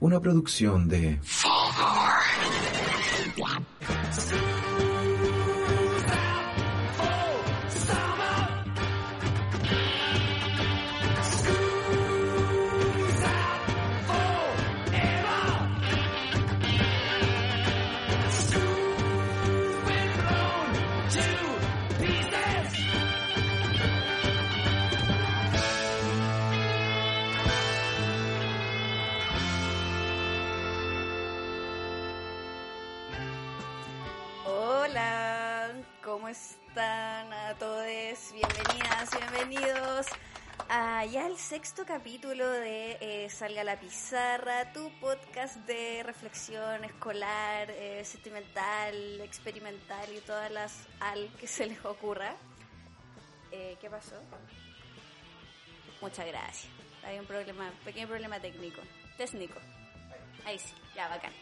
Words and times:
Una 0.00 0.20
producción 0.20 0.88
de 0.88 1.20
a 40.76 41.04
ya 41.04 41.28
el 41.28 41.36
sexto 41.36 41.84
capítulo 41.86 42.50
de 42.50 42.98
eh, 43.00 43.30
Salga 43.30 43.62
la 43.62 43.78
Pizarra, 43.78 44.72
tu 44.72 44.90
podcast 44.98 45.54
de 45.68 46.02
reflexión 46.02 46.82
escolar, 46.82 47.70
eh, 47.70 48.02
sentimental, 48.04 49.20
experimental 49.20 50.08
y 50.12 50.18
todas 50.22 50.50
las 50.50 50.88
al 50.98 51.28
que 51.38 51.46
se 51.46 51.66
les 51.66 51.84
ocurra. 51.84 52.34
Eh, 53.52 53.76
¿Qué 53.80 53.88
pasó? 53.88 54.16
Muchas 56.00 56.26
gracias. 56.26 56.72
Hay 57.04 57.20
un 57.20 57.26
problema, 57.26 57.70
pequeño 57.84 58.08
problema 58.08 58.40
técnico. 58.40 58.80
Técnico. 59.16 59.60
Ahí 60.44 60.58
sí, 60.58 60.74
ya 60.96 61.06
bacán. 61.06 61.32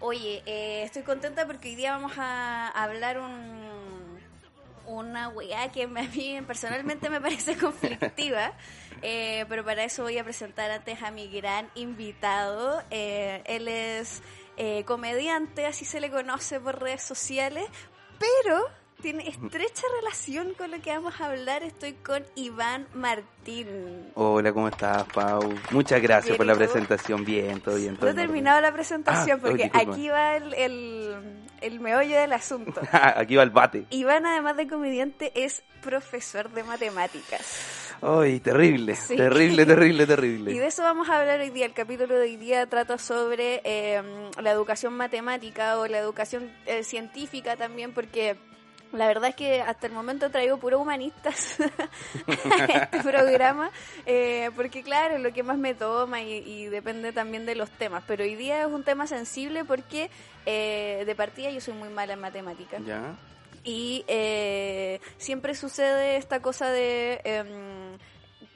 Oye, 0.00 0.42
eh, 0.46 0.84
estoy 0.84 1.02
contenta 1.02 1.46
porque 1.46 1.68
hoy 1.68 1.74
día 1.74 1.92
vamos 1.92 2.12
a 2.16 2.68
hablar 2.68 3.18
un, 3.18 3.97
una 4.88 5.28
weá 5.28 5.70
que 5.70 5.84
a 5.84 5.88
mí 5.88 6.40
personalmente 6.46 7.10
me 7.10 7.20
parece 7.20 7.56
conflictiva, 7.58 8.52
eh, 9.02 9.44
pero 9.48 9.64
para 9.64 9.84
eso 9.84 10.02
voy 10.02 10.18
a 10.18 10.24
presentar 10.24 10.70
antes 10.70 11.02
a 11.02 11.10
mi 11.10 11.28
gran 11.28 11.70
invitado. 11.74 12.82
Eh, 12.90 13.42
él 13.46 13.68
es 13.68 14.22
eh, 14.56 14.84
comediante, 14.84 15.66
así 15.66 15.84
se 15.84 16.00
le 16.00 16.10
conoce 16.10 16.58
por 16.58 16.80
redes 16.80 17.02
sociales, 17.02 17.66
pero 18.18 18.66
tiene 19.00 19.28
estrecha 19.28 19.82
relación 20.00 20.54
con 20.54 20.70
lo 20.70 20.80
que 20.80 20.90
vamos 20.90 21.20
a 21.20 21.26
hablar. 21.26 21.62
Estoy 21.62 21.92
con 21.94 22.24
Iván 22.34 22.86
Martín. 22.94 24.10
Hola, 24.14 24.52
¿cómo 24.52 24.68
estás, 24.68 25.04
Pau? 25.14 25.54
Muchas 25.70 26.02
gracias 26.02 26.36
por 26.36 26.44
¿y 26.44 26.48
la 26.48 26.54
tú? 26.54 26.58
presentación. 26.60 27.24
Bien, 27.24 27.60
todo 27.60 27.76
bien. 27.76 27.96
Todo 27.96 28.06
No 28.06 28.12
he 28.12 28.14
terminado 28.14 28.60
la 28.60 28.72
presentación 28.72 29.38
Ah, 29.38 29.40
porque 29.40 29.64
oye, 29.64 29.70
aquí 29.72 30.08
va 30.08 30.36
el, 30.36 30.52
el, 30.54 31.16
el 31.60 31.80
meollo 31.80 32.18
del 32.20 32.32
asunto. 32.32 32.80
Aquí 32.92 33.36
va 33.36 33.42
el 33.44 33.50
bate. 33.50 33.84
Iván, 33.90 34.26
además 34.26 34.56
de 34.56 34.66
comediante, 34.66 35.32
es 35.44 35.62
profesor 35.82 36.50
de 36.50 36.64
matemáticas. 36.64 37.94
Ay, 38.02 38.38
terrible, 38.40 38.94
Sí. 38.94 39.16
terrible, 39.16 39.64
terrible, 39.66 40.02
Y 40.04 40.06
terrible. 40.06 40.52
de 40.58 40.66
eso 40.66 40.82
vamos 40.82 41.08
a 41.08 41.18
hablar 41.20 41.40
hoy 41.40 41.50
día. 41.50 41.66
El 41.66 41.72
capítulo 41.72 42.14
de 42.14 42.22
hoy 42.22 42.36
día 42.36 42.66
trata 42.66 42.98
sobre 42.98 43.60
eh, 43.64 44.02
la 44.40 44.50
educación 44.50 44.92
matemática 44.94 45.78
o 45.78 45.86
la 45.86 45.98
educación 45.98 46.50
eh, 46.66 46.84
científica 46.84 47.56
también, 47.56 47.92
porque 47.92 48.36
la 48.92 49.06
verdad 49.06 49.30
es 49.30 49.36
que 49.36 49.60
hasta 49.60 49.86
el 49.86 49.92
momento 49.92 50.30
traigo 50.30 50.58
puro 50.58 50.80
humanistas 50.80 51.58
a 52.26 52.64
este 52.64 53.02
programa, 53.02 53.70
eh, 54.06 54.50
porque 54.56 54.82
claro, 54.82 55.16
es 55.16 55.20
lo 55.20 55.32
que 55.32 55.42
más 55.42 55.58
me 55.58 55.74
toma 55.74 56.22
y, 56.22 56.38
y 56.38 56.66
depende 56.66 57.12
también 57.12 57.46
de 57.46 57.54
los 57.54 57.70
temas. 57.70 58.02
Pero 58.06 58.24
hoy 58.24 58.36
día 58.36 58.62
es 58.62 58.66
un 58.66 58.84
tema 58.84 59.06
sensible 59.06 59.64
porque 59.64 60.10
eh, 60.46 61.04
de 61.06 61.14
partida 61.14 61.50
yo 61.50 61.60
soy 61.60 61.74
muy 61.74 61.88
mala 61.88 62.14
en 62.14 62.20
matemáticas. 62.20 62.84
¿Ya? 62.84 63.16
Y 63.64 64.04
eh, 64.08 65.00
siempre 65.18 65.54
sucede 65.54 66.16
esta 66.16 66.40
cosa 66.40 66.70
de, 66.70 67.20
em, 67.24 67.98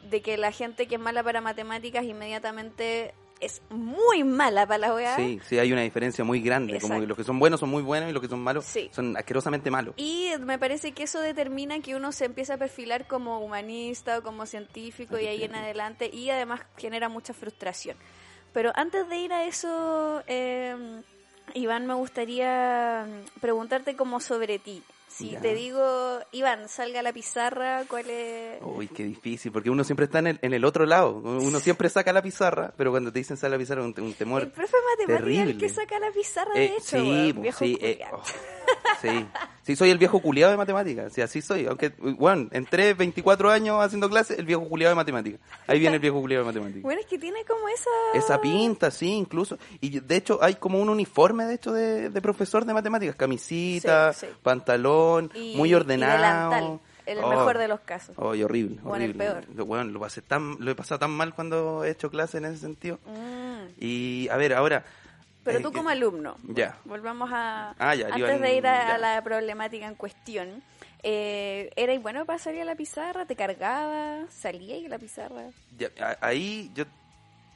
de 0.09 0.22
que 0.22 0.38
la 0.38 0.53
gente 0.53 0.87
que 0.87 0.94
es 0.94 1.00
mala 1.00 1.22
para 1.22 1.41
matemáticas 1.41 2.04
inmediatamente 2.04 3.15
es 3.42 3.60
muy 3.70 4.25
mala 4.25 4.66
para 4.66 4.78
la 4.78 4.94
OEA. 4.94 5.16
Sí, 5.16 5.41
sí, 5.47 5.58
hay 5.58 5.72
una 5.72 5.82
diferencia 5.82 6.25
muy 6.25 6.41
grande. 6.41 6.80
Como 6.80 7.00
que 7.00 7.06
los 7.06 7.16
que 7.16 7.25
son 7.25 7.38
buenos 7.38 7.60
son 7.60 7.69
muy 7.70 7.82
buenos 7.82 8.08
y 8.08 8.12
los 8.12 8.22
que 8.22 8.28
son 8.28 8.41
malos 8.41 8.64
Sí. 8.64 8.88
son 8.92 9.16
asquerosamente 9.16 9.70
malos. 9.70 9.94
Y 9.98 10.30
me 10.41 10.58
parece 10.58 10.92
que 10.92 11.03
eso 11.03 11.20
determina 11.20 11.80
que 11.80 11.94
uno 11.97 12.12
se 12.12 12.25
empieza 12.25 12.54
a 12.54 12.56
perfilar 12.56 13.06
como 13.06 13.41
humanista 13.41 14.19
o 14.19 14.22
como 14.22 14.47
científico 14.47 15.19
y 15.19 15.26
ahí 15.26 15.42
en 15.42 15.54
adelante 15.56 16.08
y 16.12 16.30
además 16.30 16.60
genera 16.78 17.08
mucha 17.08 17.34
frustración. 17.34 17.97
Pero 18.53 18.70
antes 18.76 19.08
de 19.08 19.16
ir 19.19 19.32
a 19.32 19.44
eso, 19.44 20.22
eh, 20.26 21.03
Iván, 21.54 21.86
me 21.86 21.94
gustaría 21.94 23.06
preguntarte 23.41 23.97
como 23.97 24.20
sobre 24.20 24.59
ti. 24.59 24.82
Si 25.22 25.31
Ya. 25.31 25.41
te 25.41 25.55
digo, 25.55 26.19
Iván, 26.33 26.69
salga 26.69 27.00
a 27.00 27.03
la 27.03 27.12
pizarra, 27.12 27.84
¿cuál 27.88 28.10
es...? 28.10 28.59
Uy, 28.62 28.88
qué 28.88 29.05
difícil, 29.05 29.50
porque 29.53 29.71
uno 29.71 29.84
siempre 29.84 30.05
está 30.06 30.19
en 30.19 30.27
el, 30.27 30.38
en 30.43 30.53
el 30.55 30.65
otro 30.65 30.84
lado. 30.87 31.12
Uno 31.16 31.60
siempre 31.60 31.88
saca 31.88 32.12
la 32.12 32.22
pizarra, 32.22 32.72
pero 32.77 32.91
cuando 32.91 33.12
te 33.12 33.19
dicen 33.21 33.37
sale 33.37 33.56
la 33.56 33.59
pizarra, 33.59 33.83
un, 33.83 33.94
un 33.99 34.15
temor. 34.15 34.43
El 34.43 34.50
profe 34.50 34.77
de 34.77 35.06
matemáticas 35.06 35.28
el 35.28 35.44
terrible. 35.47 35.59
que 35.59 35.69
saca 35.69 35.99
la 35.99 36.10
pizarra, 36.10 36.53
de 36.55 36.65
Eh, 36.65 36.75
hecho, 36.78 36.97
sí, 37.03 37.33
po, 37.34 37.41
viejo 37.41 37.59
sí, 37.59 37.78
eh, 37.81 38.00
oh, 38.12 38.22
sí, 39.00 39.27
sí, 39.62 39.77
soy 39.77 39.91
el 39.91 39.99
viejo 39.99 40.21
culiado 40.21 40.50
de 40.53 40.56
matemáticas, 40.59 41.12
sí, 41.12 41.21
así 41.21 41.43
soy, 41.43 41.66
aunque, 41.66 41.93
bueno, 41.99 42.49
entré 42.53 42.94
24 42.94 43.50
años 43.50 43.83
haciendo 43.84 44.09
clases, 44.09 44.38
el 44.38 44.47
viejo 44.47 44.69
culiado 44.69 44.91
de 44.93 44.97
matemáticas, 44.97 45.41
ahí 45.66 45.78
viene 45.78 45.97
el 45.97 46.00
viejo 46.03 46.21
culiado 46.21 46.44
de 46.44 46.49
matemáticas. 46.53 46.83
Bueno, 46.83 47.00
es 47.00 47.06
que 47.06 47.19
tiene 47.19 47.44
como 47.44 47.69
esa... 47.69 47.91
Esa 48.15 48.41
pinta, 48.41 48.91
sí, 48.91 49.10
incluso, 49.12 49.59
y 49.81 50.00
de 50.00 50.16
hecho 50.16 50.38
hay 50.43 50.55
como 50.55 50.81
un 50.81 50.88
uniforme, 50.88 51.44
de 51.47 51.55
hecho, 51.55 51.72
de, 51.72 52.10
de 52.10 52.22
profesor 52.22 52.65
de 52.65 52.75
matemáticas, 52.75 53.16
camisita, 53.16 54.12
Sí, 54.12 54.27
sí. 54.27 54.33
pantalón, 54.43 55.31
Y- 55.34 55.56
muy 55.56 55.72
ordenado. 55.75 56.54
en 57.04 57.19
el 57.19 57.25
Oh, 57.25 57.28
mejor 57.31 57.59
de 57.59 57.66
los 57.66 57.81
casos. 57.81 58.15
oh, 58.16 58.33
y 58.34 58.44
horrible, 58.44 58.78
O 58.84 58.94
en 58.94 59.03
el 59.03 59.15
peor. 59.16 59.44
Lo- 59.56 59.66
Bueno, 59.66 59.91
lo 59.91 59.99
pasé 59.99 60.22
tan, 60.22 60.56
lo 60.60 60.71
he 60.71 60.75
pasado 60.77 61.00
tan 61.00 61.10
mal 61.10 61.34
cuando 61.34 61.84
he 61.84 61.91
hecho 61.91 62.10
clases 62.10 62.37
en 62.37 62.44
ese 62.44 62.59
sentido. 62.59 63.00
Mm. 63.06 63.72
Y, 63.81 64.28
a 64.28 64.37
ver, 64.37 64.54
ahora... 64.54 64.84
Pero 65.44 65.60
tú 65.60 65.72
como 65.72 65.88
alumno, 65.91 66.36
Ya. 66.48 66.78
volvamos 66.84 67.30
a... 67.32 67.75
Ah, 67.78 67.94
ya, 67.94 68.08
antes 68.08 68.41
de 68.41 68.54
ir 68.54 68.66
a, 68.66 68.94
a 68.94 68.98
la 68.98 69.22
problemática 69.22 69.86
en 69.86 69.94
cuestión, 69.94 70.62
eh, 71.03 71.70
¿era 71.76 71.98
bueno 71.98 72.25
para 72.25 72.38
salir 72.38 72.62
a 72.62 72.64
la 72.64 72.76
pizarra? 72.76 73.26
¿Te 73.26 73.34
cargaba? 73.34 74.25
¿Salía 74.30 74.76
y 74.78 74.86
a 74.86 74.88
la 74.88 74.98
pizarra? 74.98 75.42
Ya, 75.78 75.88
ahí 76.20 76.70
yo, 76.75 76.84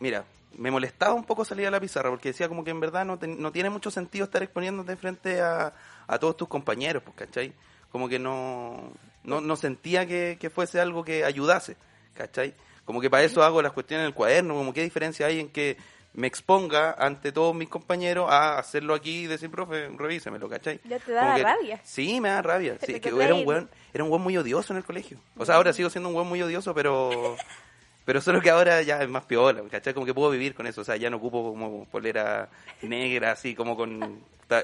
mira, 0.01 0.25
me 0.59 0.71
molestaba 0.71 1.15
un 1.15 1.25
poco 1.25 1.45
salir 1.45 1.67
a 1.67 1.71
la 1.71 1.79
pizarra 1.81 2.11
porque 2.11 2.31
decía 2.31 2.49
como 2.49 2.65
que 2.65 2.71
en 2.71 2.81
verdad 2.81 3.05
no, 3.05 3.19
ten- 3.19 3.41
no 3.41 3.53
tiene 3.53 3.71
mucho 3.71 3.91
sentido 3.91 4.25
estar 4.25 4.43
exponiéndote 4.43 4.97
frente 4.97 5.41
a, 5.41 5.73
a 6.07 6.19
todos 6.19 6.37
tus 6.37 6.49
compañeros, 6.49 7.03
pues, 7.05 7.17
¿cachai? 7.17 7.53
Como 7.91 8.09
que 8.09 8.19
no, 8.19 8.93
no, 9.23 9.41
no 9.41 9.57
sentía 9.57 10.07
que, 10.07 10.39
que 10.41 10.51
fuese 10.51 10.81
algo 10.81 11.05
que 11.05 11.25
ayudase, 11.25 11.77
¿cachai? 12.15 12.55
Como 12.85 13.01
que 13.01 13.11
para 13.11 13.25
eso 13.25 13.43
hago 13.43 13.63
las 13.63 13.73
cuestiones 13.73 14.05
en 14.05 14.09
el 14.09 14.15
cuaderno, 14.15 14.55
como 14.55 14.73
qué 14.73 14.83
diferencia 14.83 15.27
hay 15.27 15.41
en 15.41 15.49
que 15.51 15.77
me 16.17 16.27
exponga 16.27 16.93
ante 16.99 17.31
todos 17.31 17.55
mis 17.55 17.69
compañeros 17.69 18.29
a 18.31 18.59
hacerlo 18.59 18.95
aquí 18.95 19.25
y 19.25 19.27
decir, 19.27 19.51
profe, 19.51 19.89
revísemelo, 19.97 20.49
¿cachai? 20.49 20.81
Ya 20.85 20.99
te 20.99 21.05
que- 21.05 21.13
rabia. 21.43 21.81
Sí, 21.85 22.21
me 22.21 22.31
da 22.31 22.43
rabia. 22.43 22.77
Sí, 22.85 22.99
que 23.01 23.11
era 23.11 23.35
un 23.35 23.47
weón, 23.47 23.71
era 23.93 24.03
un 24.03 24.11
weón 24.11 24.23
muy 24.23 24.37
odioso 24.37 24.73
en 24.73 24.79
el 24.79 24.85
colegio. 24.85 25.19
O 25.37 25.45
sea, 25.45 25.57
ahora 25.57 25.73
sigo 25.73 25.91
siendo 25.91 26.09
un 26.09 26.15
weón 26.17 26.29
muy 26.29 26.43
odioso, 26.43 26.75
pero 26.75 27.37
pero 28.07 28.21
solo 28.21 28.41
que 28.41 28.51
ahora 28.51 28.83
ya 28.83 29.03
es 29.03 29.09
más 29.09 29.25
piola, 29.25 29.63
¿cachai? 29.71 29.93
Como 29.93 30.07
que 30.07 30.15
puedo 30.15 30.31
vivir 30.31 30.55
con 30.55 30.67
eso. 30.67 30.81
O 30.81 30.85
sea, 30.85 30.97
ya 30.97 31.11
no 31.11 31.19
ocupo 31.19 31.51
como 31.51 31.85
polera 31.87 32.49
negra, 32.83 33.33
así 33.33 33.55
como 33.55 33.77
con, 33.77 34.21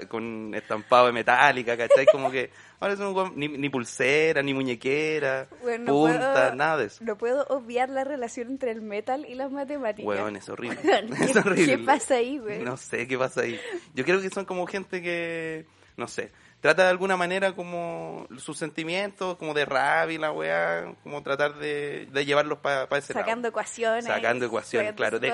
con 0.08 0.55
estampado 0.55 1.06
de 1.06 1.12
metálica, 1.12 1.76
¿cachai? 1.76 2.06
Como 2.12 2.31
que 2.31 2.50
ahora 2.81 2.94
es 2.94 3.00
un 3.00 3.32
ni, 3.37 3.49
ni 3.49 3.69
pulsera, 3.69 4.43
ni 4.43 4.55
muñequera, 4.55 5.49
Bueno, 5.62 5.84
no 5.84 5.93
punta, 5.93 6.32
puedo- 6.32 6.55
nada 6.55 6.76
de 6.79 6.84
eso. 6.87 7.05
No 7.05 7.17
puedo 7.19 7.44
obviar 7.49 7.90
la 7.90 8.05
relación 8.05 8.49
entre 8.49 8.70
el 8.70 8.81
metal 8.82 9.26
y 9.29 9.34
las 9.34 9.50
matemáticas. 9.50 10.06
Weón, 10.06 10.37
es 10.37 10.49
horrible. 10.49 10.79
Es 11.20 11.32
¿qué- 11.32 11.38
horrible. 11.38 11.67
qué 11.67 11.79
pasa 11.79 12.14
ahí, 12.14 12.38
weón? 12.38 12.64
No 12.64 12.76
sé 12.76 13.06
qué 13.08 13.19
pasa 13.19 13.43
ahí. 13.43 13.58
Yo 13.94 14.05
creo 14.05 14.20
que 14.20 14.31
son 14.31 14.44
como 14.44 14.67
gente 14.67 15.02
que, 15.02 15.67
no 15.96 16.06
sé, 16.08 16.31
trata 16.62 16.84
de 16.84 16.88
alguna 16.90 17.18
manera 17.18 17.52
como 17.52 18.26
sus 18.38 18.56
sentimientos, 18.56 19.36
como 19.36 19.52
de 19.52 19.66
rabia 19.66 20.14
y 20.14 20.18
la 20.18 20.32
weá, 20.32 20.94
como 21.02 21.22
tratar 21.22 21.56
de, 21.56 22.06
de 22.10 22.24
llevarlos 22.24 22.58
para 22.60 22.84
ese 22.96 23.12
lado. 23.12 23.24
Sacando 23.26 23.48
ecuaciones. 23.48 24.04
Sacando 24.06 24.46
ecuaciones, 24.46 24.94
claro, 24.94 25.18
de. 25.18 25.28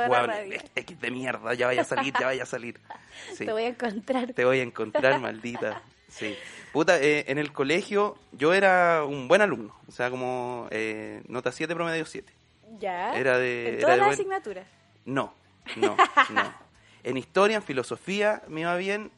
X 0.75 1.01
de 1.01 1.11
mierda, 1.13 1.55
ya 1.55 1.67
vaya 1.67 1.83
a 1.83 1.85
salir, 1.85 2.13
ya 2.19 2.27
vaya 2.27 2.43
a 2.43 2.47
salir. 2.47 2.81
Sí. 3.35 3.45
Te 3.47 3.53
voy 3.53 3.65
a 3.65 3.69
encontrar. 3.69 4.33
Te 4.33 4.45
voy 4.45 4.61
a 4.61 4.63
encontrar, 4.63 5.19
maldita. 5.21 5.83
Sí. 6.09 6.37
Puta, 6.73 6.99
eh, 7.01 7.25
en 7.29 7.39
el 7.39 7.53
colegio 7.53 8.17
yo 8.33 8.55
era 8.55 9.05
un 9.05 9.29
buen 9.29 9.43
alumno. 9.43 9.77
O 9.87 9.93
sea, 9.93 10.09
como 10.11 10.67
eh, 10.71 11.21
nota 11.29 11.53
7, 11.53 11.75
promedio 11.75 12.07
7. 12.07 12.33
Ya. 12.79 13.13
Era 13.15 13.37
de- 13.39 13.75
En 13.75 13.81
todas 13.81 13.95
de 13.95 13.99
las 13.99 14.07
buen- 14.07 14.15
asignaturas. 14.15 14.67
No, 15.05 15.35
no, 15.77 15.97
no. 16.31 16.55
En 17.05 17.17
historia, 17.17 17.57
en 17.57 17.63
filosofía 17.63 18.43
me 18.49 18.63
iba 18.63 18.75
bien. 18.77 19.11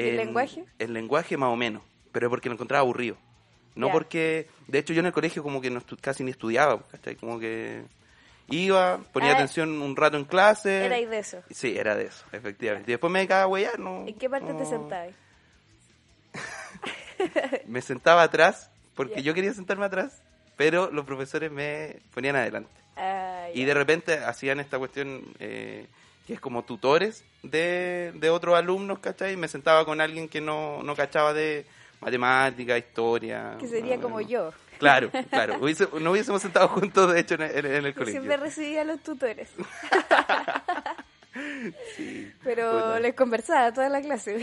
¿Y 0.00 0.08
el 0.08 0.08
En- 0.20 0.26
lenguaje? 0.26 0.64
En 0.78 0.92
lenguaje 0.92 1.36
más 1.36 1.50
o 1.50 1.56
menos, 1.56 1.82
pero 2.12 2.28
porque 2.30 2.48
lo 2.48 2.54
encontraba 2.54 2.80
aburrido. 2.82 3.16
No 3.74 3.90
porque, 3.92 4.48
de 4.66 4.78
hecho 4.80 4.92
yo 4.92 5.00
en 5.00 5.06
el 5.06 5.12
colegio 5.12 5.42
como 5.42 5.60
que 5.60 5.70
no 5.70 5.80
casi 6.00 6.24
ni 6.24 6.30
estudiaba, 6.32 6.82
¿cachai? 6.90 7.14
Como 7.16 7.38
que 7.38 7.82
iba, 8.48 8.98
ponía 9.12 9.30
Ah, 9.30 9.34
atención 9.34 9.80
un 9.80 9.94
rato 9.96 10.16
en 10.16 10.24
clase. 10.24 10.84
Era 10.86 10.96
de 10.96 11.18
eso. 11.18 11.42
Sí, 11.50 11.76
era 11.78 11.94
de 11.94 12.04
eso, 12.06 12.24
efectivamente. 12.32 12.90
Y 12.90 12.94
después 12.94 13.12
me 13.12 13.20
dedicaba 13.20 13.42
a 13.44 13.46
huellar, 13.46 13.78
¿no? 13.78 14.06
¿En 14.06 14.14
qué 14.18 14.28
parte 14.28 14.52
te 14.54 14.64
sentabas? 14.66 15.14
Me 17.66 17.82
sentaba 17.82 18.22
atrás, 18.22 18.70
porque 18.94 19.22
yo 19.22 19.34
quería 19.34 19.52
sentarme 19.52 19.84
atrás, 19.84 20.22
pero 20.56 20.90
los 20.90 21.04
profesores 21.04 21.50
me 21.50 21.96
ponían 22.14 22.36
adelante. 22.36 22.70
Ah, 22.96 23.48
Y 23.54 23.64
de 23.64 23.74
repente 23.74 24.14
hacían 24.18 24.60
esta 24.60 24.78
cuestión 24.78 25.22
eh, 25.38 25.86
que 26.30 26.34
es 26.34 26.40
como 26.40 26.62
tutores 26.62 27.24
de, 27.42 28.12
de 28.14 28.30
otros 28.30 28.56
alumnos, 28.56 29.00
¿cachai? 29.00 29.32
Y 29.32 29.36
me 29.36 29.48
sentaba 29.48 29.84
con 29.84 30.00
alguien 30.00 30.28
que 30.28 30.40
no, 30.40 30.80
no 30.84 30.94
cachaba 30.94 31.32
de 31.32 31.66
matemática, 32.00 32.78
historia. 32.78 33.56
Que 33.58 33.66
sería 33.66 33.96
no, 33.96 34.02
como 34.02 34.20
no. 34.20 34.28
yo. 34.28 34.52
Claro, 34.78 35.10
claro. 35.28 35.58
Hubiese- 35.60 35.88
no 36.00 36.12
hubiésemos 36.12 36.40
sentado 36.40 36.68
juntos, 36.68 37.12
de 37.12 37.18
hecho, 37.18 37.34
en 37.34 37.42
el, 37.42 37.66
en 37.66 37.84
el 37.86 37.94
colegio. 37.94 38.20
siempre 38.20 38.36
recibía 38.36 38.82
a 38.82 38.84
los 38.84 39.00
tutores. 39.02 39.48
Sí. 41.96 42.32
Pero 42.42 42.72
Puta. 42.72 43.00
les 43.00 43.14
conversaba 43.14 43.72
toda 43.72 43.88
la 43.88 44.00
clase. 44.02 44.34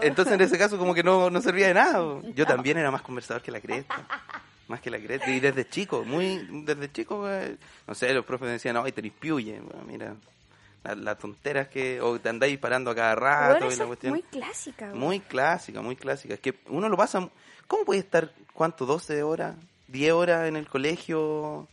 Entonces, 0.00 0.34
en 0.34 0.40
ese 0.40 0.56
caso, 0.58 0.78
como 0.78 0.94
que 0.94 1.02
no, 1.02 1.28
no 1.28 1.40
servía 1.42 1.68
de 1.68 1.74
nada. 1.74 2.02
Yo 2.34 2.46
también 2.46 2.78
era 2.78 2.90
más 2.90 3.02
conversador 3.02 3.42
que 3.42 3.50
la 3.50 3.60
cresta. 3.60 3.96
Más 4.66 4.80
que 4.80 4.90
la 4.90 4.98
cresta. 4.98 5.30
Y 5.30 5.40
desde 5.40 5.68
chico, 5.68 6.04
muy 6.04 6.46
desde 6.64 6.90
chico, 6.90 7.30
eh, 7.30 7.56
no 7.86 7.94
sé, 7.94 8.12
los 8.14 8.24
profes 8.24 8.48
decían, 8.48 8.74
no, 8.74 8.84
te 8.84 9.02
piuye. 9.02 9.60
Bueno, 9.60 9.84
mira, 9.86 10.14
las 10.88 10.98
la 10.98 11.14
tonteras 11.16 11.68
que... 11.68 12.00
O 12.00 12.18
te 12.20 12.28
andáis 12.28 12.52
disparando 12.52 12.90
a 12.90 12.94
cada 12.94 13.14
rato 13.14 13.66
Bueno, 13.66 13.72
y 13.72 13.76
la 13.76 13.82
es 13.84 13.86
cuestión. 13.88 14.12
muy 14.12 14.22
clásica. 14.22 14.88
güey. 14.88 15.00
Muy 15.00 15.20
clásica, 15.20 15.82
muy 15.82 15.96
clásica. 15.96 16.34
Es 16.34 16.40
que 16.40 16.58
uno 16.68 16.88
lo 16.88 16.96
pasa... 16.96 17.28
¿Cómo 17.66 17.84
puede 17.84 18.00
estar, 18.00 18.32
cuánto, 18.52 18.86
12 18.86 19.22
horas, 19.24 19.56
10 19.88 20.12
horas 20.12 20.46
en 20.48 20.54
el 20.56 20.68
colegio 20.68 21.66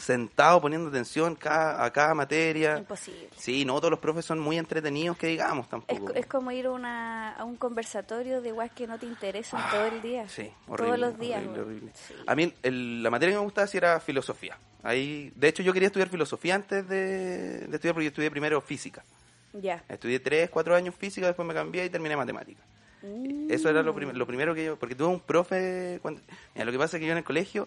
sentado 0.00 0.60
poniendo 0.60 0.88
atención 0.88 1.34
cada, 1.36 1.84
a 1.84 1.92
cada 1.92 2.14
materia? 2.14 2.78
Imposible. 2.78 3.28
Sí, 3.36 3.64
no 3.64 3.76
todos 3.78 3.90
los 3.90 4.00
profes 4.00 4.24
son 4.24 4.38
muy 4.40 4.58
entretenidos, 4.58 5.16
que 5.16 5.26
digamos 5.28 5.68
tampoco. 5.68 6.06
co- 6.06 6.14
es 6.14 6.26
como 6.26 6.50
ir 6.52 6.66
a, 6.66 6.70
una, 6.70 7.32
a 7.34 7.44
un 7.44 7.56
conversatorio 7.56 8.40
de 8.40 8.52
guas 8.52 8.70
que 8.72 8.86
no 8.86 8.98
te 8.98 9.06
interesan 9.06 9.62
todo 9.70 9.84
el 9.86 10.00
día. 10.02 10.22
Ah, 10.26 10.28
Sí, 10.28 10.50
Todos 10.66 10.80
horrible, 10.80 10.98
los 10.98 11.18
días. 11.18 11.38
horrible, 11.38 11.62
güey. 11.62 11.76
horrible. 11.76 11.92
Sí. 11.94 12.14
A 12.26 12.34
mí 12.34 12.52
el- 12.62 13.02
la 13.02 13.10
materia 13.10 13.34
que 13.34 13.38
me 13.38 13.44
gustaba 13.44 13.66
sí 13.66 13.76
era 13.76 14.00
filosofía. 14.00 14.58
Ahí, 14.82 15.32
de 15.36 15.48
hecho, 15.48 15.62
yo 15.62 15.72
quería 15.72 15.88
estudiar 15.88 16.08
filosofía 16.08 16.54
antes 16.54 16.88
de, 16.88 17.66
de 17.66 17.74
estudiar, 17.76 17.94
porque 17.94 18.04
yo 18.06 18.08
estudié 18.08 18.30
primero 18.30 18.60
física. 18.60 19.04
Ya. 19.52 19.82
Estudié 19.88 20.20
tres, 20.20 20.48
cuatro 20.48 20.74
años 20.74 20.94
física, 20.94 21.26
después 21.26 21.46
me 21.46 21.52
cambié 21.54 21.84
y 21.84 21.90
terminé 21.90 22.16
matemática. 22.16 22.62
Mm. 23.02 23.50
Eso 23.50 23.68
era 23.68 23.82
lo, 23.82 23.94
prim- 23.94 24.12
lo 24.12 24.26
primero 24.26 24.54
que 24.54 24.64
yo, 24.66 24.76
porque 24.78 24.94
tuve 24.94 25.08
un 25.08 25.20
profe, 25.20 25.98
cuando, 26.02 26.20
mira, 26.54 26.64
lo 26.64 26.72
que 26.72 26.78
pasa 26.78 26.96
es 26.96 27.00
que 27.00 27.06
yo 27.06 27.12
en 27.12 27.18
el 27.18 27.24
colegio 27.24 27.66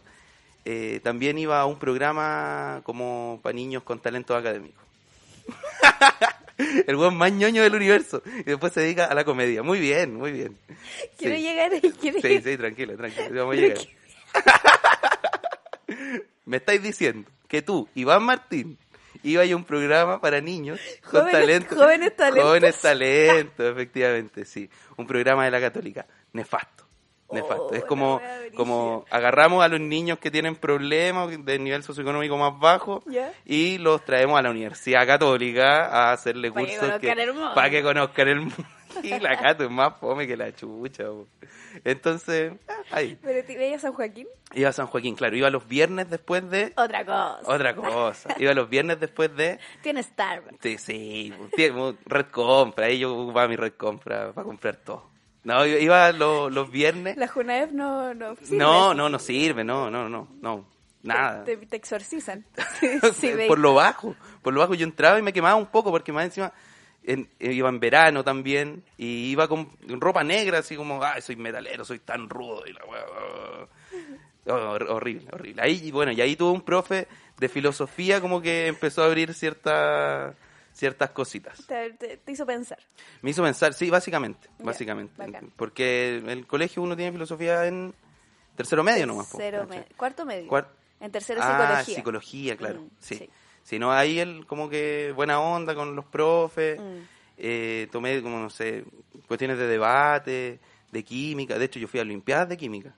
eh, 0.65 0.99
también 1.03 1.37
iba 1.37 1.59
a 1.59 1.65
un 1.65 1.77
programa 1.77 2.81
como 2.83 3.39
para 3.43 3.53
niños 3.53 3.83
con 3.83 3.99
talento 3.99 4.35
académico. 4.35 4.81
el 6.87 6.95
buen 6.95 7.15
más 7.15 7.31
ñoño 7.31 7.63
del 7.63 7.75
universo. 7.75 8.21
Y 8.25 8.43
después 8.43 8.71
se 8.73 8.81
dedica 8.81 9.05
a 9.05 9.13
la 9.15 9.25
comedia. 9.25 9.63
Muy 9.63 9.79
bien, 9.79 10.15
muy 10.15 10.31
bien. 10.31 10.57
Quiero 11.17 11.35
Sí. 11.35 11.41
llegar 11.41 11.71
ahí. 11.73 11.81
Quiero 11.99 12.21
Sí, 12.21 12.27
llegar- 12.27 12.43
sí, 12.43 12.57
tranquilo, 12.57 12.95
tranquilo. 12.97 13.39
Vamos 13.41 13.55
a 13.55 13.59
llegar. 13.59 13.77
Me 16.45 16.57
estáis 16.57 16.81
diciendo 16.81 17.29
que 17.47 17.61
tú, 17.61 17.87
Iván 17.95 18.23
Martín, 18.23 18.77
iba 19.23 19.43
a 19.43 19.55
un 19.55 19.63
programa 19.63 20.19
para 20.19 20.41
niños 20.41 20.79
con 21.09 21.29
talento. 21.29 21.75
jóvenes 21.75 22.15
talentos. 22.15 22.43
Jóvenes 22.45 22.81
talentos, 22.81 23.71
efectivamente, 23.71 24.45
sí. 24.45 24.69
Un 24.97 25.07
programa 25.07 25.45
de 25.45 25.51
la 25.51 25.61
Católica. 25.61 26.05
Nefasto. 26.33 26.82
Nefasto. 27.33 27.67
Oh, 27.67 27.73
es 27.73 27.81
la 27.81 27.87
como, 27.87 28.21
como 28.55 29.05
agarramos 29.09 29.63
a 29.63 29.67
los 29.67 29.79
niños 29.79 30.19
que 30.19 30.31
tienen 30.31 30.55
problemas 30.55 31.29
del 31.45 31.63
nivel 31.63 31.83
socioeconómico 31.83 32.37
más 32.37 32.59
bajo 32.59 33.03
y 33.45 33.77
los 33.77 34.03
traemos 34.05 34.39
a 34.39 34.41
la 34.41 34.49
Universidad 34.51 35.05
Católica 35.05 35.85
a 35.87 36.11
hacerle 36.13 36.51
Pa' 36.51 36.59
que 36.65 36.77
cursos 36.77 37.03
el 37.03 37.33
mundo. 37.33 37.51
para 37.53 37.69
que 37.69 37.83
conozcan 37.83 38.27
el 38.27 38.39
mundo. 38.41 38.55
Y 39.01 39.19
la 39.19 39.37
Cato 39.37 39.63
es 39.63 39.71
más 39.71 39.97
fome 39.99 40.27
que 40.27 40.37
la 40.37 40.53
chucha. 40.53 41.05
po. 41.05 41.27
Entonces, 41.83 42.53
ah, 42.67 42.73
ahí. 42.91 43.17
Pero 43.21 43.45
te 43.45 43.57
veías 43.57 43.83
a 43.83 43.87
San 43.87 43.93
Joaquín. 43.93 44.27
Iba 44.53 44.69
a 44.69 44.73
San 44.73 44.87
Joaquín, 44.87 45.15
claro. 45.15 45.35
Iba 45.35 45.49
los 45.49 45.67
viernes 45.67 46.09
después 46.09 46.47
de... 46.49 46.73
Otra 46.75 47.03
cosa. 47.05 47.41
Otra 47.45 47.75
cosa. 47.75 48.35
Iba 48.39 48.53
los 48.53 48.69
viernes 48.69 48.99
después 48.99 49.35
de... 49.35 49.59
Tiene 49.81 50.03
Starbucks. 50.03 50.57
Sí, 50.61 50.77
sí, 50.77 51.33
red 52.05 52.25
compra. 52.27 52.85
Ahí 52.85 52.99
yo 52.99 53.15
ocupaba 53.15 53.47
mi 53.47 53.55
red 53.55 53.73
compra 53.73 54.31
para 54.31 54.45
comprar 54.45 54.75
todo. 54.77 55.12
No, 55.43 55.65
yo 55.65 55.77
iba 55.77 56.11
los, 56.13 56.51
los 56.51 56.71
viernes. 56.71 57.17
La 57.17 57.27
Junaef 57.27 57.71
no, 57.71 58.13
no 58.13 58.35
sirve. 58.37 58.57
No, 58.57 58.93
no, 58.93 59.09
no 59.09 59.19
sirve. 59.19 59.63
No, 59.63 59.89
no, 59.91 60.07
no, 60.09 60.27
no. 60.41 60.65
Nada. 61.03 61.43
Te, 61.43 61.57
te 61.57 61.75
exorcizan. 61.75 62.45
Sí, 63.15 63.31
por 63.47 63.59
lo 63.59 63.73
bajo, 63.73 64.15
por 64.41 64.53
lo 64.53 64.61
bajo 64.61 64.73
yo 64.73 64.85
entraba 64.85 65.19
y 65.19 65.21
me 65.21 65.33
quemaba 65.33 65.55
un 65.55 65.65
poco 65.67 65.91
porque 65.91 66.13
más 66.13 66.25
encima 66.25 66.53
en- 67.03 67.29
eh, 67.39 67.51
iba 67.51 67.67
en 67.67 67.79
verano 67.81 68.23
también 68.23 68.83
y 68.97 69.29
iba 69.31 69.47
con 69.49 69.69
ropa 69.99 70.23
negra 70.23 70.59
así 70.59 70.77
como, 70.77 71.03
ay, 71.03 71.21
soy 71.21 71.35
metalero, 71.35 71.83
soy 71.83 71.99
tan 71.99 72.29
rudo 72.29 72.63
y 72.65 72.71
la 72.71 72.79
oh, 72.85 73.67
hor- 74.45 74.87
horrible, 74.89 75.27
horrible. 75.33 75.61
Ahí, 75.61 75.91
bueno, 75.91 76.11
y 76.13 76.21
ahí 76.21 76.35
tuve 76.37 76.51
un 76.51 76.61
profe 76.61 77.07
de 77.37 77.49
filosofía 77.49 78.21
como 78.21 78.41
que 78.41 78.67
empezó 78.67 79.03
a 79.03 79.07
abrir 79.07 79.33
ciertas 79.33 80.33
ciertas 80.73 81.11
cositas. 81.11 81.65
Te, 81.67 81.91
te- 81.93 82.17
te 82.17 82.31
hizo 82.31 82.45
pensar. 82.45 82.79
Me 83.21 83.29
hizo 83.29 83.43
pensar, 83.43 83.73
sí, 83.73 83.89
básicamente, 83.89 84.49
básicamente. 84.59 85.13
bacán. 85.17 85.51
Porque 85.55 86.17
el 86.17 86.45
colegio 86.47 86.81
uno 86.81 86.95
tiene 86.95 87.11
filosofía 87.11 87.65
en 87.67 87.93
tercero 88.55 88.83
medio 88.83 89.05
nomás. 89.07 89.29
Tercero 89.29 89.67
¿cachai? 89.67 89.85
me- 89.89 89.95
cuarto 89.95 90.25
medio. 90.25 90.65
En 90.99 91.11
tercero 91.11 91.41
ah, 91.43 91.47
psicología. 91.83 91.95
psicología, 91.95 92.57
claro. 92.57 92.81
Mm, 92.81 92.89
sí. 92.99 93.15
sí. 93.15 93.29
Si 93.63 93.79
no, 93.79 93.91
ahí 93.93 94.19
él 94.19 94.45
como 94.45 94.69
que 94.69 95.13
buena 95.15 95.39
onda 95.39 95.73
con 95.75 95.95
los 95.95 96.05
profes. 96.05 96.79
Mm. 96.79 96.97
eh, 97.37 97.87
tomé 97.91 98.21
como, 98.21 98.39
no 98.39 98.49
sé, 98.49 98.83
cuestiones 99.27 99.57
de 99.57 99.67
debate, 99.67 100.59
de 100.91 101.03
química. 101.03 101.57
De 101.57 101.65
hecho, 101.65 101.79
yo 101.79 101.87
fui 101.87 101.99
a 101.99 102.03
Olimpiadas 102.03 102.49
de 102.49 102.57
química. 102.57 102.93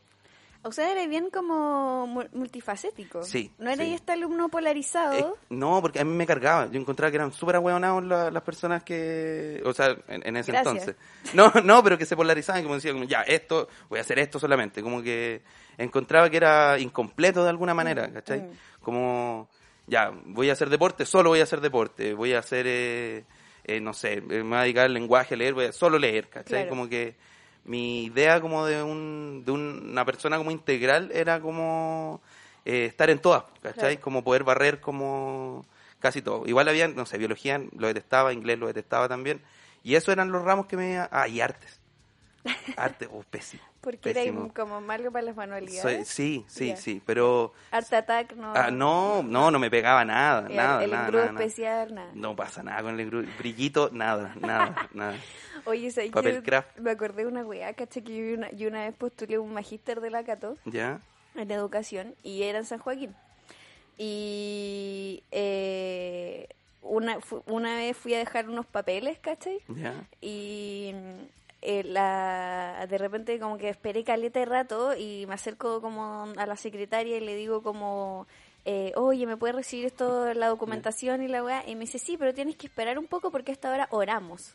O 0.68 0.72
sea, 0.72 0.92
eres 0.92 1.08
bien 1.08 1.30
como 1.32 2.08
mu- 2.08 2.28
multifacético. 2.34 3.22
Sí, 3.24 3.52
No 3.60 3.70
eres 3.70 3.88
sí. 3.88 3.94
este 3.94 4.14
alumno 4.14 4.50
polarizado. 4.50 5.14
Eh, 5.14 5.26
no, 5.50 5.80
porque 5.80 6.00
a 6.00 6.04
mí 6.04 6.12
me 6.12 6.26
cargaba. 6.26 6.66
Yo 6.72 6.80
encontraba 6.80 7.12
que 7.12 7.18
eran 7.18 7.32
súper 7.32 7.58
ahueonados 7.58 8.04
la- 8.04 8.32
las 8.32 8.42
personas 8.42 8.84
que... 8.84 9.62
O 9.64 9.74
sea, 9.74 9.96
en, 10.08 10.28
en 10.28 10.38
ese 10.38 10.52
Gracias. 10.52 10.74
entonces. 10.88 10.96
No, 11.36 11.52
no, 11.64 11.84
pero 11.84 11.98
que 12.00 12.06
se 12.08 12.16
polarizaban, 12.16 12.64
como 12.64 12.76
decían, 12.76 12.96
como, 12.96 13.06
ya, 13.06 13.22
esto, 13.22 13.68
voy 13.90 14.00
a 14.00 14.02
hacer 14.02 14.18
esto 14.18 14.40
solamente. 14.40 14.82
Como 14.82 15.04
que 15.04 15.44
encontraba 15.78 16.30
que 16.32 16.38
era 16.38 16.80
incompleto 16.80 17.44
de 17.44 17.50
alguna 17.52 17.74
manera, 17.76 18.12
¿cachai? 18.12 18.42
mm. 18.42 18.50
Como, 18.82 19.48
ya, 19.86 20.12
voy 20.26 20.50
a 20.50 20.54
hacer 20.54 20.70
deporte, 20.70 21.06
solo 21.06 21.30
voy 21.30 21.42
a 21.42 21.44
hacer 21.44 21.62
deporte. 21.62 22.14
Voy 22.16 22.34
a 22.34 22.40
hacer, 22.40 22.66
eh, 22.68 23.24
eh, 23.66 23.80
no 23.80 23.94
sé, 23.94 24.20
me 24.22 24.42
voy 24.42 24.58
a 24.58 24.62
dedicar 24.62 24.86
al 24.86 24.94
lenguaje, 24.96 25.36
leer, 25.38 25.54
voy 25.54 25.66
a 25.66 25.72
solo 25.72 26.00
leer, 26.00 26.28
¿cachai? 26.30 26.62
Claro. 26.64 26.70
Como 26.70 26.90
que 26.90 27.16
mi 27.66 28.06
idea 28.06 28.40
como 28.42 28.66
de, 28.66 28.82
un, 28.82 29.44
de 29.46 29.52
una 29.52 30.06
persona 30.06 30.38
como 30.38 30.52
integral 30.52 31.12
era 31.14 31.42
como 31.42 32.22
eh, 32.64 32.86
estar 32.86 33.10
en 33.10 33.20
todas, 33.20 33.44
¿cachai? 33.62 33.96
Claro. 33.96 34.02
Como 34.02 34.24
poder 34.24 34.44
barrer 34.44 34.80
como 34.80 35.66
casi 36.00 36.22
todo. 36.22 36.44
Igual 36.46 36.68
había, 36.68 36.88
no 36.88 37.06
sé, 37.06 37.18
biología 37.18 37.62
lo 37.76 37.88
detestaba, 37.88 38.34
inglés 38.34 38.60
lo 38.60 38.68
detestaba 38.68 39.08
también. 39.08 39.42
Y 39.84 39.96
eso 39.96 40.12
eran 40.12 40.32
los 40.32 40.44
ramos 40.44 40.68
que 40.68 40.78
me... 40.78 40.98
Ah, 41.12 41.28
y 41.28 41.42
artes. 41.42 41.80
Arte, 42.78 43.08
oh, 43.12 43.24
pésimo. 43.30 43.64
Porque 43.82 44.14
pésimo. 44.14 44.42
eres 44.42 44.54
como 44.54 44.82
malo 44.82 45.12
para 45.12 45.26
las 45.26 45.36
Soy- 45.36 45.46
manualidades. 45.48 46.08
sí, 46.08 46.44
sí, 46.48 46.76
sí, 46.78 47.02
pero... 47.06 47.54
Art 47.72 47.92
Attack 47.94 48.34
no. 48.34 48.54
Ah, 48.56 48.72
no, 48.72 49.22
no, 49.24 49.52
no 49.52 49.60
me 49.60 49.70
pegaba 49.70 50.04
nada, 50.06 50.48
El, 50.50 50.56
nada, 50.56 50.84
el 50.84 50.92
nada, 50.92 51.26
especial, 51.26 51.94
nada. 51.94 52.10
No 52.14 52.36
pasa 52.36 52.64
nada 52.64 52.82
con 52.82 52.94
el 52.96 53.00
engrudo. 53.02 53.28
brillito, 53.38 53.90
nada, 53.94 54.34
nada, 54.40 54.90
nada. 54.94 55.16
Oye, 55.66 55.92
¿sabes 55.92 56.12
Papel 56.12 56.42
craft. 56.44 56.78
Me 56.80 56.92
acordé 56.92 57.24
de 57.24 57.28
una 57.28 57.44
weá, 57.46 57.74
caché 57.74 58.04
que 58.04 58.16
yo 58.16 58.34
una, 58.36 58.52
yo 58.52 58.68
una 58.68 58.86
vez 58.86 58.96
postulé 58.96 59.38
un 59.38 59.54
magíster 59.54 60.02
de 60.02 60.10
la 60.10 60.24
Cato 60.24 60.58
¿Ya? 60.66 61.00
en 61.36 61.52
educación 61.52 62.16
y 62.24 62.44
era 62.44 62.60
en 62.60 62.66
San 62.66 62.80
Joaquín. 62.80 63.16
Y 63.98 65.24
eh, 65.32 66.48
una, 66.82 67.18
una 67.46 67.76
vez 67.78 67.96
fui 67.98 68.14
a 68.14 68.18
dejar 68.20 68.50
unos 68.50 68.66
papeles, 68.66 69.18
¿cachai? 69.20 69.60
¿Ya? 69.70 69.94
Y 70.22 70.94
eh, 71.66 71.84
la, 71.84 72.86
de 72.90 72.98
repente 72.98 73.40
como 73.40 73.58
que 73.58 73.70
esperé 73.70 74.04
caleta 74.04 74.40
de 74.40 74.46
rato 74.46 74.96
y 74.96 75.26
me 75.28 75.34
acerco 75.34 75.82
como 75.82 76.28
a 76.38 76.46
la 76.46 76.56
secretaria 76.56 77.18
y 77.18 77.22
le 77.22 77.36
digo 77.36 77.62
como, 77.64 78.28
eh, 78.66 78.92
oye, 78.96 79.26
¿me 79.26 79.36
puede 79.38 79.54
recibir 79.54 79.86
esto, 79.86 80.34
la 80.34 80.48
documentación 80.48 81.22
y 81.24 81.28
la 81.28 81.44
weá? 81.44 81.64
Y 81.68 81.76
me 81.76 81.82
dice, 81.82 82.00
sí, 82.00 82.18
pero 82.18 82.34
tienes 82.34 82.56
que 82.56 82.68
esperar 82.68 82.98
un 83.00 83.08
poco 83.08 83.32
porque 83.32 83.52
a 83.52 83.54
esta 83.54 83.72
hora 83.72 83.88
oramos. 83.92 84.54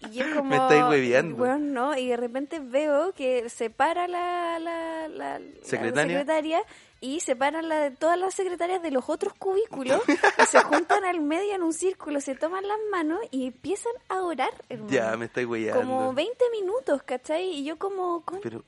Y 0.00 0.10
yo 0.18 0.24
como, 0.36 0.50
Me 0.50 0.56
estáis 0.56 0.84
hueveando. 0.84 1.36
Bueno, 1.36 1.58
no, 1.58 1.96
y 1.96 2.08
de 2.08 2.16
repente 2.16 2.58
veo 2.60 3.12
que 3.12 3.48
se 3.48 3.70
para 3.70 4.08
la, 4.08 4.58
la- 4.58 5.08
la 5.08 5.40
¿Secretaria? 5.62 6.62
Y 7.02 7.20
separan 7.20 7.68
la 7.68 7.80
de 7.80 7.90
todas 7.90 8.18
las 8.18 8.32
secretarias 8.32 8.80
de 8.80 8.92
los 8.92 9.10
otros 9.10 9.34
cubículos 9.34 10.00
y 10.08 10.46
se 10.46 10.62
juntan 10.62 11.04
al 11.04 11.20
medio 11.20 11.54
en 11.54 11.62
un 11.62 11.72
círculo, 11.74 12.20
se 12.20 12.36
toman 12.36 12.66
las 12.66 12.78
manos 12.90 13.18
y 13.30 13.48
empiezan 13.48 13.92
a 14.08 14.22
orar, 14.22 14.52
hermano. 14.68 14.90
Ya, 14.90 15.16
me 15.16 15.26
estáis 15.26 15.46
weyando. 15.46 15.80
Como 15.80 16.14
20 16.14 16.44
minutos, 16.52 17.02
¿cachai? 17.02 17.50
Y 17.50 17.64
yo 17.64 17.76
como, 17.76 18.22
con, 18.24 18.40
Pero-. 18.40 18.64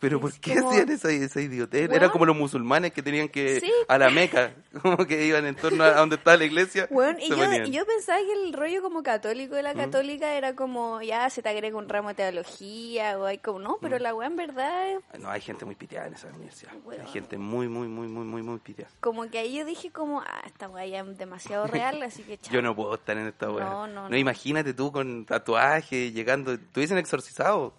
Pero 0.00 0.20
¿por 0.20 0.32
qué 0.40 0.54
Como- 0.56 0.70
hacían 0.70 0.88
esa, 0.90 1.10
esa 1.10 1.40
idiotez? 1.40 1.90
Era 1.90 2.08
como 2.10 2.24
los 2.24 2.36
musulmanes 2.36 2.92
que 2.92 3.02
tenían 3.02 3.28
que 3.28 3.60
Sí. 3.60 3.70
a 3.88 3.98
la 3.98 4.10
Meca, 4.10 4.54
como 4.82 5.06
que 5.06 5.26
iban 5.26 5.44
en 5.46 5.54
torno 5.56 5.84
a 5.84 5.90
donde 5.92 6.16
estaba 6.16 6.36
la 6.36 6.44
iglesia. 6.44 6.86
Weón, 6.90 7.18
y 7.20 7.28
yo, 7.28 7.36
yo 7.66 7.84
pensaba 7.86 8.18
que 8.20 8.32
el 8.32 8.52
rollo 8.52 8.80
como 8.82 9.02
católico 9.02 9.54
de 9.54 9.62
la 9.62 9.74
católica 9.74 10.32
era 10.34 10.54
como, 10.54 11.02
ya 11.02 11.28
se 11.30 11.42
te 11.42 11.48
agrega 11.48 11.76
un 11.76 11.88
ramo 11.88 12.08
de 12.10 12.14
teología 12.14 13.18
o 13.18 13.24
hay 13.26 13.38
como, 13.38 13.58
no, 13.58 13.72
Mm. 13.72 13.78
pero 13.82 13.98
la 13.98 14.14
weá 14.14 14.28
en 14.28 14.36
verdad 14.36 14.90
es 14.92 15.20
No, 15.20 15.28
hay 15.30 15.40
gente 15.40 15.64
muy 15.64 15.74
piteada 15.74 16.06
en 16.06 16.14
esa 16.14 16.28
universidad. 16.28 16.72
Weón. 16.84 17.00
Hay 17.02 17.08
gente 17.08 17.36
muy, 17.36 17.68
muy, 17.68 17.88
muy, 17.88 18.08
muy, 18.08 18.24
muy, 18.24 18.42
muy 18.42 18.58
piteada. 18.58 18.90
como 19.00 19.28
que 19.30 19.38
ahí 19.38 19.56
yo 19.58 19.64
dije 19.64 19.90
como, 19.90 20.20
ah, 20.22 20.42
esta 20.46 20.68
weá 20.68 20.86
ya 20.86 21.00
es 21.00 21.18
demasiado 21.18 21.66
real, 21.92 22.02
así 22.02 22.22
que 22.22 22.38
chao. 22.38 22.54
Yo 22.54 22.62
no 22.62 22.74
puedo 22.74 22.94
estar 22.94 23.16
en 23.18 23.26
esta 23.26 23.50
weá. 23.50 23.64
No, 23.64 23.86
no, 23.86 23.94
No, 24.04 24.08
no. 24.10 24.16
imagínate 24.16 24.72
tú 24.74 24.92
con 24.92 25.24
tatuaje, 25.26 26.12
llegando, 26.12 26.56
te 26.58 26.80
hubiesen 26.80 26.98
exorcizado. 26.98 27.74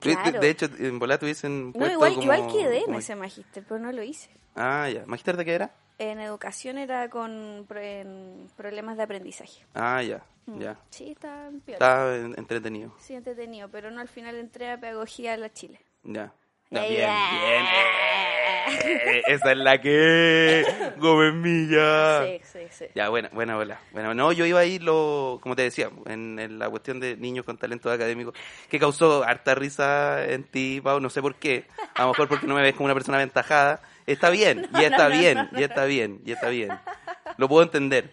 Claro. 0.00 0.40
De 0.40 0.50
hecho, 0.50 0.66
en 0.78 0.98
volá 0.98 1.18
hubiesen 1.20 1.66
No, 1.68 1.72
puesto 1.72 1.92
igual, 1.92 2.10
como- 2.14 2.22
igual 2.34 2.52
quedé 2.52 2.78
en 2.78 2.84
como- 2.86 2.98
ese 2.98 3.16
magíster, 3.16 3.64
pero 3.66 3.80
no 3.80 3.90
lo 3.92 4.02
hice. 4.02 4.30
Ah, 4.54 4.88
ya. 4.88 5.04
¿Magíster 5.06 5.36
de 5.36 5.44
qué 5.44 5.54
era? 5.54 5.70
En 5.98 6.20
educación 6.20 6.78
era 6.78 7.10
con 7.10 7.64
pro- 7.68 7.80
en 7.80 8.48
problemas 8.56 8.96
de 8.96 9.02
aprendizaje. 9.02 9.64
Ah, 9.74 10.00
ya, 10.02 10.22
Mm. 10.46 10.58
ya. 10.60 10.78
Sí, 10.90 11.10
está 11.10 11.48
en- 11.48 12.34
entretenido. 12.38 12.94
Sí, 13.00 13.14
entretenido, 13.14 13.68
pero 13.68 13.90
no 13.90 14.00
al 14.00 14.08
final 14.08 14.36
entré 14.36 14.70
a 14.70 14.78
pedagogía 14.78 15.32
a 15.34 15.36
la 15.36 15.52
Chile. 15.52 15.80
Ya. 16.04 16.32
Bien, 16.70 16.84
ya. 16.84 17.30
bien. 17.32 17.64
Eh, 18.84 19.22
esa 19.26 19.52
es 19.52 19.58
la 19.58 19.80
que. 19.80 20.64
Gómez 20.98 21.34
Milla. 21.34 22.24
Sí, 22.24 22.40
sí, 22.44 22.58
sí. 22.70 22.84
Ya, 22.94 23.08
buena, 23.08 23.28
buena, 23.32 23.56
buena. 23.56 23.80
Bueno, 23.92 24.14
no, 24.14 24.32
yo 24.32 24.44
iba 24.46 24.60
a 24.60 24.64
ir, 24.64 24.82
lo, 24.82 25.38
como 25.42 25.56
te 25.56 25.62
decía, 25.62 25.90
en, 26.06 26.38
en 26.38 26.58
la 26.58 26.68
cuestión 26.70 27.00
de 27.00 27.16
niños 27.16 27.44
con 27.44 27.56
talento 27.58 27.90
académico, 27.90 28.32
que 28.68 28.78
causó 28.78 29.24
harta 29.24 29.54
risa 29.54 30.24
en 30.26 30.44
ti, 30.44 30.80
Pau, 30.82 31.00
no 31.00 31.10
sé 31.10 31.20
por 31.22 31.34
qué. 31.36 31.64
A 31.94 32.02
lo 32.02 32.08
mejor 32.08 32.28
porque 32.28 32.46
no 32.46 32.54
me 32.54 32.62
ves 32.62 32.74
como 32.74 32.86
una 32.86 32.94
persona 32.94 33.18
aventajada. 33.18 33.80
Está 34.06 34.30
bien, 34.30 34.68
y 34.78 34.84
está 34.84 35.08
no, 35.08 35.14
no, 35.14 35.20
bien, 35.20 35.34
no, 35.38 35.48
no. 35.52 35.60
y 35.60 35.62
está 35.64 35.84
bien, 35.84 36.20
y 36.24 36.32
está 36.32 36.48
bien. 36.48 36.70
Lo 37.36 37.48
puedo 37.48 37.62
entender, 37.62 38.10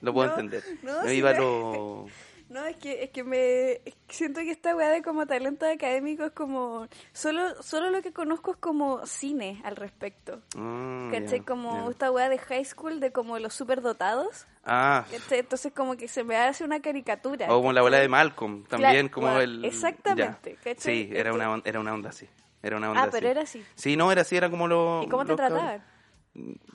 lo 0.00 0.12
puedo 0.12 0.28
No, 0.28 0.34
entender. 0.34 0.62
no, 0.82 1.02
No 1.02 1.12
iba 1.12 1.32
me- 1.32 1.38
lo... 1.38 2.06
No, 2.52 2.64
es 2.66 2.76
que, 2.76 3.02
es 3.02 3.10
que 3.10 3.24
me 3.24 3.80
siento 4.08 4.40
que 4.40 4.50
esta 4.50 4.76
weá 4.76 4.90
de 4.90 5.00
como 5.02 5.26
talento 5.26 5.66
académico 5.66 6.24
es 6.24 6.32
como 6.32 6.86
solo 7.12 7.62
solo 7.62 7.88
lo 7.90 8.02
que 8.02 8.12
conozco 8.12 8.50
es 8.52 8.56
como 8.58 9.06
cine 9.06 9.60
al 9.64 9.76
respecto. 9.76 10.42
Ah, 10.56 11.08
¿Cachai? 11.12 11.40
como 11.40 11.90
esta 11.90 12.10
weá 12.10 12.28
de 12.28 12.38
high 12.38 12.64
school 12.64 13.00
de 13.00 13.10
como 13.10 13.38
los 13.38 13.54
superdotados. 13.54 14.46
Ah, 14.64 15.04
¿cachai? 15.10 15.38
Entonces 15.40 15.72
como 15.72 15.96
que 15.96 16.08
se 16.08 16.24
me 16.24 16.36
hace 16.36 16.62
una 16.64 16.80
caricatura. 16.80 17.46
o 17.52 17.56
como 17.60 17.72
la 17.72 17.80
bola 17.82 17.98
de. 17.98 18.08
Malcolm, 18.08 18.64
también 18.64 19.08
Claro, 19.08 19.10
como 19.12 19.40
el... 19.40 19.64
exactamente, 19.64 20.52
ya. 20.52 20.74
¿cachai? 20.74 21.06
Sí, 21.06 21.10
era 21.12 21.32
una, 21.32 21.44
que- 21.44 21.50
on- 21.50 21.62
era 21.64 21.80
una 21.80 21.94
onda 21.94 22.10
así. 22.10 22.28
Era 22.62 22.76
una 22.76 22.90
onda 22.90 23.02
Ah, 23.04 23.08
pero 23.10 23.28
era 23.28 23.42
así. 23.42 23.64
Sí, 23.74 23.96
no, 23.96 24.12
era 24.12 24.20
así, 24.22 24.36
era 24.36 24.50
como 24.50 24.68
los... 24.68 25.04
¿Y 25.04 25.08
cómo 25.08 25.24
te 25.24 25.34
trataban? 25.34 25.82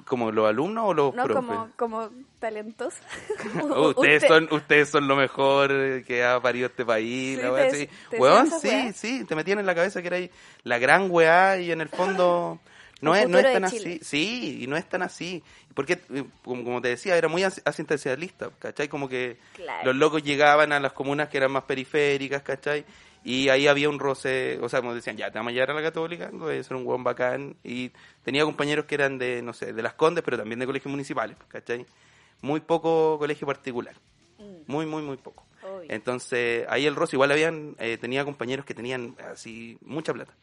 ¿Como 0.05 0.31
los 0.31 0.47
alumnos 0.47 0.83
o 0.87 0.93
los 0.93 1.15
No, 1.15 1.23
profes? 1.23 1.43
como, 1.45 1.69
como. 1.75 2.09
Oh, 3.73 3.89
ustedes 3.89 4.23
son 4.27 4.47
ustedes 4.51 4.89
son 4.89 5.07
lo 5.07 5.15
mejor 5.15 6.03
que 6.03 6.23
ha 6.23 6.39
parido 6.39 6.67
este 6.67 6.85
país, 6.85 7.37
Sí, 7.37 7.41
la 7.43 7.51
weá, 7.51 7.67
te- 7.69 7.75
sí. 7.75 7.89
te 8.11 8.17
Weón, 8.19 8.51
sí, 8.61 8.67
weá. 8.67 8.93
sí, 8.93 9.25
te 9.25 9.35
metían 9.35 9.59
en 9.59 9.65
la 9.65 9.73
cabeza 9.75 10.01
que 10.01 10.07
era 10.07 10.17
ahí 10.17 10.29
la 10.63 10.77
gran 10.77 11.07
weá 11.09 11.59
y 11.59 11.71
en 11.71 11.81
el 11.81 11.89
fondo 11.89 12.59
no 13.01 13.15
El 13.15 13.23
es, 13.23 13.29
no 13.29 13.39
es 13.39 13.53
tan 13.53 13.65
así. 13.65 13.99
Sí, 14.03 14.59
y 14.61 14.67
no 14.67 14.77
es 14.77 14.87
tan 14.87 15.01
así. 15.01 15.43
Porque, 15.73 15.99
eh, 16.13 16.23
como, 16.43 16.81
te 16.81 16.89
decía, 16.89 17.15
era 17.17 17.27
muy 17.27 17.43
as- 17.43 17.61
asistencialista, 17.65 18.49
¿cachai? 18.59 18.87
Como 18.87 19.07
que 19.09 19.37
Claro. 19.53 19.85
los 19.85 19.95
locos 19.95 20.23
llegaban 20.23 20.71
a 20.71 20.79
las 20.79 20.93
comunas 20.93 21.29
que 21.29 21.37
eran 21.37 21.51
más 21.51 21.63
periféricas, 21.63 22.41
¿cachai? 22.43 22.83
Y 23.23 23.49
ahí 23.49 23.67
había 23.67 23.89
un 23.89 23.99
roce, 23.99 24.57
o 24.61 24.69
sea, 24.69 24.79
como 24.79 24.93
decían, 24.95 25.17
ya, 25.17 25.29
te 25.31 25.37
vamos 25.37 25.51
a 25.51 25.53
llevar 25.53 25.71
a 25.71 25.73
la 25.73 25.81
católica, 25.81 26.29
voy 26.31 26.57
a 26.57 26.63
ser 26.63 26.77
un 26.77 26.85
hueón 26.87 27.03
bacán. 27.03 27.55
Y 27.63 27.91
tenía 28.23 28.45
compañeros 28.45 28.85
que 28.85 28.95
eran 28.95 29.17
de, 29.17 29.41
no 29.41 29.53
sé, 29.53 29.73
de 29.73 29.81
las 29.81 29.93
Condes, 29.95 30.23
pero 30.23 30.37
también 30.37 30.59
de 30.59 30.65
colegios 30.65 30.89
municipales, 30.89 31.35
¿cachai? 31.49 31.85
Muy 32.41 32.59
poco 32.61 33.17
colegio 33.19 33.45
particular. 33.45 33.95
Muy, 34.67 34.85
muy, 34.85 35.01
muy 35.01 35.17
poco. 35.17 35.45
Mm. 35.63 35.91
Entonces, 35.91 36.65
ahí 36.69 36.85
el 36.85 36.95
roce 36.95 37.15
igual 37.15 37.31
habían, 37.31 37.75
eh, 37.79 37.97
tenía 37.97 38.23
compañeros 38.23 38.65
que 38.65 38.73
tenían 38.73 39.15
así 39.31 39.77
mucha 39.81 40.13
plata. 40.13 40.33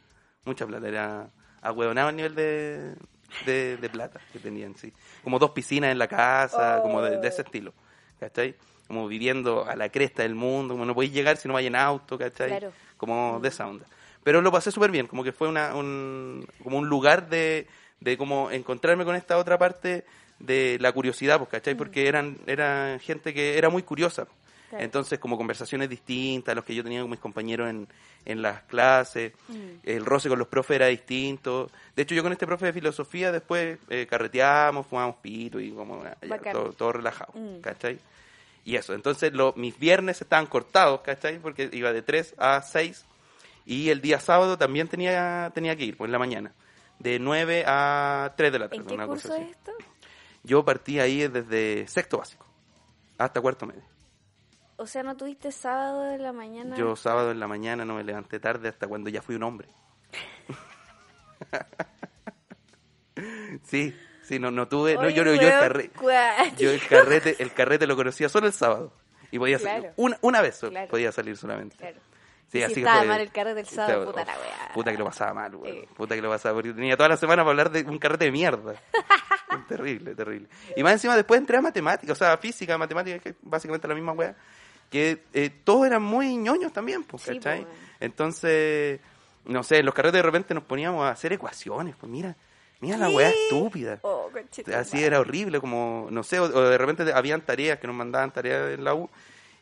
Mucha 0.45 0.67
plata. 0.67 0.87
Era 0.89 1.31
ahueonado 1.63 2.11
el 2.11 2.17
nivel 2.17 2.35
de, 2.35 2.95
de, 3.47 3.77
de 3.79 3.89
plata 3.89 4.21
que 4.33 4.39
tenían, 4.41 4.77
sí. 4.77 4.93
Como 5.23 5.39
dos 5.39 5.53
piscinas 5.53 5.91
en 5.93 5.99
la 5.99 6.09
casa, 6.09 6.81
como 6.83 7.01
de, 7.01 7.19
de 7.19 7.29
ese 7.29 7.43
Oh. 7.43 7.45
estilo. 7.45 7.73
¿Cachai? 8.21 8.55
Como 8.87 9.09
viviendo 9.09 9.65
a 9.67 9.77
la 9.77 9.89
cresta 9.89 10.23
del 10.23 10.35
mundo, 10.35 10.75
como 10.75 10.85
no 10.85 10.95
podéis 10.95 11.13
llegar 11.13 11.37
si 11.37 11.49
no 11.49 11.55
vais 11.55 11.67
en 11.67 11.77
auto, 11.77 12.19
¿cachai? 12.19 12.49
Claro. 12.49 12.73
Como 12.97 13.41
de 13.41 13.49
esa 13.49 13.67
onda. 13.67 13.87
Pero 14.23 14.41
lo 14.43 14.51
pasé 14.53 14.71
súper 14.71 14.91
bien, 14.91 15.07
como 15.07 15.23
que 15.25 15.33
fue 15.33 15.49
una, 15.49 15.75
un, 15.75 16.47
como 16.63 16.79
un 16.79 16.89
lugar 16.89 17.29
de, 17.29 17.67
de 18.01 18.17
como 18.19 18.51
encontrarme 18.51 19.05
con 19.05 19.17
esta 19.17 19.37
otra 19.39 19.59
parte 19.59 20.05
de 20.39 20.79
la 20.81 20.93
curiosidad, 20.93 21.39
pues, 21.39 21.51
¿cachai? 21.51 21.75
Porque 21.75 22.09
eran, 22.09 22.37
eran 22.47 23.01
gente 23.01 23.33
que 23.35 23.57
era 23.59 23.69
muy 23.71 23.83
curiosa. 23.83 24.27
Claro. 24.71 24.85
Entonces, 24.85 25.19
como 25.19 25.37
conversaciones 25.37 25.89
distintas 25.89 26.53
a 26.53 26.55
los 26.57 26.65
que 26.65 26.75
yo 26.75 26.83
tenía 26.83 27.01
con 27.03 27.11
mis 27.11 27.21
compañeros 27.21 27.69
en, 27.71 27.87
en 28.25 28.43
las 28.43 28.63
clases, 28.63 29.33
el 29.85 30.05
roce 30.05 30.29
con 30.29 30.39
los 30.39 30.49
profes 30.49 30.77
era 30.77 30.87
distinto. 30.87 31.71
De 31.95 32.03
hecho, 32.03 32.15
yo 32.15 32.23
con 32.23 32.33
este 32.33 32.47
profe 32.47 32.67
de 32.67 32.73
filosofía 32.73 33.31
después 33.31 33.79
eh, 33.89 34.07
carreteamos, 34.09 34.87
fumamos 34.87 35.17
pito 35.17 35.61
y 35.61 35.71
como 35.71 36.03
ya, 36.03 36.17
Bacán. 36.29 36.53
todo, 36.53 36.73
todo 36.73 36.93
relajado, 36.93 37.33
Mm. 37.35 37.61
¿cachai? 37.61 37.99
Y 38.65 38.77
eso, 38.77 38.95
entonces 38.95 39.33
lo, 39.33 39.53
mis 39.57 39.79
viernes 39.79 40.23
estaban 40.23 40.47
cortados, 40.47 41.01
¿cachai? 41.03 41.39
Porque 41.39 41.69
iba 41.73 41.93
de 41.93 42.03
3 42.03 42.35
a 42.39 42.63
6 42.63 43.05
y 43.67 43.91
el 43.91 44.01
día 44.01 44.21
sábado 44.21 44.57
también 44.57 44.89
tenía, 44.89 45.51
tenía 45.55 45.77
que 45.77 45.85
ir, 45.85 45.97
pues 45.97 46.09
en 46.09 46.13
la 46.13 46.19
mañana, 46.19 46.53
de 46.99 47.19
9 47.19 47.65
a 47.67 48.33
3 48.37 48.53
de 48.53 48.59
la 48.59 48.69
tarde. 48.69 48.83
¿En 48.83 48.87
qué 48.87 48.95
una 48.95 49.07
cosa 49.07 49.29
curso 49.29 49.43
así. 49.43 49.51
esto? 49.51 49.73
Yo 50.43 50.65
partí 50.65 50.99
ahí 50.99 51.29
desde 51.29 51.87
sexto 51.89 52.19
básico 52.19 52.47
hasta 53.19 53.41
cuarto 53.41 53.67
medio. 53.67 53.83
O 54.77 54.87
sea, 54.87 55.03
¿no 55.03 55.17
tuviste 55.17 55.53
sábado 55.53 56.03
de 56.03 56.19
la 56.19 56.33
mañana? 56.33 56.77
Yo 56.77 56.97
sábado 56.97 57.31
en 57.31 57.41
la 57.41 57.47
mañana 57.47 57.85
no 57.85 57.95
me 57.95 58.05
levanté 58.05 58.41
tarde 58.41 58.69
hasta 58.69 58.89
cuando 58.89 59.09
ya 59.09 59.23
fui 59.23 59.37
un 59.37 59.45
hombre. 59.45 59.69
sí, 63.63 63.95
sí, 64.27 64.39
no, 64.39 64.51
no 64.51 64.67
tuve, 64.69 64.95
no, 64.95 65.03
Oye, 65.03 65.15
yo, 65.15 65.23
yo, 65.25 65.33
el 65.33 65.39
carrete, 65.41 65.91
yo 66.59 66.71
el 66.71 66.87
carrete, 66.87 67.37
el 67.39 67.53
carrete 67.53 67.87
lo 67.87 67.97
conocía 67.97 68.29
solo 68.29 68.47
el 68.47 68.53
sábado 68.53 68.93
y 69.31 69.39
podía 69.39 69.59
salir 69.59 69.81
Claro. 69.81 69.95
una, 69.97 70.19
una 70.23 70.41
vez 70.43 70.59
Claro. 70.61 70.89
podía 70.89 71.13
salir 71.13 71.37
solamente. 71.37 71.77
Claro. 71.77 71.97
Sí, 72.53 72.59
si 72.59 72.63
así 72.63 72.75
que 72.75 72.81
estaba 72.83 72.99
fue- 72.99 73.09
mal 73.09 73.21
el 73.21 73.33
carrete 73.33 73.55
del 73.57 73.67
sábado, 73.67 74.05
Estaba- 74.05 74.13
puta 74.13 74.25
la 74.25 74.39
weá. 74.39 74.73
Puta 74.75 74.93
que 74.93 74.99
lo 74.99 75.05
pasaba 75.07 75.35
mal, 75.35 75.55
weón. 75.57 75.87
Puta 75.97 76.15
que 76.15 76.23
lo 76.23 76.29
pasaba 76.31 76.55
porque 76.55 76.73
tenía 76.73 76.97
toda 76.97 77.09
la 77.09 77.17
semana 77.17 77.43
para 77.43 77.51
hablar 77.51 77.71
de 77.71 77.83
un 77.83 77.99
carrete 77.99 78.27
de 78.27 78.31
mierda. 78.33 78.75
terrible, 79.69 80.15
terrible. 80.15 80.49
Y 80.77 80.83
más 80.83 80.93
encima 80.95 81.17
después 81.17 81.39
entré 81.41 81.57
a 81.57 81.61
matemáticas, 81.63 82.13
o 82.17 82.19
sea, 82.19 82.37
física, 82.39 82.77
matemáticas, 82.79 83.21
que 83.23 83.35
básicamente 83.43 83.89
la 83.89 83.95
misma 83.95 84.13
weá. 84.13 84.35
Que 84.91 85.25
eh, 85.33 85.51
todos 85.65 85.87
eran 85.87 86.03
muy 86.03 86.37
ñoños 86.37 86.73
también, 86.73 87.03
pues, 87.05 87.25
¿cachai? 87.25 87.61
weón. 87.63 87.73
Entonces, 87.99 89.01
no 89.47 89.63
sé, 89.65 89.79
en 89.79 89.87
los 89.87 89.95
carretes 89.95 90.19
de 90.19 90.23
repente 90.23 90.55
nos 90.55 90.63
poníamos 90.65 91.05
a 91.05 91.11
hacer 91.11 91.33
ecuaciones, 91.33 91.97
pues 91.99 92.11
mira, 92.11 92.37
mira 92.85 92.99
la 92.99 93.09
weá 93.09 93.31
estúpida. 93.31 93.99
Oh, 94.03 94.31
Así 94.77 95.03
era 95.03 95.21
horrible, 95.21 95.61
como, 95.61 96.09
no 96.11 96.23
sé, 96.23 96.39
o, 96.39 96.45
o 96.45 96.61
de 96.63 96.79
repente 96.79 97.11
habían 97.13 97.41
tareas 97.41 97.79
que 97.79 97.87
nos 97.87 97.97
mandaban 97.97 98.33
tareas 98.33 98.75
en 98.75 98.85
la 98.85 98.95
U 98.95 99.09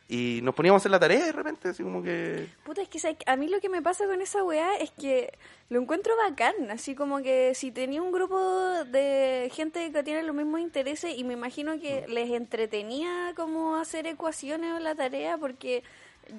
y 0.09 0.41
nos 0.43 0.53
poníamos 0.53 0.79
a 0.79 0.81
hacer 0.81 0.91
la 0.91 0.99
tarea 0.99 1.25
de 1.25 1.31
repente, 1.31 1.69
así 1.69 1.81
como 1.81 2.03
que... 2.03 2.47
Puta, 2.65 2.81
es 2.81 2.89
que 2.89 2.99
¿sabes 2.99 3.17
a 3.25 3.35
mí 3.37 3.47
lo 3.47 3.61
que 3.61 3.69
me 3.69 3.81
pasa 3.81 4.05
con 4.05 4.21
esa 4.21 4.43
weá 4.43 4.75
es 4.75 4.91
que 4.91 5.33
lo 5.69 5.81
encuentro 5.81 6.13
bacán, 6.17 6.69
así 6.71 6.93
como 6.93 7.21
que 7.21 7.55
si 7.55 7.71
tenía 7.71 8.01
un 8.01 8.11
grupo 8.11 8.37
de 8.85 9.49
gente 9.53 9.91
que 9.91 10.03
tiene 10.03 10.23
los 10.23 10.35
mismos 10.35 10.59
intereses 10.59 11.17
y 11.17 11.23
me 11.23 11.33
imagino 11.33 11.79
que 11.79 12.05
les 12.09 12.29
entretenía 12.31 13.33
como 13.35 13.77
hacer 13.77 14.05
ecuaciones 14.05 14.73
o 14.73 14.79
la 14.79 14.93
tarea 14.93 15.37
porque 15.37 15.83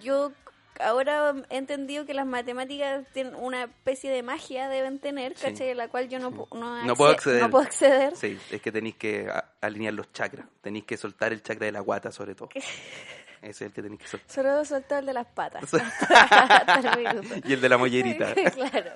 yo 0.00 0.32
ahora 0.80 1.34
he 1.50 1.56
entendido 1.56 2.04
que 2.06 2.14
las 2.14 2.26
matemáticas 2.26 3.04
tienen 3.12 3.34
una 3.34 3.64
especie 3.64 4.10
de 4.10 4.22
magia 4.22 4.68
deben 4.68 4.98
tener, 4.98 5.36
Sí. 5.36 5.46
¿cachai? 5.46 5.70
A 5.70 5.74
la 5.74 5.88
cual 5.88 6.08
yo 6.08 6.18
no, 6.18 6.30
pu- 6.32 6.48
no, 6.58 6.84
No 6.84 6.96
puedo 6.96 7.10
acce- 7.12 7.14
acceder. 7.16 7.42
No 7.42 7.50
puedo 7.50 7.64
acceder. 7.64 8.16
Sí, 8.16 8.38
es 8.50 8.60
que 8.60 8.72
tenéis 8.72 8.96
que 8.96 9.30
alinear 9.60 9.94
los 9.94 10.12
chakras. 10.12 10.46
Tenéis 10.60 10.84
que 10.84 10.96
soltar 10.96 11.32
el 11.32 11.42
chakra 11.42 11.66
de 11.66 11.72
la 11.72 11.80
guata, 11.80 12.10
sobre 12.12 12.34
todo. 12.34 12.48
ese 12.54 13.50
es 13.50 13.60
el 13.62 13.72
que 13.72 13.82
tenéis 13.82 14.00
que 14.02 14.08
soltar. 14.08 14.30
Solo 14.30 14.64
soltó 14.64 14.96
el 14.98 15.06
de 15.06 15.12
las 15.12 15.26
patas. 15.26 15.64
Y 17.44 17.52
el 17.52 17.60
de 17.60 17.68
la 17.68 17.78
mollerita. 17.78 18.34
claro. 18.34 18.90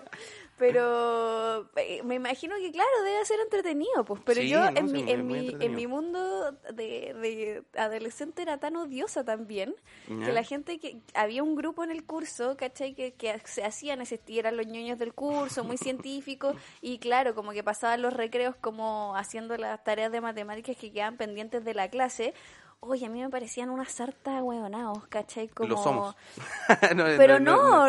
Pero 0.58 1.70
eh, 1.76 2.02
me 2.02 2.16
imagino 2.16 2.56
que, 2.56 2.72
claro, 2.72 2.90
debe 3.04 3.24
ser 3.24 3.38
entretenido, 3.40 4.04
pues. 4.04 4.20
Pero 4.24 4.40
Sí, 4.40 4.48
yo, 4.48 4.70
no, 4.70 4.76
en, 4.76 4.92
mi, 4.92 5.10
en, 5.10 5.26
mi, 5.26 5.56
en 5.60 5.74
mi 5.74 5.86
mundo 5.86 6.52
de, 6.74 7.14
de 7.14 7.62
adolescente 7.76 8.42
era 8.42 8.58
tan 8.58 8.76
odiosa 8.76 9.24
también 9.24 9.74
que 10.06 10.32
la 10.32 10.42
gente 10.42 10.78
que. 10.78 11.00
Había 11.14 11.42
un 11.42 11.54
grupo 11.54 11.84
en 11.84 11.90
el 11.90 12.04
curso, 12.04 12.56
¿cachai? 12.56 12.94
Que, 12.94 13.14
que 13.14 13.40
se 13.44 13.64
hacían 13.64 14.02
Eran 14.26 14.56
los 14.56 14.66
ñoños 14.66 14.98
del 14.98 15.14
curso, 15.14 15.64
muy 15.64 15.78
científicos. 15.78 16.56
Y 16.80 16.98
claro, 16.98 17.34
como 17.34 17.52
que 17.52 17.62
pasaban 17.62 18.02
los 18.02 18.12
recreos 18.12 18.56
como 18.56 19.14
haciendo 19.16 19.56
las 19.56 19.82
tareas 19.84 20.10
de 20.10 20.20
matemáticas 20.20 20.76
que 20.76 20.90
quedaban 20.92 21.16
pendientes 21.16 21.64
de 21.64 21.74
la 21.74 21.88
clase. 21.88 22.34
Oye, 22.80 23.06
a 23.06 23.08
mí 23.08 23.20
me 23.20 23.28
parecían 23.28 23.70
unas 23.70 23.90
sartas 23.90 24.40
huevonados, 24.40 25.04
¿cachai? 25.08 25.48
Como... 25.48 25.68
Lo 25.70 25.82
somos. 25.82 26.14
No, 26.94 27.04
Pero 27.16 27.40
no, 27.40 27.86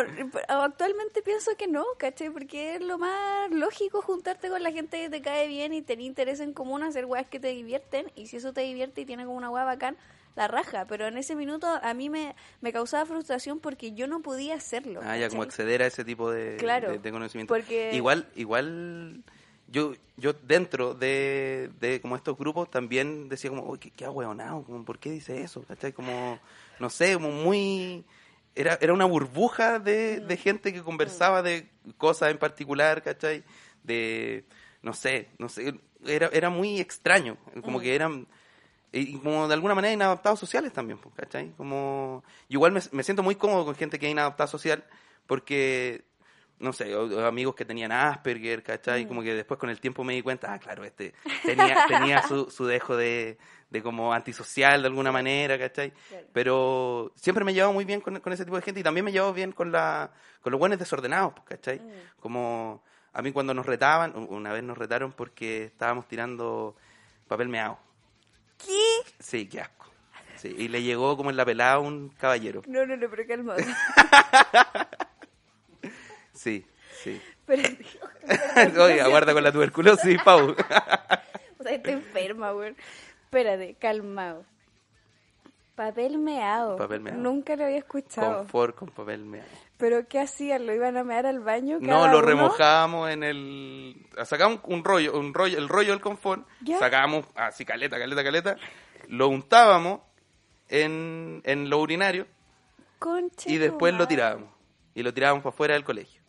actualmente 0.48 1.22
pienso 1.22 1.52
que 1.56 1.68
no, 1.68 1.84
¿cachai? 1.96 2.30
Porque 2.30 2.74
es 2.74 2.80
lo 2.82 2.98
más 2.98 3.50
lógico 3.52 4.02
juntarte 4.02 4.48
con 4.48 4.62
la 4.62 4.72
gente 4.72 4.98
que 5.00 5.08
te 5.08 5.22
cae 5.22 5.46
bien 5.46 5.72
y 5.72 5.82
tener 5.82 6.04
interés 6.04 6.40
en 6.40 6.52
común, 6.52 6.82
hacer 6.82 7.06
weas 7.06 7.26
que 7.28 7.38
te 7.38 7.48
divierten. 7.48 8.10
Y 8.16 8.26
si 8.26 8.38
eso 8.38 8.52
te 8.52 8.62
divierte 8.62 9.02
y 9.02 9.04
tiene 9.06 9.24
como 9.24 9.36
una 9.38 9.48
wea 9.50 9.64
bacán, 9.64 9.96
la 10.34 10.48
raja. 10.48 10.86
Pero 10.86 11.06
en 11.06 11.16
ese 11.18 11.36
minuto 11.36 11.68
a 11.68 11.94
mí 11.94 12.10
me, 12.10 12.34
me 12.60 12.72
causaba 12.72 13.06
frustración 13.06 13.60
porque 13.60 13.92
yo 13.92 14.08
no 14.08 14.20
podía 14.22 14.56
hacerlo. 14.56 15.00
Ah, 15.04 15.16
ya 15.16 15.28
como 15.28 15.42
acceder 15.44 15.82
a 15.82 15.86
ese 15.86 16.04
tipo 16.04 16.30
de, 16.32 16.56
Claro, 16.56 16.90
de, 16.90 16.98
de 16.98 17.12
conocimiento. 17.12 17.54
porque- 17.54 17.94
Igual, 17.94 18.26
igual 18.34 19.22
yo, 19.70 19.94
yo 20.16 20.32
dentro 20.32 20.94
de, 20.94 21.70
de 21.80 22.00
como 22.00 22.16
estos 22.16 22.36
grupos 22.36 22.70
también 22.70 23.28
decía 23.28 23.50
como, 23.50 23.64
uy, 23.64 23.78
qué, 23.78 23.90
qué 23.90 24.04
ahueonado, 24.04 24.62
como, 24.64 24.84
¿por 24.84 24.98
qué 24.98 25.10
dice 25.10 25.42
eso? 25.42 25.62
¿Cachai? 25.62 25.92
Como, 25.92 26.38
no 26.78 26.90
sé, 26.90 27.14
como 27.14 27.30
muy... 27.30 28.04
Era, 28.54 28.76
era 28.80 28.92
una 28.92 29.04
burbuja 29.04 29.78
de, 29.78 30.20
de 30.20 30.36
gente 30.36 30.72
que 30.72 30.82
conversaba 30.82 31.40
de 31.40 31.70
cosas 31.96 32.32
en 32.32 32.38
particular, 32.38 33.00
¿cachai? 33.02 33.44
De, 33.84 34.44
no 34.82 34.92
sé, 34.92 35.28
no 35.38 35.48
sé, 35.48 35.78
era, 36.04 36.28
era 36.32 36.50
muy 36.50 36.80
extraño, 36.80 37.36
como 37.62 37.80
que 37.80 37.94
eran... 37.94 38.26
Y 38.92 39.18
como 39.18 39.46
de 39.46 39.54
alguna 39.54 39.76
manera 39.76 39.94
inadaptados 39.94 40.40
sociales 40.40 40.72
también, 40.72 40.98
¿cachai? 41.14 41.52
Como, 41.56 42.24
igual 42.48 42.72
me, 42.72 42.80
me 42.90 43.04
siento 43.04 43.22
muy 43.22 43.36
cómodo 43.36 43.64
con 43.64 43.76
gente 43.76 44.00
que 44.00 44.06
es 44.06 44.12
inadaptada 44.12 44.48
social 44.48 44.84
porque, 45.30 46.02
no 46.60 46.72
sé, 46.72 46.94
o- 46.94 47.06
o 47.06 47.24
amigos 47.26 47.54
que 47.54 47.64
tenían 47.64 47.90
Asperger, 47.92 48.62
¿cachai? 48.62 49.06
Como 49.06 49.22
que 49.22 49.34
después 49.34 49.58
con 49.58 49.68
el 49.70 49.80
tiempo 49.80 50.04
me 50.04 50.12
di 50.14 50.22
cuenta, 50.22 50.52
ah, 50.52 50.58
claro, 50.58 50.84
este 50.84 51.14
tenía, 51.44 51.84
tenía 51.88 52.22
su, 52.22 52.50
su 52.50 52.66
dejo 52.66 52.96
de, 52.96 53.38
de 53.70 53.82
como 53.82 54.12
antisocial 54.12 54.82
de 54.82 54.88
alguna 54.88 55.10
manera, 55.10 55.58
¿cachai? 55.58 55.90
Claro. 56.08 56.26
Pero 56.32 57.12
siempre 57.16 57.44
me 57.44 57.50
he 57.50 57.54
llevado 57.54 57.72
muy 57.72 57.84
bien 57.84 58.00
con, 58.00 58.20
con 58.20 58.32
ese 58.32 58.44
tipo 58.44 58.56
de 58.56 58.62
gente 58.62 58.80
y 58.80 58.82
también 58.84 59.04
me 59.04 59.10
he 59.10 59.14
llevado 59.14 59.32
bien 59.32 59.52
con, 59.52 59.72
la, 59.72 60.10
con 60.42 60.52
los 60.52 60.58
buenos 60.58 60.78
desordenados, 60.78 61.32
pues, 61.34 61.44
¿cachai? 61.48 61.80
Como 62.20 62.82
a 63.12 63.22
mí 63.22 63.32
cuando 63.32 63.54
nos 63.54 63.66
retaban, 63.66 64.12
una 64.28 64.52
vez 64.52 64.62
nos 64.62 64.78
retaron 64.78 65.12
porque 65.12 65.64
estábamos 65.64 66.06
tirando 66.06 66.76
papel 67.26 67.48
meado. 67.48 67.78
¿Qué? 68.58 68.78
Sí, 69.18 69.48
qué 69.48 69.62
asco. 69.62 69.86
Sí, 70.36 70.54
y 70.56 70.68
le 70.68 70.82
llegó 70.82 71.16
como 71.16 71.30
en 71.30 71.36
la 71.36 71.44
pelada 71.44 71.72
a 71.74 71.78
un 71.80 72.08
caballero. 72.10 72.62
No, 72.66 72.86
no, 72.86 72.96
no, 72.96 73.08
pero 73.10 73.26
calma. 73.26 73.56
Sí, 76.40 76.64
sí. 77.02 77.20
pero, 77.44 77.62
Oiga, 78.82 79.08
guarda 79.08 79.34
con 79.34 79.44
la 79.44 79.52
tuberculosis, 79.56 80.22
Pau. 80.22 80.54
O 81.58 81.62
sea, 81.62 81.74
estoy 81.74 81.92
enferma, 81.92 82.52
güey. 82.52 82.74
Espérate, 83.24 83.74
calmado. 83.78 84.46
Papel 85.74 86.16
meado. 86.16 86.78
Papel 86.78 87.00
meado. 87.00 87.20
Nunca 87.20 87.54
lo 87.54 87.64
había 87.64 87.76
escuchado. 87.76 88.38
Confort 88.38 88.74
con 88.74 88.88
papel 88.88 89.26
meado. 89.26 89.46
¿Pero 89.76 90.08
qué 90.08 90.20
hacían? 90.20 90.64
¿Lo 90.64 90.72
iban 90.72 90.96
a 90.96 91.04
mear 91.04 91.26
al 91.26 91.40
baño? 91.40 91.76
No, 91.82 92.08
lo 92.08 92.22
remojábamos 92.22 93.10
en 93.10 93.22
el... 93.22 94.06
Sacábamos 94.24 94.60
un 94.64 94.82
rollo, 94.82 95.18
un 95.18 95.34
rollo, 95.34 95.58
el 95.58 95.68
rollo 95.68 95.90
del 95.90 96.00
confort, 96.00 96.48
¿Ya? 96.62 96.78
sacábamos 96.78 97.26
así 97.34 97.66
caleta, 97.66 97.98
caleta, 97.98 98.24
caleta, 98.24 98.56
lo 99.08 99.28
untábamos 99.28 100.00
en, 100.70 101.42
en 101.44 101.68
lo 101.68 101.78
urinario 101.78 102.26
Concha 102.98 103.50
y 103.50 103.58
después 103.58 103.92
lo 103.92 104.08
tirábamos. 104.08 104.48
Y 104.94 105.02
lo 105.02 105.12
tirábamos 105.12 105.42
para 105.42 105.52
afuera 105.52 105.74
del 105.74 105.84
colegio. 105.84 106.19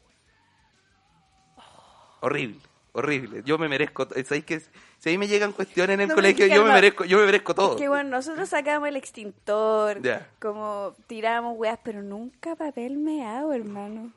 Horrible, 2.22 2.60
horrible. 2.94 3.42
Yo 3.46 3.58
me 3.58 3.68
merezco... 3.68 4.08
¿Sabéis 4.26 4.46
que 4.46 4.60
Si 5.00 5.10
a 5.10 5.12
mí 5.12 5.18
me 5.18 5.28
llegan 5.28 5.52
cuestiones 5.52 5.96
en 5.96 6.02
el 6.02 6.08
No, 6.08 6.16
colegio, 6.16 6.46
yo 6.48 6.64
me 6.64 6.72
merezco, 6.72 7.04
yo 7.04 7.18
me 7.20 7.26
merezco 7.26 7.54
todo. 7.54 7.76
Que 7.76 7.88
bueno, 7.90 8.10
nosotros 8.10 8.48
sacábamos 8.50 8.90
el 8.90 8.96
extintor, 8.96 10.00
como 10.40 10.96
tirábamos 11.08 11.58
weas, 11.58 11.80
pero 11.84 12.02
nunca 12.02 12.56
papel 12.56 12.98
meado, 12.98 13.54
hermano. 13.54 14.12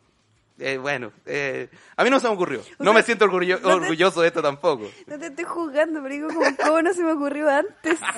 Eh, 0.58 0.76
bueno, 0.78 1.10
eh, 1.26 1.68
a 1.96 2.04
mí 2.04 2.10
no 2.10 2.20
se 2.20 2.28
me 2.28 2.34
ocurrió. 2.34 2.62
No 2.78 2.92
me 2.92 3.02
siento 3.02 3.24
orgullo- 3.24 3.60
no 3.60 3.68
te- 3.70 3.74
orgulloso 3.74 4.20
de 4.20 4.28
esto 4.28 4.40
tampoco. 4.40 4.88
No 5.08 5.18
te 5.18 5.26
estoy 5.26 5.44
juzgando, 5.44 6.00
pero 6.00 6.14
digo, 6.14 6.28
como, 6.28 6.44
¿cómo 6.64 6.80
no 6.82 6.92
se 6.94 7.02
me 7.02 7.10
ocurrió 7.12 7.50
antes? 7.50 7.98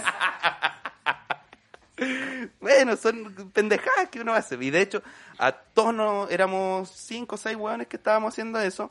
Bueno, 2.61 2.94
son 2.96 3.51
pendejadas 3.55 4.11
que 4.11 4.20
uno 4.20 4.35
hace. 4.35 4.57
Y 4.61 4.70
de 4.70 4.83
hecho, 4.83 5.03
a 5.38 5.51
todos 5.53 5.94
nos, 5.94 6.31
éramos 6.31 6.90
cinco 6.90 7.37
o 7.37 7.38
seis 7.38 7.57
hueones 7.57 7.87
que 7.87 7.96
estábamos 7.96 8.35
haciendo 8.35 8.61
eso. 8.61 8.90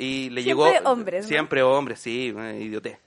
Y 0.00 0.30
le 0.30 0.42
Siempre 0.42 0.72
llegó. 0.72 0.90
hombres, 0.90 1.22
¿no? 1.24 1.28
Siempre 1.28 1.62
hombres, 1.62 2.00
sí, 2.00 2.34
idioté. 2.58 2.98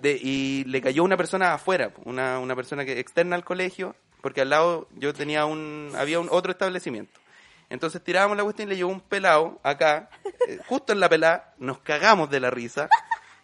De, 0.00 0.18
y 0.20 0.64
le 0.64 0.80
cayó 0.80 1.04
una 1.04 1.16
persona 1.16 1.54
afuera, 1.54 1.92
una, 2.04 2.38
una 2.38 2.56
persona 2.56 2.84
que 2.84 2.98
externa 2.98 3.36
al 3.36 3.44
colegio, 3.44 3.94
porque 4.20 4.40
al 4.40 4.50
lado 4.50 4.88
yo 4.96 5.14
tenía 5.14 5.44
un. 5.46 5.92
había 5.96 6.18
un 6.20 6.28
otro 6.30 6.50
establecimiento. 6.52 7.20
Entonces 7.70 8.02
tirábamos 8.02 8.36
la 8.36 8.42
cuestión 8.42 8.68
y 8.68 8.70
le 8.70 8.76
llegó 8.76 8.90
un 8.90 9.00
pelado 9.00 9.60
acá, 9.62 10.10
eh, 10.48 10.58
justo 10.66 10.92
en 10.92 11.00
la 11.00 11.08
pelada, 11.08 11.54
nos 11.58 11.78
cagamos 11.78 12.28
de 12.30 12.40
la 12.40 12.50
risa. 12.50 12.88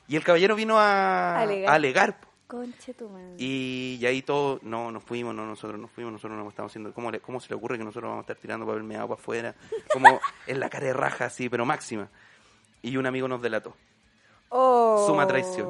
Y 0.09 0.17
el 0.17 0.25
caballero 0.25 0.55
vino 0.57 0.79
a, 0.79 1.41
Alegar. 1.41 1.71
a 1.71 1.75
alegar. 1.75 2.19
Conche 2.47 2.95
tu 2.95 3.09
madre. 3.09 3.35
Y, 3.39 3.99
y 4.01 4.07
ahí 4.07 4.23
todos, 4.23 4.63
no, 4.63 4.91
nos 4.91 5.05
fuimos, 5.05 5.35
no, 5.35 5.45
nosotros 5.47 5.79
nos 5.79 5.91
fuimos, 5.91 6.13
nosotros 6.15 6.37
no 6.39 6.49
estamos 6.49 6.73
haciendo, 6.73 6.93
¿cómo, 6.95 7.11
le- 7.11 7.21
¿cómo 7.21 7.41
se 7.41 7.49
le 7.51 7.55
ocurre 7.57 7.77
que 7.79 7.85
nosotros 7.85 8.09
vamos 8.09 8.23
a 8.23 8.33
estar 8.33 8.37
tirando 8.37 8.67
papel 8.67 8.85
meado 8.85 9.07
para 9.09 9.21
afuera? 9.21 9.55
Como 9.93 10.19
en 10.47 10.59
la 10.61 10.69
cara 10.71 10.87
de 10.87 10.93
raja, 10.95 11.27
así, 11.27 11.49
pero 11.49 11.65
máxima. 11.67 12.09
Y 12.83 12.97
un 12.97 13.07
amigo 13.07 13.29
nos 13.29 13.43
delató. 13.43 13.75
Oh. 14.51 15.05
Suma 15.07 15.27
traición. 15.27 15.69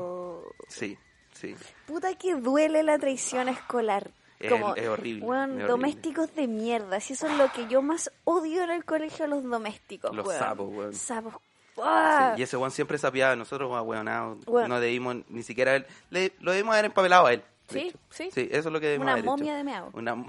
Sí, 0.68 0.96
sí. 1.32 1.56
Puta 1.86 2.14
que 2.16 2.34
duele 2.34 2.82
la 2.82 2.98
traición 2.98 3.48
escolar. 3.48 4.10
Es- 4.38 4.52
Como, 4.52 4.74
es 4.76 4.86
horrible, 4.86 5.24
weón, 5.24 5.42
es 5.42 5.50
horrible. 5.54 5.66
domésticos 5.68 6.34
de 6.36 6.46
mierda. 6.46 7.00
Si 7.00 7.14
eso 7.14 7.26
es 7.26 7.36
lo 7.36 7.50
que 7.52 7.66
yo 7.66 7.82
más 7.82 8.12
odio 8.24 8.62
en 8.62 8.70
el 8.70 8.84
colegio, 8.84 9.26
los 9.26 9.42
domésticos. 9.42 10.14
Los 10.14 10.26
weón. 10.26 10.38
sapos, 10.38 10.68
weón. 10.72 10.94
Sapos. 10.94 11.34
¡Ah! 11.80 12.32
Sí, 12.34 12.40
Y 12.40 12.44
ese 12.44 12.56
Juan 12.56 12.70
siempre 12.70 12.98
sapeaba, 12.98 13.34
nosotros, 13.36 13.72
ahueonados, 13.74 14.44
Bueno. 14.44 14.68
no 14.68 14.80
debimos 14.80 15.16
ni 15.28 15.42
siquiera, 15.42 15.76
él, 15.76 15.86
le, 16.10 16.32
lo 16.40 16.52
debimos 16.52 16.72
haber 16.74 16.84
empapelado 16.86 17.26
a 17.26 17.32
él. 17.32 17.42
Sí, 17.68 17.92
sí. 18.10 18.30
Sí, 18.32 18.48
eso 18.50 18.68
es 18.68 18.72
lo 18.72 18.80
que 18.80 18.86
debimos 18.86 19.04
Una 19.04 19.12
haber 19.12 19.24
hecho. 19.24 19.30
momia 19.30 19.54
de 19.56 19.64
meao. 19.64 19.90
Una... 19.92 20.16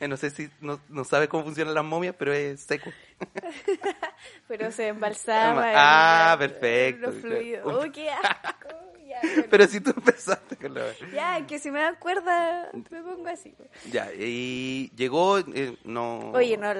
No 0.08 0.16
sé 0.16 0.30
si 0.30 0.48
no, 0.60 0.80
no 0.88 1.04
sabes 1.04 1.28
cómo 1.28 1.44
funcionan 1.44 1.74
las 1.74 1.84
momias, 1.84 2.14
pero 2.18 2.32
es 2.32 2.60
seco. 2.60 2.90
Pero 4.48 4.70
se 4.72 4.88
embalsama. 4.88 5.64
Ah, 5.74 6.36
perfecto. 6.38 7.06
Los 7.10 7.20
fluidos. 7.20 7.62
¡Oh, 7.64 7.90
qué 7.92 8.10
asco! 8.10 8.68
Ya, 9.06 9.20
bueno. 9.22 9.44
Pero 9.50 9.66
si 9.66 9.80
tú 9.80 9.90
empezaste 9.96 10.56
con 10.56 10.74
la... 10.74 10.82
Ya, 11.12 11.46
que 11.46 11.58
si 11.58 11.70
me 11.70 11.80
da 11.80 11.94
cuerda, 11.98 12.70
me 12.72 13.02
pongo 13.02 13.28
así. 13.28 13.54
Ya, 13.90 14.10
y 14.12 14.90
llegó, 14.96 15.38
eh, 15.38 15.76
no... 15.84 16.30
Oye, 16.32 16.56
no, 16.56 16.74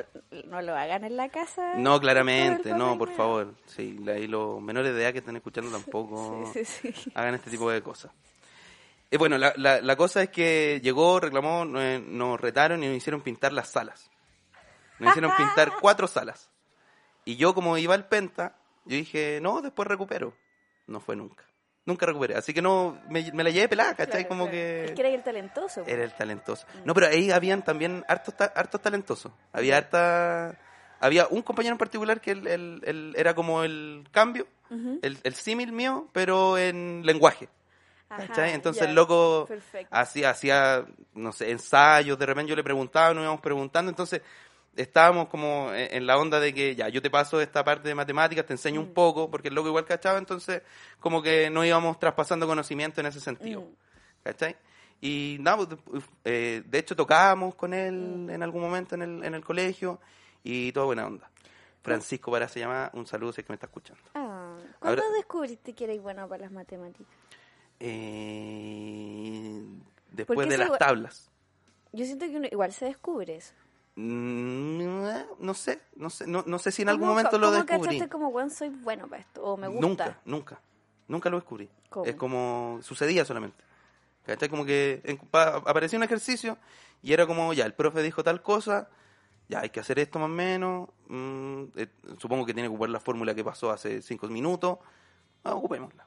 no 0.47 0.63
lo 0.63 0.75
hagan 0.75 1.05
en 1.05 1.17
la 1.17 1.29
casa. 1.29 1.75
No, 1.77 2.01
claramente, 2.01 2.75
no, 2.75 2.99
por 2.99 3.11
favor. 3.13 3.55
Sí, 3.67 3.99
y 4.19 4.27
los 4.27 4.61
menores 4.61 4.95
de 4.95 5.03
edad 5.03 5.13
que 5.13 5.19
están 5.19 5.37
escuchando 5.37 5.71
tampoco 5.71 6.51
Sí, 6.53 6.65
sí, 6.65 6.93
sí. 6.93 7.13
hagan 7.15 7.35
este 7.35 7.51
tipo 7.51 7.71
de 7.71 7.83
cosas. 7.83 8.11
Y 9.15 9.17
bueno, 9.17 9.39
la, 9.39 9.53
la, 9.57 9.81
la 9.81 9.95
cosa 9.95 10.25
es 10.25 10.31
que 10.31 10.81
llegó, 10.83 11.21
reclamó, 11.21 11.65
eh, 11.79 12.03
nos 12.05 12.41
retaron 12.41 12.83
y 12.83 12.89
nos 12.89 12.97
hicieron 12.97 13.21
pintar 13.23 13.53
las 13.53 13.69
salas. 13.69 14.11
Nos 14.99 15.11
hicieron 15.11 15.31
pintar 15.37 15.71
cuatro 15.81 16.09
salas. 16.09 16.51
Y 17.25 17.37
yo, 17.37 17.55
como 17.55 17.79
iba 17.79 17.95
al 17.95 18.09
Penta, 18.09 18.57
yo 18.85 18.97
dije, 18.97 19.39
no, 19.41 19.63
después 19.63 19.87
recupero. 19.87 20.35
No 20.89 20.99
fue 20.99 21.15
nunca. 21.15 21.45
Nunca 21.85 22.07
recuperé. 22.07 22.35
Así 22.35 22.53
que 22.53 22.61
no, 22.61 23.01
me, 23.09 23.31
me 23.33 23.45
la 23.45 23.51
llevé 23.51 23.69
pelada, 23.69 23.95
¿cachai? 23.95 24.23
Claro, 24.25 24.29
como 24.31 24.45
claro. 24.47 24.57
que... 24.59 24.85
Es 24.87 24.91
que 24.95 25.01
era 25.03 25.11
el 25.11 25.23
talentoso. 25.23 25.85
po. 25.85 25.89
Era 25.89 26.03
el 26.03 26.13
talentoso. 26.13 26.67
No, 26.85 26.93
pero 26.93 27.07
ahí 27.07 27.31
habían 27.31 27.63
también 27.63 28.05
hartos, 28.09 28.37
ta- 28.37 28.53
hartos 28.57 28.83
talentosos. 28.83 29.31
Había 29.53 29.77
harta... 29.77 30.59
Había 30.99 31.29
un 31.29 31.43
compañero 31.43 31.75
en 31.75 31.79
particular 31.79 32.21
que 32.21 32.33
él, 32.33 32.49
él- 32.49 32.83
él 32.85 33.15
era 33.17 33.33
como 33.35 33.63
el 33.63 34.09
cambio, 34.11 34.49
el, 35.03 35.19
el 35.23 35.35
símil 35.35 35.71
mío, 35.71 36.09
pero 36.13 36.59
en 36.59 37.03
lenguaje. 37.07 37.49
Ajá, 38.17 38.27
¿cachai? 38.27 38.53
Entonces 38.55 38.83
ya. 38.85 38.89
el 38.89 38.95
loco 38.95 39.49
hacía, 39.91 40.31
hacía, 40.31 40.85
no 41.15 41.33
sé, 41.33 41.51
ensayos, 41.51 42.19
de 42.19 42.27
repente 42.27 42.51
yo 42.51 42.57
le 42.57 42.65
preguntaba, 42.65 43.13
nos 43.15 43.23
íbamos 43.23 43.41
preguntando, 43.41 43.91
entonces 43.91 44.23
estábamos 44.77 45.29
como 45.29 45.73
en, 45.73 45.95
en 45.97 46.07
la 46.07 46.19
onda 46.19 46.41
de 46.41 46.53
que 46.53 46.75
ya, 46.75 46.89
yo 46.89 47.01
te 47.01 47.11
paso 47.11 47.41
esta 47.41 47.65
parte 47.65 47.89
de 47.89 47.95
matemáticas, 47.95 48.45
te 48.47 48.53
enseño 48.55 48.81
Mm. 48.81 48.85
un 48.85 48.95
poco, 48.95 49.31
porque 49.31 49.49
el 49.49 49.55
loco 49.55 49.69
igual 49.69 49.85
cachaba, 49.85 50.19
entonces 50.19 50.63
como 51.01 51.23
que 51.23 51.49
no 51.51 51.65
íbamos 51.65 51.99
traspasando 51.99 52.47
conocimiento 52.47 53.01
en 53.01 53.07
ese 53.07 53.21
sentido. 53.21 53.61
Mm. 53.63 53.75
¿Cachai? 54.25 54.57
Y 55.01 55.37
nada, 55.41 55.59
pues, 55.59 56.05
eh, 56.25 56.63
de 56.65 56.79
hecho 56.79 56.97
tocábamos 56.97 57.55
con 57.57 57.75
él 57.75 58.27
en 58.31 58.43
algún 58.43 58.63
momento 58.63 58.95
en 58.95 59.03
el, 59.03 59.25
en 59.25 59.35
el 59.35 59.45
colegio 59.45 60.01
y 60.43 60.73
todo 60.73 60.87
buena 60.87 61.07
onda. 61.07 61.31
Francisco 61.83 62.31
Para 62.31 62.49
se 62.49 62.61
llama, 62.61 62.91
un 62.95 63.07
saludo 63.07 63.33
si 63.35 63.43
es 63.43 63.47
que 63.47 63.53
me 63.53 63.57
está 63.57 63.67
escuchando. 63.67 64.03
Ah, 64.15 64.57
¿Cuándo 64.79 65.03
Ahora- 65.03 65.17
descubriste 65.17 65.75
que 65.75 65.85
eres 65.85 66.01
bueno 66.01 66.27
para 66.27 66.45
las 66.45 66.51
matemáticas? 66.53 67.07
Eh, 67.81 69.63
¿Por 70.11 70.17
después 70.17 70.49
de 70.49 70.59
las 70.59 70.67
igual- 70.67 70.79
tablas. 70.79 71.31
Yo 71.93 72.05
siento 72.05 72.27
que 72.27 72.37
uno 72.37 72.49
igual 72.51 72.73
se 72.73 72.87
descubre 72.87 73.37
eso. 73.37 73.53
Mm, 73.97 74.81
eh, 75.07 75.27
no 75.39 75.55
sé, 75.55 75.81
no 75.97 76.11
sé, 76.11 76.27
no, 76.27 76.43
no 76.47 76.59
sé 76.59 76.73
si 76.73 76.83
en 76.83 76.89
algún 76.89 77.03
¿Cómo 77.03 77.13
momento 77.15 77.39
lo 77.39 77.47
cómo 77.47 77.59
descubrí. 77.63 77.83
cachaste 77.99 78.09
como, 78.11 78.29
weón, 78.29 78.51
soy 78.51 78.69
bueno 78.71 79.07
para 79.07 79.23
esto? 79.23 79.45
O 79.45 79.57
me 79.57 79.69
gusta. 79.69 79.81
Nunca, 79.87 80.21
nunca, 80.25 80.61
nunca 81.07 81.31
lo 81.31 81.37
descubrí. 81.37 81.69
¿Cómo? 81.91 82.05
Es 82.07 82.17
como 82.17 82.81
sucedía 82.83 83.25
solamente. 83.25 83.63
¿Cachai? 84.27 84.49
Como 84.49 84.65
que 84.65 85.01
en- 85.05 85.19
pa- 85.19 85.57
aparecía 85.59 85.99
un 85.99 86.03
ejercicio 86.03 86.59
y 87.03 87.13
era 87.13 87.27
como, 87.27 87.53
ya, 87.53 87.67
el 87.67 87.75
profe 87.75 88.03
dijo 88.03 88.25
tal 88.25 88.43
cosa, 88.43 88.89
ya, 89.49 89.61
hay 89.61 89.71
que 89.71 89.79
hacer 89.79 89.99
esto 90.01 90.19
más 90.19 90.27
o 90.27 90.33
menos, 90.33 90.89
mm, 91.09 91.65
eh, 91.77 91.87
supongo 92.19 92.45
que 92.47 92.55
tiene 92.55 92.69
que 92.69 92.73
ocupar 92.73 92.89
la 92.89 92.99
fórmula 93.01 93.35
que 93.35 93.45
pasó 93.45 93.71
hace 93.71 94.03
cinco 94.03 94.27
minutos, 94.29 94.79
ah, 95.45 95.55
ocupémosla. 95.55 96.05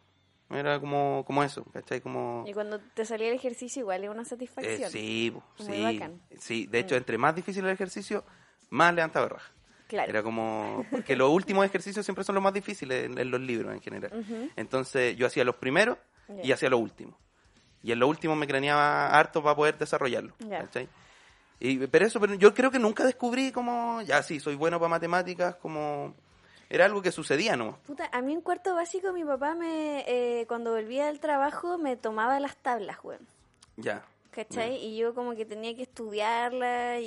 Era 0.50 0.80
como, 0.80 1.24
como 1.28 1.44
eso, 1.44 1.64
¿cachai? 1.74 2.00
Como... 2.00 2.46
Y 2.48 2.54
cuando 2.54 2.80
te 2.80 3.04
salía 3.06 3.28
el 3.28 3.36
ejercicio 3.36 3.82
igual 3.82 4.04
es 4.06 4.10
una 4.10 4.22
Eh, 4.22 4.26
satisfacción. 4.26 4.90
sí, 4.92 5.32
po, 5.34 5.44
Muy 5.66 5.76
sí, 5.76 5.84
bacán. 5.84 6.22
sí. 6.40 6.66
De 6.68 6.80
hecho, 6.80 6.96
Mm. 6.96 7.00
entre 7.00 7.18
más 7.18 7.36
difícil 7.36 7.66
el 7.66 7.72
ejercicio, 7.72 8.24
más 8.70 8.94
levantaba 8.94 9.28
raja. 9.28 9.52
Claro. 9.88 10.10
Era 10.10 10.24
como. 10.24 10.86
Porque 10.92 11.16
los 11.16 11.30
últimos 11.32 11.66
ejercicios 11.66 12.06
siempre 12.06 12.24
son 12.24 12.36
los 12.36 12.44
más 12.44 12.54
difíciles 12.54 13.06
en, 13.06 13.18
en 13.18 13.32
los 13.32 13.40
libros 13.42 13.74
en 13.74 13.82
general. 13.82 14.52
Entonces, 14.58 15.16
yo 15.18 15.28
hacía 15.28 15.44
los 15.46 15.56
primeros 15.56 15.98
y 16.44 16.52
hacía 16.52 16.70
los 16.70 16.80
últimos. 16.82 17.16
Y 17.84 17.92
en 17.94 18.00
los 18.00 18.10
últimos 18.10 18.38
me 18.38 18.48
craneaba 18.48 19.08
harto 19.18 19.42
para 19.42 19.56
poder 19.56 19.78
desarrollarlo. 19.78 20.34
¿cachai? 20.50 20.90
Y, 21.60 21.88
pero 21.88 22.06
eso, 22.06 22.20
pero 22.20 22.34
yo 22.36 22.54
creo 22.54 22.70
que 22.70 22.80
nunca 22.80 23.06
descubrí 23.06 23.52
como. 23.52 24.02
Ya, 24.04 24.22
sí, 24.24 24.40
soy 24.42 24.56
bueno 24.56 24.78
para 24.80 24.90
matemáticas, 24.90 25.56
como. 25.56 26.14
Era 26.70 26.86
algo 26.86 27.02
que 27.02 27.12
sucedía, 27.12 27.56
¿no? 27.56 27.78
Puta, 27.88 28.10
a 28.12 28.22
mí 28.22 28.34
en 28.34 28.42
cuarto 28.42 28.76
básico 28.76 29.14
mi 29.14 29.24
papá 29.24 29.56
me, 29.56 30.04
eh, 30.08 30.46
cuando 30.48 30.72
volvía 30.72 31.06
del 31.08 31.20
trabajo 31.20 31.78
me 31.78 31.96
tomaba 31.96 32.40
las 32.40 32.58
tablas, 32.58 32.98
weón. 33.04 33.26
Ya. 33.78 34.04
¿Cachai? 34.32 34.76
Y 34.86 34.98
yo 34.98 35.16
como 35.16 35.34
que 35.36 35.46
tenía 35.46 35.76
que 35.76 35.82
estudiarla 35.84 37.00
y, 37.00 37.06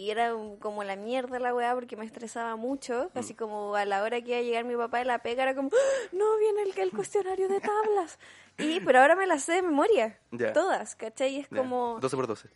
y 0.00 0.10
era 0.10 0.34
un- 0.34 0.56
como 0.56 0.82
la 0.82 0.96
mierda 0.96 1.38
la 1.38 1.54
weá 1.54 1.74
porque 1.74 1.96
me 1.96 2.04
estresaba 2.04 2.56
mucho. 2.56 3.08
Así 3.14 3.34
Mm. 3.34 3.36
como 3.36 3.76
a 3.76 3.84
la 3.84 4.02
hora 4.02 4.20
que 4.20 4.30
iba 4.30 4.38
a 4.38 4.42
llegar 4.42 4.64
mi 4.64 4.74
papá 4.76 4.98
de 4.98 5.04
la 5.04 5.18
pega 5.20 5.44
era 5.44 5.54
como, 5.54 5.68
¡Ah! 5.72 6.08
no, 6.12 6.36
viene 6.38 6.62
el, 6.62 6.76
el 6.76 6.90
cuestionario 6.90 7.48
de 7.48 7.60
tablas. 7.60 8.18
Y, 8.58 8.80
pero 8.80 9.00
ahora 9.00 9.14
me 9.14 9.26
las 9.26 9.44
sé 9.44 9.52
de 9.52 9.62
memoria. 9.62 10.18
Ya. 10.32 10.52
Todas, 10.52 10.96
¿cachai? 10.96 11.36
Y 11.36 11.40
es 11.40 11.50
ya. 11.50 11.58
como... 11.58 11.98
12 12.00 12.16
por 12.16 12.26
12. 12.26 12.48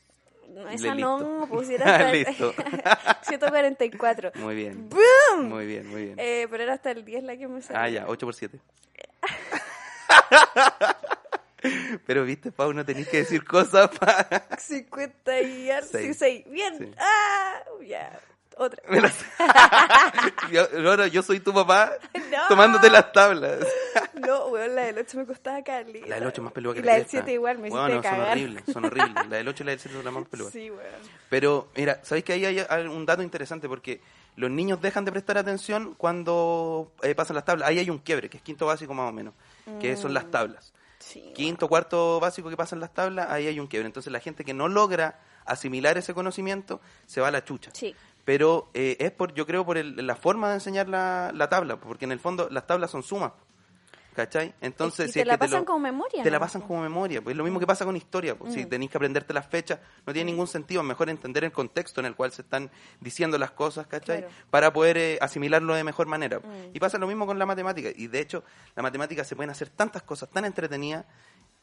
No, 0.55 0.65
Le- 0.69 0.75
esa 0.75 0.95
listo. 0.95 1.19
no, 1.21 1.47
pues 1.49 1.71
era 1.77 1.97
hasta 1.97 2.13
Listo. 2.13 2.55
144. 3.23 4.33
Muy 4.37 4.55
bien. 4.55 4.89
¡Boom! 4.89 5.49
Muy 5.49 5.67
bien, 5.67 5.89
muy 5.89 6.05
bien. 6.07 6.15
Eh, 6.19 6.47
pero 6.51 6.63
era 6.65 6.75
hasta 6.75 6.91
el 6.91 7.05
10 7.05 7.25
la 7.25 7.37
que 7.37 7.49
me 7.49 7.63
salía. 7.63 7.83
Ah, 7.83 7.89
ya, 7.89 8.05
8 8.09 8.27
por 8.27 8.35
7. 8.35 8.59
Pero 12.07 12.25
viste, 12.25 12.51
Pau, 12.53 12.73
no 12.73 12.85
tenéis 12.87 13.07
que 13.09 13.19
decir 13.19 13.45
cosas 13.45 13.91
para... 13.99 14.47
50 14.59 15.41
y 15.43 15.71
algo. 15.71 15.89
Seis. 15.93 16.17
6. 16.19 16.45
Bien. 16.51 16.79
Sí. 16.79 16.91
Ah, 16.99 17.61
ya. 17.87 18.19
Otra. 18.57 18.83
Yo, 20.51 21.07
yo 21.07 21.23
soy 21.23 21.41
tu 21.41 21.53
papá 21.53 21.93
No. 22.15 22.39
tomándote 22.49 22.91
las 22.91 23.13
tablas. 23.13 23.59
No, 24.21 24.49
weón, 24.49 24.77
la 24.77 24.83
del 24.83 24.99
8 24.99 25.17
me 25.19 25.25
costaba 25.27 25.63
Carly. 25.65 26.03
La 26.03 26.17
del 26.17 26.27
8 26.27 26.41
es 26.41 26.45
más 26.45 26.53
peluda 26.53 26.75
que 26.75 26.81
Y 26.81 26.83
la 26.83 26.93
del 26.93 27.03
cresta. 27.03 27.19
7 27.21 27.33
igual, 27.33 27.59
me 27.59 27.69
hiciste 27.69 28.03
son 28.03 28.21
horribles, 28.21 28.65
son 28.71 28.85
horribles. 28.85 29.29
La 29.31 29.37
del 29.39 29.49
8 29.49 29.63
y 29.63 29.67
la 29.67 29.71
del 29.71 29.81
7 29.81 29.97
son 29.97 30.05
las 30.05 30.15
más 30.15 30.29
peludas. 30.29 30.53
Sí, 30.53 30.71
weón. 30.71 30.83
Pero, 31.31 31.69
mira, 31.75 32.01
¿sabéis 32.05 32.25
que 32.27 32.35
ahí 32.35 32.45
hay 32.45 32.87
un 32.87 33.07
dato 33.07 33.23
interesante? 33.23 33.67
Porque 33.67 34.03
los 34.37 34.51
niños 34.51 34.81
dejan 34.83 35.07
de 35.07 35.13
prestar 35.13 35.39
atención 35.39 35.95
cuando 35.95 36.93
eh, 37.03 37.15
pasan 37.15 37.35
las 37.35 37.47
tablas. 37.47 37.67
Ahí 37.67 37.79
hay 37.79 37.89
un 37.89 37.99
quiebre, 37.99 38.29
que 38.29 38.37
es 38.37 38.43
quinto 38.43 38.67
básico 38.67 38.93
más 38.93 39.09
o 39.09 39.13
menos, 39.13 39.33
que 39.81 39.97
son 39.97 40.11
Mm. 40.11 40.15
las 40.15 40.31
tablas. 40.31 40.73
Sí. 40.99 41.33
Quinto, 41.35 41.67
cuarto 41.67 42.21
básico 42.21 42.51
que 42.51 42.57
pasan 42.59 42.79
las 42.79 42.93
tablas, 42.93 43.31
ahí 43.31 43.47
hay 43.47 43.59
un 43.59 43.69
quiebre. 43.69 43.87
Entonces 43.87 44.13
la 44.13 44.21
gente 44.21 44.45
que 44.45 44.53
no 44.53 44.69
logra 44.69 45.19
asimilar 45.47 45.97
ese 45.97 46.13
conocimiento 46.13 46.81
se 47.07 47.23
va 47.23 47.29
a 47.29 47.31
la 47.31 47.43
chucha. 47.43 47.71
Sí. 47.73 47.97
Pero 48.25 48.69
eh, 48.75 48.97
es 49.01 49.11
por, 49.11 49.33
yo 49.35 49.47
creo, 49.47 49.65
por 49.65 49.79
el- 49.79 50.07
la 50.07 50.15
forma 50.17 50.49
de 50.49 50.55
enseñar 50.55 50.89
la, 50.89 51.31
la 51.35 51.49
tabla, 51.49 51.77
porque 51.81 52.05
en 52.05 52.13
el 52.13 52.21
fondo 52.21 52.49
las 52.51 52.67
tablas 52.67 52.91
son 52.91 53.03
sumas. 53.03 53.33
¿Cachai? 54.13 54.53
Entonces, 54.61 55.07
Y 55.07 55.09
si 55.11 55.15
te 55.15 55.21
es 55.21 55.27
la 55.29 55.35
que 55.35 55.39
te 55.39 55.45
pasan 55.47 55.61
lo- 55.61 55.67
como 55.67 55.79
memoria, 55.79 56.23
Te 56.25 56.31
la 56.33 56.41
pasan 56.41 56.63
como 56.63 56.83
memoria. 56.83 57.23
Pues 57.23 57.33
es 57.35 57.37
lo 57.39 57.45
mismo 57.45 57.61
que 57.61 57.67
pasa 57.67 57.85
con 57.85 57.97
historia. 57.97 58.37
Pues, 58.37 58.53
Si 58.53 58.65
Mm. 58.65 58.69
tenéis 58.69 58.91
que 58.91 58.99
aprenderte 58.99 59.33
las 59.33 59.47
fechas, 59.47 59.79
no 60.05 60.13
tiene 60.13 60.33
ningún 60.33 60.49
sentido. 60.49 60.81
Es 60.83 60.87
mejor 60.87 61.09
entender 61.11 61.45
el 61.45 61.53
contexto 61.53 62.01
en 62.01 62.07
el 62.07 62.17
cual 62.17 62.33
se 62.33 62.43
están 62.43 62.71
diciendo 63.01 63.39
las 63.39 63.53
cosas, 63.53 63.87
¿cachai? 63.87 64.19
Claro. 64.23 64.35
Para 64.51 64.73
poder 64.73 64.99
eh, 64.99 65.19
asimilarlo 65.21 65.75
de 65.75 65.85
mejor 65.85 66.09
manera. 66.09 66.41
Mm. 66.41 66.43
Y 66.75 66.81
pasa 66.81 66.99
lo 66.99 67.07
mismo 67.07 67.25
con 67.25 67.39
la 67.39 67.47
matemática. 67.47 67.91
Y 67.95 68.09
de 68.09 68.19
hecho, 68.21 68.43
la 68.75 68.83
matemática 68.83 69.23
se 69.23 69.37
pueden 69.37 69.51
hacer 69.51 69.69
tantas 69.71 70.03
cosas 70.03 70.29
tan 70.29 70.45
entretenidas 70.45 71.07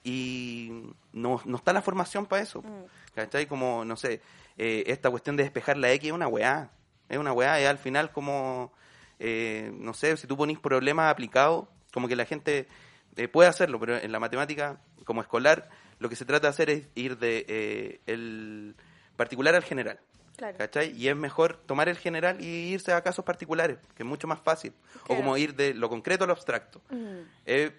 y 0.03 0.71
no, 1.13 1.41
no 1.45 1.57
está 1.57 1.73
la 1.73 1.81
formación 1.81 2.25
para 2.25 2.41
eso. 2.41 2.61
Mm. 2.61 2.85
¿Cachai? 3.15 3.45
Como, 3.47 3.83
no 3.83 3.95
sé, 3.95 4.21
eh, 4.57 4.83
esta 4.87 5.09
cuestión 5.09 5.35
de 5.35 5.43
despejar 5.43 5.77
la 5.77 5.91
X 5.91 6.07
es 6.07 6.13
una 6.13 6.27
weá. 6.27 6.71
Es 7.09 7.17
una 7.17 7.33
weá, 7.33 7.59
es 7.59 7.67
al 7.67 7.77
final 7.77 8.11
como, 8.11 8.71
eh, 9.19 9.71
no 9.73 9.93
sé, 9.93 10.17
si 10.17 10.27
tú 10.27 10.37
ponís 10.37 10.59
problemas 10.59 11.11
aplicados, 11.11 11.67
como 11.93 12.07
que 12.07 12.15
la 12.15 12.25
gente 12.25 12.67
eh, 13.15 13.27
puede 13.27 13.49
hacerlo, 13.49 13.79
pero 13.79 13.97
en 13.97 14.11
la 14.11 14.19
matemática, 14.19 14.79
como 15.05 15.21
escolar, 15.21 15.69
lo 15.99 16.09
que 16.09 16.15
se 16.15 16.25
trata 16.25 16.47
de 16.47 16.49
hacer 16.49 16.69
es 16.69 16.87
ir 16.95 17.17
de 17.17 17.45
eh, 17.47 18.01
el 18.05 18.75
particular 19.15 19.55
al 19.55 19.63
general. 19.63 19.99
Claro. 20.35 20.55
¿Cachai? 20.55 20.95
Y 20.95 21.07
es 21.07 21.15
mejor 21.15 21.57
tomar 21.57 21.89
el 21.89 21.97
general 21.97 22.39
y 22.39 22.45
irse 22.45 22.93
a 22.93 23.01
casos 23.01 23.25
particulares, 23.25 23.79
que 23.95 24.03
es 24.03 24.07
mucho 24.07 24.27
más 24.27 24.39
fácil. 24.39 24.71
O 25.07 25.15
como 25.15 25.35
ir 25.35 25.55
de 25.55 25.73
lo 25.73 25.89
concreto 25.89 26.25
a 26.25 26.27
lo 26.27 26.33
abstracto. 26.33 26.79
Mm. 26.91 27.21
Eh, 27.47 27.71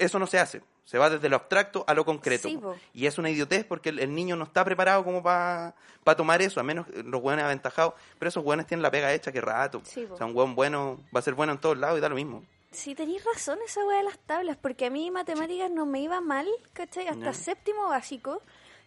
eso 0.00 0.18
no 0.18 0.26
se 0.26 0.40
hace. 0.40 0.62
Se 0.88 0.96
va 0.96 1.10
desde 1.10 1.28
lo 1.28 1.36
abstracto 1.36 1.84
a 1.86 1.92
lo 1.92 2.06
concreto. 2.06 2.48
Sí, 2.48 2.58
y 2.94 3.04
es 3.04 3.18
una 3.18 3.28
idiotez 3.28 3.62
porque 3.66 3.90
el, 3.90 3.98
el 3.98 4.14
niño 4.14 4.36
no 4.36 4.44
está 4.44 4.64
preparado 4.64 5.04
como 5.04 5.22
para 5.22 5.74
tomar 6.16 6.40
eso, 6.40 6.60
a 6.60 6.62
menos 6.62 6.86
los 7.04 7.22
hueones 7.22 7.44
aventajados. 7.44 7.92
Pero 8.18 8.30
esos 8.30 8.42
hueones 8.42 8.66
tienen 8.66 8.82
la 8.82 8.90
pega 8.90 9.12
hecha 9.12 9.30
que 9.30 9.42
rato. 9.42 9.82
Sí, 9.84 10.08
o 10.10 10.16
sea, 10.16 10.24
un 10.24 10.34
hueón 10.34 10.54
bueno 10.54 10.98
va 11.14 11.20
a 11.20 11.22
ser 11.22 11.34
bueno 11.34 11.52
en 11.52 11.58
todos 11.58 11.76
lados 11.76 11.98
y 11.98 12.00
da 12.00 12.08
lo 12.08 12.14
mismo. 12.14 12.42
Sí, 12.72 12.94
tenéis 12.94 13.22
razón 13.22 13.58
esa 13.66 13.84
weá 13.84 13.98
de 13.98 14.04
las 14.04 14.18
tablas, 14.20 14.56
porque 14.56 14.86
a 14.86 14.90
mí 14.90 15.10
matemáticas 15.10 15.70
no 15.70 15.84
me 15.84 16.00
iba 16.00 16.22
mal, 16.22 16.48
¿cachai? 16.72 17.06
Hasta 17.06 17.34
séptimo 17.34 17.88
básico, 17.88 18.40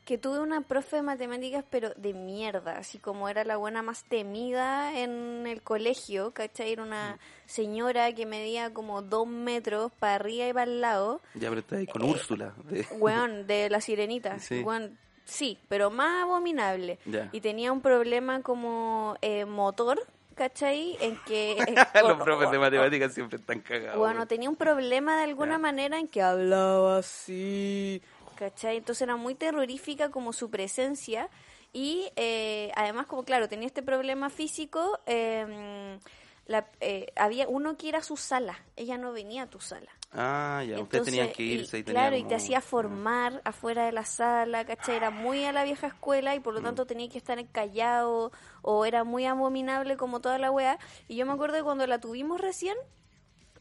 que 0.05 0.17
tuve 0.17 0.39
una 0.39 0.61
profe 0.61 0.97
de 0.97 1.01
matemáticas, 1.03 1.63
pero 1.69 1.91
de 1.95 2.13
mierda, 2.13 2.77
así 2.77 2.97
como 2.97 3.29
era 3.29 3.43
la 3.43 3.57
buena 3.57 3.81
más 3.83 4.03
temida 4.03 4.97
en 4.99 5.45
el 5.47 5.61
colegio, 5.61 6.31
¿cachai? 6.31 6.71
Era 6.73 6.83
Mm. 6.83 6.87
una 6.87 7.19
señora 7.45 8.11
que 8.13 8.25
medía 8.25 8.73
como 8.73 9.01
dos 9.03 9.27
metros 9.27 9.91
para 9.99 10.15
arriba 10.15 10.47
y 10.47 10.53
para 10.53 10.63
el 10.71 10.81
lado, 10.81 11.21
Ya, 11.35 11.49
pero 11.49 11.59
está 11.61 11.75
ahí 11.77 11.85
con 11.87 12.01
Eh, 12.03 12.09
Úrsula. 12.09 12.53
de- 12.65 12.85
weón, 12.91 13.45
de 13.47 13.69
la 13.69 13.79
sirenita, 13.79 14.39
Sí. 14.39 14.61
weón, 14.63 14.97
sí, 15.23 15.59
pero 15.69 15.91
más 15.91 16.23
abominable. 16.23 16.97
Ya. 17.05 17.29
Y 17.31 17.41
tenía 17.41 17.71
un 17.71 17.81
problema 17.81 18.41
como 18.41 19.15
eh, 19.21 19.45
motor, 19.45 20.01
¿cachai? 20.35 20.97
En 20.99 21.15
que... 21.27 21.57
eh, 21.93 22.01
los 22.07 22.21
profes 22.23 22.49
de 22.49 22.57
matemáticas 22.57 23.13
siempre 23.13 23.37
están 23.37 23.59
cagados. 23.61 23.99
Bueno, 23.99 24.25
tenía 24.25 24.49
un 24.49 24.55
problema 24.55 25.15
de 25.17 25.23
alguna 25.25 25.53
Ya. 25.53 25.59
manera 25.59 25.99
en 25.99 26.07
que 26.07 26.21
hablaba 26.23 26.97
así, 26.97 28.01
¿cachai? 28.41 28.77
Entonces 28.77 29.03
era 29.03 29.15
muy 29.17 29.35
terrorífica 29.35 30.09
como 30.09 30.33
su 30.33 30.49
presencia 30.49 31.29
y 31.73 32.11
eh, 32.15 32.71
además 32.75 33.05
como 33.05 33.23
claro, 33.23 33.47
tenía 33.47 33.67
este 33.67 33.83
problema 33.83 34.31
físico, 34.31 34.99
eh, 35.05 35.99
la- 36.47 36.67
eh, 36.79 37.05
había 37.15 37.47
uno 37.47 37.77
que 37.77 37.87
era 37.89 38.01
su 38.01 38.17
sala, 38.17 38.57
ella 38.75 38.97
no 38.97 39.13
venía 39.13 39.43
a 39.43 39.47
tu 39.47 39.59
sala. 39.59 39.91
Ah, 40.11 40.63
ya, 40.67 40.79
ustedes 40.81 41.03
tenían 41.05 41.29
que 41.31 41.43
y, 41.43 41.53
irse 41.53 41.77
y, 41.77 41.83
tenían 41.83 42.09
Claro, 42.09 42.15
y 42.17 42.23
te 42.27 42.33
hacía 42.35 42.61
formar 42.61 43.41
afuera 43.45 43.85
de 43.85 43.91
la 43.91 44.05
sala, 44.05 44.65
¿cachai? 44.65 44.95
Era 44.95 45.11
muy 45.11 45.45
a 45.45 45.51
la 45.53 45.63
vieja 45.63 45.85
escuela 45.87 46.33
y 46.35 46.39
por 46.39 46.53
Mm. 46.53 46.57
lo 46.57 46.61
tanto 46.63 46.85
tenía 46.87 47.07
que 47.09 47.19
estar 47.19 47.37
callado 47.49 48.31
o 48.63 48.85
era 48.85 49.03
muy 49.03 49.25
abominable 49.25 49.97
como 49.97 50.19
toda 50.19 50.39
la 50.39 50.49
weá. 50.49 50.79
Y 51.07 51.15
yo 51.15 51.25
me 51.27 51.31
acuerdo 51.33 51.57
que 51.57 51.63
cuando 51.63 51.85
la 51.85 51.99
tuvimos 51.99 52.41
recién, 52.41 52.75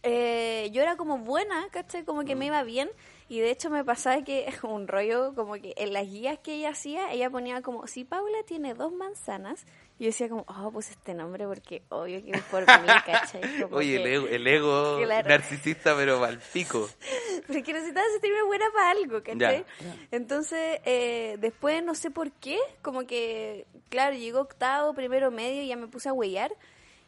eh, 0.03 0.71
yo 0.73 0.81
era 0.83 0.97
como 0.97 1.19
buena, 1.19 1.67
¿cachai? 1.71 2.05
Como 2.05 2.25
que 2.25 2.35
me 2.35 2.47
iba 2.47 2.63
bien. 2.63 2.91
Y 3.31 3.39
de 3.39 3.53
hecho 3.53 3.71
me 3.71 3.85
pasaba 3.85 4.25
que 4.25 4.45
un 4.65 4.89
rollo, 4.89 5.35
como 5.37 5.55
que 5.55 5.73
en 5.77 5.93
las 5.93 6.05
guías 6.05 6.41
que 6.41 6.55
ella 6.55 6.71
hacía, 6.71 7.13
ella 7.13 7.31
ponía 7.31 7.63
como, 7.63 7.87
si 7.87 8.05
Paula 8.05 8.39
tiene 8.45 8.75
dos 8.75 8.93
manzanas, 8.93 9.65
y 10.01 10.05
yo 10.05 10.07
decía 10.09 10.29
como, 10.29 10.45
oh, 10.49 10.73
pues 10.73 10.91
este 10.91 11.15
nombre 11.15 11.47
porque 11.47 11.83
obvio 11.91 12.21
que 12.25 12.33
es 12.33 12.43
por 12.43 12.63
mí, 12.63 12.89
¿cachai? 13.07 13.41
Como 13.63 13.77
Oye, 13.77 13.97
el 13.97 14.07
ego, 14.07 14.27
el 14.27 14.47
ego 14.49 14.99
Claro. 15.05 15.29
narcisista, 15.29 15.95
pero 15.95 16.25
al 16.25 16.41
pico. 16.41 16.89
Pero 17.47 17.63
que 17.63 17.73
necesitaba 17.73 18.07
sentirme 18.13 18.43
buena 18.45 18.65
para 18.73 18.91
algo, 18.91 19.23
¿cachai? 19.23 19.65
Ya, 19.81 19.97
Entonces, 20.11 20.81
eh, 20.85 21.37
después 21.39 21.85
no 21.85 21.95
sé 21.95 22.11
por 22.11 22.33
qué, 22.33 22.59
como 22.83 23.07
que, 23.07 23.67
claro, 23.91 24.17
llegó 24.17 24.41
octavo, 24.41 24.93
primero 24.95 25.31
medio 25.31 25.63
y 25.63 25.69
ya 25.69 25.77
me 25.77 25.87
puse 25.87 26.09
a 26.09 26.13
huellar 26.13 26.53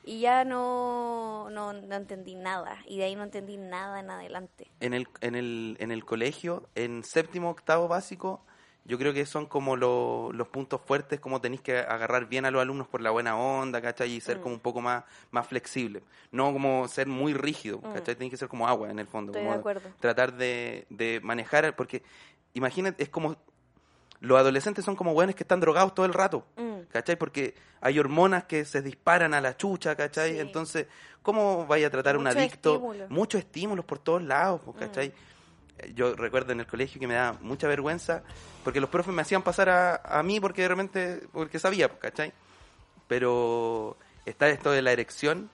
y 0.05 0.21
ya 0.21 0.45
no, 0.45 1.49
no, 1.51 1.73
no 1.73 1.95
entendí 1.95 2.35
nada. 2.35 2.79
Y 2.87 2.99
de 2.99 3.05
ahí 3.05 3.17
no 3.17 3.23
entendí 3.25 3.57
nada 3.57 4.01
en 4.01 4.11
adelante. 4.11 4.71
En 4.81 4.95
el, 4.95 5.07
en 5.21 5.35
el, 5.35 5.77
en 5.81 5.91
el 5.93 6.05
colegio, 6.05 6.69
en 6.75 7.05
séptimo, 7.05 7.51
octavo 7.51 7.89
básico, 7.89 8.45
yo 8.85 8.99
creo 8.99 9.13
que 9.15 9.25
son 9.27 9.47
como 9.47 9.77
lo- 9.77 10.31
los 10.33 10.49
puntos 10.49 10.81
fuertes, 10.81 11.21
como 11.21 11.41
tenéis 11.41 11.61
que 11.63 11.79
agarrar 11.79 12.27
bien 12.27 12.45
a 12.47 12.51
los 12.51 12.61
alumnos 12.61 12.89
por 12.89 13.01
la 13.01 13.11
buena 13.13 13.37
onda, 13.37 13.81
¿cachai? 13.81 14.11
Y 14.13 14.21
ser 14.21 14.39
Mm. 14.39 14.43
como 14.43 14.55
un 14.57 14.61
poco 14.61 14.81
más, 14.81 15.05
más 15.31 15.47
flexible. 15.47 16.03
No 16.33 16.53
como 16.53 16.89
ser 16.89 17.07
muy 17.07 17.33
rígido, 17.33 17.81
¿cachai? 17.81 18.17
Tenéis 18.17 18.33
que 18.33 18.37
ser 18.39 18.49
como 18.49 18.67
agua 18.67 18.91
en 18.91 18.99
el 18.99 19.07
fondo. 19.07 19.33
Mm. 19.33 19.37
Estoy 19.37 19.43
como 19.45 19.55
de 19.55 19.61
acuerdo. 19.61 19.89
Tratar 20.01 20.33
de, 20.35 20.87
de 20.91 21.21
manejar, 21.23 21.77
porque 21.77 22.03
imagínate, 22.55 23.03
es 23.05 23.09
como... 23.09 23.37
Los 24.23 24.39
adolescentes 24.39 24.85
son 24.85 24.97
como 24.97 25.13
buenos 25.15 25.35
que 25.35 25.43
están 25.45 25.61
drogados 25.61 25.95
todo 25.95 26.07
el 26.07 26.15
rato, 26.15 26.47
Mm. 26.57 26.83
¿cachai? 26.93 27.17
Porque 27.17 27.55
hay 27.81 27.99
hormonas 27.99 28.45
que 28.45 28.65
se 28.65 28.81
disparan 28.81 29.35
a 29.35 29.41
la 29.41 29.57
chucha, 29.57 29.95
¿cachai? 29.97 30.33
Sí. 30.35 30.39
Entonces, 30.41 30.87
¿cómo 31.23 31.67
vaya 31.67 31.89
a 31.89 31.91
tratar 31.91 32.15
a 32.15 32.19
un 32.19 32.27
adicto? 32.29 32.75
estímulo. 32.75 33.07
Muchos 33.09 33.41
estímulos 33.41 33.85
por 33.85 33.99
todos 33.99 34.23
lados, 34.23 34.61
pues, 34.65 34.77
Mm. 34.77 34.81
¿cachai? 34.81 35.13
Eh, 35.79 35.93
Yo 35.95 36.15
recuerdo 36.15 36.53
en 36.53 36.61
el 36.61 36.67
colegio 36.67 37.01
que 37.01 37.07
me 37.09 37.15
daba 37.15 37.37
mucha 37.41 37.67
vergüenza 37.67 38.23
porque 38.63 38.81
los 38.81 38.89
profes 38.91 39.13
me 39.13 39.23
hacían 39.23 39.43
pasar 39.43 39.69
a, 39.69 39.97
a 40.05 40.23
mí 40.23 40.39
porque 40.39 40.63
de 40.63 40.69
repente, 40.69 41.23
porque 41.33 41.59
sabía, 41.59 41.89
pues, 41.89 42.01
¿cachai? 42.01 42.33
Pero 43.09 43.97
está 44.25 44.49
esto 44.49 44.71
de 44.71 44.83
la 44.83 44.93
erección 44.93 45.51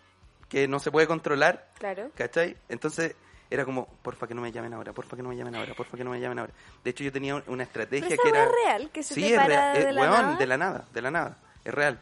que 0.49 0.69
no 0.69 0.79
se 0.79 0.91
puede 0.91 1.07
controlar, 1.07 1.69
Claro. 1.79 2.11
¿cachai? 2.15 2.57
Entonces 2.69 3.15
era 3.51 3.65
como, 3.65 3.87
porfa 4.03 4.27
que 4.27 4.35
no 4.35 4.43
me 4.43 4.53
llamen 4.53 4.75
ahora, 4.75 4.93
porfa 4.93 5.17
que 5.17 5.23
no 5.23 5.31
me 5.31 5.37
llamen 5.37 5.55
ahora, 5.55 5.75
porfa 5.75 5.97
que 5.97 6.05
no 6.05 6.11
me 6.11 6.21
llamen 6.21 6.39
ahora. 6.39 6.53
De 6.85 6.91
hecho 6.91 7.03
yo 7.05 7.13
tenía 7.13 7.35
un- 7.37 7.45
una 7.47 7.63
estrategia 7.63 8.17
que 8.17 8.29
era... 8.29 8.45
es 8.45 8.51
real, 8.65 8.91
que 8.93 9.03
se 9.03 9.15
sí, 9.15 9.23
te 9.23 9.35
es 9.35 9.47
real, 9.47 9.75
de 9.75 9.89
eh, 9.89 9.93
la 9.93 10.01
weón, 10.03 10.13
nada. 10.23 10.37
de 10.37 10.47
la 10.47 10.57
nada, 10.59 10.85
de 10.93 11.03
la 11.03 11.11
nada, 11.11 11.39
es 11.65 11.75
real. 11.75 11.99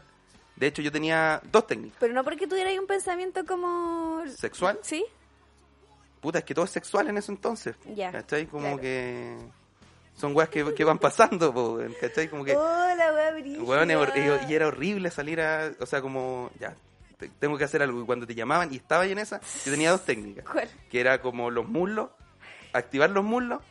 De 0.55 0.67
hecho 0.67 0.81
yo 0.81 0.91
tenía 0.91 1.39
dos 1.51 1.67
técnicas, 1.67 1.97
Pero 1.99 2.13
no 2.13 2.23
porque 2.23 2.47
tuvierais 2.47 2.77
un 2.79 2.87
pensamiento 2.87 3.45
como... 3.45 4.23
sexual, 4.35 4.79
¿Sí? 4.81 5.05
puta, 6.19 6.39
es 6.39 6.45
que 6.45 6.53
todo 6.55 6.65
es 6.65 6.71
sexual 6.71 7.07
en 7.09 7.17
ese 7.17 7.31
entonces, 7.31 7.75
Ya, 7.95 8.11
¿cachai? 8.11 8.47
Como 8.47 8.63
claro. 8.63 8.81
que 8.81 9.37
son 10.15 10.35
weas 10.35 10.49
que, 10.49 10.73
que 10.73 10.83
van 10.83 10.97
pasando, 10.97 11.53
po, 11.53 11.79
¿cachai? 12.01 12.27
Como 12.27 12.43
que... 12.43 12.55
Weón, 12.55 12.99
es 13.91 13.97
hor- 13.97 14.45
y, 14.49 14.53
era 14.53 14.67
horrible 14.67 15.11
salir 15.11 15.39
a, 15.39 15.71
o 15.79 15.85
sea, 15.85 16.01
como, 16.01 16.49
ya, 16.59 16.75
tengo 17.39 17.57
que 17.57 17.63
hacer 17.63 17.81
algo. 17.81 18.01
Y 18.01 18.05
cuando 18.05 18.27
te 18.27 18.35
llamaban 18.35 18.73
y 18.73 18.77
estaba 18.77 19.05
en 19.05 19.17
esa, 19.19 19.39
yo 19.65 19.71
tenía 19.71 19.91
dos 19.91 20.05
técnicas. 20.05 20.45
¿Cuál? 20.45 20.69
Que 20.89 20.99
era 20.99 21.19
como 21.21 21.49
los 21.51 21.67
muslos, 21.67 22.09
activar 22.73 23.09
los 23.09 23.23
muslos, 23.23 23.61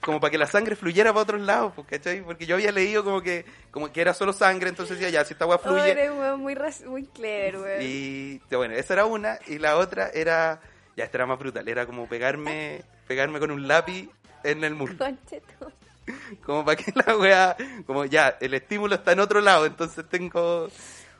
como 0.00 0.18
para 0.20 0.30
que 0.30 0.38
la 0.38 0.46
sangre 0.46 0.74
fluyera 0.74 1.12
para 1.12 1.22
otros 1.22 1.40
lados, 1.42 1.72
pues, 1.76 1.86
¿cachai? 1.86 2.22
Porque 2.22 2.44
yo 2.46 2.56
había 2.56 2.72
leído 2.72 3.04
como 3.04 3.20
que, 3.22 3.44
como 3.70 3.92
que 3.92 4.00
era 4.00 4.14
solo 4.14 4.32
sangre, 4.32 4.68
entonces 4.68 4.98
decía, 4.98 5.10
ya, 5.10 5.24
si 5.24 5.34
esta 5.34 5.46
weá 5.46 5.56
Oh, 5.56 5.60
fluye. 5.60 5.90
eres 5.90 6.10
weón 6.10 6.40
muy, 6.40 6.56
muy 6.86 7.04
clever, 7.06 7.56
weón. 7.58 7.82
Y 7.82 8.40
bueno, 8.50 8.74
esa 8.74 8.94
era 8.94 9.04
una, 9.06 9.38
y 9.46 9.58
la 9.58 9.76
otra 9.76 10.08
era, 10.12 10.60
ya, 10.96 11.04
esta 11.04 11.18
era 11.18 11.26
más 11.26 11.38
brutal, 11.38 11.68
era 11.68 11.86
como 11.86 12.08
pegarme, 12.08 12.82
pegarme 13.06 13.38
con 13.38 13.50
un 13.52 13.68
lápiz 13.68 14.08
en 14.42 14.64
el 14.64 14.74
muslo. 14.74 14.96
Como 16.44 16.64
para 16.64 16.76
que 16.76 16.92
la 16.96 17.16
weá, 17.16 17.56
como 17.86 18.04
ya, 18.06 18.36
el 18.40 18.54
estímulo 18.54 18.96
está 18.96 19.12
en 19.12 19.20
otro 19.20 19.40
lado, 19.40 19.66
entonces 19.66 20.04
tengo... 20.08 20.68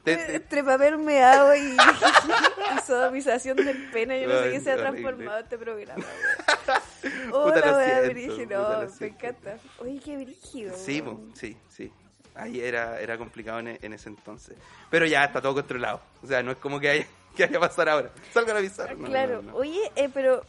te- 0.05 0.17
te- 0.17 0.37
Entre 0.37 0.65
papel 0.65 0.99
meado 0.99 1.55
y, 1.55 1.61
y 2.77 2.81
sodomización 2.87 3.57
del 3.57 3.91
pene, 3.91 4.21
yo 4.23 4.29
no 4.29 4.39
sé 4.43 4.51
qué 4.53 4.61
se 4.61 4.73
ha 4.73 4.77
transformado 4.77 5.39
este 5.41 5.59
programa. 5.59 6.05
Hola, 7.33 7.77
weá, 7.77 8.01
siento, 8.01 8.11
brígido. 8.11 8.89
me 9.01 9.07
encanta. 9.07 9.57
Oye, 9.79 10.01
qué 10.05 10.17
brígido. 10.17 10.77
Sí, 10.77 11.03
sí, 11.35 11.57
sí. 11.69 11.93
Ahí 12.35 12.61
era, 12.61 12.99
era 13.01 13.19
complicado 13.19 13.59
en, 13.61 13.79
en 13.81 13.93
ese 13.93 14.09
entonces. 14.09 14.57
Pero 14.91 15.05
ya 15.07 15.25
está 15.25 15.41
todo 15.43 15.55
controlado. 15.55 16.01
O 16.23 16.27
sea, 16.27 16.43
no 16.43 16.53
es 16.53 16.59
como 16.59 16.81
que 16.81 16.89
haya 16.89 17.07
que 17.37 17.45
haya 17.45 17.61
pasar 17.61 17.89
ahora. 17.89 18.11
Salgan 18.33 18.57
a 18.57 18.59
avisar. 18.61 18.97
No, 18.97 19.07
claro. 19.07 19.43
no, 19.43 19.53
no. 19.53 19.57
Oye, 19.57 19.91
eh, 19.97 20.09
pero 20.13 20.43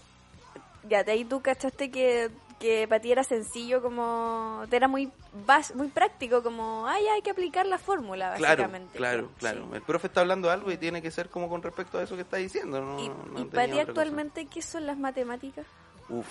ya 0.87 1.03
de 1.03 1.11
ahí 1.13 1.25
tú 1.25 1.41
cachaste 1.41 1.91
que, 1.91 2.29
que 2.63 2.87
para 2.87 3.01
ti 3.01 3.11
era 3.11 3.25
sencillo, 3.25 3.81
como 3.81 4.63
te 4.69 4.77
era 4.77 4.87
muy 4.87 5.11
bas 5.45 5.75
muy 5.75 5.89
práctico, 5.89 6.41
como, 6.41 6.87
ay, 6.87 7.05
hay 7.07 7.21
que 7.21 7.29
aplicar 7.31 7.65
la 7.65 7.77
fórmula, 7.77 8.35
Claro, 8.37 8.63
básicamente. 8.63 8.97
claro, 8.97 9.23
Sí. 9.27 9.33
claro. 9.39 9.75
El 9.75 9.81
profe 9.81 10.07
está 10.07 10.21
hablando 10.21 10.49
algo 10.49 10.71
y 10.71 10.77
tiene 10.77 11.01
que 11.01 11.11
ser 11.11 11.27
como 11.29 11.49
con 11.49 11.61
respecto 11.61 11.97
a 11.99 12.03
eso 12.03 12.15
que 12.15 12.21
está 12.21 12.37
diciendo. 12.37 12.79
No, 12.79 12.99
Y, 13.01 13.09
no 13.09 13.15
y 13.15 13.45
tenía 13.45 13.49
para 13.51 13.65
ti 13.65 13.71
otra 13.73 13.75
cosa. 13.85 13.89
actualmente, 13.91 14.45
¿qué 14.45 14.61
son 14.61 14.87
las 14.87 14.97
matemáticas? 14.97 15.65
Uf, 16.07 16.25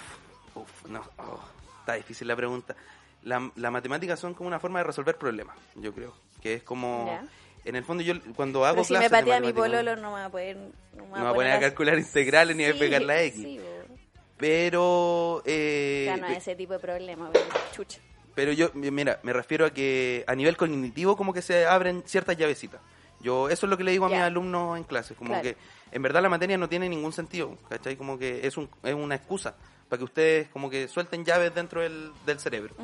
uf, 0.55 0.87
no. 0.89 1.03
oh, 1.19 1.39
está 1.81 1.93
difícil 1.95 2.27
la 2.29 2.35
pregunta. 2.37 2.75
La, 3.25 3.51
la 3.57 3.71
matemática 3.71 4.17
son 4.17 4.33
como 4.33 4.49
una 4.49 4.59
forma 4.59 4.79
de 4.79 4.85
resolver 4.85 5.17
problemas, 5.19 5.57
yo 5.77 5.93
creo. 5.93 6.15
Que 6.41 6.55
es 6.55 6.63
como... 6.63 7.05
Ya. 7.07 7.25
En 7.65 7.77
el 7.77 7.85
fondo 7.85 8.03
yo 8.03 8.15
cuando 8.35 8.65
hago 8.65 8.75
Pero 8.77 8.85
si 8.85 8.93
me 8.95 8.99
clases 8.99 9.11
patea 9.21 9.39
mi 9.39 9.47
matemáticas- 9.53 9.55
pololo, 9.83 9.97
no 9.97 10.09
me 10.15 10.21
va 10.21 10.25
a 10.25 10.31
poder... 10.31 10.57
No 10.97 11.05
me 11.07 11.19
No 11.19 11.25
va 11.25 11.31
a 11.31 11.35
poner 11.35 11.53
a 11.53 11.61
calcular 11.61 11.97
integrales 11.99 12.57
ni 12.57 12.65
a 12.65 12.75
pegar 12.75 13.03
la 13.03 13.23
X. 13.23 13.41
Sí. 13.41 13.61
Pero... 14.43 15.41
Eh, 15.47 16.03
sea, 16.09 16.17
no 16.17 16.27
es 16.27 16.39
ese 16.39 16.57
tipo 16.57 16.73
de 16.73 16.81
problema, 16.81 17.31
pero 17.33 17.45
chucha. 17.73 18.01
Pero 18.35 18.51
yo, 18.53 18.71
mi- 18.75 18.91
mira, 18.91 19.21
me 19.23 19.33
refiero 19.33 19.65
a 19.65 19.71
que 19.71 20.25
a 20.27 20.35
nivel 20.35 20.57
cognitivo 20.57 21.17
como 21.17 21.33
que 21.33 21.43
se 21.43 21.65
abren 21.65 22.03
ciertas 22.07 22.37
llavecitas. 22.37 22.81
Yo 23.21 23.49
eso 23.49 23.67
es 23.67 23.71
lo 23.71 23.77
que 23.79 23.85
le 23.85 23.93
digo 23.93 24.07
a 24.07 24.11
Ya. 24.11 24.17
mis 24.17 24.25
alumnos 24.25 24.77
en 24.79 24.83
clase, 24.85 25.15
como 25.15 25.29
Claro. 25.31 25.43
que 25.45 25.57
en 25.93 26.03
verdad 26.03 26.23
la 26.23 26.29
materia 26.29 26.59
no 26.59 26.69
tiene 26.69 26.89
ningún 26.89 27.13
sentido, 27.13 27.57
¿cachai? 27.69 27.95
Como 27.97 28.19
que 28.19 28.45
es, 28.45 28.57
un, 28.57 28.69
es 28.83 28.95
una 28.95 29.15
excusa 29.15 29.55
para 29.89 29.99
que 29.99 30.05
ustedes 30.05 30.49
como 30.49 30.69
que 30.69 30.89
suelten 30.89 31.25
llaves 31.25 31.55
dentro 31.55 31.81
del, 31.83 32.11
del 32.27 32.41
cerebro. 32.41 32.75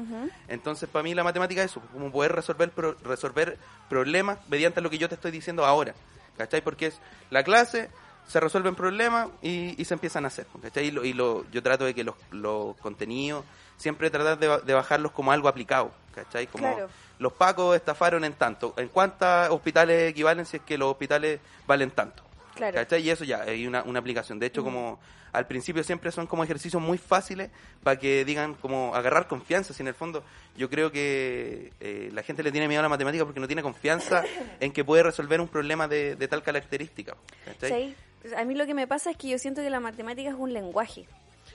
Entonces, 0.47 0.89
para 0.89 1.03
mí 1.03 1.13
la 1.13 1.25
matemática 1.25 1.63
es 1.65 1.73
eso, 1.73 1.81
como 1.93 2.13
poder 2.13 2.33
resolver 2.37 2.71
pro- 2.71 2.97
resolver 3.03 3.59
problemas 3.89 4.39
mediante 4.49 4.81
lo 4.81 4.91
que 4.91 4.99
yo 4.99 5.09
te 5.09 5.17
estoy 5.17 5.33
diciendo 5.33 5.65
ahora, 5.65 5.93
¿cachai? 6.37 6.61
Porque 6.61 6.87
es 6.87 7.01
la 7.31 7.43
clase, 7.43 7.89
se 8.29 8.39
resuelven 8.39 8.75
problemas 8.77 9.29
y, 9.43 9.75
y 9.81 9.85
se 9.85 9.95
empiezan 9.95 10.25
a 10.25 10.29
hacer, 10.29 10.47
¿cachai? 10.63 10.87
Y, 10.87 10.91
lo, 10.93 11.05
y 11.05 11.13
lo- 11.15 11.45
yo 11.51 11.63
trato 11.63 11.85
de 11.85 11.95
que 11.95 12.05
los, 12.05 12.15
los 12.31 12.77
contenidos, 12.77 13.45
siempre 13.77 14.11
tratar 14.11 14.39
de, 14.39 14.47
ba- 14.47 14.59
de 14.61 14.75
bajarlos 14.75 15.11
como 15.13 15.33
algo 15.33 15.49
aplicado, 15.49 15.91
¿cachai? 16.15 16.47
Como 16.47 16.65
Claro. 16.73 16.89
los 17.19 17.33
pacos 17.33 17.75
estafaron 17.75 18.25
en 18.25 18.35
tanto, 18.35 18.75
¿en 18.77 18.89
cuántos 18.89 19.49
hospitales 19.51 20.11
equivalen 20.11 20.47
si 20.47 20.59
es 20.59 20.63
que 20.63 20.79
los 20.79 20.91
hospitales 20.91 21.41
valen 21.67 21.91
tanto? 21.91 22.23
Claro. 22.55 22.75
¿Cachai? 22.75 23.03
Y 23.03 23.11
eso 23.11 23.25
ya, 23.25 23.43
hay 23.43 23.67
una, 23.67 23.83
una 23.85 24.01
aplicación. 24.01 24.39
De 24.39 24.47
hecho, 24.47 24.63
como 24.65 24.99
al 25.33 25.47
principio 25.47 25.85
siempre 25.85 26.11
son 26.11 26.27
como 26.27 26.43
ejercicios 26.43 26.83
muy 26.83 26.99
fáciles 26.99 27.51
para 27.85 27.99
que 27.99 28.25
digan 28.25 28.55
como 28.55 28.95
agarrar 28.97 29.29
confianza. 29.29 29.73
Si 29.73 29.83
en 29.83 29.87
el 29.89 29.95
fondo 29.95 30.25
yo 30.57 30.69
creo 30.69 30.91
que 30.91 31.73
eh, 31.81 32.11
la 32.13 32.23
gente 32.25 32.43
le 32.43 32.51
tiene 32.51 32.67
miedo 32.67 32.81
a 32.81 32.83
la 32.83 32.89
matemática 32.89 33.25
porque 33.25 33.39
no 33.39 33.47
tiene 33.47 33.63
confianza 33.63 34.25
en 34.59 34.73
que 34.73 34.85
puede 34.85 35.05
resolver 35.05 35.41
un 35.41 35.47
problema 35.49 35.87
de, 35.87 36.17
de 36.17 36.27
tal 36.29 36.43
característica. 36.43 37.15
¿cachai? 37.45 37.71
Sí. 37.71 37.97
A 38.37 38.45
mí 38.45 38.55
lo 38.55 38.67
que 38.67 38.75
me 38.75 38.87
pasa 38.87 39.11
es 39.11 39.17
que 39.17 39.29
yo 39.29 39.39
siento 39.39 39.63
que 39.63 39.71
la 39.71 39.81
matemática 39.81 40.29
es 40.31 40.37
un 40.37 40.53
lenguaje. 40.53 41.07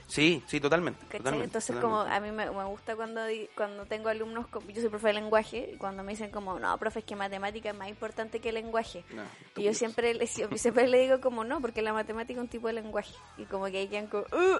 Sí, 0.06 0.42
sí, 0.46 0.60
totalmente. 0.60 0.98
¿cachai? 1.06 1.18
totalmente, 1.18 1.44
Entonces, 1.46 1.74
totalmente. 1.76 2.04
como 2.04 2.14
a 2.16 2.20
mí 2.20 2.30
me, 2.30 2.50
me 2.50 2.64
gusta 2.64 2.94
cuando 2.96 3.22
cuando 3.56 3.86
tengo 3.86 4.08
alumnos, 4.10 4.46
yo 4.68 4.80
soy 4.80 4.90
profe 4.90 5.08
de 5.08 5.12
lenguaje, 5.14 5.70
y 5.72 5.76
cuando 5.76 6.02
me 6.02 6.12
dicen 6.12 6.30
como, 6.30 6.58
no, 6.58 6.76
profe, 6.78 6.98
es 6.98 7.04
que 7.04 7.16
matemática 7.16 7.70
es 7.70 7.76
más 7.76 7.88
importante 7.88 8.38
que 8.40 8.50
el 8.50 8.56
lenguaje. 8.56 9.04
No, 9.10 9.22
y 9.56 9.62
yo 9.62 9.72
siempre, 9.72 10.12
le- 10.12 10.26
siempre, 10.58 10.88
le 10.88 10.98
digo 10.98 11.20
como, 11.20 11.44
no, 11.44 11.60
porque 11.60 11.80
la 11.80 11.92
matemática 11.92 12.38
es 12.38 12.42
un 12.44 12.48
tipo 12.50 12.66
de 12.66 12.74
lenguaje. 12.74 13.14
Y 13.38 13.44
como 13.44 13.66
que 13.66 13.78
ahí 13.78 13.88
quedan 13.88 14.08
como, 14.08 14.24
"Uh". 14.24 14.58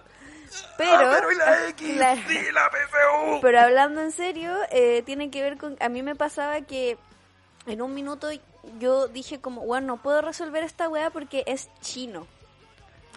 Pero, 0.79 0.93
Ah, 0.93 1.11
pero 1.19 1.33
¿y 1.33 1.37
la 1.37 1.69
X? 1.71 1.97
la- 1.97 2.17
Sí, 2.17 2.38
la 2.53 2.71
PCU. 2.71 3.40
pero 3.43 3.61
hablando 3.61 4.01
en 4.03 4.12
serio, 4.12 4.55
eh, 4.71 5.03
tiene 5.05 5.31
que 5.31 5.43
ver 5.43 5.59
con, 5.59 5.77
a 5.81 5.88
mí 5.88 6.03
me 6.03 6.14
pasaba 6.14 6.61
que 6.62 6.97
en 7.67 7.83
un 7.83 7.93
minuto 7.93 8.29
yo 8.79 9.09
dije 9.09 9.40
como, 9.40 9.62
bueno, 9.62 9.87
no 9.87 10.03
puedo 10.03 10.22
resolver 10.22 10.62
esta 10.62 10.88
weá 10.88 11.11
porque 11.11 11.44
es 11.46 11.68
chino. 11.81 12.27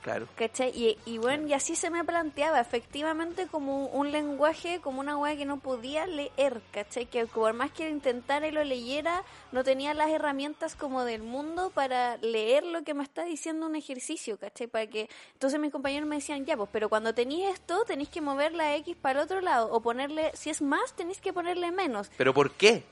Claro. 0.08 0.28
¿Cachai? 0.38 0.70
Y, 0.70 0.98
y 1.06 1.18
bueno, 1.18 1.48
y 1.48 1.54
así 1.54 1.76
se 1.76 1.90
me 1.90 2.02
planteaba, 2.06 2.62
efectivamente, 2.62 3.48
como 3.48 3.88
un 3.88 4.14
lenguaje, 4.14 4.80
como 4.80 5.02
una 5.02 5.18
weá 5.18 5.36
que 5.36 5.44
no 5.44 5.58
podía 5.58 6.08
leer, 6.08 6.62
¿cachai? 6.72 7.08
Que 7.08 7.26
por 7.26 7.54
más 7.54 7.72
que 7.72 7.90
intentara 7.90 8.48
y 8.48 8.52
lo 8.52 8.64
leyera, 8.64 9.24
no 9.52 9.66
tenía 9.66 9.94
las 9.94 10.10
herramientas 10.10 10.76
como 10.76 11.04
del 11.04 11.24
mundo 11.24 11.72
para 11.74 12.16
leer 12.18 12.64
lo 12.64 12.84
que 12.84 12.94
me 12.94 13.04
está 13.04 13.26
diciendo 13.26 13.66
un 13.66 13.76
ejercicio, 13.76 14.38
¿cachai? 14.38 14.68
Para 14.68 14.88
que... 14.88 15.10
Entonces 15.34 15.60
mis 15.60 15.74
compañeros 15.74 16.08
me 16.08 16.16
decían, 16.16 16.46
ya, 16.46 16.56
pues, 16.56 16.70
pero 16.72 16.88
cuando 16.88 17.14
tenéis 17.14 17.50
esto, 17.50 17.84
tenéis 17.86 18.08
que 18.08 18.22
mover 18.22 18.54
la 18.54 18.78
X 18.78 18.96
para 18.96 19.20
el 19.20 19.26
otro 19.26 19.42
lado, 19.42 19.70
o 19.74 19.82
ponerle, 19.82 20.32
si 20.36 20.50
es 20.50 20.62
más, 20.62 20.94
tenéis 20.94 21.20
que 21.20 21.34
ponerle 21.34 21.72
menos. 21.72 22.10
¿Pero 22.16 22.34
por 22.34 22.52
qué? 22.52 22.86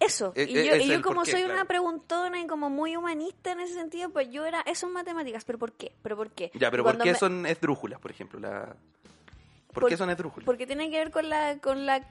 Eso. 0.00 0.32
E- 0.36 0.44
y 0.44 0.56
e- 0.58 0.64
yo, 0.66 0.76
y 0.76 0.86
yo 0.88 1.02
como 1.02 1.24
soy 1.24 1.40
claro. 1.42 1.54
una 1.54 1.64
preguntona 1.64 2.40
y 2.40 2.46
como 2.46 2.70
muy 2.70 2.96
humanista 2.96 3.52
en 3.52 3.60
ese 3.60 3.74
sentido, 3.74 4.10
pues 4.10 4.30
yo 4.30 4.46
era, 4.46 4.60
eso 4.62 4.86
en 4.86 4.92
matemáticas, 4.92 5.44
pero 5.44 5.58
¿por 5.58 5.72
qué? 5.72 5.92
¿Pero 6.02 6.16
por 6.16 6.30
qué? 6.30 6.50
Ya, 6.54 6.70
pero 6.70 6.84
¿por 6.84 6.98
qué 6.98 7.12
me- 7.12 7.18
son 7.18 7.46
esdrújulas, 7.46 8.00
por 8.00 8.10
ejemplo? 8.10 8.38
La... 8.38 8.76
¿Por, 9.72 9.82
Por- 9.82 9.90
qué 9.90 9.96
son 9.96 10.10
esdrújulas? 10.10 10.44
Porque 10.46 10.66
tiene 10.66 10.90
que 10.90 10.98
ver 10.98 11.10
con 11.10 11.28
la, 11.28 11.58
con 11.58 11.84
la 11.86 12.06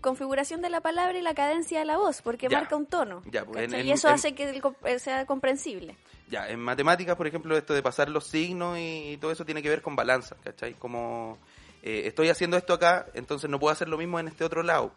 configuración 0.00 0.62
de 0.62 0.68
la 0.70 0.80
palabra 0.80 1.18
y 1.18 1.22
la 1.22 1.34
cadencia 1.34 1.78
de 1.80 1.84
la 1.84 1.96
voz, 1.96 2.22
porque 2.22 2.48
Ya. 2.48 2.58
marca 2.58 2.76
un 2.76 2.86
tono. 2.86 3.22
Ya, 3.30 3.44
pues, 3.44 3.58
en- 3.64 3.70
¿cachai? 3.70 3.80
en- 3.80 3.86
y 3.86 3.92
eso 3.92 4.08
en- 4.08 4.14
hace 4.14 4.34
que 4.34 4.50
el 4.50 4.62
eh, 4.84 4.98
sea 4.98 5.26
comprensible. 5.26 5.96
Ya, 6.28 6.48
en 6.48 6.60
matemáticas, 6.60 7.16
por 7.16 7.26
ejemplo, 7.26 7.56
esto 7.56 7.74
de 7.74 7.82
pasar 7.82 8.08
los 8.08 8.26
signos 8.26 8.78
y, 8.78 9.18
todo 9.20 9.32
eso 9.32 9.44
tiene 9.44 9.62
que 9.62 9.68
ver 9.68 9.82
con 9.82 9.96
balanza, 9.96 10.36
¿cachai? 10.42 10.74
Como 10.74 11.38
eh, 11.82 12.02
estoy 12.06 12.28
haciendo 12.28 12.56
esto 12.56 12.72
acá, 12.74 13.06
entonces 13.14 13.50
no 13.50 13.58
puedo 13.58 13.72
hacer 13.72 13.88
lo 13.88 13.98
mismo 13.98 14.18
en 14.20 14.28
este 14.28 14.44
otro 14.44 14.62
lado, 14.62 14.92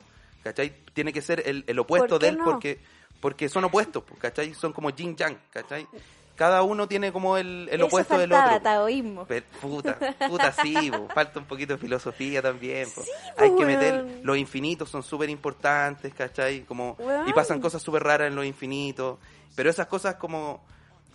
¿cachai? 0.45 0.73
Tiene 0.93 1.11
que 1.11 1.21
ser 1.21 1.41
el, 1.45 1.63
el 1.67 1.79
opuesto 1.79 2.07
¿Por 2.07 2.19
qué 2.19 2.25
de 2.27 2.31
él 2.31 2.37
no? 2.37 2.45
porque 2.45 2.79
porque 3.19 3.49
son 3.49 3.63
opuestos, 3.65 4.03
pues, 4.07 4.19
¿cachai? 4.21 4.53
Son 4.53 4.71
como 4.71 4.91
yin 4.91 5.15
yang, 5.15 5.37
¿cachai? 5.49 5.87
cada 6.35 6.63
uno 6.63 6.85
tiene 6.85 7.13
como 7.13 7.37
el, 7.37 7.69
el 7.71 7.77
Eso 7.77 7.85
opuesto 7.85 8.17
del 8.17 8.31
otro. 8.33 8.59
taoísmo. 8.61 9.25
Pe- 9.25 9.41
Puta, 9.61 9.97
puta 10.27 10.51
sí, 10.51 10.91
po. 10.91 11.07
falta 11.13 11.39
un 11.39 11.45
poquito 11.45 11.73
de 11.73 11.79
filosofía 11.79 12.41
también. 12.41 12.87
Sí, 12.87 13.01
Hay 13.37 13.55
que 13.55 13.65
meter, 13.65 14.19
los 14.21 14.37
infinitos 14.37 14.89
son 14.89 15.01
súper 15.01 15.29
importantes, 15.29 16.13
¿cachai? 16.13 16.63
Como, 16.65 16.97
y 17.25 17.31
pasan 17.31 17.61
cosas 17.61 17.81
súper 17.81 18.03
raras 18.03 18.27
en 18.27 18.35
los 18.35 18.45
infinitos, 18.45 19.17
pero 19.55 19.69
esas 19.69 19.87
cosas 19.87 20.15
como, 20.15 20.61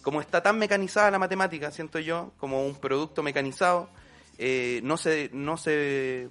como 0.03 0.23
está 0.23 0.43
tan 0.43 0.59
mecanizada 0.59 1.11
la 1.11 1.19
matemática, 1.19 1.71
siento 1.71 1.99
yo, 1.99 2.33
como 2.39 2.65
un 2.65 2.75
producto 2.77 3.23
mecanizado, 3.23 3.91
eh, 4.39 4.81
no 4.85 4.97
se, 4.97 5.29
no 5.35 5.59
se, 5.59 6.29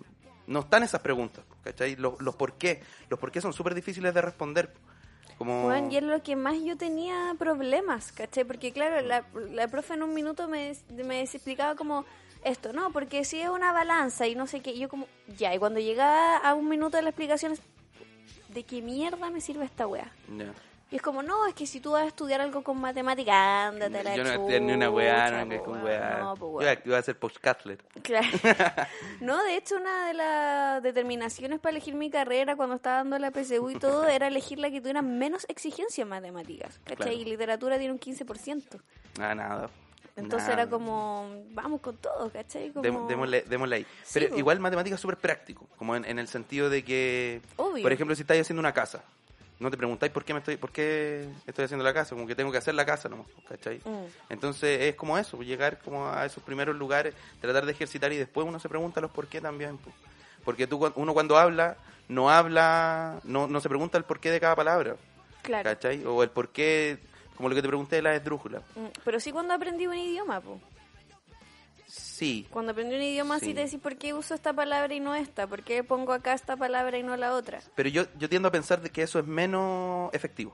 no 0.48 0.62
están 0.62 0.82
esas 0.82 1.02
preguntas, 1.02 1.44
¿cachai? 1.72 1.96
Los, 1.96 2.20
los 2.22 2.36
por 2.36 2.54
qué, 2.54 2.82
los 3.10 3.20
por 3.20 3.32
qué 3.32 3.42
son 3.42 3.54
súper 3.54 3.76
difíciles 3.76 4.14
de 4.14 4.22
responder. 4.22 4.74
Como... 5.38 5.64
Bueno, 5.64 5.90
y 5.90 5.98
es 5.98 6.04
lo 6.04 6.22
que 6.22 6.36
más 6.36 6.56
yo 6.64 6.76
tenía 6.76 7.34
problemas, 7.38 8.12
¿cachai? 8.12 8.44
Porque 8.44 8.72
claro, 8.74 9.02
la, 9.02 9.24
la 9.52 9.68
profe 9.68 9.94
en 9.94 10.04
un 10.04 10.14
minuto 10.14 10.48
me, 10.48 10.76
me 10.94 11.22
explicaba 11.22 11.76
como 11.76 12.06
esto, 12.44 12.74
no, 12.74 12.92
porque 12.92 13.24
si 13.24 13.40
es 13.40 13.50
una 13.50 13.72
balanza 13.72 14.28
y 14.28 14.36
no 14.36 14.48
sé 14.48 14.62
qué, 14.62 14.78
yo 14.78 14.90
como, 14.90 15.08
ya, 15.38 15.54
y 15.54 15.60
cuando 15.60 15.80
llegaba 15.80 16.38
a 16.38 16.54
un 16.56 16.68
minuto 16.68 16.98
de 16.98 17.04
la 17.04 17.10
explicación, 17.10 17.56
¿de 18.50 18.64
qué 18.64 18.82
mierda 18.82 19.30
me 19.30 19.42
sirve 19.42 19.66
esta 19.66 19.88
wea? 19.88 20.12
Ya. 20.38 20.54
Y 20.92 20.96
es 20.96 21.02
como, 21.04 21.22
no, 21.22 21.46
es 21.46 21.54
que 21.54 21.68
si 21.68 21.80
tú 21.80 21.92
vas 21.92 22.04
a 22.04 22.08
estudiar 22.08 22.42
algo 22.42 22.64
con 22.64 22.80
matemática, 22.82 23.68
ándate 23.68 24.04
la 24.04 24.16
Yo 24.16 24.24
no 24.24 24.48
ni 24.48 24.72
una 24.74 24.90
weá, 24.90 25.46
no 25.46 25.64
con 25.64 25.84
weá. 25.84 26.34
Yo 26.40 26.76
iba 26.86 26.98
a- 26.98 27.02
ser 27.04 27.18
postcatler. 27.18 27.78
Claro. 28.02 28.28
No, 29.22 29.44
de 29.44 29.58
hecho, 29.58 29.76
una 29.76 30.08
de 30.08 30.14
las 30.14 30.82
determinaciones 30.84 31.60
para 31.60 31.72
elegir 31.72 31.94
mi 31.94 32.10
carrera 32.10 32.56
cuando 32.56 32.76
estaba 32.76 32.98
dando 32.98 33.20
la 33.20 33.32
PSU 33.32 33.70
y 33.70 33.76
todo 33.76 34.08
era 34.08 34.28
elegir 34.28 34.58
la 34.60 34.72
que 34.72 34.80
tuviera 34.80 35.02
menos 35.02 35.46
exigencia 35.50 36.02
en 36.04 36.08
matemáticas. 36.08 36.80
¿Cachai? 36.86 36.96
Claro. 36.98 37.12
Y 37.14 37.26
literatura 37.26 37.78
tiene 37.78 37.94
un 37.94 38.00
15%. 38.00 38.80
Ah, 39.20 39.36
nada. 39.36 39.70
Entonces 40.16 40.50
era 40.50 40.68
como, 40.70 41.30
vamos 41.52 41.80
con 41.82 41.96
todo, 41.98 42.30
¿cachai? 42.32 42.72
Como... 42.72 42.84
Dem- 42.84 43.08
démosle, 43.08 43.42
démosle 43.44 43.76
ahí. 43.78 43.86
Sí, 44.04 44.20
Pero 44.20 44.38
igual 44.38 44.60
matemática 44.60 44.96
es 44.96 45.02
súper 45.02 45.18
práctico, 45.18 45.68
como 45.78 45.96
en, 45.96 46.04
en 46.06 46.20
el 46.20 46.28
sentido 46.28 46.70
de 46.70 46.84
que, 46.84 47.42
Obvio. 47.58 47.84
por 47.84 47.92
ejemplo, 47.94 48.16
si 48.16 48.22
estáis 48.24 48.42
haciendo 48.42 48.60
una 48.60 48.74
casa, 48.74 49.04
no 49.60 49.70
te 49.70 49.78
preguntáis 49.78 50.12
por 50.12 50.24
qué 50.24 50.34
me 50.34 50.40
estoy, 50.40 50.58
por 50.58 50.72
qué 50.72 51.28
estoy 51.46 51.66
haciendo 51.66 51.84
la 51.84 51.94
casa, 51.94 52.16
como 52.16 52.26
que 52.26 52.36
tengo 52.36 52.52
que 52.52 52.58
hacer 52.58 52.74
la 52.76 52.86
casa, 52.86 53.10
¿no? 53.10 53.26
¿Cachai? 53.48 53.80
Mm. 53.84 54.06
Entonces 54.30 54.82
es 54.82 54.96
como 54.96 55.18
eso, 55.18 55.42
llegar 55.42 55.80
como 55.80 56.08
a 56.08 56.26
esos 56.26 56.42
primeros 56.44 56.76
lugares, 56.76 57.14
tratar 57.42 57.66
de 57.66 57.72
ejercitar 57.74 58.12
y 58.14 58.18
después 58.18 58.48
uno 58.48 58.60
se 58.60 58.70
pregunta 58.70 59.02
los 59.02 59.12
por 59.12 59.28
qué 59.28 59.42
también. 59.42 59.78
po. 59.78 59.92
Porque 60.46 60.66
tú, 60.68 60.92
uno 60.96 61.14
cuando 61.14 61.38
habla, 61.38 61.76
no 62.08 62.30
habla, 62.30 63.20
no, 63.26 63.48
no 63.48 63.60
se 63.62 63.70
pregunta 63.70 63.98
el 63.98 64.04
porqué 64.06 64.32
de 64.32 64.40
cada 64.40 64.56
palabra, 64.56 64.96
Claro. 65.42 65.64
¿cachai? 65.70 66.04
O 66.06 66.24
el 66.24 66.30
por 66.30 66.50
qué, 66.50 66.98
como 67.36 67.50
lo 67.50 67.56
que 67.56 67.62
te 67.62 67.68
pregunté 67.68 67.98
de 67.98 68.02
la 68.02 68.16
esdrújula. 68.16 68.60
Mm, 68.76 68.86
Pero 69.04 69.20
sí 69.20 69.32
cuando 69.32 69.54
aprendí 69.54 69.88
un 69.88 69.96
idioma, 69.98 70.40
po. 70.42 70.60
Sí, 72.20 72.46
Cuando 72.52 72.74
aprendí 72.74 72.96
un 72.98 73.02
idioma 73.02 73.40
sí. 73.40 73.46
Sí. 73.46 73.54
te 73.54 73.62
decís 73.62 73.80
por 73.80 73.96
qué 73.96 74.14
uso 74.14 74.34
esta 74.36 74.52
palabra 74.52 74.94
y 74.94 75.00
no 75.00 75.16
esta, 75.16 75.48
por 75.48 75.64
qué 75.64 75.86
pongo 75.86 76.12
acá 76.12 76.34
esta 76.34 76.58
palabra 76.58 76.98
y 76.98 77.04
no 77.04 77.16
la 77.16 77.34
otra. 77.34 77.62
pero 77.76 77.88
yo, 77.88 78.04
yo 78.18 78.28
tiendo 78.28 78.50
a 78.50 78.52
pensar 78.52 78.82
de 78.82 78.90
que 78.90 79.04
eso 79.04 79.20
es 79.20 79.26
menos 79.26 80.14
efectivo. 80.14 80.54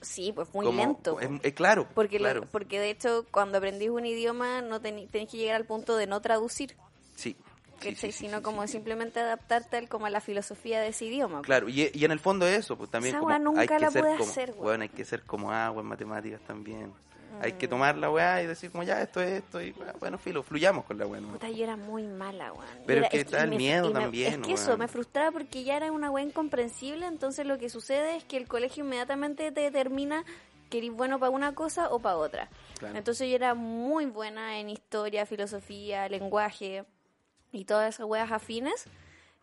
Sí, 0.00 0.32
pues 0.34 0.52
muy 0.52 0.66
Como- 0.66 0.80
lento. 0.84 1.20
es- 1.20 1.28
es 1.44 1.52
claro, 1.54 1.86
Porque, 1.94 2.18
lo- 2.18 2.42
porque 2.46 2.80
de 2.80 2.90
hecho, 2.90 3.26
cuando 3.30 3.58
aprendís 3.58 3.90
un 3.90 4.06
idioma, 4.06 4.60
no 4.60 4.80
tenés 4.80 5.08
que 5.10 5.36
llegar 5.36 5.54
al 5.54 5.66
punto 5.66 5.96
de 5.96 6.08
no 6.08 6.20
traducir, 6.20 6.74
Sí. 7.14 7.36
sí, 7.80 7.94
sí, 7.94 8.10
sino 8.12 8.38
sí, 8.38 8.42
como 8.42 8.66
simplemente 8.66 9.20
adaptarte 9.20 9.76
al, 9.76 9.88
como 9.88 10.06
a 10.06 10.10
la 10.10 10.20
filosofía 10.20 10.80
de 10.80 10.88
ese 10.88 11.04
idioma. 11.04 11.38
po. 11.38 11.42
Claro, 11.44 11.68
y, 11.68 11.90
y 11.94 12.04
en 12.04 12.10
el 12.10 12.18
fondo 12.18 12.44
eso, 12.46 12.76
pues 12.76 12.90
también 12.90 13.14
Esa 13.14 13.20
como 13.20 13.38
nunca 13.38 13.60
hay 13.60 13.68
que 13.68 13.78
la 13.78 13.90
ser 13.92 14.02
pude 14.02 14.16
como, 14.18 14.30
hacer, 14.30 14.54
weón, 14.56 14.82
hay 14.82 14.88
que 14.88 15.04
ser 15.04 15.22
como 15.22 15.52
agua 15.52 15.80
en 15.82 15.86
matemáticas 15.88 16.40
también. 16.46 16.92
Hay 17.40 17.52
que 17.52 17.68
tomar 17.68 17.96
la 17.96 18.10
weá 18.10 18.42
y 18.42 18.46
decir 18.46 18.70
como 18.70 18.82
ya 18.84 19.00
esto 19.02 19.20
es 19.20 19.30
esto 19.42 19.60
y 19.62 19.74
bueno, 20.00 20.18
filo, 20.18 20.42
fluyamos 20.42 20.84
con 20.84 20.98
la 20.98 21.06
weá. 21.06 21.20
¿no? 21.20 21.28
Puta, 21.32 21.48
yo 21.50 21.64
era 21.64 21.76
muy 21.76 22.02
mala, 22.04 22.52
weón. 22.52 22.66
Pero 22.86 22.98
Era- 22.98 23.06
es 23.06 23.12
que 23.12 23.20
está 23.20 23.44
el 23.44 23.50
miedo 23.50 23.88
me- 23.92 24.00
también, 24.00 24.40
Es 24.42 24.46
que 24.46 24.52
eso, 24.54 24.76
me 24.76 24.88
frustraba 24.88 25.30
porque 25.32 25.64
ya 25.64 25.76
era 25.76 25.90
una 25.92 26.10
weá 26.10 26.24
incomprensible, 26.24 27.06
entonces 27.06 27.46
lo 27.46 27.58
que 27.58 27.68
sucede 27.68 28.16
es 28.16 28.24
que 28.24 28.36
el 28.36 28.48
colegio 28.48 28.84
inmediatamente 28.84 29.50
te 29.52 29.60
determina 29.60 30.24
que 30.70 30.78
eres 30.78 30.90
bueno 30.92 31.18
para 31.18 31.30
una 31.30 31.54
cosa 31.54 31.88
o 31.90 31.98
para 31.98 32.16
otra. 32.16 32.48
Claro. 32.78 32.96
Entonces 32.98 33.28
yo 33.28 33.34
era 33.36 33.54
muy 33.54 34.06
buena 34.06 34.58
en 34.60 34.68
historia, 34.70 35.24
filosofía, 35.26 36.08
lenguaje 36.08 36.84
y 37.52 37.64
todas 37.64 37.94
esas 37.94 38.06
weas 38.06 38.30
afines, 38.30 38.86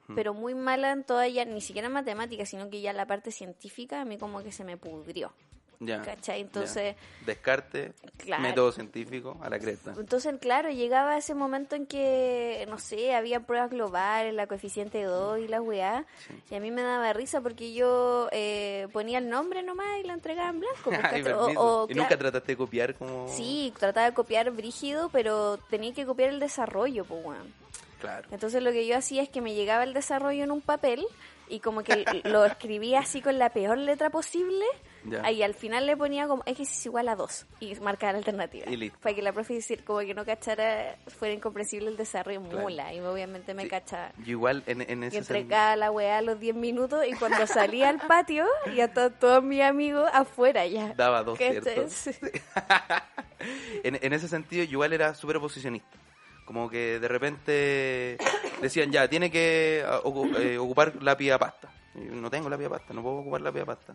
Hmm. 0.08 0.13
pero 0.13 0.36
muy 0.36 0.53
mala 0.53 0.91
en 0.91 1.03
toda 1.03 1.27
ya, 1.27 1.45
ni 1.45 1.62
siquiera 1.62 1.88
en 1.88 1.93
matemáticas, 1.93 2.47
sino 2.49 2.69
que 2.69 2.79
ya 2.79 2.93
la 2.93 3.08
parte 3.08 3.31
científica 3.31 4.01
a 4.01 4.05
mí 4.05 4.19
como 4.19 4.43
que 4.43 4.51
se 4.51 4.63
me 4.63 4.77
pudrió. 4.77 5.34
Ya, 5.79 6.01
¿Cachai? 6.01 6.39
ya. 6.39 6.45
Entonces- 6.45 6.95
Descarte, 7.25 7.93
Claro. 8.17 8.43
método 8.43 8.71
científico, 8.71 9.38
a 9.41 9.49
la 9.49 9.59
cresta. 9.59 9.93
Entonces, 9.97 10.33
claro, 10.39 10.69
llegaba 10.69 11.17
ese 11.17 11.33
momento 11.35 11.75
en 11.75 11.85
que, 11.85 12.65
no 12.69 12.77
sé, 12.79 13.13
había 13.15 13.41
pruebas 13.41 13.69
globales, 13.71 14.33
la 14.33 14.47
coeficiente 14.47 15.03
2 15.03 15.39
y 15.39 15.47
la 15.47 15.61
weá, 15.61 16.05
y 16.49 16.55
a 16.55 16.59
mí 16.59 16.71
me 16.71 16.81
daba 16.81 17.11
risa 17.13 17.41
porque 17.41 17.73
yo 17.73 18.29
eh, 18.31 18.88
ponía 18.93 19.17
el 19.17 19.29
nombre 19.29 19.63
nomás 19.63 19.99
y 20.03 20.07
lo 20.07 20.13
entregaba 20.13 20.49
en 20.49 20.59
blanco. 20.59 20.75
pues, 20.85 20.99
Ay, 21.03 21.23
¿cachai? 21.23 21.33
O- 21.33 21.39
permiso. 21.45 21.61
o, 21.61 21.88
¿Y 21.89 21.93
nunca 21.95 22.17
trataste 22.17 22.51
de 22.53 22.57
copiar 22.57 22.95
como...? 22.95 23.27
Sí, 23.29 23.73
trataba 23.79 24.07
de 24.07 24.13
copiar 24.13 24.51
brígido, 24.51 25.09
pero 25.09 25.57
tenía 25.69 25.93
que 25.93 26.05
copiar 26.05 26.29
el 26.29 26.39
desarrollo, 26.39 27.05
pues, 27.05 27.25
weón. 27.25 27.53
Claro. 27.99 28.27
Entonces 28.31 28.61
lo 28.61 28.71
que 28.71 28.85
yo 28.85 28.97
hacía 28.97 29.23
es 29.23 29.29
que 29.29 29.41
me 29.41 29.55
llegaba 29.55 29.83
el 29.83 29.93
desarrollo 29.93 30.43
en 30.43 30.51
un 30.51 30.61
papel 30.61 31.05
y 31.49 31.59
como 31.59 31.81
que 31.81 32.05
lo 32.25 32.45
escribía 32.45 32.99
así 32.99 33.21
con 33.21 33.39
la 33.39 33.49
peor 33.49 33.77
letra 33.77 34.09
posible 34.09 34.65
Ya. 35.06 35.30
y 35.32 35.44
al 35.44 35.54
final 35.54 35.86
le 35.86 35.96
ponía 35.96 36.28
como 36.28 36.41
X 36.46 36.70
es 36.70 36.86
igual 36.88 37.08
a 37.10 37.15
2 37.15 37.46
y 37.60 37.76
marcaba 37.76 38.13
la 38.13 38.18
alternativa. 38.20 38.70
Y 38.70 38.76
listo. 38.76 38.98
Para 39.02 39.13
que 39.15 39.22
la 39.22 39.32
profe 39.34 39.54
decir, 39.54 39.84
como 39.84 40.00
que 40.00 40.13
no 40.13 40.26
cachara, 40.26 40.96
fuera 41.08 41.34
incomprensible 41.34 41.89
el 41.89 41.98
desarrollo 41.98 42.41
Claro. 42.41 42.60
mula 42.62 42.94
y 42.94 43.00
obviamente 43.02 43.54
me 43.54 43.63
Sí. 43.63 43.70
cachaba. 43.70 44.12
Yo 44.20 44.32
igual 44.32 44.63
en, 44.65 44.82
en 44.82 45.04
Y 45.04 45.08
ese 45.08 45.18
sen- 45.18 45.20
entregaba 45.22 45.76
la 45.76 45.91
weá 45.91 46.18
a 46.18 46.22
los 46.22 46.39
10 46.39 46.56
minutos 46.56 47.06
y 47.08 47.13
cuando 47.13 47.46
salía 47.48 47.89
al 47.89 48.00
patio 48.08 48.46
ya 48.76 48.86
estaban 48.86 49.13
todos 49.20 49.44
mis 49.44 49.62
amigos 49.62 50.10
afuera 50.13 50.65
ya. 50.65 50.94
Daba 50.96 51.24
dos, 51.24 51.38
¿Cachai? 51.38 51.62
¿cierto? 51.62 51.86
Sí. 51.89 52.12
en, 53.84 54.00
en 54.02 54.13
ese 54.13 54.28
sentido, 54.28 54.63
igual 54.63 54.94
era 54.94 55.13
súper 55.15 55.38
oposicionista. 55.38 55.98
Como 56.46 56.70
que 56.70 57.00
de 57.00 57.08
repente 57.08 58.18
decían, 58.62 58.91
ya, 58.91 59.08
tiene 59.08 59.32
que 59.32 59.84
ocu- 60.04 60.36
eh, 60.39 60.58
ocupar 60.58 60.94
lápiz 61.02 61.32
a 61.32 61.39
pasta. 61.39 61.70
Y 61.96 62.06
yo, 62.08 62.12
no 62.15 62.30
tengo 62.30 62.50
lápiz 62.50 62.65
a 62.65 62.70
pasta, 62.70 62.94
no 62.94 63.02
puedo 63.02 63.18
ocupar 63.18 63.41
lápiz 63.41 63.62
a 63.62 63.65
pasta. 63.65 63.94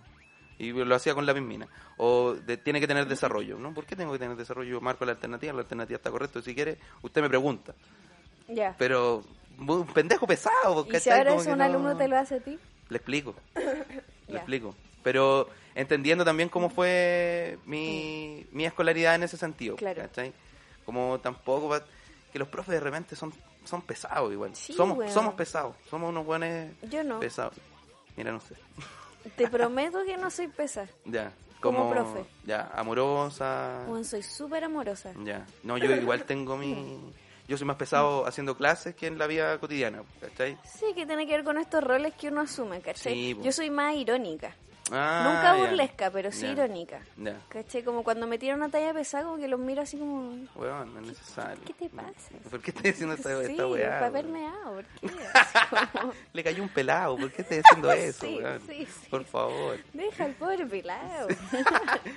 Y 0.60 0.72
lo 0.72 0.94
hacía 0.94 1.14
con 1.14 1.24
lápiz 1.24 1.40
mina. 1.40 1.66
O 1.96 2.34
de- 2.34 2.58
tiene 2.58 2.80
que 2.80 2.86
tener 2.86 3.06
desarrollo. 3.08 3.58
¿no? 3.58 3.72
¿Por 3.72 3.86
qué 3.86 3.96
tengo 3.96 4.12
que 4.12 4.18
tener 4.18 4.36
desarrollo? 4.36 4.72
Yo 4.72 4.80
marco 4.82 5.06
la 5.06 5.12
alternativa, 5.12 5.54
la 5.54 5.60
alternativa 5.60 5.96
está 5.96 6.10
correcta. 6.10 6.42
Si 6.42 6.54
quiere, 6.54 6.76
usted 7.00 7.22
me 7.22 7.28
pregunta. 7.30 7.74
Ya. 8.46 8.74
Pero, 8.78 9.24
un 9.58 9.86
pendejo 9.86 10.26
pesado. 10.26 10.86
Y 10.92 11.00
si 11.00 11.08
ahora 11.08 11.34
es 11.34 11.46
un 11.46 11.56
no- 11.58 11.64
alumno 11.64 11.96
te 11.96 12.08
lo 12.08 12.18
hace 12.18 12.34
a 12.34 12.40
ti. 12.40 12.58
Le 12.90 12.96
explico. 12.98 13.34
Le 14.28 14.36
explico. 14.36 14.74
Pero 15.02 15.48
entendiendo 15.74 16.24
también 16.26 16.50
cómo 16.50 16.68
fue 16.68 17.58
mi, 17.64 18.46
mi 18.52 18.66
escolaridad 18.66 19.14
en 19.14 19.22
ese 19.22 19.38
sentido. 19.38 19.76
Claro. 19.76 20.02
¿cachai? 20.02 20.32
Como 20.84 21.18
tampoco 21.20 21.74
que 22.32 22.38
los 22.38 22.48
profes 22.48 22.74
de 22.74 22.80
repente 22.80 23.16
son, 23.16 23.32
son 23.64 23.80
pesados 23.80 24.30
igual. 24.30 24.54
Sí, 24.54 24.74
somos, 24.74 25.10
somos 25.10 25.32
pesados. 25.34 25.74
Somos 25.88 26.10
unos 26.10 26.26
buenos 26.26 26.70
Yo 26.90 27.02
no. 27.02 27.18
pesados. 27.18 27.54
Mira, 28.16 28.30
no 28.30 28.40
sé. 28.40 28.54
Te 29.36 29.48
prometo 29.48 30.04
que 30.04 30.16
no 30.16 30.30
soy 30.30 30.48
pesa. 30.48 30.86
Ya. 31.04 31.32
Como 31.60 31.90
profe. 31.90 32.24
Ya, 32.44 32.70
amorosa. 32.74 33.84
Juan, 33.86 34.04
soy 34.04 34.22
súper 34.22 34.64
amorosa. 34.64 35.12
Ya. 35.24 35.46
No, 35.62 35.76
yo 35.76 35.94
igual 35.94 36.24
tengo 36.24 36.56
mi... 36.56 36.98
Yo 37.48 37.56
soy 37.56 37.66
más 37.66 37.78
pesado 37.78 38.28
haciendo 38.28 38.56
clases 38.56 38.94
que 38.94 39.08
en 39.08 39.18
la 39.18 39.26
vida 39.26 39.58
cotidiana, 39.58 40.04
¿cachai? 40.20 40.56
Sí, 40.62 40.94
que 40.94 41.04
tiene 41.04 41.26
que 41.26 41.32
ver 41.32 41.42
con 41.42 41.58
estos 41.58 41.82
roles 41.82 42.14
que 42.14 42.28
uno 42.28 42.42
asume, 42.42 42.80
¿cachai? 42.80 43.12
Sí. 43.12 43.38
Yo 43.42 43.50
soy 43.50 43.70
más 43.70 43.96
irónica. 43.96 44.54
Ah, 44.92 45.22
Nunca 45.24 45.42
ya. 45.42 45.64
burlesca, 45.64 46.10
pero 46.10 46.32
sí 46.32 46.42
Ya. 46.42 46.52
irónica. 46.52 47.00
Ya. 47.16 47.36
¿Cachai? 47.48 47.82
Como 47.82 48.02
cuando 48.02 48.26
me 48.26 48.38
tiran 48.38 48.58
una 48.58 48.68
talla 48.70 48.92
pesada, 48.92 49.24
como 49.24 49.36
que 49.36 49.46
los 49.48 49.60
miro 49.60 49.82
así 49.82 49.96
como... 49.98 50.32
Weón, 50.56 50.92
no 50.94 51.00
es 51.00 51.06
necesario. 51.08 51.62
¿Qué 51.64 51.74
te 51.74 51.88
pasa? 51.88 52.10
¿Por 52.50 52.60
qué 52.60 52.70
estás 52.70 52.86
haciendo 52.92 53.14
esta, 53.14 53.28
sí, 53.44 53.50
esta 53.52 53.66
weá? 53.66 53.88
para 53.88 54.00
weón? 54.00 54.12
verme 54.12 54.46
ah, 54.46 54.64
¿por 54.64 54.84
qué? 54.84 55.16
Como, 56.00 56.12
Le 56.32 56.44
cayó 56.44 56.62
un 56.62 56.68
pelado, 56.68 57.16
¿por 57.16 57.30
qué 57.30 57.42
estás 57.42 57.60
haciendo 57.64 57.92
eso, 57.92 58.26
Sí, 58.26 58.36
weón? 58.42 58.60
sí, 58.66 58.86
sí. 58.86 59.08
Por 59.10 59.24
favor. 59.24 59.78
Deja 59.92 60.24
al 60.24 60.32
pobre 60.32 60.66
pelado. 60.66 61.28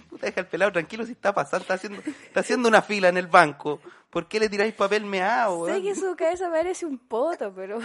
Puta, 0.10 0.26
deja 0.28 0.42
el 0.42 0.48
pelado 0.48 0.72
tranquilo 0.72 1.06
si 1.06 1.12
está 1.14 1.34
pasando, 1.34 1.62
está 1.64 1.76
haciendo, 1.76 2.00
está 2.02 2.40
haciendo 2.40 2.70
una 2.70 2.82
fila 2.82 3.10
en 3.10 3.18
el 3.18 3.28
banco. 3.28 3.80
¿Por 4.10 4.28
qué 4.28 4.40
le 4.40 4.48
tiráis 4.50 4.74
papel 4.74 5.06
meado, 5.06 5.66
sé 5.66 5.72
weón? 5.74 5.84
que 5.84 5.95
su 5.95 6.16
cabeza 6.16 6.50
parece 6.50 6.86
un 6.86 6.97
poto, 7.00 7.52
pero... 7.56 7.80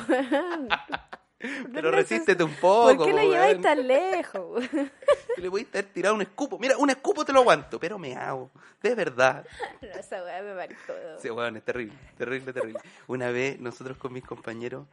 Pero 1.73 1.93
resístete 1.93 2.43
un 2.43 2.55
poco, 2.55 2.97
¿Por 2.97 3.07
qué 3.07 3.13
lo 3.13 3.23
lleváis 3.23 3.61
tan 3.61 3.87
lejos? 3.87 4.65
Le 5.37 5.49
voy 5.49 5.67
a 5.73 5.83
tirado 5.85 6.17
un 6.17 6.23
escupo. 6.23 6.59
Mira, 6.59 6.77
un 6.77 6.91
escupo 6.91 7.25
te 7.25 7.33
lo 7.33 7.41
aguanto, 7.41 7.79
pero 7.79 7.97
meado. 7.97 8.51
De 8.83 8.95
verdad. 8.95 9.47
no, 9.83 9.89
esa 9.89 10.23
weá 10.25 10.43
me 10.43 10.55
marcó. 10.55 10.95
Sí, 11.21 11.31
weón, 11.31 11.57
es 11.57 11.63
terrible, 11.65 11.97
terrible, 12.17 12.53
terrible. 12.53 12.81
Una 13.07 13.31
vez 13.31 13.61
nosotros 13.61 13.97
con 13.99 14.13
mis 14.13 14.25
compañeros 14.25 14.87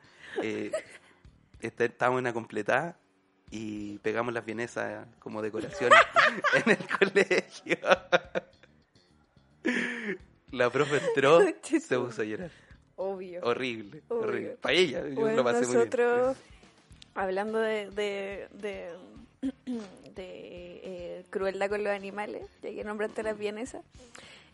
eh, 0.44 0.72
este- 1.62 1.86
estábamos 1.86 2.20
en 2.20 2.26
una 2.26 2.34
completada 2.34 2.96
y 3.50 3.98
pegamos 4.00 4.34
las 4.34 4.46
vienesas 4.46 5.08
como 5.20 5.42
decoración 5.42 5.92
en 6.66 6.72
el 6.72 6.88
colegio. 7.00 7.78
La 10.52 10.70
profe 10.70 10.98
entró, 11.08 11.42
se 11.64 11.98
puso 11.98 12.22
a 12.22 12.26
llorar. 12.26 12.52
Obvio. 12.98 13.42
Horrible, 13.44 14.02
Obvio. 14.10 14.24
horrible. 14.28 14.58
Para 14.62 14.74
ella, 14.74 15.08
yo 15.08 15.16
Bueno, 15.16 15.38
lo 15.38 15.44
pasé 15.44 15.66
muy 15.66 15.76
bien. 15.76 15.78
nosotros, 15.80 16.38
hablando 17.14 17.60
de, 17.60 17.90
de, 17.92 18.48
de, 18.54 18.90
de, 20.16 20.82
eh, 20.84 21.26
crueldad 21.30 21.70
con 21.70 21.84
los 21.84 21.94
animales, 21.94 22.48
ya 22.62 22.70
que 22.72 22.84
nombraste 22.84 23.24
las 23.24 23.38
vienesas, 23.38 23.84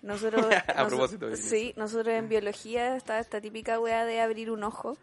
nosotros, 0.01 0.45
A 0.75 0.87
propósito 0.87 1.27
de 1.27 1.37
sí, 1.37 1.73
nosotros 1.77 2.07
en 2.15 2.29
biología 2.29 2.95
está 2.95 3.19
esta 3.19 3.39
típica 3.41 3.79
weá 3.79 4.05
de 4.05 4.19
abrir 4.21 4.49
un 4.49 4.63
ojo, 4.63 4.97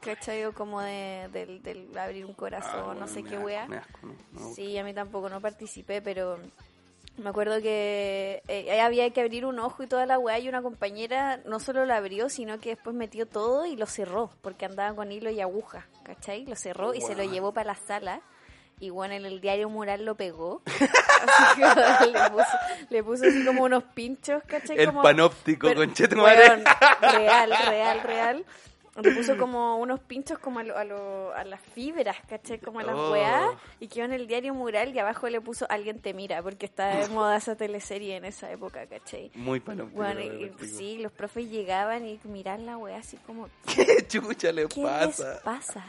¿cachai? 0.00 0.44
O 0.46 0.52
como 0.52 0.80
de, 0.80 1.28
del, 1.32 1.62
del 1.62 1.96
abrir 1.96 2.24
un 2.26 2.34
corazón, 2.34 2.96
Ah, 2.96 3.00
no 3.00 3.06
sé 3.06 3.22
qué 3.22 3.38
weá. 3.38 3.64
asco, 3.64 3.98
no, 4.02 4.14
no. 4.32 4.54
Sí, 4.54 4.76
a 4.78 4.82
mí 4.84 4.92
tampoco 4.92 5.28
no 5.28 5.40
participé, 5.40 6.02
pero 6.02 6.38
me 7.16 7.30
acuerdo 7.30 7.60
que 7.62 8.42
eh, 8.48 8.80
había 8.80 9.08
que 9.10 9.20
abrir 9.20 9.46
un 9.46 9.58
ojo 9.60 9.82
y 9.82 9.86
toda 9.86 10.04
la 10.06 10.18
weá 10.18 10.38
y 10.38 10.48
una 10.48 10.62
compañera 10.62 11.38
no 11.44 11.60
solo 11.60 11.84
lo 11.86 11.94
abrió, 11.94 12.28
sino 12.28 12.58
que 12.58 12.70
después 12.70 12.96
metió 12.96 13.26
todo 13.26 13.66
y 13.66 13.76
lo 13.76 13.86
cerró, 13.86 14.30
porque 14.42 14.64
andaba 14.64 14.94
con 14.96 15.12
hilo 15.12 15.30
y 15.30 15.40
aguja, 15.40 15.86
¿cachai? 16.02 16.44
Lo 16.46 16.56
cerró 16.56 16.92
y 16.94 17.00
se 17.00 17.14
lo 17.14 17.24
llevó 17.24 17.52
para 17.52 17.72
la 17.72 17.74
sala. 17.76 18.20
Y 18.80 18.90
bueno, 18.90 19.14
en 19.14 19.24
el 19.24 19.40
diario 19.40 19.70
mural 19.70 20.04
lo 20.04 20.16
pegó. 20.16 20.62
Así 20.66 21.62
que 21.62 22.06
le 22.10 22.30
puso, 22.30 22.58
le 22.90 23.02
puso 23.04 23.24
así 23.24 23.44
como 23.44 23.62
unos 23.62 23.84
pinchos, 23.84 24.42
¿cachai? 24.44 24.76
El 24.78 24.86
como, 24.86 25.02
panóptico, 25.02 25.68
pero, 25.68 25.80
conchetumare. 25.80 26.48
weón, 26.48 26.64
real, 27.00 27.54
real, 27.68 28.00
real. 28.02 28.44
Le 29.02 29.10
puso 29.10 29.36
como 29.36 29.76
unos 29.78 29.98
pinchos 30.00 30.38
como 30.38 30.60
a, 30.60 30.62
lo- 30.62 30.76
a, 30.78 30.84
lo- 30.84 31.34
a 31.34 31.42
las 31.44 31.60
fibras, 31.60 32.16
¿cachai? 32.28 32.60
Como 32.60 32.78
a 32.78 32.84
las 32.84 32.94
Oh. 32.94 33.10
weas. 33.12 33.50
Y 33.80 33.88
quedó 33.88 34.04
en 34.04 34.12
el 34.12 34.26
diario 34.28 34.54
mural 34.54 34.94
y 34.94 34.98
abajo 35.00 35.28
le 35.28 35.40
puso 35.40 35.66
Alguien 35.68 35.98
te 36.00 36.14
mira, 36.14 36.42
porque 36.42 36.66
estaba 36.66 36.94
de 36.94 37.08
moda 37.08 37.36
esa 37.36 37.56
teleserie 37.56 38.16
en 38.16 38.24
esa 38.24 38.50
época, 38.52 38.86
¿cachai? 38.86 39.32
Muy 39.34 39.58
panóptico. 39.60 39.96
Bueno, 40.00 40.20
y- 40.20 40.52
sí, 40.68 40.98
los 40.98 41.10
profes 41.10 41.50
llegaban 41.50 42.06
y 42.06 42.20
miraban 42.24 42.66
la 42.66 42.76
wea 42.78 42.98
así 42.98 43.16
como, 43.26 43.48
¿Qué 43.74 44.06
chucha 44.06 44.52
le 44.52 44.68
¿qué 44.68 44.82
pasa? 44.82 45.32
les 45.34 45.42
pasa? 45.42 45.84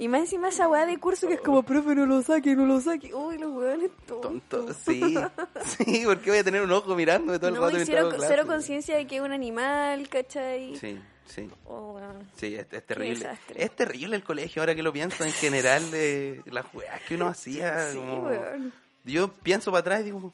Y 0.00 0.06
más 0.06 0.20
encima 0.20 0.50
esa 0.50 0.68
weá 0.68 0.86
de 0.86 0.96
curso 0.98 1.26
que 1.26 1.34
es 1.34 1.40
como, 1.40 1.64
profe, 1.64 1.92
no 1.96 2.06
lo 2.06 2.22
saque, 2.22 2.54
no 2.54 2.66
lo 2.66 2.80
saque. 2.80 3.12
Uy, 3.12 3.36
los 3.36 3.50
weones 3.50 3.90
tontos. 4.06 4.30
Tonto. 4.48 4.74
Sí, 4.74 5.16
sí, 5.64 6.02
porque 6.06 6.30
voy 6.30 6.38
a 6.38 6.44
tener 6.44 6.62
un 6.62 6.70
ojo 6.70 6.94
mirándome 6.94 7.38
todo 7.40 7.48
el 7.48 7.54
No, 7.56 7.62
rato 7.62 7.76
clase. 7.84 8.24
cero 8.28 8.44
conciencia 8.46 8.96
de 8.96 9.08
que 9.08 9.16
es 9.16 9.22
un 9.22 9.32
animal, 9.32 10.08
¿cachai? 10.08 10.76
Sí, 10.76 11.00
sí. 11.28 11.48
Oh, 11.66 11.92
weón. 11.92 12.28
Sí, 12.36 12.54
es, 12.56 12.66
es 12.72 12.86
terrible. 12.86 13.28
Es 13.54 13.70
terrible 13.76 14.16
el 14.16 14.24
colegio, 14.24 14.62
ahora 14.62 14.74
que 14.74 14.82
lo 14.82 14.92
pienso 14.92 15.24
en 15.24 15.32
general, 15.32 15.90
de 15.90 16.42
las 16.46 16.66
weas 16.74 17.00
que 17.02 17.14
uno 17.14 17.26
hacía. 17.28 17.90
Sí, 17.92 17.98
como- 17.98 18.24
weón. 18.24 18.72
Yo 19.04 19.32
pienso 19.32 19.70
para 19.70 19.80
atrás 19.80 20.00
y 20.00 20.04
digo, 20.04 20.32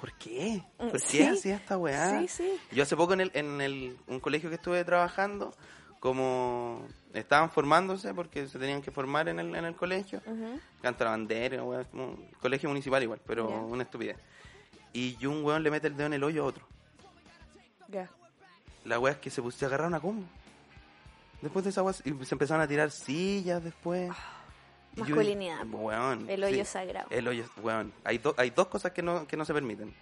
¿por 0.00 0.12
qué? 0.14 0.62
¿Por 0.76 0.92
qué 0.92 0.98
Sí. 0.98 1.22
hacía 1.22 1.56
esta 1.56 1.76
weá? 1.78 2.20
Sí, 2.20 2.28
sí. 2.28 2.60
Yo 2.70 2.82
hace 2.84 2.94
poco 2.96 3.14
en, 3.14 3.20
el, 3.22 3.30
en 3.34 3.60
el, 3.60 3.96
un 4.06 4.20
colegio 4.20 4.48
que 4.48 4.56
estuve 4.56 4.84
trabajando, 4.84 5.54
como 5.98 6.86
estaban 7.14 7.50
formándose 7.50 8.12
porque 8.14 8.48
se 8.48 8.58
tenían 8.58 8.80
que 8.82 8.90
formar 8.90 9.28
en 9.28 9.38
el, 9.40 9.54
en 9.54 9.64
el 9.64 9.74
colegio, 9.74 10.20
Ujú. 10.26 10.58
canta 10.80 11.04
la 11.04 11.10
bandera, 11.12 11.62
weá, 11.64 11.84
colegio 12.40 12.68
municipal 12.68 13.02
igual, 13.02 13.20
pero 13.26 13.48
Ya. 13.48 13.56
una 13.56 13.82
estupidez. 13.82 14.16
Y 14.92 15.24
un 15.26 15.44
weón 15.44 15.62
le 15.62 15.70
mete 15.70 15.86
el 15.88 15.96
dedo 15.96 16.06
en 16.06 16.12
el 16.14 16.22
hoyo 16.24 16.42
a 16.44 16.46
otro. 16.46 16.64
Ya. 17.88 18.08
La 18.84 18.98
weá 18.98 19.12
es 19.12 19.18
que 19.18 19.30
se, 19.30 19.42
se 19.52 19.64
agarraron 19.66 19.94
a 19.94 20.00
combo. 20.00 20.24
Después 21.40 21.64
de 21.64 21.70
esa 21.70 21.82
weá, 21.82 21.94
y 22.04 22.24
se 22.24 22.34
empezaron 22.34 22.62
a 22.62 22.68
tirar 22.68 22.90
sillas 22.90 23.62
después. 23.62 24.10
Yo- 24.94 25.04
Masculinidad. 25.04 25.64
weón, 25.66 26.28
El 26.28 26.44
hoyo 26.44 26.64
sí. 26.64 26.70
sagrado. 26.70 27.08
El 27.10 27.26
hoyo, 27.26 27.44
weón. 27.62 27.92
Hay, 28.04 28.18
do- 28.18 28.34
hay 28.36 28.50
dos 28.50 28.68
cosas 28.68 28.92
que 28.92 29.02
no, 29.02 29.26
que 29.26 29.36
no 29.36 29.44
se 29.44 29.54
permiten. 29.54 29.94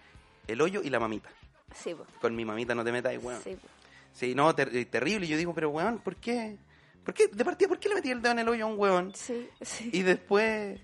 El 0.49 0.61
hoyo 0.61 0.83
y 0.83 0.91
la 0.91 0.99
mamita. 0.99 1.29
Sí, 1.75 1.95
po. 1.95 2.05
Con 2.21 2.35
mi 2.35 2.45
mamita 2.45 2.75
no 2.75 2.83
te 2.85 2.91
metas, 2.91 3.17
weón. 3.23 3.41
Sí, 3.43 3.55
po. 3.55 3.69
Sí, 4.13 4.35
no, 4.35 4.53
ter- 4.55 4.85
terrible. 4.87 5.27
Y 5.27 5.29
yo 5.29 5.37
digo, 5.37 5.55
pero 5.55 5.71
weón, 5.71 5.99
¿por 5.99 6.17
qué? 6.17 6.57
¿Por 7.05 7.15
qué? 7.15 7.29
De 7.29 7.45
partida, 7.45 7.69
¿por 7.69 7.79
qué 7.79 7.89
le 7.89 7.95
metí 7.95 8.11
el 8.11 8.21
dedo 8.21 8.33
en 8.33 8.39
el 8.41 8.49
hoyo 8.49 8.65
a 8.65 8.69
un 8.69 8.79
weón? 8.79 9.13
Sí, 9.15 9.49
sí. 9.61 9.91
Y 9.93 10.03
después, 10.03 10.81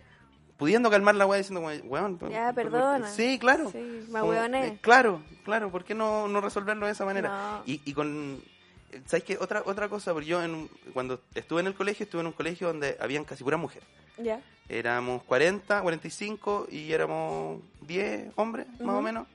pudiendo 0.56 0.90
calmar 0.90 1.14
la 1.14 1.26
weá 1.26 1.38
diciendo, 1.38 1.60
weón. 1.84 2.18
¿por- 2.18 2.30
Ya, 2.30 2.52
perdona. 2.52 3.08
Sí, 3.10 3.38
claro. 3.38 3.70
Sí, 3.70 4.06
me 4.10 4.20
Como, 4.20 4.32
eh, 4.34 4.78
claro, 4.80 5.22
claro. 5.44 5.70
¿Por 5.70 5.84
qué 5.84 5.94
no, 5.94 6.28
no 6.28 6.40
resolverlo 6.40 6.86
de 6.86 6.92
esa 6.92 7.04
manera? 7.04 7.28
No. 7.28 7.62
Y, 7.66 7.80
y 7.84 7.92
con... 7.92 8.40
¿Sabes 9.04 9.24
qué? 9.24 9.36
Otra, 9.38 9.62
otra 9.66 9.88
cosa, 9.88 10.12
porque 10.14 10.28
yo 10.28 10.42
en 10.42 10.68
cuando 10.94 11.20
estuve 11.34 11.60
en 11.60 11.66
el 11.66 11.74
colegio, 11.74 12.04
estuve 12.04 12.22
en 12.22 12.28
un 12.28 12.32
colegio 12.32 12.68
donde 12.68 12.96
habían 13.00 13.24
casi 13.24 13.44
puras 13.44 13.60
mujeres. 13.60 13.86
Ya. 14.16 14.40
Éramos 14.68 15.22
40, 15.24 15.82
45 15.82 16.68
y 16.70 16.92
éramos 16.92 17.60
10 17.82 18.32
hombres, 18.36 18.66
más 18.80 18.96
o 18.96 19.02
menos. 19.02 19.26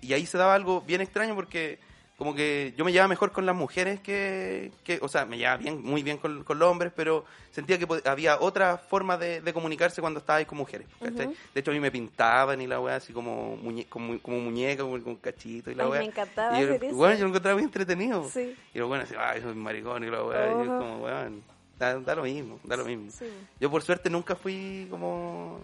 Y 0.00 0.12
ahí 0.12 0.26
se 0.26 0.36
daba 0.36 0.54
algo 0.54 0.80
bien 0.82 1.00
extraño 1.00 1.34
porque 1.36 1.78
como 2.16 2.34
que 2.34 2.72
yo 2.78 2.84
me 2.84 2.92
llevaba 2.92 3.08
mejor 3.08 3.30
con 3.30 3.44
las 3.44 3.54
mujeres 3.54 4.00
que, 4.00 4.72
que 4.84 4.98
o 5.02 5.08
sea, 5.08 5.26
me 5.26 5.36
llevaba 5.36 5.58
bien, 5.58 5.82
muy 5.82 6.02
bien 6.02 6.16
con, 6.16 6.44
con 6.44 6.58
los 6.58 6.70
hombres, 6.70 6.90
pero 6.96 7.26
sentía 7.50 7.78
que 7.78 7.86
había 8.08 8.40
otra 8.40 8.78
forma 8.78 9.18
de, 9.18 9.42
de 9.42 9.52
comunicarse 9.52 10.00
cuando 10.00 10.20
estaba 10.20 10.38
ahí 10.38 10.46
con 10.46 10.56
mujeres. 10.56 10.86
De 11.00 11.60
hecho, 11.60 11.70
a 11.70 11.74
mí 11.74 11.80
me 11.80 11.90
pintaban 11.90 12.60
y 12.62 12.66
la 12.66 12.80
weá 12.80 12.96
así 12.96 13.12
como, 13.12 13.56
muñe- 13.58 13.86
como, 13.88 14.18
como 14.22 14.38
muñeca, 14.40 14.82
como 14.82 15.02
con 15.02 15.16
cachito 15.16 15.70
y 15.70 15.74
la 15.74 15.88
weá. 15.88 16.00
me 16.00 16.06
encantaba 16.06 16.58
y 16.58 16.62
yo, 16.62 16.68
hacer 16.70 16.84
eso. 16.84 16.96
Bueno, 16.96 17.14
yo 17.16 17.22
lo 17.24 17.28
encontraba 17.28 17.56
muy 17.56 17.64
entretenido. 17.64 18.28
Sí. 18.30 18.56
Y 18.72 18.78
lo 18.78 18.88
bueno 18.88 19.04
así, 19.04 19.14
ay, 19.18 19.42
soy 19.42 19.54
maricón 19.54 20.02
y 20.04 20.10
la 20.10 20.24
weá. 20.24 20.46
Y 20.62 20.66
yo 20.66 20.78
como, 20.78 21.04
weón, 21.04 21.42
da, 21.78 22.00
da 22.00 22.14
lo 22.14 22.22
mismo, 22.22 22.58
da 22.64 22.78
lo 22.78 22.86
mismo. 22.86 23.10
Sí. 23.10 23.26
Yo 23.60 23.70
por 23.70 23.82
suerte 23.82 24.08
nunca 24.08 24.34
fui 24.36 24.86
como 24.90 25.60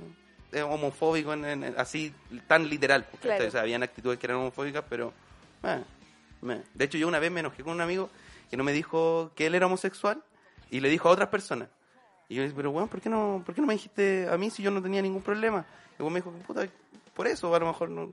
eh, 0.52 0.60
homofóbico 0.60 1.32
en, 1.32 1.46
en- 1.46 1.74
así 1.78 2.12
tan 2.46 2.68
literal. 2.68 3.06
Claro. 3.22 3.46
O 3.48 3.50
sea, 3.50 3.62
habían 3.62 3.82
actitudes 3.82 4.18
que 4.18 4.26
eran 4.26 4.36
homofóbicas, 4.36 4.84
pero... 4.86 5.14
eh, 5.62 5.78
me- 5.78 6.01
De 6.42 6.84
hecho, 6.84 6.98
yo 6.98 7.08
una 7.08 7.20
vez 7.20 7.30
me 7.30 7.40
enojé 7.40 7.62
con 7.62 7.72
un 7.72 7.80
amigo 7.80 8.10
que 8.50 8.56
no 8.56 8.64
me 8.64 8.72
dijo 8.72 9.30
que 9.34 9.46
él 9.46 9.54
era 9.54 9.66
homosexual 9.66 10.22
y 10.70 10.80
le 10.80 10.88
dijo 10.88 11.08
a 11.08 11.12
otras 11.12 11.28
personas. 11.28 11.68
Y 12.28 12.34
yo 12.34 12.40
le 12.40 12.48
dije, 12.48 12.56
pero 12.56 12.70
weón, 12.70 12.88
¿por 12.88 13.00
qué 13.00 13.08
no, 13.08 13.42
por 13.46 13.54
qué 13.54 13.60
no 13.60 13.66
me 13.66 13.74
dijiste 13.74 14.28
a 14.28 14.36
mí 14.36 14.50
si 14.50 14.62
yo 14.62 14.70
no 14.70 14.82
tenía 14.82 15.00
ningún 15.00 15.22
problema? 15.22 15.64
Y 15.98 16.02
weón 16.02 16.12
me 16.12 16.20
dijo, 16.20 16.32
puta, 16.46 16.66
por 17.14 17.26
eso 17.26 17.54
a 17.54 17.58
lo 17.58 17.66
mejor 17.66 17.90
no, 17.90 18.10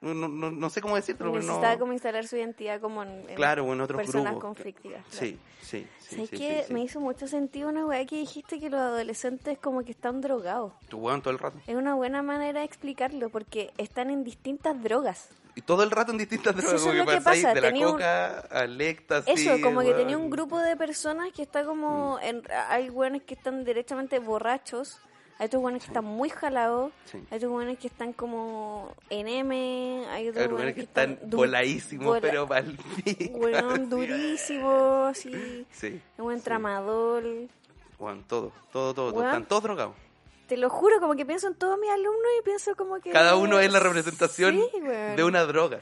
no, 0.00 0.14
no, 0.28 0.50
no 0.50 0.70
sé 0.70 0.80
cómo 0.80 0.96
decirlo. 0.96 1.18
pero 1.18 1.32
Necesitaba 1.32 1.78
como 1.78 1.92
instalar 1.92 2.26
su 2.26 2.36
identidad 2.36 2.80
como 2.80 3.02
en, 3.02 3.28
en 3.28 3.34
Claro, 3.36 3.70
en 3.72 3.80
otros 3.80 3.98
personas 3.98 4.32
grupos. 4.32 4.42
conflictivas. 4.48 5.02
claro. 5.10 5.26
Sí, 5.26 5.38
sí, 5.60 5.86
sí. 6.00 6.16
¿Sabes 6.16 6.30
sí, 6.30 6.36
sí. 6.66 6.72
Me 6.72 6.82
hizo 6.82 7.00
mucho 7.00 7.26
sentido 7.28 7.68
una 7.68 7.84
weá 7.86 8.04
que 8.06 8.16
dijiste 8.16 8.58
que 8.58 8.70
los 8.70 8.80
adolescentes 8.80 9.58
como 9.58 9.84
que 9.84 9.90
están 9.92 10.20
drogados. 10.20 10.72
Tu 10.88 10.96
weón 10.98 11.20
todo 11.22 11.32
el 11.32 11.38
rato. 11.38 11.58
Es 11.66 11.74
una 11.76 11.94
buena 11.94 12.22
manera 12.22 12.60
de 12.60 12.66
explicarlo 12.66 13.28
porque 13.30 13.72
están 13.78 14.10
en 14.10 14.24
distintas 14.24 14.82
drogas. 14.82 15.28
Y 15.56 15.62
todo 15.62 15.82
el 15.82 15.90
rato 15.90 16.12
en 16.12 16.18
distintas 16.18 16.54
drogas, 16.56 16.74
eso 16.80 16.86
como 16.86 16.94
es 16.94 17.00
que 17.00 17.04
lo 17.12 17.18
que 17.18 17.24
pasa, 17.24 17.52
de 17.54 17.60
la 17.60 17.68
tenía 17.68 17.86
un- 17.86 17.92
coca 17.94 18.38
al 18.50 18.80
éxtasis. 18.80 19.40
Eso, 19.40 19.60
como 19.60 19.80
que 19.82 19.92
tenía 19.92 20.16
un 20.16 20.30
grupo 20.30 20.58
de 20.60 20.76
personas 20.76 21.32
que 21.32 21.42
está 21.42 21.64
como... 21.64 22.16
Mm. 22.16 22.24
En, 22.24 22.42
hay 22.68 22.88
buenos 22.88 23.22
que 23.22 23.34
están 23.34 23.64
directamente 23.64 24.20
borrachos, 24.20 24.98
hay 25.40 25.46
otros 25.46 25.62
buenos 25.62 25.80
que 25.82 25.86
están 25.88 26.04
muy 26.04 26.28
jalados, 26.28 26.92
Sí. 27.06 27.18
hay 27.30 27.38
otros 27.38 27.50
buenos 27.50 27.78
que 27.78 27.86
están 27.88 28.12
como 28.12 28.94
en 29.08 29.26
M, 29.26 30.04
hay 30.10 30.28
otros 30.28 30.50
buenos 30.50 30.74
que 30.74 30.82
están 30.82 31.18
voladísimos, 31.24 32.06
vola- 32.06 32.20
pero 32.20 32.46
mal 32.46 32.76
Weón, 33.32 33.88
durísimo, 33.90 35.04
así, 35.06 35.66
Sí. 35.72 36.00
un 36.18 36.24
buen 36.24 36.38
sí. 36.38 36.44
tramador. 36.44 37.24
Weón, 37.98 38.22
todo, 38.28 38.52
todo, 38.72 38.94
todo. 38.94 39.24
Están 39.24 39.46
todos 39.46 39.62
drogados. 39.62 39.94
Te 40.46 40.56
lo 40.56 40.68
juro, 40.68 41.00
como 41.00 41.14
que 41.14 41.24
pienso 41.24 41.46
en 41.46 41.54
todos 41.54 41.78
mis 41.78 41.90
alumnos 41.90 42.26
y 42.40 42.42
pienso 42.44 42.74
como 42.76 43.00
que... 43.00 43.10
Cada 43.10 43.36
uno 43.36 43.60
es 43.60 43.72
la 43.72 43.78
representación 43.80 44.56
Sí, 44.72 44.80
weón. 44.82 45.16
de 45.16 45.24
una 45.24 45.44
droga. 45.44 45.80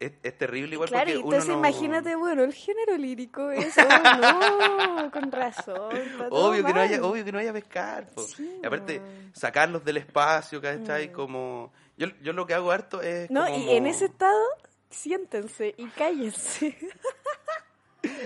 Es, 0.00 0.12
es 0.22 0.38
terrible 0.38 0.74
igual 0.74 0.88
Claro, 0.88 1.06
porque 1.06 1.18
uno 1.18 1.26
entonces 1.26 1.48
no... 1.48 1.58
imagínate, 1.58 2.14
bueno, 2.14 2.44
el 2.44 2.52
género 2.52 2.96
lírico 2.96 3.50
es... 3.50 3.74
Oh, 3.78 5.00
no, 5.00 5.10
con 5.10 5.32
razón. 5.32 5.90
Obvio 6.30 6.64
que, 6.64 6.72
no 6.72 6.80
haya, 6.80 7.02
obvio 7.02 7.24
que 7.24 7.32
no 7.32 7.38
haya 7.38 7.52
pescar. 7.52 8.08
Sí, 8.28 8.60
y 8.62 8.66
aparte, 8.66 9.00
sacarlos 9.32 9.84
del 9.84 9.96
espacio, 9.96 10.60
¿cachai? 10.60 11.08
Mm. 11.08 11.12
Como... 11.12 11.72
Yo, 11.96 12.06
yo 12.22 12.32
lo 12.32 12.46
que 12.46 12.54
hago 12.54 12.70
harto 12.70 13.02
es 13.02 13.28
No, 13.28 13.44
como... 13.44 13.56
y 13.58 13.70
en 13.70 13.86
ese 13.88 14.04
estado, 14.04 14.40
siéntense 14.88 15.74
y 15.76 15.86
cállense. 15.88 16.76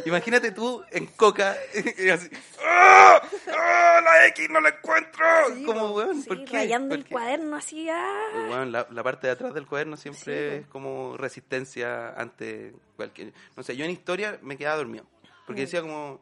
Imagínate 0.06 0.50
tú 0.52 0.82
en 0.90 1.06
coca 1.06 1.56
y 1.98 2.08
así... 2.08 2.28
¡Ah! 2.64 3.20
¡Ah! 3.48 4.00
¡La 4.04 4.26
X 4.28 4.48
no 4.50 4.60
la 4.60 4.70
encuentro! 4.70 5.24
como, 5.66 5.90
weón, 5.92 6.22
Sí, 6.22 6.28
¿por 6.28 6.44
qué? 6.44 6.52
rayando 6.56 6.88
¿Por 6.90 6.98
el 6.98 7.04
qué? 7.04 7.10
cuaderno 7.12 7.56
así, 7.56 7.88
ah. 7.88 8.28
Bueno, 8.48 8.64
la, 8.66 8.86
la 8.90 9.02
parte 9.02 9.26
de 9.26 9.32
atrás 9.34 9.54
del 9.54 9.66
cuaderno 9.66 9.96
siempre 9.96 10.50
Sí, 10.50 10.56
es 10.62 10.66
como 10.66 11.16
resistencia 11.16 12.10
ante 12.14 12.74
cualquier... 12.96 13.32
No 13.56 13.62
sé, 13.62 13.76
yo 13.76 13.84
en 13.84 13.90
historia 13.90 14.38
me 14.42 14.56
quedaba 14.56 14.76
dormido. 14.76 15.04
Porque 15.46 15.62
Mm. 15.62 15.64
decía 15.64 15.80
como... 15.82 16.20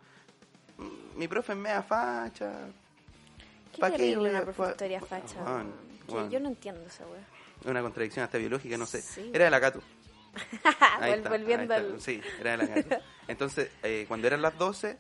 "Mm, 0.78 1.18
Mi 1.18 1.28
profe 1.28 1.52
es 1.52 1.58
mea 1.58 1.82
facha. 1.82 2.52
Qué 3.72 3.80
¿pa' 3.80 3.90
qué 3.92 4.16
una 4.16 4.42
profe 4.42 4.62
de 4.62 4.68
historia 4.70 5.00
facha. 5.00 5.36
Weón, 5.42 5.56
weón. 5.56 5.72
Weón. 6.08 6.30
Yo 6.30 6.40
no 6.40 6.48
entiendo 6.48 6.84
esa. 6.86 7.04
Es 7.60 7.66
una 7.66 7.82
contradicción 7.82 8.24
hasta 8.24 8.38
biológica, 8.38 8.76
no 8.78 8.86
sé. 8.86 9.02
Era 9.32 9.44
de 9.44 9.50
la 9.50 9.60
Cato. 9.60 9.80
Ahí 11.00 11.12
Vol- 11.12 11.16
está, 11.16 11.28
Volviendo 11.30 11.74
ahí 11.74 11.80
está. 11.80 11.94
al... 11.94 12.00
Sí, 12.00 12.20
era 12.40 12.50
de 12.52 12.56
la 12.58 12.74
Cato. 12.74 13.04
Entonces, 13.28 13.70
eh, 13.82 14.04
cuando 14.08 14.26
eran 14.26 14.42
las 14.42 14.56
12, 14.58 14.98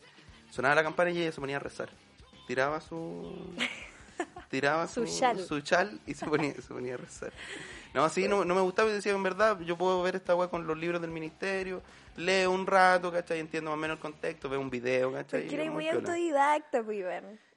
sonaba 0.50 0.74
la 0.74 0.82
campana 0.82 1.10
y 1.10 1.20
ella 1.22 1.32
se 1.32 1.40
ponía 1.40 1.56
a 1.56 1.60
rezar. 1.60 1.88
Tiraba 2.46 2.80
su... 2.80 3.54
Tiraba 4.50 4.86
Su 4.88 5.06
su, 5.06 5.18
chal. 5.20 5.38
su 5.38 5.60
chal 5.60 6.00
y 6.06 6.14
se 6.14 6.26
ponía, 6.26 6.52
se 6.54 6.62
ponía 6.74 6.94
a 6.94 6.96
rezar. 6.96 7.32
No, 7.94 8.08
sí, 8.08 8.26
no, 8.28 8.44
no 8.44 8.54
me 8.54 8.60
gustaba 8.60 8.90
y 8.90 8.92
decía, 8.92 9.12
en 9.12 9.22
verdad, 9.22 9.60
yo 9.60 9.78
puedo 9.78 10.02
ver 10.02 10.16
esta 10.16 10.34
weá 10.34 10.48
con 10.48 10.66
los 10.66 10.76
libros 10.76 11.00
del 11.00 11.10
ministerio, 11.12 11.82
leo 12.16 12.50
un 12.50 12.66
rato, 12.66 13.12
¿cachai? 13.12 13.38
Entiendo 13.38 13.70
más 13.70 13.78
o 13.78 13.80
menos 13.80 13.96
el 13.96 14.00
contexto, 14.02 14.48
veo 14.48 14.60
un 14.60 14.68
video, 14.68 15.12
¿cachai? 15.12 15.42
Porque 15.42 15.54
eres 15.54 15.70
muy 15.70 15.84
piola. 15.84 15.98
autodidacta, 16.00 16.82
pues. 16.82 17.04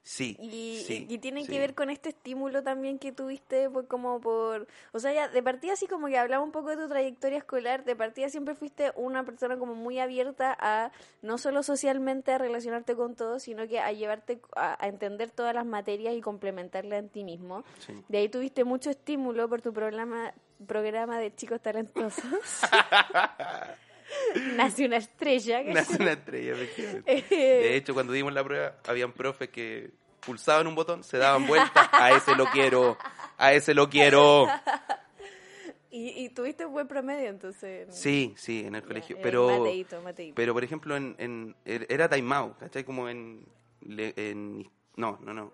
Sí, 0.05 0.35
Y, 0.41 0.83
sí, 0.85 1.07
y, 1.09 1.13
y 1.13 1.17
tiene 1.17 1.45
sí. 1.45 1.51
que 1.51 1.59
ver 1.59 1.73
con 1.73 1.89
este 1.89 2.09
estímulo 2.09 2.61
también 2.61 2.99
que 2.99 3.13
tuviste, 3.13 3.69
pues 3.69 3.87
como 3.87 4.19
por... 4.19 4.67
O 4.91 4.99
sea, 4.99 5.13
ya 5.13 5.29
de 5.29 5.41
partida 5.41 5.73
así 5.73 5.87
como 5.87 6.07
que 6.07 6.17
hablaba 6.17 6.43
un 6.43 6.51
poco 6.51 6.71
de 6.71 6.77
tu 6.77 6.89
trayectoria 6.89 7.37
escolar, 7.37 7.85
de 7.85 7.95
partida 7.95 8.27
siempre 8.27 8.53
fuiste 8.53 8.91
una 8.95 9.23
persona 9.23 9.57
como 9.57 9.75
muy 9.75 9.99
abierta 9.99 10.55
a 10.59 10.91
no 11.21 11.37
solo 11.37 11.63
socialmente 11.63 12.33
a 12.33 12.37
relacionarte 12.37 12.95
con 12.95 13.15
todos, 13.15 13.43
sino 13.43 13.65
que 13.67 13.79
a 13.79 13.93
llevarte 13.93 14.41
a, 14.57 14.83
a 14.83 14.87
entender 14.89 15.31
todas 15.31 15.55
las 15.55 15.65
materias 15.65 16.13
y 16.15 16.21
complementarlas 16.21 16.99
en 16.99 17.07
ti 17.09 17.23
mismo. 17.23 17.63
Sí. 17.79 17.93
De 18.09 18.17
ahí 18.17 18.27
tuviste 18.27 18.65
mucho 18.65 18.89
estímulo 18.89 19.47
por 19.47 19.61
tu 19.61 19.71
programa, 19.71 20.33
programa 20.67 21.17
de 21.17 21.33
chicos 21.33 21.61
talentosos. 21.61 22.23
Nace 24.55 24.85
una 24.85 24.97
estrella. 24.97 25.59
¿cachai? 25.59 25.73
Nace 25.73 26.01
una 26.01 26.11
estrella, 26.13 26.51
efectivamente. 26.53 27.11
De 27.29 27.67
Eh, 27.73 27.75
hecho, 27.75 27.93
cuando 27.93 28.13
dimos 28.13 28.33
la 28.33 28.43
prueba, 28.43 28.75
habían 28.87 29.11
profes 29.13 29.49
que 29.49 29.91
pulsaban 30.25 30.67
un 30.67 30.75
botón, 30.75 31.03
se 31.03 31.17
daban 31.17 31.45
vuelta, 31.47 31.89
a 31.91 32.11
ese 32.11 32.35
lo 32.35 32.45
quiero, 32.47 32.97
a 33.37 33.53
ese 33.53 33.73
lo 33.73 33.89
quiero. 33.89 34.47
y, 35.91 36.23
y 36.25 36.29
tuviste 36.29 36.65
un 36.65 36.73
buen 36.73 36.87
promedio, 36.87 37.29
entonces. 37.29 37.87
Sí, 37.95 38.33
sí, 38.37 38.63
en 38.65 38.75
el 38.75 38.83
colegio. 38.83 39.17
eh, 39.17 39.19
Pero, 39.21 39.59
Mateito, 39.59 40.01
Mateito. 40.01 40.35
pero 40.35 40.53
por 40.53 40.63
ejemplo, 40.63 40.95
en, 40.95 41.15
en, 41.19 41.55
era 41.65 42.07
timeout, 42.09 42.57
¿cachai? 42.57 42.83
Como 42.83 43.09
en, 43.09 43.45
en... 43.85 44.69
No, 44.95 45.19
no, 45.21 45.33
no. 45.33 45.53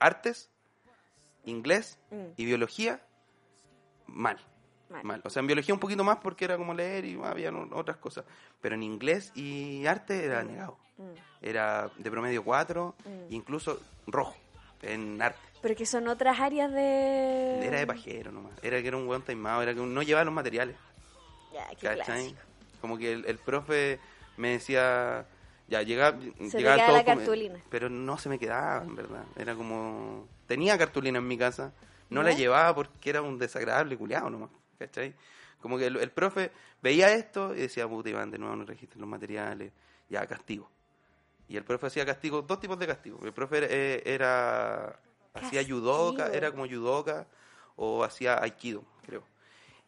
Artes, 0.00 0.50
inglés 1.44 1.98
Mm. 2.10 2.26
y 2.36 2.44
biología, 2.46 3.00
mal. 4.06 4.38
Mal. 4.90 5.02
Mal. 5.04 5.20
O 5.24 5.30
sea, 5.30 5.40
en 5.40 5.46
biología 5.46 5.74
un 5.74 5.80
poquito 5.80 6.04
más 6.04 6.18
porque 6.18 6.44
era 6.44 6.56
como 6.56 6.74
leer 6.74 7.04
y 7.04 7.18
había 7.22 7.50
otras 7.72 7.96
cosas. 7.96 8.24
Pero 8.60 8.74
en 8.74 8.82
inglés 8.82 9.32
y 9.34 9.86
arte 9.86 10.24
era 10.24 10.42
negado. 10.44 10.76
Mm. 10.98 11.02
Era 11.42 11.90
de 11.98 12.10
promedio 12.10 12.44
4, 12.44 12.94
Mm. 13.04 13.32
incluso 13.34 13.80
rojo 14.06 14.36
en 14.82 15.20
arte. 15.20 15.38
Pero 15.62 15.74
que 15.74 15.86
son 15.86 16.06
otras 16.08 16.38
áreas 16.40 16.70
de. 16.72 17.66
Era 17.66 17.78
de 17.78 17.86
pajero 17.86 18.30
nomás. 18.32 18.52
Era 18.62 18.80
que 18.82 18.88
era 18.88 18.96
un 18.96 19.06
buen 19.06 19.22
taimado, 19.22 19.62
era 19.62 19.74
que 19.74 19.80
no 19.80 20.02
llevaba 20.02 20.24
los 20.24 20.34
materiales. 20.34 20.76
Ya, 21.52 21.68
qué. 21.80 22.34
Como 22.80 22.98
que 22.98 23.12
el, 23.12 23.24
el 23.26 23.38
profe 23.38 23.98
me 24.36 24.50
decía, 24.50 25.26
ya 25.68 25.80
llegaba, 25.82 26.18
te 26.18 26.50
llegaba 26.50 26.84
todo 26.86 26.96
la 26.98 27.04
como- 27.04 27.16
cartulina. 27.16 27.58
pero 27.70 27.88
no 27.88 28.18
se 28.18 28.28
me 28.28 28.38
quedaba, 28.38 28.84
en 28.84 28.94
verdad. 28.94 29.24
Era 29.36 29.54
como, 29.54 30.28
tenía 30.46 30.76
cartulina 30.76 31.18
en 31.18 31.26
mi 31.28 31.38
casa, 31.38 31.72
no 32.10 32.22
la 32.22 32.32
llevaba 32.32 32.74
porque 32.74 33.08
era 33.10 33.22
un 33.22 33.38
desagradable 33.38 33.96
culiado 33.96 34.28
nomás, 34.28 34.50
¿cachai? 34.78 35.14
Como 35.60 35.78
que 35.78 35.86
el, 35.86 35.96
el 35.96 36.10
profe 36.10 36.50
veía 36.82 37.12
esto 37.14 37.54
y 37.54 37.60
decía, 37.60 37.88
puta 37.88 38.10
Iván, 38.10 38.30
de 38.30 38.38
nuevo 38.38 38.54
no 38.56 38.64
registren 38.64 39.00
los 39.00 39.08
materiales, 39.08 39.72
ya, 40.08 40.26
castigo. 40.26 40.68
Y 41.48 41.56
el 41.56 41.64
profe 41.64 41.86
hacía 41.86 42.04
castigo, 42.06 42.42
dos 42.42 42.60
tipos 42.60 42.78
de 42.78 42.86
castigo. 42.86 43.18
El 43.24 43.32
profe 43.32 43.58
era, 43.58 43.66
eh, 43.70 44.02
era- 44.06 44.98
hacía 45.34 45.64
judoka, 45.66 46.28
era 46.32 46.50
como 46.50 46.66
judoka, 46.66 47.26
o 47.76 48.04
hacía 48.04 48.42
aikido, 48.42 48.84
creo. 49.04 49.22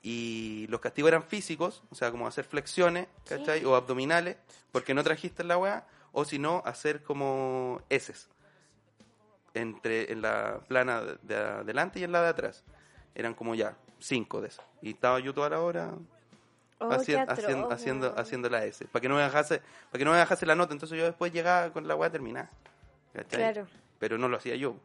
Y 0.03 0.67
los 0.69 0.81
castigos 0.81 1.09
eran 1.09 1.23
físicos, 1.25 1.83
o 1.91 1.95
sea, 1.95 2.11
como 2.11 2.27
hacer 2.27 2.45
flexiones, 2.45 3.09
¿cachai? 3.29 3.65
O 3.65 3.75
abdominales, 3.75 4.37
porque 4.73 4.95
no 4.95 5.03
trajiste 5.03 5.45
la 5.45 5.59
weá, 5.59 5.87
o 6.13 6.25
si 6.25 6.39
no, 6.39 6.63
hacer 6.65 7.03
como 7.03 7.81
heces 7.91 8.29
entre 9.55 10.13
en 10.13 10.23
la 10.23 10.61
plana 10.69 11.01
de 11.23 11.35
adelante 11.37 11.99
y 12.01 12.05
en 12.05 12.13
la 12.13 12.23
de 12.23 12.29
atrás. 12.29 12.63
Eran 13.15 13.35
como 13.35 13.55
ya 13.55 13.77
cinco 13.99 14.41
de 14.41 14.49
esas. 14.49 14.65
Y 14.83 14.91
estaba 14.91 15.21
yo 15.21 15.33
toda 15.35 15.51
la 15.51 15.61
hora 15.61 15.93
Oh, 16.79 16.91
haciendo, 16.91 17.33
haciendo, 17.33 18.09
weón. 18.09 18.21
haciendo 18.21 18.51
la 18.51 18.65
S, 18.67 18.85
para 18.87 19.01
que 19.01 19.09
no 19.09 19.15
me 19.17 19.23
dejase, 19.23 19.63
para 19.91 19.99
que 19.99 20.05
no 20.05 20.11
me 20.13 20.19
dejase 20.19 20.45
la 20.45 20.55
nota, 20.55 20.75
entonces 20.75 20.99
yo 20.99 21.07
después 21.07 21.33
llegaba 21.33 21.71
con 21.73 21.89
la 21.89 21.95
weá 21.97 22.11
terminada. 22.11 22.51
Claro. 23.31 23.67
Pero 23.99 24.19
no 24.19 24.29
lo 24.29 24.37
hacía 24.37 24.57
yo. 24.57 24.77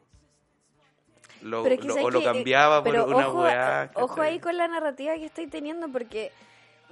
Lo, 1.42 1.64
Pero 1.64 1.76
es 1.76 1.82
que 1.82 1.88
lo- 1.88 1.96
o 1.96 2.10
lo 2.12 2.20
eh, 2.20 2.24
cambiaba 2.24 2.84
por 2.84 2.92
pero 2.94 3.06
una 3.08 3.28
ojo, 3.28 3.42
weá. 3.42 3.92
Ojo 3.96 4.22
ahí 4.22 4.40
con 4.40 4.56
la 4.58 4.68
narrativa 4.68 5.16
que 5.16 5.26
estáis 5.26 5.50
teniendo, 5.50 5.90
porque 5.90 6.32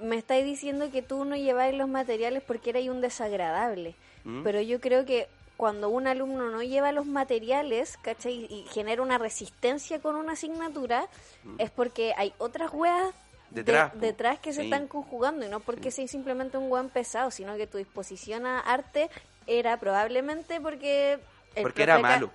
me 0.00 0.16
estáis 0.16 0.44
diciendo 0.44 0.90
que 0.90 1.02
tú 1.02 1.24
no 1.24 1.36
lleváis 1.36 1.74
los 1.76 1.88
materiales 1.88 2.42
porque 2.46 2.70
erais 2.70 2.88
un 2.90 3.00
desagradable. 3.00 3.94
¿Mm? 4.24 4.42
Pero 4.42 4.60
yo 4.60 4.80
creo 4.80 5.06
que 5.06 5.28
cuando 5.60 5.90
un 5.90 6.06
alumno 6.06 6.48
no 6.48 6.62
lleva 6.62 6.90
los 6.90 7.04
materiales, 7.04 7.98
¿cachai? 8.00 8.46
Y 8.48 8.64
genera 8.72 9.02
una 9.02 9.18
resistencia 9.18 10.00
con 10.00 10.14
una 10.16 10.32
asignatura, 10.32 11.06
es 11.58 11.70
porque 11.70 12.14
hay 12.16 12.32
otras 12.38 12.72
weas 12.72 13.12
de- 13.50 13.60
Mm. 13.60 13.64
Detrás, 13.66 13.90
po. 13.92 13.98
detrás 13.98 14.38
que 14.38 14.52
se 14.54 14.60
Sí. 14.62 14.66
están 14.68 14.88
conjugando 14.88 15.44
y 15.44 15.50
no 15.50 15.60
porque 15.60 15.90
seas 15.90 16.10
simplemente 16.10 16.56
un 16.56 16.70
weón 16.72 16.88
pesado, 16.88 17.30
sino 17.30 17.56
que 17.58 17.66
tu 17.66 17.76
disposición 17.76 18.46
a 18.46 18.60
arte 18.60 19.10
era 19.46 19.76
probablemente 19.78 20.62
porque... 20.62 21.18
el 21.54 21.62
Porque 21.62 21.82
era 21.82 21.98
malo. 21.98 22.30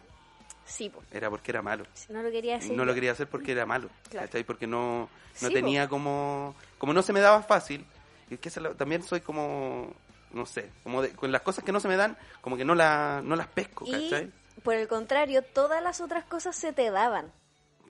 Sí, 0.66 0.90
po. 0.90 1.02
Era 1.12 1.30
porque 1.32 1.50
era 1.52 1.64
malo. 1.64 1.86
no 2.10 2.22
lo 2.22 2.30
quería 2.30 2.56
decir. 2.56 2.74
no 2.78 2.86
lo 2.86 2.94
quería 2.94 3.14
hacer 3.14 3.28
porque 3.28 3.54
era 3.54 3.66
malo, 3.66 3.90
Claro. 4.12 4.28
¿cachai? 4.28 4.44
Porque 4.44 4.68
no, 4.68 5.10
no 5.42 5.48
Sí, 5.48 5.52
tenía 5.54 5.88
como... 5.90 6.54
Como 6.78 6.94
no 6.94 7.02
se 7.02 7.12
me 7.12 7.22
daba 7.22 7.42
fácil, 7.42 7.86
y 8.30 8.36
es 8.36 8.40
que 8.40 8.52
también 8.78 9.02
soy 9.02 9.22
como... 9.22 9.92
No 10.36 10.46
sé, 10.46 10.70
como 10.84 11.02
de- 11.02 11.12
con 11.14 11.32
las 11.32 11.42
cosas 11.42 11.64
que 11.64 11.72
no 11.72 11.80
se 11.80 11.88
me 11.88 11.96
dan, 11.98 12.16
como 12.42 12.58
que 12.58 12.64
no, 12.66 12.76
la, 12.76 13.22
no 13.24 13.36
las 13.36 13.48
pesco, 13.48 13.86
Y 13.88 13.92
¿cachai? 13.92 14.32
por 14.64 14.76
el 14.76 14.88
contrario, 14.88 15.42
todas 15.42 15.82
las 15.82 16.00
otras 16.02 16.26
cosas 16.26 16.56
se 16.56 16.74
te 16.74 16.92
daban. 16.92 17.32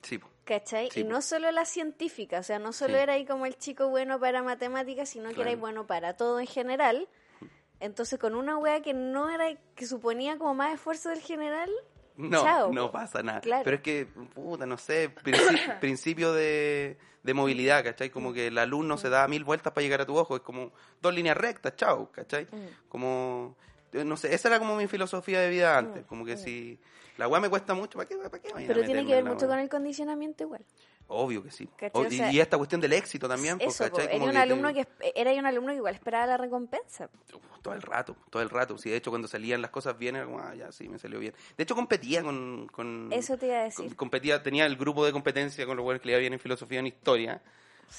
Sí. 0.02 0.18
¿Cachai? 0.44 0.88
Sí, 0.92 1.00
y 1.00 1.04
no 1.04 1.20
solo 1.22 1.50
la 1.50 1.64
científica, 1.64 2.38
o 2.38 2.42
sea, 2.42 2.58
no 2.60 2.72
solo 2.72 2.94
Sí. 2.94 3.00
era 3.00 3.12
ahí 3.14 3.26
como 3.26 3.46
el 3.46 3.58
chico 3.58 3.88
bueno 3.88 4.18
para 4.20 4.42
matemáticas, 4.42 5.08
sino 5.10 5.28
que 5.34 5.40
era 5.40 5.50
ahí 5.50 5.56
bueno 5.56 5.86
para 5.86 6.16
todo 6.16 6.38
en 6.40 6.46
general. 6.46 7.08
Entonces, 7.80 8.18
con 8.18 8.34
una 8.34 8.56
wea 8.56 8.80
que 8.80 8.94
no 8.94 9.28
era, 9.28 9.54
que 9.74 9.86
suponía 9.86 10.38
como 10.38 10.54
más 10.54 10.72
esfuerzo 10.74 11.10
del 11.10 11.20
general, 11.20 11.68
No, 12.16 12.42
Chao, 12.42 12.72
no 12.72 12.90
pasa 12.90 13.22
nada. 13.22 13.40
Claro. 13.42 13.62
Pero 13.64 13.76
es 13.76 13.82
que, 13.82 14.06
puta, 14.34 14.64
no 14.64 14.78
sé, 14.78 15.14
princi- 15.14 15.78
principio 15.80 16.32
de, 16.32 16.96
de 17.26 17.34
movilidad, 17.34 17.84
¿cachai? 17.84 18.08
Como 18.08 18.32
que 18.32 18.46
el 18.46 18.56
alumno 18.56 18.96
se 18.96 19.10
da 19.10 19.26
mil 19.28 19.44
vueltas 19.44 19.72
para 19.72 19.82
llegar 19.82 20.00
a 20.00 20.06
tu 20.06 20.16
ojo, 20.16 20.36
es 20.36 20.42
como 20.42 20.72
dos 21.02 21.12
líneas 21.12 21.36
rectas, 21.36 21.74
chao, 21.76 22.10
¿cachai? 22.12 22.44
Mm. 22.44 22.88
Como, 22.88 23.56
eh, 23.92 24.04
no 24.04 24.16
sé, 24.16 24.32
esa 24.34 24.48
era 24.48 24.58
como 24.58 24.76
mi 24.76 24.86
filosofía 24.86 25.40
de 25.40 25.50
vida 25.50 25.76
antes, 25.76 26.04
Mm, 26.04 26.06
como 26.06 26.24
que 26.24 26.36
si 26.36 26.78
la 27.18 27.26
weá 27.28 27.40
me 27.40 27.50
cuesta 27.50 27.74
mucho, 27.74 27.98
¿para 27.98 28.08
qué, 28.08 28.16
para 28.16 28.38
qué 28.38 28.50
pero 28.66 28.84
tiene 28.84 29.04
que 29.04 29.14
ver 29.14 29.24
la 29.24 29.32
mucho 29.32 29.48
con 29.48 29.58
el 29.58 29.68
condicionamiento 29.68 30.44
igual. 30.44 30.64
Obvio 31.08 31.42
que 31.42 31.50
sí. 31.52 31.68
O- 31.92 32.00
O 32.00 32.04
y, 32.06 32.16
sea, 32.16 32.32
y 32.32 32.40
esta 32.40 32.56
cuestión 32.56 32.80
del 32.80 32.92
éxito 32.92 33.28
también, 33.28 33.58
pues, 33.58 33.74
Eso, 33.80 33.84
po, 33.84 33.90
¿cachai? 33.90 34.06
era 34.06 34.12
Como 34.14 34.24
un 34.26 34.32
que 34.32 34.38
alumno 34.38 34.74
te- 34.74 34.84
que 34.84 35.12
era 35.14 35.32
un 35.32 35.46
alumno 35.46 35.70
que 35.70 35.76
igual 35.76 35.94
esperaba 35.94 36.26
la 36.26 36.36
recompensa. 36.36 37.08
todo 37.62 37.74
el 37.74 37.82
rato, 37.82 38.16
todo 38.30 38.42
el 38.42 38.50
rato. 38.50 38.76
Sí, 38.78 38.90
de 38.90 38.96
hecho, 38.96 39.10
cuando 39.10 39.26
salían 39.28 39.60
las 39.62 39.70
cosas 39.70 39.98
bien, 39.98 40.16
era 40.16 40.24
como, 40.24 40.38
ah, 40.40 40.54
ya, 40.54 40.70
sí, 40.72 40.88
me 40.88 40.98
salió 40.98 41.18
bien. 41.18 41.34
De 41.56 41.62
hecho, 41.64 41.74
competía 41.74 42.22
con... 42.22 42.68
con 42.72 43.08
Eso 43.12 43.36
te 43.36 43.46
iba 43.46 43.56
a 43.56 43.70
con- 43.70 43.84
decir. 43.86 43.96
competía, 43.96 44.42
tenía 44.42 44.66
el 44.66 44.76
grupo 44.76 45.04
de 45.04 45.12
competencia 45.12 45.64
con 45.66 45.76
los 45.76 45.84
buenos 45.84 46.00
que 46.00 46.06
le 46.06 46.12
iba 46.12 46.20
bien 46.20 46.32
en 46.32 46.38
filosofía 46.40 46.76
y 46.76 46.80
en 46.80 46.86
historia. 46.88 47.42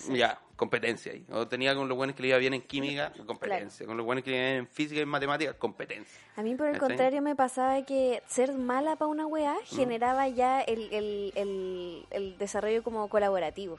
Ya, 0.10 0.40
competencia 0.56 1.12
ahí. 1.12 1.26
O 1.32 1.48
tenía 1.48 1.76
con 1.76 1.88
los 1.88 1.98
buenos 1.98 2.16
que 2.16 2.22
le 2.24 2.30
iba 2.30 2.38
bien 2.38 2.54
en 2.54 2.62
química, 2.62 3.14
competencia. 3.26 3.86
Con 3.86 3.98
los 3.98 4.06
buenos 4.06 4.24
que 4.24 4.32
le 4.32 4.38
iba 4.38 4.46
bien 4.46 4.58
en 4.60 4.68
física 4.68 5.00
y 5.00 5.04
en 5.04 5.10
matemáticas, 5.10 5.56
competencia. 5.56 6.20
A 6.36 6.42
mí, 6.44 6.56
por 6.56 6.68
el 6.68 6.78
contrario, 6.78 7.22
me 7.22 7.36
pasaba 7.36 7.82
que 7.84 8.22
ser 8.28 8.54
mala 8.54 8.96
para 8.96 9.10
una 9.10 9.26
weá 9.28 9.56
generaba 9.66 10.28
ya 10.28 10.62
el, 10.62 10.94
el, 10.94 11.34
el, 11.36 12.06
el 12.12 12.38
desarrollo 12.38 12.84
como 12.84 13.08
colaborativo. 13.10 13.78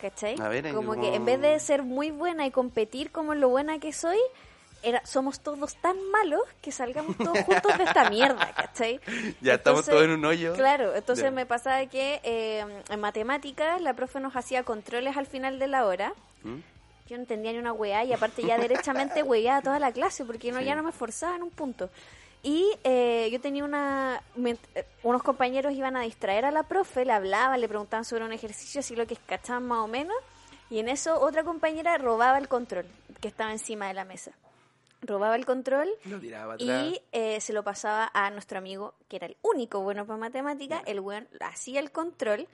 ¿Cachai? 0.00 0.36
Ver, 0.36 0.72
como 0.72 0.98
que 0.98 1.14
en 1.14 1.24
vez 1.26 1.40
de 1.40 1.60
ser 1.60 1.82
muy 1.82 2.10
buena 2.10 2.46
y 2.46 2.50
competir 2.50 3.12
como 3.12 3.34
lo 3.34 3.50
buena 3.50 3.78
que 3.78 3.92
soy, 3.92 4.18
era, 4.82 5.04
somos 5.04 5.40
todos 5.40 5.76
tan 5.76 5.96
malos 6.10 6.40
que 6.62 6.72
salgamos 6.72 7.16
todos 7.16 7.38
juntos 7.40 7.76
de 7.78 7.84
esta 7.84 8.08
mierda, 8.10 8.52
¿cachai? 8.54 9.00
Ya 9.40 9.54
estamos 9.54 9.84
todos 9.86 10.02
en 10.04 10.10
un 10.10 10.24
hoyo. 10.24 10.54
Claro, 10.54 10.94
entonces 10.94 11.30
me 11.32 11.46
pasaba 11.46 11.84
que 11.86 12.20
eh, 12.24 12.64
en 12.88 13.00
matemáticas 13.00 13.80
la 13.82 13.94
profe 13.94 14.20
nos 14.20 14.34
hacía 14.36 14.62
controles 14.62 15.16
al 15.16 15.26
final 15.26 15.58
de 15.58 15.66
la 15.68 15.84
hora. 15.86 16.12
¿Mm? 16.42 16.56
Yo 17.08 17.16
no 17.16 17.22
entendía 17.22 17.52
ni 17.52 17.58
una 17.58 17.72
weá 17.72 18.04
y 18.04 18.12
aparte 18.12 18.42
ya 18.42 18.56
derechamente 18.56 19.22
weá 19.22 19.60
toda 19.62 19.78
la 19.80 19.90
clase 19.92 20.24
porque 20.24 20.52
no, 20.52 20.60
Sí. 20.60 20.64
ya 20.64 20.74
no 20.76 20.82
me 20.84 20.90
esforzaba 20.90 21.36
en 21.36 21.42
un 21.42 21.50
punto. 21.50 21.90
Y 22.42 22.70
eh, 22.84 23.28
yo 23.32 23.40
tenía 23.40 23.64
una... 23.64 24.22
me- 24.36 24.56
eh, 24.74 24.86
unos 25.02 25.22
compañeros 25.22 25.72
iban 25.74 25.96
a 25.96 26.02
distraer 26.02 26.44
a 26.46 26.50
la 26.50 26.62
profe, 26.62 27.04
le 27.04 27.12
hablaban, 27.12 27.60
le 27.60 27.68
preguntaban 27.68 28.04
sobre 28.04 28.24
un 28.24 28.32
ejercicio, 28.32 28.78
así 28.80 28.94
lo 28.96 29.06
que 29.06 29.16
cachaban 29.16 29.66
más 29.66 29.80
o 29.80 29.88
menos. 29.88 30.16
Y 30.70 30.78
en 30.78 30.88
eso 30.88 31.20
otra 31.20 31.42
compañera 31.42 31.98
robaba 31.98 32.38
el 32.38 32.46
control 32.48 32.86
que 33.20 33.26
estaba 33.28 33.50
encima 33.50 33.88
de 33.88 33.94
la 33.94 34.04
mesa. 34.04 34.30
Robaba 35.02 35.36
el 35.36 35.46
control 35.46 35.88
Lo 36.04 36.18
tiraba 36.18 36.54
atrás. 36.54 36.84
y 36.84 37.00
eh, 37.12 37.40
se 37.40 37.52
lo 37.52 37.62
pasaba 37.64 38.10
a 38.12 38.30
nuestro 38.30 38.58
amigo, 38.58 38.94
que 39.08 39.16
era 39.16 39.26
el 39.26 39.36
único 39.42 39.80
bueno 39.80 40.06
para 40.06 40.18
matemática. 40.18 40.82
El 40.86 41.00
weón 41.00 41.28
hacía 41.40 41.80
el 41.80 41.90
control 41.90 42.46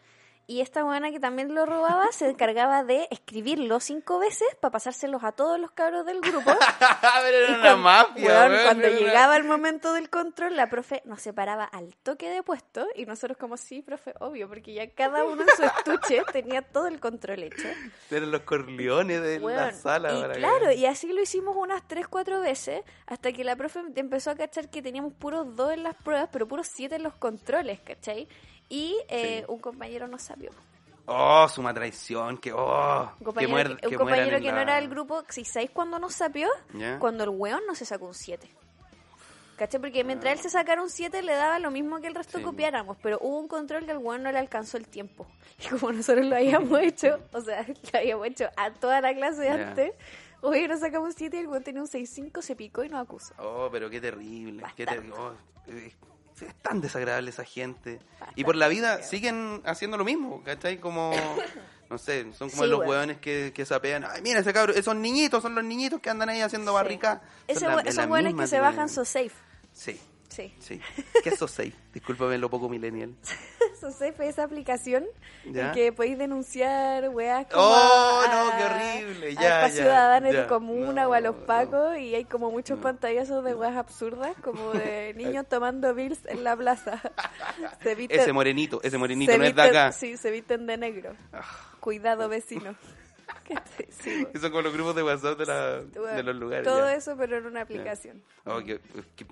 Y 0.48 0.60
esta 0.60 0.84
buena 0.84 1.10
que 1.10 1.18
también 1.18 1.52
lo 1.56 1.66
robaba 1.66 2.12
se 2.12 2.28
encargaba 2.30 2.84
de 2.84 3.08
escribirlo 3.10 3.80
cinco 3.80 4.20
veces 4.20 4.46
para 4.60 4.70
pasárselos 4.70 5.24
a 5.24 5.32
todos 5.32 5.58
los 5.58 5.72
cabros 5.72 6.06
del 6.06 6.20
grupo. 6.20 6.52
Pero 7.24 7.36
era 7.36 7.48
Y 7.50 7.54
una 7.54 7.62
cuan- 7.72 7.80
mafia, 7.80 8.24
weón, 8.28 8.52
weón, 8.52 8.62
cuando 8.64 8.86
era 8.86 8.96
una- 8.96 9.06
llegaba 9.06 9.36
el 9.36 9.42
momento 9.42 9.92
del 9.92 10.08
control, 10.08 10.54
la 10.56 10.70
profe 10.70 11.02
nos 11.04 11.20
separaba 11.20 11.64
al 11.64 11.96
toque 11.96 12.30
de 12.30 12.44
puesto 12.44 12.86
y 12.94 13.06
nosotros 13.06 13.36
como, 13.38 13.56
sí, 13.56 13.82
profe, 13.82 14.14
obvio, 14.20 14.48
porque 14.48 14.72
ya 14.72 14.88
cada 14.94 15.24
uno 15.24 15.42
en 15.42 15.48
su 15.56 15.64
estuche 15.64 16.22
tenía 16.32 16.62
todo 16.62 16.86
el 16.86 17.00
control 17.00 17.42
hecho. 17.42 17.66
Eran 18.12 18.30
los 18.30 18.42
corleones 18.42 19.20
de 19.22 19.40
la 19.40 19.72
sala. 19.72 20.12
y 20.16 20.20
para 20.20 20.32
que- 20.34 20.38
claro, 20.38 20.70
y 20.70 20.86
así 20.86 21.12
lo 21.12 21.22
hicimos 21.22 21.56
unas 21.56 21.86
tres, 21.88 22.06
cuatro 22.06 22.40
veces, 22.40 22.84
hasta 23.06 23.32
que 23.32 23.42
la 23.42 23.56
profe 23.56 23.80
empezó 23.96 24.30
a 24.30 24.36
cachar 24.36 24.70
que 24.70 24.80
teníamos 24.80 25.12
puros 25.14 25.56
dos 25.56 25.72
en 25.72 25.82
las 25.82 25.96
pruebas, 25.96 26.28
pero 26.30 26.46
puros 26.46 26.68
siete 26.72 26.94
en 26.94 27.02
los 27.02 27.14
controles, 27.16 27.80
¿cachai? 27.80 28.28
Y 28.68 28.96
eh, 29.08 29.40
Sí. 29.40 29.52
un 29.52 29.58
compañero 29.60 30.08
no 30.08 30.18
sabía. 30.18 30.50
Oh, 31.08 31.48
suma 31.48 31.72
traición, 31.72 32.36
que 32.38 32.52
oh, 32.52 33.02
Un 33.12 33.18
que 33.18 33.24
compañero, 33.24 33.76
que, 33.76 33.86
un 33.86 33.94
compañero 33.94 34.40
que 34.40 34.50
no 34.50 34.58
era 34.60 34.74
del 34.76 34.88
grupo, 34.88 35.22
si 35.28 35.44
sabéis 35.44 35.70
cuándo 35.70 35.98
nos 36.00 36.14
sapió, 36.14 36.48
¿Ya? 36.74 36.98
cuando 36.98 37.22
el 37.24 37.30
weón 37.30 37.60
no 37.66 37.76
se 37.76 37.84
sacó 37.84 38.06
un 38.06 38.14
7. 38.14 38.50
¿Cachai? 39.56 39.80
Porque 39.80 40.02
mientras 40.04 40.32
él 40.34 40.38
se 40.40 40.50
sacara 40.50 40.82
un 40.82 40.90
7 40.90 41.22
le 41.22 41.32
daba 41.34 41.58
lo 41.60 41.70
mismo 41.70 41.98
que 42.00 42.08
el 42.08 42.14
resto 42.14 42.38
Sí. 42.38 42.44
copiáramos, 42.44 42.96
pero 43.02 43.18
hubo 43.22 43.38
un 43.38 43.48
control 43.48 43.86
que 43.86 43.92
el 43.92 43.98
weón 43.98 44.22
no 44.24 44.30
le 44.32 44.38
alcanzó 44.38 44.76
el 44.78 44.86
tiempo. 44.88 45.26
Y 45.64 45.68
como 45.68 45.92
nosotros 45.92 46.26
lo 46.26 46.36
habíamos 46.36 46.78
hecho, 46.80 47.20
o 47.32 47.40
sea, 47.40 47.64
lo 47.92 47.98
habíamos 47.98 48.26
hecho 48.26 48.48
a 48.56 48.72
toda 48.72 49.00
la 49.00 49.14
clase 49.14 49.44
Ya. 49.44 49.68
antes, 49.68 49.92
oye, 50.42 50.66
nos 50.68 50.80
sacamos 50.80 51.10
un 51.10 51.14
7 51.14 51.36
y 51.36 51.40
el 51.40 51.46
weón 51.46 51.62
tenía 51.62 51.80
un 51.82 51.88
6-5, 51.88 52.42
se 52.42 52.56
picó 52.56 52.82
y 52.84 52.88
nos 52.88 53.00
acusó. 53.02 53.32
Oh, 53.38 53.68
pero 53.70 53.88
qué 53.88 54.00
terrible. 54.00 54.62
Qué 54.76 54.84
terrible. 54.84 55.14
Oh, 55.16 55.32
es 56.44 56.54
tan 56.56 56.80
desagradable 56.82 57.30
esa 57.30 57.44
gente. 57.44 57.98
Y 58.34 58.44
por 58.44 58.56
la 58.56 58.68
vida 58.68 59.02
siguen 59.02 59.62
haciendo 59.64 59.96
lo 59.96 60.04
mismo, 60.04 60.42
¿cachai? 60.44 60.78
Como, 60.78 61.12
no 61.90 61.96
sé, 61.98 62.24
son 62.34 62.50
como 62.50 62.64
Sí, 62.64 62.68
los 62.68 62.80
hueones 62.86 63.16
que, 63.18 63.52
que 63.54 63.64
sapean. 63.64 64.04
Ay, 64.04 64.20
mira 64.22 64.40
ese 64.40 64.52
cabrón, 64.52 64.76
esos 64.76 64.94
niñitos 64.96 65.42
son 65.42 65.54
los 65.54 65.64
niñitos 65.64 66.00
que 66.00 66.10
andan 66.10 66.28
ahí 66.28 66.40
haciendo 66.42 66.72
barrica. 66.74 67.22
Ese 67.48 67.60
Son 67.60 67.70
la- 67.70 67.76
we- 67.76 67.82
de 67.84 67.88
esos 67.90 68.06
misma 68.06 68.42
que 68.44 68.48
se 68.48 68.60
bajan 68.60 68.88
so 68.88 69.04
safe. 69.04 69.32
Sí, 69.72 69.98
Sí. 70.36 70.54
sí. 70.58 70.80
¿Qué 71.22 71.30
es 71.30 71.38
SoSafe? 71.38 71.72
Discúlpame 71.94 72.36
lo 72.38 72.50
poco 72.50 72.68
millennial. 72.68 73.14
So 73.80 73.90
safe 73.90 74.24
es 74.24 74.30
esa 74.34 74.44
aplicación 74.44 75.04
¿Ya? 75.46 75.68
en 75.68 75.72
que 75.72 75.92
podéis 75.92 76.18
denunciar 76.18 77.08
weas 77.08 77.46
como 77.46 77.62
Oh, 77.64 78.22
a- 78.22 78.28
no, 78.28 78.52
a- 78.52 78.56
qué 78.56 78.64
horrible, 78.64 79.28
a 79.30 79.32
ya, 79.32 79.68
ya, 79.68 79.68
ciudadanos 79.70 80.32
ya. 80.32 80.42
de 80.42 80.46
comuna 80.46 81.02
No, 81.04 81.10
o 81.10 81.12
a 81.14 81.20
los 81.20 81.36
no. 81.36 81.44
pacos 81.46 81.96
y 81.98 82.14
hay 82.14 82.24
como 82.24 82.50
muchos 82.50 82.76
No. 82.78 82.82
pantallazos 82.82 83.44
de 83.44 83.54
weas 83.54 83.76
absurdas 83.76 84.34
como 84.42 84.72
de 84.72 85.14
niños 85.16 85.46
tomando 85.48 85.94
bills 85.94 86.20
en 86.26 86.44
la 86.44 86.56
plaza. 86.56 87.00
se 87.82 87.94
visten, 87.94 88.20
Ese 88.20 88.32
morenito, 88.32 88.80
ese 88.82 88.98
morenito 88.98 89.36
no 89.36 89.44
es 89.44 89.54
de 89.54 89.62
acá. 89.62 89.86
Ah. 89.88 89.92
Sí, 89.92 90.16
se 90.16 90.30
visten 90.30 90.66
de 90.66 90.76
negro. 90.76 91.14
Cuidado, 91.80 92.28
vecino. 92.28 92.74
Sí. 93.90 94.26
Que 94.32 94.38
son 94.38 94.50
como 94.50 94.62
los 94.62 94.72
grupos 94.72 94.94
de 94.96 95.02
WhatsApp 95.02 95.38
de, 95.38 95.46
la- 95.46 95.80
de 95.82 96.22
los 96.22 96.36
lugares. 96.36 96.64
Todo 96.64 96.80
ya. 96.80 96.94
eso, 96.94 97.16
pero 97.16 97.38
en 97.38 97.46
una 97.46 97.62
aplicación. 97.62 98.22
Oh, 98.44 98.58
qué 98.60 98.80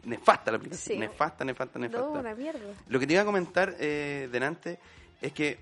nefasta 0.05 0.51
la 0.51 0.57
aplicación. 0.59 0.95
Sí. 0.95 0.99
Nefasta, 0.99 1.45
nefasta, 1.45 1.79
nefasta. 1.79 2.07
No, 2.07 2.13
una 2.13 2.35
mierda. 2.35 2.61
Lo 2.89 2.99
que 3.01 3.07
te 3.07 3.13
iba 3.15 3.23
a 3.23 3.25
comentar 3.25 3.75
eh, 3.79 4.29
delante 4.33 4.79
es 5.21 5.33
que 5.33 5.59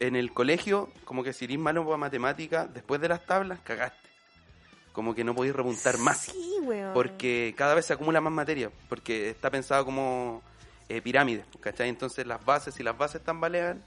en 0.00 0.16
el 0.16 0.32
colegio, 0.32 0.88
como 1.04 1.22
que 1.24 1.32
si 1.32 1.44
eres 1.46 1.58
malo 1.58 1.84
para 1.84 1.96
matemáticas, 1.96 2.72
después 2.72 3.00
de 3.00 3.08
las 3.08 3.24
tablas, 3.26 3.60
cagaste. 3.60 4.08
Como 4.92 5.14
que 5.14 5.22
no 5.24 5.34
podéis 5.34 5.54
repuntar 5.54 5.98
más. 5.98 6.18
Sí, 6.22 6.56
weón. 6.62 6.92
Porque 6.94 7.54
cada 7.56 7.74
vez 7.74 7.86
se 7.86 7.92
acumula 7.92 8.20
más 8.20 8.32
materia. 8.32 8.70
Porque 8.88 9.30
está 9.30 9.50
pensado 9.50 9.84
como 9.84 10.42
eh, 10.88 11.00
pirámide. 11.00 11.44
¿Cachai? 11.60 11.88
Entonces 11.88 12.26
las 12.26 12.44
bases, 12.44 12.74
si 12.74 12.82
las 12.82 12.96
bases 12.98 13.22
tambalean, 13.22 13.82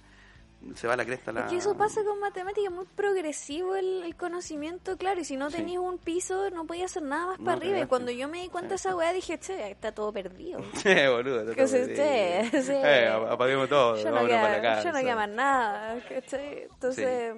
se 0.76 0.88
va 0.88 0.94
a 0.94 0.98
la 0.98 1.06
cresta 1.06 1.32
la... 1.32 1.42
Es 1.46 1.48
que 1.52 1.58
eso 1.58 1.76
pasa 1.76 2.04
con 2.04 2.20
matemáticas, 2.20 2.72
muy 2.72 2.86
progresivo 2.96 3.76
el, 3.76 4.04
el 4.04 4.16
conocimiento, 4.16 4.96
claro, 4.98 5.20
y 5.22 5.24
si 5.26 5.36
no 5.38 5.50
Sí. 5.50 5.58
tenías 5.58 5.82
un 5.82 5.98
piso 5.98 6.50
no 6.52 6.66
podías 6.66 6.92
hacer 6.92 7.04
nada 7.04 7.28
más 7.28 7.40
No, 7.40 7.46
para 7.46 7.58
arriba. 7.58 7.80
Y 7.80 7.86
cuando 7.88 8.12
yo 8.12 8.28
me 8.28 8.42
di 8.42 8.50
cuenta 8.50 8.70
de 8.70 8.76
esa 8.76 8.96
weá 8.96 9.12
dije, 9.14 9.40
che, 9.40 9.72
está 9.72 9.92
todo 9.92 10.14
perdido. 10.14 10.60
Che, 10.84 11.08
boludo. 11.10 11.42
está 11.42 11.56
todo 11.56 11.72
perdido. 11.72 12.04
esté, 12.04 12.62
sí. 12.62 12.72
Eh, 12.74 13.08
ap- 13.08 13.32
apaguemos 13.32 13.68
todo. 13.70 13.96
Ya 13.98 14.10
no, 14.10 14.16
vámonos 14.18 14.38
para 14.40 14.62
queda, 14.62 14.76
casa. 14.76 14.84
ya 14.84 14.92
no 14.92 15.00
queda 15.00 15.16
más 15.16 15.30
nada, 15.30 16.00
¿cachai? 16.08 16.64
Entonces, 16.64 17.36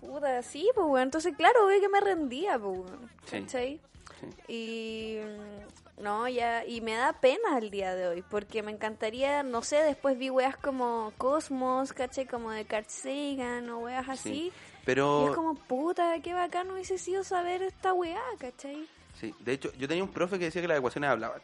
puta, 0.00 0.42
sí, 0.42 0.68
pues 0.74 0.86
bueno, 0.86 1.04
entonces 1.04 1.34
claro, 1.36 1.66
ve 1.66 1.80
que 1.80 1.88
me 1.88 2.00
rendía, 2.00 2.58
pues, 2.58 2.78
weón, 2.78 3.10
Sí. 3.26 3.40
¿cachai? 3.42 3.80
Sí. 4.20 4.52
Y 4.52 5.18
mm, 5.22 5.67
no, 6.00 6.28
ya, 6.28 6.64
y 6.64 6.80
me 6.80 6.94
da 6.94 7.12
pena 7.12 7.58
el 7.58 7.70
día 7.70 7.94
de 7.94 8.08
hoy, 8.08 8.22
porque 8.22 8.62
me 8.62 8.72
encantaría, 8.72 9.42
no 9.42 9.62
sé, 9.62 9.76
después 9.76 10.18
vi 10.18 10.30
weas 10.30 10.56
como 10.56 11.12
Cosmos, 11.18 11.92
¿cachai? 11.92 12.26
Como 12.26 12.50
de 12.50 12.64
Carl 12.64 12.86
Sagan 12.88 13.68
o 13.70 13.78
weas 13.80 14.08
así. 14.08 14.28
Sí. 14.28 14.34
Y 14.46 14.52
Pero... 14.84 15.30
es 15.30 15.34
como, 15.34 15.54
puta, 15.54 16.20
qué 16.22 16.34
bacán 16.34 16.70
hubiese 16.70 16.98
sido 16.98 17.24
saber 17.24 17.62
esta 17.62 17.92
weá, 17.92 18.22
¿cachai? 18.38 18.88
Sí, 19.20 19.34
de 19.40 19.52
hecho, 19.52 19.72
yo 19.74 19.88
tenía 19.88 20.04
un 20.04 20.12
profe 20.12 20.38
que 20.38 20.46
decía 20.46 20.62
que 20.62 20.68
las 20.68 20.78
ecuaciones 20.78 21.10
hablaban. 21.10 21.42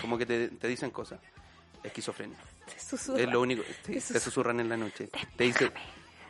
Como 0.00 0.18
que 0.18 0.26
te, 0.26 0.48
te 0.48 0.68
dicen 0.68 0.90
cosas. 0.90 1.20
Esquizofrenia. 1.82 2.36
Te 2.66 2.80
susurra. 2.80 3.20
Es 3.20 3.28
lo 3.28 3.40
único. 3.40 3.62
Te 3.82 4.00
te 4.00 4.20
susurran 4.20 4.60
en 4.60 4.68
la 4.68 4.76
noche. 4.76 5.08
Te 5.36 5.44
dice, 5.44 5.70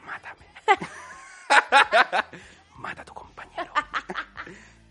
mátame. 0.05 0.47
Mata 2.79 3.03
a 3.03 3.05
tu 3.05 3.15
compañero. 3.15 3.34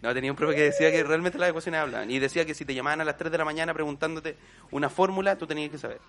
No, 0.03 0.13
tenía 0.13 0.31
un 0.31 0.35
profe 0.35 0.53
que 0.53 0.63
decía 0.63 0.91
que 0.91 1.01
realmente 1.01 1.37
las 1.37 1.49
ecuaciones 1.49 1.79
hablaban. 1.79 2.11
Y 2.11 2.19
decía 2.19 2.45
que 2.45 2.53
si 2.53 2.65
te 2.65 2.75
llamaban 2.75 2.99
a 2.99 3.05
las 3.05 3.15
3 3.15 3.31
de 3.31 3.37
la 3.37 3.45
mañana 3.45 3.73
preguntándote 3.73 4.35
una 4.69 4.89
fórmula, 4.89 5.37
tú 5.37 5.47
tenías 5.47 5.71
que 5.71 5.77
saber. 5.77 6.01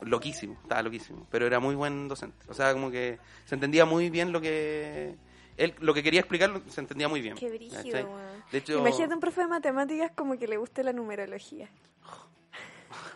Loquísimo, 0.00 0.58
estaba 0.60 0.82
loquísimo. 0.82 1.24
Pero 1.30 1.46
era 1.46 1.60
muy 1.60 1.76
buen 1.76 2.08
docente. 2.08 2.44
O 2.48 2.54
sea, 2.54 2.72
como 2.72 2.90
que 2.90 3.20
se 3.44 3.54
entendía 3.54 3.84
muy 3.84 4.10
bien 4.10 4.32
lo 4.32 4.40
que... 4.40 5.14
Él, 5.56 5.74
lo 5.78 5.94
que 5.94 6.02
quería 6.02 6.18
explicar 6.18 6.60
se 6.66 6.80
entendía 6.80 7.06
muy 7.06 7.20
bien. 7.20 7.36
Qué 7.36 7.48
brígido. 7.48 8.18
De 8.50 8.58
hecho, 8.58 8.80
Imagínate 8.80 9.14
un 9.14 9.20
profe 9.20 9.42
de 9.42 9.46
matemáticas 9.46 10.10
como 10.16 10.36
que 10.36 10.48
le 10.48 10.56
guste 10.56 10.82
la 10.82 10.92
numerología. 10.92 11.70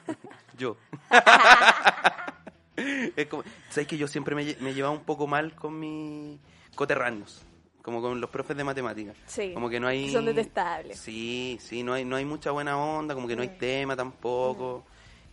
Yo. 0.56 0.76
es 2.76 3.26
como, 3.26 3.42
¿Sabes 3.70 3.88
que 3.88 3.98
yo 3.98 4.06
siempre 4.06 4.36
me, 4.36 4.56
me 4.60 4.72
llevaba 4.72 4.94
un 4.94 5.04
poco 5.04 5.26
mal 5.26 5.56
con 5.56 5.80
mis 5.80 6.38
coterráneos? 6.76 7.44
Como 7.82 8.02
con 8.02 8.20
los 8.20 8.28
profes 8.30 8.56
de 8.56 8.64
matemáticas. 8.64 9.16
Sí, 9.26 9.52
Como 9.54 9.70
que 9.70 9.80
no 9.80 9.86
hay... 9.88 10.12
son 10.12 10.26
detestables. 10.26 10.98
Sí, 10.98 11.58
sí, 11.62 11.82
no 11.82 11.94
hay, 11.94 12.04
no 12.04 12.16
hay 12.16 12.24
mucha 12.24 12.50
buena 12.50 12.76
onda, 12.78 13.14
como 13.14 13.26
que 13.26 13.36
no 13.36 13.42
hay 13.42 13.48
Mm. 13.48 13.58
tema 13.58 13.96
tampoco. 13.96 14.84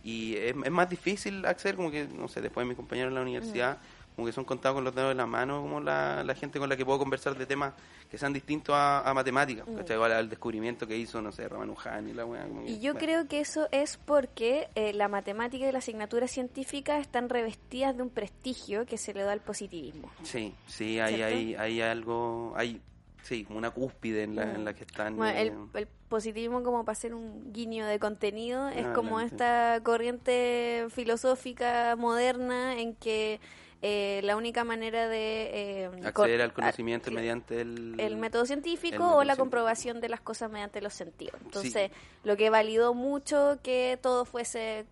Y 0.02 0.34
es, 0.36 0.54
es 0.64 0.70
más 0.70 0.88
difícil 0.88 1.44
acceder, 1.44 1.76
como 1.76 1.90
que, 1.90 2.06
no 2.06 2.28
sé, 2.28 2.40
después 2.40 2.64
de 2.64 2.68
mis 2.68 2.76
compañeros 2.76 3.10
en 3.10 3.14
la 3.16 3.22
universidad, 3.22 3.76
Mm. 3.76 3.97
Como 4.18 4.26
que 4.26 4.32
son 4.32 4.44
contados 4.44 4.74
con 4.74 4.82
los 4.82 4.92
dedos 4.96 5.10
de 5.10 5.14
la 5.14 5.26
mano, 5.26 5.62
como 5.62 5.78
la, 5.80 6.24
la 6.24 6.34
gente 6.34 6.58
con 6.58 6.68
la 6.68 6.76
que 6.76 6.84
puedo 6.84 6.98
conversar 6.98 7.38
de 7.38 7.46
temas 7.46 7.72
que 8.10 8.18
sean 8.18 8.32
distintos 8.32 8.74
a, 8.74 9.08
a 9.08 9.14
matemáticas. 9.14 9.64
Mm. 9.68 9.76
¿cachai? 9.76 9.94
Igual 9.94 10.10
al 10.10 10.28
descubrimiento 10.28 10.88
que 10.88 10.96
hizo, 10.96 11.22
no 11.22 11.30
sé, 11.30 11.48
Ramanujan 11.48 12.08
y 12.08 12.14
la 12.14 12.26
weá. 12.26 12.44
que, 12.44 12.68
Y 12.72 12.80
yo 12.80 12.94
bueno. 12.94 13.06
creo 13.06 13.28
que 13.28 13.38
eso 13.38 13.68
es 13.70 13.96
porque 13.96 14.70
eh, 14.74 14.92
la 14.92 15.06
matemática 15.06 15.68
y 15.68 15.70
la 15.70 15.78
asignatura 15.78 16.26
científica 16.26 16.98
están 16.98 17.28
revestidas 17.28 17.96
de 17.96 18.02
un 18.02 18.10
prestigio 18.10 18.86
que 18.86 18.98
se 18.98 19.14
le 19.14 19.22
da 19.22 19.30
al 19.30 19.40
positivismo. 19.40 20.10
Sí, 20.24 20.52
sí, 20.66 20.98
hay, 20.98 21.22
hay, 21.22 21.54
hay 21.54 21.80
algo, 21.80 22.54
hay, 22.56 22.82
sí, 23.22 23.44
como 23.44 23.58
una 23.60 23.70
cúspide 23.70 24.24
en 24.24 24.34
la, 24.34 24.52
en 24.52 24.64
la 24.64 24.74
que 24.74 24.82
están. 24.82 25.16
Bueno, 25.16 25.38
el, 25.38 25.48
eh, 25.50 25.54
el 25.74 25.86
positivismo, 26.08 26.64
como 26.64 26.84
para 26.84 26.94
hacer 26.94 27.14
un 27.14 27.52
guiño 27.52 27.86
de 27.86 28.00
contenido, 28.00 28.68
es 28.68 28.84
Ah, 28.84 28.92
como 28.94 29.20
esta 29.20 29.80
corriente 29.84 30.86
filosófica 30.90 31.94
moderna 31.96 32.80
en 32.80 32.96
que 32.96 33.38
eh, 33.80 34.20
la 34.24 34.36
única 34.36 34.64
manera 34.64 35.06
de 35.08 35.82
eh, 35.84 35.90
acceder 36.04 36.42
al 36.42 36.50
a- 36.50 36.54
conocimiento 36.54 37.10
mediante 37.12 37.60
el, 37.60 37.94
el 37.98 38.16
método 38.16 38.44
científico 38.44 38.94
el 38.94 38.98
método 39.00 39.16
o 39.16 39.18
la 39.18 39.24
científico. 39.34 39.42
comprobación 39.44 40.00
de 40.00 40.08
las 40.08 40.20
cosas 40.20 40.50
mediante 40.50 40.80
los 40.82 40.94
sentidos. 40.94 41.40
Entonces, 41.44 41.90
lo 42.24 42.36
que 42.36 42.50
validó 42.50 42.92
mucho 42.94 43.58
que 43.62 43.98
todo 44.02 44.24
fuese, 44.24 44.84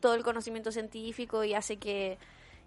todo 0.00 0.14
el 0.14 0.22
conocimiento 0.22 0.70
científico 0.70 1.44
y 1.44 1.54
hace 1.54 1.78
que, 1.78 2.18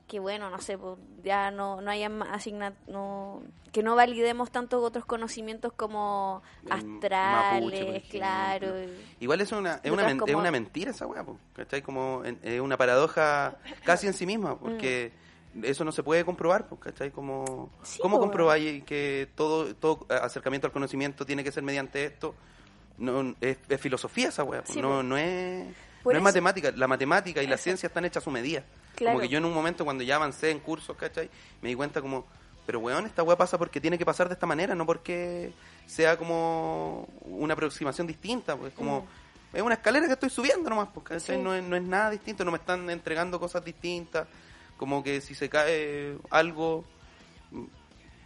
que 0.07 0.19
bueno, 0.19 0.49
no 0.49 0.59
sé, 0.59 0.75
pues, 0.75 0.97
ya 1.23 1.51
no, 1.51 1.81
no 1.81 1.91
haya 1.91 2.09
más 2.09 2.29
asigna- 2.29 2.73
no, 2.87 3.43
que 3.71 3.83
no 3.83 3.95
validemos 3.95 4.49
tantos 4.49 4.83
otros 4.83 5.05
conocimientos 5.05 5.71
como 5.73 6.41
astrales, 6.67 7.85
mapuche, 7.85 8.01
claro. 8.09 8.73
Igual 9.19 9.41
es 9.41 9.51
una, 9.51 9.79
es 9.83 9.91
una, 9.91 10.03
men- 10.05 10.17
es 10.17 10.21
como- 10.23 10.37
una 10.39 10.51
mentira 10.51 10.91
esa 10.91 11.05
weá, 11.05 11.23
¿cachai? 11.53 11.81
Como 11.83 12.23
en- 12.25 12.39
es 12.41 12.59
una 12.59 12.77
paradoja 12.77 13.57
casi 13.85 14.07
en 14.07 14.13
sí 14.13 14.25
misma, 14.25 14.57
porque 14.57 15.11
eso 15.63 15.83
no 15.83 15.91
se 15.91 16.03
puede 16.03 16.23
comprobar, 16.25 16.67
po, 16.67 16.79
¿cachai? 16.79 17.11
Como. 17.11 17.69
Sí, 17.83 17.99
¿Cómo 18.01 18.17
po, 18.17 18.21
comprobáis 18.23 18.83
que 18.83 19.29
todo, 19.35 19.73
todo 19.75 20.05
acercamiento 20.09 20.67
al 20.67 20.73
conocimiento 20.73 21.25
tiene 21.25 21.43
que 21.43 21.51
ser 21.51 21.63
mediante 21.63 22.05
esto? 22.05 22.35
No, 22.97 23.35
es, 23.41 23.57
es 23.67 23.81
filosofía 23.81 24.29
esa 24.29 24.43
weá, 24.43 24.63
po, 24.63 24.73
Sí, 24.73 24.81
no, 24.81 25.03
no 25.03 25.17
es... 25.17 25.65
Por 26.03 26.13
no 26.13 26.19
es 26.19 26.23
matemática, 26.23 26.71
la 26.75 26.87
matemática 26.87 27.43
y 27.43 27.47
la 27.47 27.57
ciencia 27.57 27.87
están 27.87 28.05
hechas 28.05 28.23
a 28.23 28.25
su 28.25 28.31
medida. 28.31 28.63
Claro. 28.95 29.17
Como 29.17 29.21
que 29.21 29.29
yo 29.29 29.37
en 29.37 29.45
un 29.45 29.53
momento 29.53 29.83
cuando 29.83 30.03
ya 30.03 30.15
avancé 30.15 30.49
en 30.49 30.59
cursos, 30.59 30.95
¿cachai? 30.95 31.29
Me 31.61 31.69
di 31.69 31.75
cuenta 31.75 32.01
como, 32.01 32.25
pero 32.65 32.79
weón, 32.79 33.05
esta 33.05 33.23
weá 33.23 33.37
pasa 33.37 33.57
porque 33.57 33.81
tiene 33.81 33.97
que 33.97 34.05
pasar 34.05 34.27
de 34.29 34.33
esta 34.33 34.45
manera, 34.45 34.75
no 34.75 34.85
porque 34.85 35.51
sea 35.87 36.17
como 36.17 37.07
una 37.23 37.53
aproximación 37.53 38.07
distinta, 38.07 38.55
pues 38.55 38.73
como... 38.73 39.07
Es 39.51 39.61
una 39.63 39.73
escalera 39.73 40.05
que 40.05 40.13
estoy 40.13 40.29
subiendo 40.29 40.69
nomás, 40.69 40.89
pues. 40.93 41.23
Mm. 41.23 41.25
Sí. 41.25 41.37
No, 41.37 41.55
es, 41.55 41.63
no 41.63 41.75
es 41.75 41.81
nada 41.81 42.11
distinto, 42.11 42.45
no 42.45 42.51
me 42.51 42.57
están 42.57 42.89
entregando 42.89 43.39
cosas 43.39 43.65
distintas. 43.65 44.27
Como 44.79 45.03
que 45.03 45.21
si 45.21 45.35
se 45.35 45.49
cae 45.49 46.17
algo, 46.31 46.85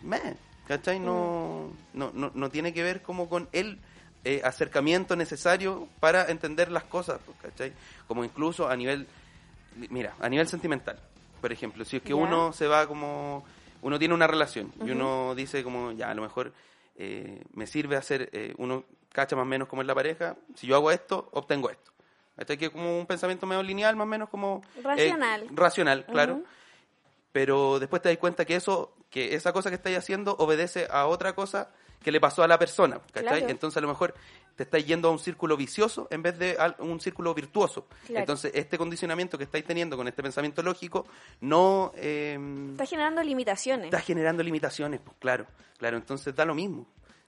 me, 0.04 0.38
¿cachai? 0.68 1.00
No, 1.00 1.74
no, 1.94 2.12
no, 2.14 2.32
no 2.34 2.50
tiene 2.50 2.74
que 2.74 2.84
ver 2.84 3.02
como 3.02 3.28
con 3.28 3.50
el 3.52 3.80
eh, 4.24 4.42
acercamiento 4.44 5.16
necesario 5.16 5.90
para 6.00 6.30
entender 6.30 6.72
las 6.72 6.84
cosas, 6.84 7.20
pues, 7.26 7.38
¿cachai? 7.42 7.74
Como 8.08 8.24
incluso 8.24 8.70
a 8.70 8.76
nivel, 8.78 9.08
mira, 9.90 10.14
a 10.22 10.30
nivel 10.30 10.48
sentimental, 10.48 11.00
por 11.42 11.52
ejemplo, 11.52 11.84
si 11.84 11.98
es 11.98 12.04
que 12.04 12.14
uno 12.14 12.54
se 12.54 12.68
va 12.68 12.88
como, 12.88 13.44
uno 13.82 14.00
tiene 14.00 14.14
una 14.14 14.28
relación 14.28 14.72
y 14.86 14.92
uno 14.92 15.34
dice 15.36 15.64
como, 15.64 15.92
ya, 15.92 16.12
a 16.12 16.14
lo 16.14 16.22
mejor 16.22 16.54
eh, 16.96 17.44
me 17.54 17.66
sirve 17.68 17.98
hacer, 17.98 18.30
eh, 18.32 18.54
uno 18.60 18.86
cacha 19.12 19.36
más 19.36 19.44
o 19.44 19.48
menos 19.48 19.68
como 19.68 19.82
es 19.82 19.88
la 19.88 19.96
pareja, 19.96 20.38
si 20.56 20.68
yo 20.68 20.76
hago 20.76 20.92
esto, 20.92 21.30
obtengo 21.34 21.70
esto. 21.70 21.93
¿Cachai? 22.36 22.58
Que 22.58 22.66
es 22.66 22.72
como 22.72 23.00
un 23.00 23.06
pensamiento 23.06 23.46
medio 23.46 23.64
lineal, 23.64 23.96
más 23.96 24.06
o 24.06 24.08
menos 24.08 24.30
como... 24.30 24.62
eh, 24.76 24.82
Racional. 24.84 25.48
racional, 25.52 26.06
claro 26.06 26.44
pero 27.34 27.80
después 27.80 28.02
te 28.02 28.10
das 28.10 28.18
cuenta 28.20 28.46
que 28.46 28.56
eso, 28.56 28.96
que 29.10 29.36
esa 29.36 29.52
cosa 29.52 29.70
que 29.70 29.76
estáis 29.76 29.98
haciendo 29.98 30.36
obedece 30.38 30.88
a 30.90 31.08
otra 31.08 31.34
cosa 31.34 31.72
que 32.02 32.12
le 32.12 32.22
pasó 32.22 32.44
a 32.44 32.48
la 32.48 32.60
persona, 32.60 33.00
¿cachai? 33.12 33.40
Claro. 33.40 33.50
Entonces 33.50 33.78
a 33.78 33.82
lo 33.82 33.88
mejor 33.88 34.14
te 34.56 34.64
estáis 34.64 34.86
yendo 34.86 35.08
a 35.08 35.12
un 35.12 35.18
círculo 35.20 35.58
vicioso 35.58 36.08
en 36.12 36.22
vez 36.22 36.38
de 36.38 36.56
a 36.60 36.76
un 36.80 37.00
círculo 37.02 37.34
virtuoso. 37.34 37.88
Claro. 38.06 38.20
Entonces 38.20 38.52
este 38.54 38.78
condicionamiento 38.78 39.38
que 39.38 39.46
estáis 39.46 39.66
teniendo 39.66 39.98
con 39.98 40.08
este 40.08 40.22
pensamiento 40.22 40.62
lógico 40.62 41.08
no 41.42 41.92
eh, 41.96 42.38
Está 42.72 42.86
generando 42.86 43.24
limitaciones. 43.24 43.86
está 43.86 44.02
generando 44.02 44.44
limitaciones, 44.44 45.00
pues 45.04 45.18
claro, 45.18 45.48
claro, 45.80 45.98
entonces 45.98 46.36
da 46.36 46.46
lo 46.46 46.54
mismo. 46.54 46.86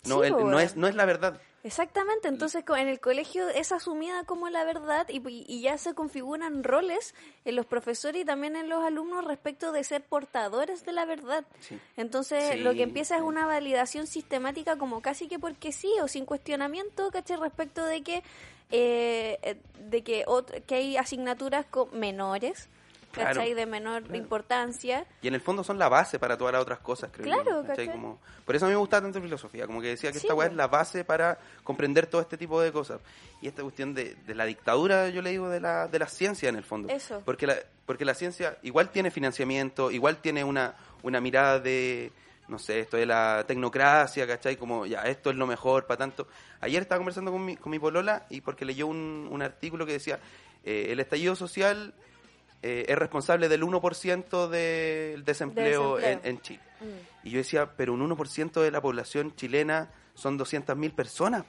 No, 0.08 0.20
Sí, 0.22 0.26
el- 0.28 0.32
no, 0.32 0.38
bueno. 0.40 0.60
es, 0.60 0.76
no 0.76 0.88
es 0.88 0.96
la 0.96 1.06
verdad. 1.06 1.40
Exactamente, 1.64 2.28
entonces 2.28 2.64
en 2.78 2.88
el 2.88 3.00
colegio 3.00 3.50
es 3.50 3.72
asumida 3.72 4.24
como 4.26 4.50
la 4.50 4.64
verdad 4.64 5.08
y, 5.10 5.20
y 5.48 5.62
ya 5.62 5.80
se 5.80 5.96
configuran 5.96 6.64
roles 6.64 7.16
en 7.44 7.56
los 7.56 7.66
profesores 7.66 8.22
y 8.22 8.26
también 8.26 8.56
en 8.56 8.70
los 8.70 8.84
alumnos 8.84 9.26
respecto 9.26 9.72
de 9.72 9.84
ser 9.84 10.04
portadores 10.04 10.86
de 10.86 10.92
la 10.92 11.06
verdad. 11.06 11.44
Sí. 11.62 11.80
Entonces 11.98 12.52
Sí, 12.54 12.60
lo 12.60 12.76
que 12.76 12.84
empieza 12.84 13.16
es 13.16 13.24
una 13.24 13.48
validación 13.48 14.06
sistemática 14.06 14.78
como 14.78 15.02
casi 15.02 15.28
que 15.28 15.40
porque 15.40 15.72
sí 15.72 15.92
o 16.04 16.08
sin 16.08 16.26
cuestionamiento, 16.28 17.10
¿cachai? 17.10 17.38
Respecto 17.38 17.84
de 17.84 18.04
que, 18.04 18.22
eh, 18.70 19.58
de 19.80 20.04
que, 20.04 20.24
que 20.68 20.76
hay 20.76 20.98
asignaturas 20.98 21.66
co- 21.66 21.88
menores, 21.88 22.70
Claro, 23.16 23.40
¿cachai? 23.40 23.54
De 23.54 23.66
menor 23.66 24.04
importancia. 24.16 25.06
Y 25.22 25.28
en 25.28 25.34
el 25.34 25.42
fondo 25.42 25.64
son 25.64 25.80
la 25.80 25.90
base 25.90 26.20
para 26.20 26.38
todas 26.38 26.54
las 26.54 26.62
otras 26.62 26.80
cosas, 26.80 27.10
creo 27.12 27.26
Claro, 27.26 27.62
yo, 27.62 27.68
¿cachai? 27.68 27.88
¿cachai? 27.88 28.02
Como, 28.02 28.20
por 28.46 28.56
eso 28.56 28.66
a 28.66 28.68
mí 28.68 28.74
me 28.74 28.80
gusta 28.80 29.02
tanto 29.02 29.22
filosofía, 29.22 29.66
como 29.66 29.82
que 29.82 29.88
decía 29.88 30.12
que 30.12 30.20
Sí, 30.20 30.28
esta 30.28 30.36
weá 30.36 30.48
es 30.48 30.54
la 30.54 30.68
base 30.68 31.04
para 31.04 31.40
comprender 31.64 32.08
todo 32.08 32.22
este 32.22 32.38
tipo 32.38 32.62
de 32.62 32.72
cosas. 32.72 33.02
Y 33.42 33.48
esta 33.48 33.64
cuestión 33.64 33.94
de, 33.94 34.16
de 34.16 34.36
la 34.36 34.46
dictadura, 34.46 35.10
yo 35.10 35.22
le 35.22 35.32
digo, 35.32 35.50
de 35.50 35.60
la, 35.60 35.88
de 35.88 36.00
la 36.00 36.08
ciencia 36.08 36.50
en 36.50 36.56
el 36.56 36.64
fondo. 36.64 36.90
Eso. 36.90 37.22
Porque 37.26 37.48
la, 37.48 37.56
porque 37.86 38.06
la 38.06 38.14
ciencia 38.14 38.58
igual 38.64 38.90
tiene 38.90 39.12
financiamiento, 39.12 39.92
igual 39.92 40.18
tiene 40.18 40.44
una, 40.44 40.76
una 41.04 41.22
mirada 41.22 41.60
de, 41.60 42.12
no 42.48 42.60
sé, 42.60 42.80
esto 42.82 42.98
de 42.98 43.06
la 43.06 43.44
tecnocracia, 43.48 44.28
¿cachai? 44.28 44.58
Como, 44.58 44.86
ya, 44.86 45.02
esto 45.04 45.30
es 45.30 45.36
lo 45.36 45.48
mejor 45.48 45.86
para 45.86 45.98
tanto. 45.98 46.28
Ayer 46.62 46.82
estaba 46.82 47.00
conversando 47.00 47.32
con 47.32 47.46
mi, 47.46 47.56
con 47.56 47.72
mi 47.72 47.80
polola 47.80 48.26
y 48.30 48.42
porque 48.42 48.66
leyó 48.66 48.88
un, 48.88 49.28
un 49.32 49.42
artículo 49.42 49.86
que 49.86 49.94
decía, 49.94 50.20
eh, 50.64 50.88
el 50.90 51.00
estallido 51.00 51.36
social 51.36 51.94
eh, 52.62 52.86
es 52.88 52.98
responsable 52.98 53.50
del 53.50 53.64
1% 53.64 54.48
del 54.50 55.24
desempleo, 55.24 55.96
Desempleo. 55.96 56.00
En, 56.00 56.20
en 56.24 56.42
Chile. 56.42 56.62
Mm. 56.82 57.28
Y 57.28 57.32
yo 57.32 57.38
decía, 57.38 57.72
pero 57.76 57.94
un 57.94 58.10
1% 58.10 58.62
de 58.62 58.72
la 58.72 58.82
población 58.82 59.36
chilena 59.36 59.92
son 60.14 60.40
200.000 60.40 60.94
personas. 60.94 61.46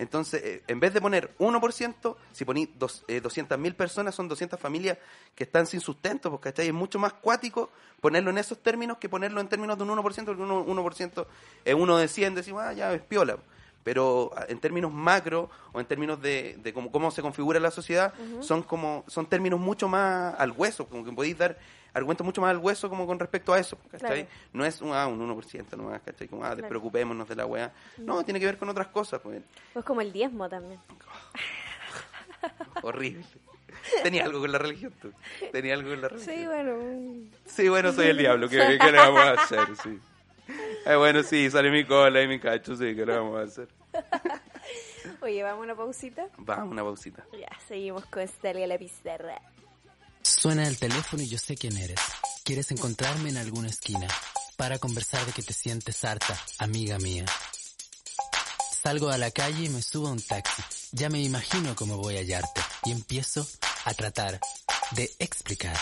Entonces, 0.00 0.42
eh, 0.42 0.62
en 0.66 0.80
vez 0.80 0.94
de 0.94 1.00
poner 1.02 1.36
1%, 1.38 2.16
si 2.32 2.46
poní 2.46 2.72
dos, 2.74 3.04
eh, 3.06 3.20
200.000 3.20 3.74
personas, 3.74 4.14
son 4.14 4.28
200 4.28 4.58
familias 4.58 4.96
que 5.34 5.44
están 5.44 5.66
sin 5.66 5.80
sustento, 5.80 6.30
pues, 6.30 6.40
¿cachai? 6.40 6.68
Es 6.68 6.72
mucho 6.72 6.98
más 6.98 7.12
cuático 7.12 7.70
ponerlo 8.00 8.30
en 8.30 8.38
esos 8.38 8.62
términos 8.62 8.96
que 8.96 9.10
ponerlo 9.10 9.42
en 9.42 9.48
términos 9.48 9.76
de 9.76 9.84
un 9.84 9.90
1%, 9.90 10.24
porque 10.24 10.42
un 10.42 10.76
1% 10.78 11.26
es 11.66 11.74
uno 11.74 11.98
de 11.98 12.08
100, 12.08 12.34
decimos, 12.34 12.62
ah, 12.64 12.72
ya 12.72 12.94
es 12.94 13.02
piola. 13.02 13.36
Pero 13.82 14.30
ah, 14.36 14.44
en 14.48 14.58
términos 14.58 14.92
macro 14.92 15.48
o 15.72 15.80
en 15.80 15.86
términos 15.86 16.20
de, 16.20 16.58
de 16.62 16.72
cómo, 16.72 16.90
cómo 16.92 17.10
se 17.10 17.22
configura 17.22 17.58
la 17.60 17.70
sociedad, 17.70 18.12
son 18.40 18.62
como 18.62 19.04
son 19.06 19.26
términos 19.26 19.58
mucho 19.58 19.88
más 19.88 20.34
al 20.38 20.52
hueso, 20.52 20.86
como 20.86 21.04
que 21.04 21.12
podéis 21.12 21.38
dar 21.38 21.58
argumentos 21.92 22.24
mucho 22.24 22.40
más 22.40 22.50
al 22.50 22.58
hueso 22.58 22.88
como 22.88 23.06
con 23.06 23.18
respecto 23.18 23.52
a 23.52 23.58
eso, 23.58 23.76
¿cachai? 23.90 24.24
Claro. 24.24 24.28
No 24.52 24.64
es 24.64 24.80
un, 24.80 24.92
ah, 24.92 25.06
un 25.06 25.20
1% 25.20 25.76
nomás, 25.76 26.00
¿cachai? 26.02 26.28
Como, 26.28 26.44
ah, 26.44 26.54
despreocupémonos 26.54 27.28
de 27.28 27.36
la 27.36 27.46
weá. 27.46 27.72
No, 27.98 28.24
tiene 28.24 28.38
que 28.40 28.46
ver 28.46 28.58
con 28.58 28.68
otras 28.68 28.88
cosas, 28.88 29.20
pues. 29.20 29.42
Pues 29.72 29.84
como 29.84 30.00
el 30.00 30.12
diezmo 30.12 30.48
también. 30.48 30.80
Horrible. 32.82 33.24
Tenía 34.02 34.24
algo 34.24 34.40
con 34.40 34.52
la 34.52 34.58
religión, 34.58 34.92
tú. 35.00 35.12
Tenía 35.52 35.74
algo 35.74 35.90
con 35.90 36.00
la 36.00 36.08
religión. 36.08 36.36
Sí, 36.36 36.46
bueno. 36.46 36.76
Sí, 37.46 37.68
bueno, 37.68 37.92
soy 37.92 38.08
el 38.08 38.18
diablo. 38.18 38.48
¿Qué, 38.48 38.78
qué 38.80 38.92
le 38.92 38.98
vamos 38.98 39.20
a 39.20 39.32
hacer? 39.32 39.60
Sí. 39.82 39.98
Eh, 40.86 40.96
bueno, 40.96 41.22
sí, 41.22 41.50
sale 41.50 41.70
mi 41.70 41.84
cola 41.84 42.22
y 42.22 42.28
mi 42.28 42.40
cacho, 42.40 42.74
sí, 42.74 42.94
¿qué 42.96 43.04
le 43.06 43.16
vamos 43.16 43.38
a 43.38 43.42
hacer? 43.42 43.68
Oye, 45.22 45.42
vamos 45.42 45.60
a 45.60 45.64
una 45.64 45.76
pausita. 45.76 46.26
Vamos, 46.38 46.72
una 46.72 46.82
pausita. 46.82 47.24
Ya, 47.38 47.50
seguimos 47.68 48.06
con 48.06 48.26
Staley 48.26 48.62
a 48.62 48.66
la 48.66 48.78
pizarra. 48.78 49.40
Suena 50.22 50.66
el 50.66 50.78
teléfono 50.78 51.22
y 51.22 51.28
yo 51.28 51.38
sé 51.38 51.56
quién 51.56 51.76
eres. 51.76 52.00
Quieres 52.44 52.70
encontrarme 52.70 53.30
en 53.30 53.36
alguna 53.36 53.68
esquina 53.68 54.08
para 54.56 54.78
conversar 54.78 55.24
de 55.26 55.32
que 55.32 55.42
te 55.42 55.52
sientes 55.52 56.04
harta, 56.04 56.36
amiga 56.58 56.98
mía. 56.98 57.24
Salgo 58.82 59.10
a 59.10 59.18
la 59.18 59.30
calle 59.30 59.64
y 59.64 59.68
me 59.68 59.82
subo 59.82 60.08
a 60.08 60.12
un 60.12 60.22
taxi. 60.22 60.62
Ya 60.92 61.10
me 61.10 61.20
imagino 61.20 61.74
cómo 61.74 61.96
voy 61.98 62.16
a 62.16 62.20
hallarte 62.20 62.60
y 62.84 62.92
empiezo 62.92 63.46
a 63.84 63.94
tratar 63.94 64.40
de 64.92 65.10
explicar. 65.18 65.76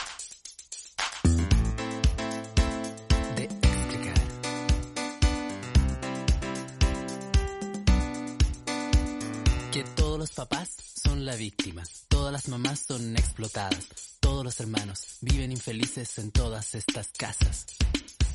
Los 10.28 10.34
papás 10.34 10.68
son 11.02 11.24
la 11.24 11.36
víctima, 11.36 11.82
todas 12.08 12.32
las 12.32 12.48
mamás 12.48 12.80
son 12.86 13.16
explotadas, 13.16 13.86
todos 14.20 14.44
los 14.44 14.60
hermanos 14.60 15.18
viven 15.22 15.52
infelices 15.52 16.18
en 16.18 16.32
todas 16.32 16.74
estas 16.74 17.08
casas. 17.16 17.66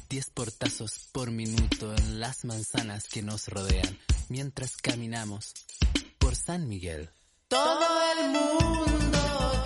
Diez 0.09 0.29
portazos 0.31 1.09
por 1.11 1.29
minuto 1.29 1.93
en 1.95 2.19
las 2.19 2.45
manzanas 2.45 3.07
que 3.07 3.21
nos 3.21 3.47
rodean 3.47 3.99
mientras 4.29 4.77
caminamos 4.77 5.53
por 6.17 6.35
San 6.35 6.67
Miguel. 6.67 7.11
Todo 7.47 7.87
el 8.17 8.29
mundo 8.31 9.63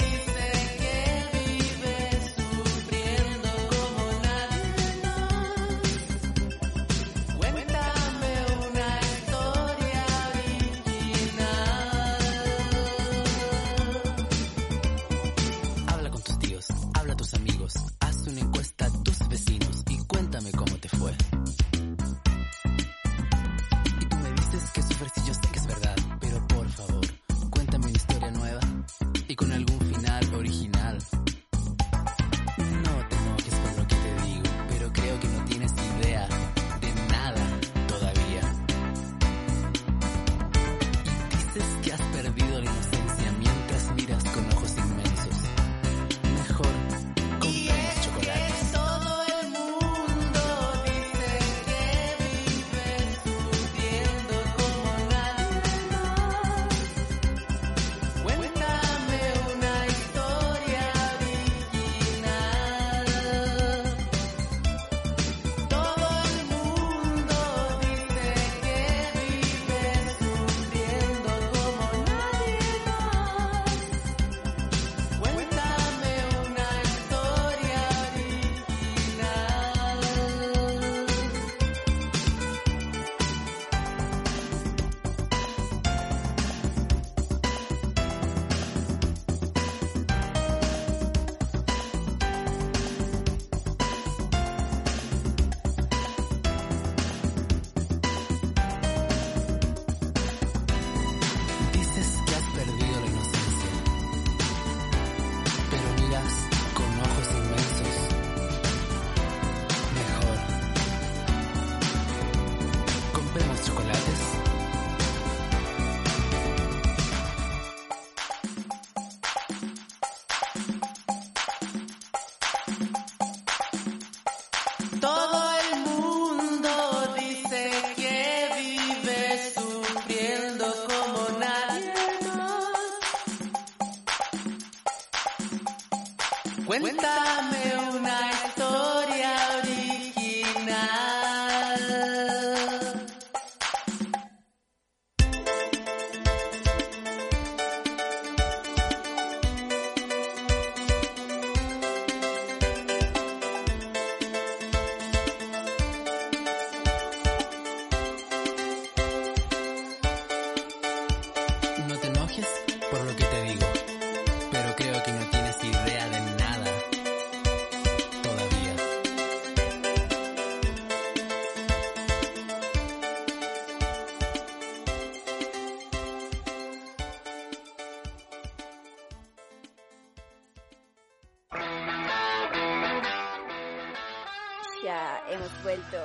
vuelto. 185.67 185.97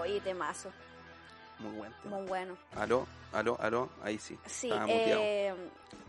Oye, 0.00 0.18
temazo. 0.22 0.70
Muy 1.58 1.72
buen 1.76 1.92
tema. 2.02 2.16
Muy 2.16 2.26
bueno. 2.26 2.56
Aló, 2.74 3.06
aló, 3.34 3.58
aló, 3.60 3.90
ahí 4.02 4.16
sí. 4.18 4.38
Sí, 4.46 4.70
eh, 4.88 5.54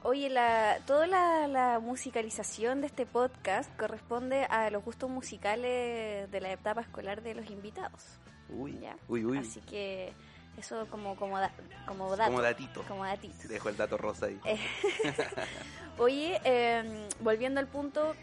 oye, 0.04 0.30
la, 0.30 0.80
toda 0.88 1.08
la, 1.08 1.46
la 1.50 1.80
musicalización 1.80 2.80
de 2.80 2.88
este 2.88 3.06
podcast 3.06 3.70
corresponde 3.78 4.46
a 4.46 4.70
los 4.70 4.82
gustos 4.86 5.10
musicales 5.10 6.32
de 6.32 6.40
la 6.42 6.54
etapa 6.54 6.80
escolar 6.80 7.22
de 7.22 7.36
los 7.36 7.50
invitados. 7.50 8.06
Uy, 8.48 8.80
¿ya? 8.80 8.96
uy, 9.10 9.26
uy. 9.26 9.40
Así 9.40 9.60
que 9.60 10.14
eso 10.58 10.88
como, 10.90 11.18
como, 11.18 11.38
da- 11.38 11.52
como 11.86 12.16
dato. 12.16 12.32
Como 12.32 12.42
datito. 12.42 12.84
Como 12.88 13.04
datito. 13.04 13.46
Dejo 13.50 13.68
el 13.68 13.76
dato 13.76 13.98
rosa 13.98 14.28
ahí. 14.28 14.40
Eh, 14.46 14.58
Oye, 15.98 16.40
eh, 16.46 17.08
volviendo 17.20 17.60
al 17.60 17.68
punto, 17.68 18.16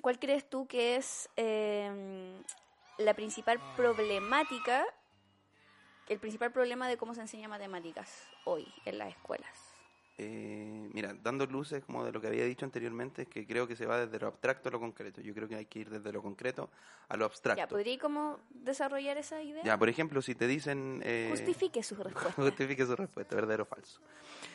¿cuál 0.00 0.18
crees 0.18 0.48
tú 0.48 0.66
que 0.66 0.96
es 0.96 1.28
eh, 1.36 2.40
la 2.98 3.14
principal 3.14 3.60
problemática, 3.76 4.84
el 6.08 6.18
principal 6.20 6.52
problema 6.52 6.88
de 6.88 6.96
cómo 6.96 7.14
se 7.14 7.22
enseña 7.22 7.48
matemáticas 7.48 8.28
hoy 8.44 8.72
en 8.84 8.98
las 8.98 9.08
escuelas? 9.08 9.73
Eh, 10.16 10.88
mira, 10.92 11.12
dando 11.22 11.44
luces 11.46 11.82
como 11.84 12.04
de 12.04 12.12
lo 12.12 12.20
que 12.20 12.28
había 12.28 12.44
dicho 12.44 12.64
anteriormente, 12.64 13.22
es 13.22 13.28
que 13.28 13.44
creo 13.46 13.66
que 13.66 13.74
se 13.74 13.84
va 13.84 13.98
desde 13.98 14.20
lo 14.20 14.28
abstracto 14.28 14.68
a 14.68 14.72
lo 14.72 14.78
concreto. 14.78 15.20
Yo 15.20 15.34
creo 15.34 15.48
que 15.48 15.56
hay 15.56 15.66
que 15.66 15.80
ir 15.80 15.90
desde 15.90 16.12
lo 16.12 16.22
concreto 16.22 16.70
a 17.08 17.16
lo 17.16 17.24
abstracto. 17.24 17.58
Ya, 17.60 17.66
¿podría 17.66 17.98
como 17.98 18.38
desarrollar 18.50 19.16
esa 19.18 19.42
idea? 19.42 19.64
Ya, 19.64 19.76
por 19.76 19.88
ejemplo, 19.88 20.22
si 20.22 20.36
te 20.36 20.46
dicen... 20.46 21.00
eh, 21.04 21.26
Justifique 21.30 21.82
su 21.82 21.96
respuesta. 22.02 22.30
Justifique 22.40 22.86
su 22.86 22.94
respuesta, 22.94 23.34
verdadero 23.34 23.64
o 23.64 23.66
falso. 23.66 24.00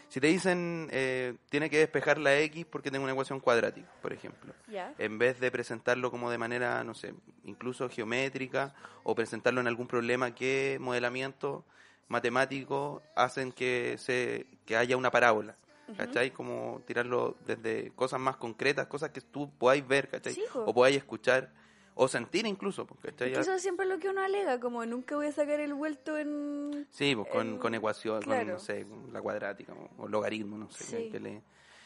Si 0.07 0.22
te 0.22 0.28
dicen, 0.28 0.88
eh, 0.91 1.36
tiene 1.49 1.70
que 1.70 1.78
despejar 1.78 2.18
la 2.20 2.38
X 2.39 2.66
porque 2.66 2.89
tengo 2.89 3.03
una 3.03 3.12
ecuación 3.14 3.41
cuadrática, 3.41 3.88
por 4.01 4.14
ejemplo, 4.14 4.53
Ya. 4.70 4.93
en 4.97 5.18
vez 5.20 5.39
de 5.41 5.51
presentarlo 5.51 6.10
como 6.10 6.32
de 6.32 6.38
manera, 6.38 6.84
no 6.86 6.93
sé, 6.93 7.14
incluso 7.43 7.89
geométrica 7.89 8.74
o 9.03 9.14
presentarlo 9.14 9.60
en 9.62 9.68
algún 9.68 9.88
problema 9.88 10.34
que 10.34 10.78
modelamiento 10.80 11.66
matemático 12.10 13.01
hacen 13.16 13.51
que, 13.51 13.95
se, 13.97 14.45
que 14.66 14.76
haya 14.76 14.97
una 14.97 15.12
parábola. 15.12 15.55
¿Cachai? 15.97 16.30
Como 16.30 16.84
tirarlo 16.86 17.36
desde 17.47 17.89
cosas 17.95 18.20
más 18.20 18.38
concretas, 18.38 18.86
cosas 18.86 19.10
que 19.10 19.22
tú 19.22 19.49
podáis 19.57 19.88
ver, 19.88 20.07
¿cachai? 20.07 20.34
Sí, 20.36 20.43
o 20.53 20.72
podáis 20.72 20.95
escuchar, 20.97 21.49
o 21.95 22.07
sentir 22.07 22.45
incluso, 22.45 22.86
¿cachai? 22.86 23.30
Es 23.30 23.34
que 23.34 23.41
eso 23.41 23.53
es 23.55 23.62
siempre 23.64 23.88
lo 23.88 23.97
que 23.97 24.07
uno 24.07 24.22
alega, 24.22 24.60
como 24.60 24.86
nunca 24.86 25.16
voy 25.16 25.26
a 25.26 25.32
sacar 25.32 25.60
el 25.60 25.74
vuelto 25.74 26.16
en... 26.16 26.86
Sí, 26.91 27.16
pues 27.16 27.28
con, 27.30 27.47
en- 27.47 27.57
con 27.57 27.74
ecuación, 27.74 28.18
con, 28.22 28.34
claro. 28.34 28.53
no 28.53 28.60
sé, 28.60 28.86
con 28.86 29.12
la 29.12 29.20
cuadrática 29.20 29.74
o, 29.74 30.03
o 30.03 30.07
logaritmo, 30.07 30.60
no 30.60 30.70
sé. 30.70 30.84
Sí. 30.84 31.10
que 31.10 31.20
le- 31.20 31.41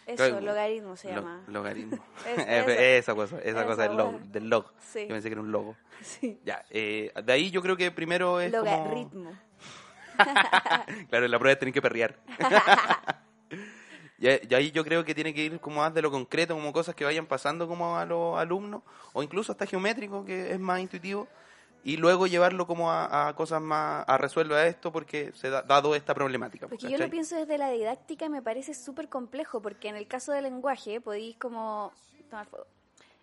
Eso, 0.05 0.17
Claro, 0.17 0.41
logaritmo 0.41 0.97
se 0.97 1.07
lo- 1.07 1.21
llama. 1.21 1.43
logaritmo. 1.47 1.97
Es- 2.27 2.39
esa- 2.39 2.75
esa 2.75 3.15
cosa, 3.15 3.37
esa, 3.39 3.49
esa 3.51 3.65
cosa 3.65 3.83
del, 3.83 3.95
log, 3.95 4.19
del 4.23 4.49
log. 4.49 4.65
Sí. 4.81 5.03
Yo 5.03 5.07
pensé 5.15 5.29
que 5.29 5.33
era 5.33 5.41
un 5.41 5.51
logo. 5.53 5.77
Sí. 6.01 6.37
Ya, 6.43 6.65
eh, 6.71 7.13
de 7.23 7.31
ahí 7.31 7.51
yo 7.51 7.61
creo 7.61 7.77
que 7.77 7.89
primero 7.89 8.41
es 8.41 8.51
como... 8.53 9.31
Claro, 11.09 11.25
en 11.25 11.31
la 11.31 11.39
prueba 11.39 11.57
tienen 11.57 11.73
que 11.73 11.81
perrear. 11.81 12.19
y, 14.17 14.27
y 14.27 14.53
ahí 14.53 14.71
yo 14.71 14.83
creo 14.83 15.03
que 15.03 15.15
tiene 15.15 15.33
que 15.33 15.43
ir 15.43 15.59
como 15.59 15.77
más 15.77 15.93
de 15.93 16.01
lo 16.01 16.11
concreto, 16.11 16.53
como 16.55 16.73
cosas 16.73 16.95
que 16.95 17.05
vayan 17.05 17.25
pasando 17.25 17.67
como 17.67 17.97
a 17.97 18.05
los 18.05 18.37
alumnos, 18.37 18.83
o 19.13 19.23
incluso 19.23 19.51
hasta 19.51 19.65
geométrico, 19.65 20.25
que 20.25 20.51
es 20.51 20.59
más 20.59 20.79
intuitivo, 20.79 21.27
y 21.83 21.97
luego 21.97 22.27
llevarlo 22.27 22.65
como 22.65 22.89
a, 22.91 23.27
a 23.27 23.35
cosas 23.35 23.61
más, 23.61 24.05
a 24.07 24.17
resuelva 24.17 24.65
esto, 24.65 24.91
porque 24.91 25.33
se 25.33 25.49
da, 25.49 25.61
dado 25.61 25.95
esta 25.95 26.13
problemática. 26.13 26.67
Porque 26.67 26.85
yo 26.85 26.91
¿cachai? 26.91 27.07
lo 27.07 27.11
pienso 27.11 27.35
desde 27.35 27.57
la 27.57 27.69
didáctica 27.71 28.25
y 28.25 28.29
me 28.29 28.41
parece 28.41 28.73
súper 28.73 29.09
complejo, 29.09 29.61
porque 29.61 29.89
en 29.89 29.97
el 29.97 30.07
caso 30.07 30.31
del 30.31 30.43
lenguaje 30.43 31.01
podéis 31.01 31.35
como... 31.37 31.91
tomar 32.29 32.45
fuego. 32.47 32.67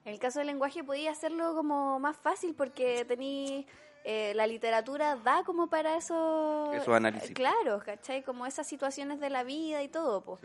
En 0.04 0.12
el 0.12 0.18
caso 0.18 0.40
del 0.40 0.48
lenguaje 0.48 0.84
podéis 0.84 1.08
hacerlo 1.08 1.54
como 1.54 1.98
más 1.98 2.16
fácil 2.16 2.54
porque 2.54 3.04
tenéis... 3.06 3.66
eh, 4.04 4.32
la 4.34 4.46
literatura 4.46 5.16
da 5.16 5.44
como 5.44 5.68
para 5.68 5.96
eso... 5.96 6.72
Esos 6.72 6.94
análisis. 6.94 7.32
Claro, 7.32 7.80
¿cachai? 7.84 8.22
Como 8.22 8.46
esas 8.46 8.66
situaciones 8.66 9.20
de 9.20 9.30
la 9.30 9.44
vida 9.44 9.82
y 9.82 9.88
todo, 9.88 10.22
po. 10.22 10.38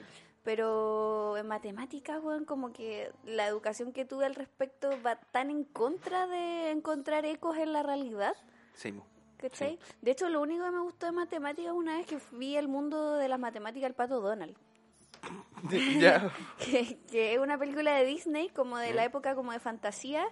Pero 0.43 1.37
en 1.37 1.47
matemáticas, 1.47 2.21
weón, 2.23 2.45
como 2.45 2.71
que 2.71 3.11
la 3.23 3.47
educación 3.47 3.91
que 3.91 4.05
tuve 4.05 4.25
al 4.25 4.35
respecto 4.35 4.91
va 5.03 5.15
tan 5.15 5.49
en 5.49 5.63
contra 5.63 6.27
de 6.27 6.69
encontrar 6.69 7.25
ecos 7.25 7.57
en 7.57 7.73
la 7.73 7.81
realidad. 7.81 8.35
Sí. 8.75 8.93
¿Cachai? 9.37 9.79
De 10.01 10.11
hecho, 10.11 10.29
lo 10.29 10.41
único 10.41 10.63
que 10.65 10.71
me 10.71 10.81
gustó 10.81 11.07
de 11.07 11.11
matemáticas 11.13 11.73
una 11.73 11.97
vez 11.97 12.05
que 12.05 12.19
vi 12.31 12.55
el 12.57 12.67
mundo 12.67 13.15
de 13.15 13.27
las 13.27 13.39
matemáticas 13.39 13.87
el 13.87 13.95
pato 13.95 14.21
Donald. 14.21 14.55
ya. 15.99 16.31
Que, 16.59 16.99
que 17.11 17.33
es 17.33 17.39
una 17.39 17.57
película 17.57 17.95
de 17.95 18.05
Disney, 18.05 18.49
como 18.49 18.77
de 18.77 18.93
la 18.93 19.03
época 19.03 19.35
como 19.35 19.51
de 19.51 19.59
fantasía, 19.59 20.25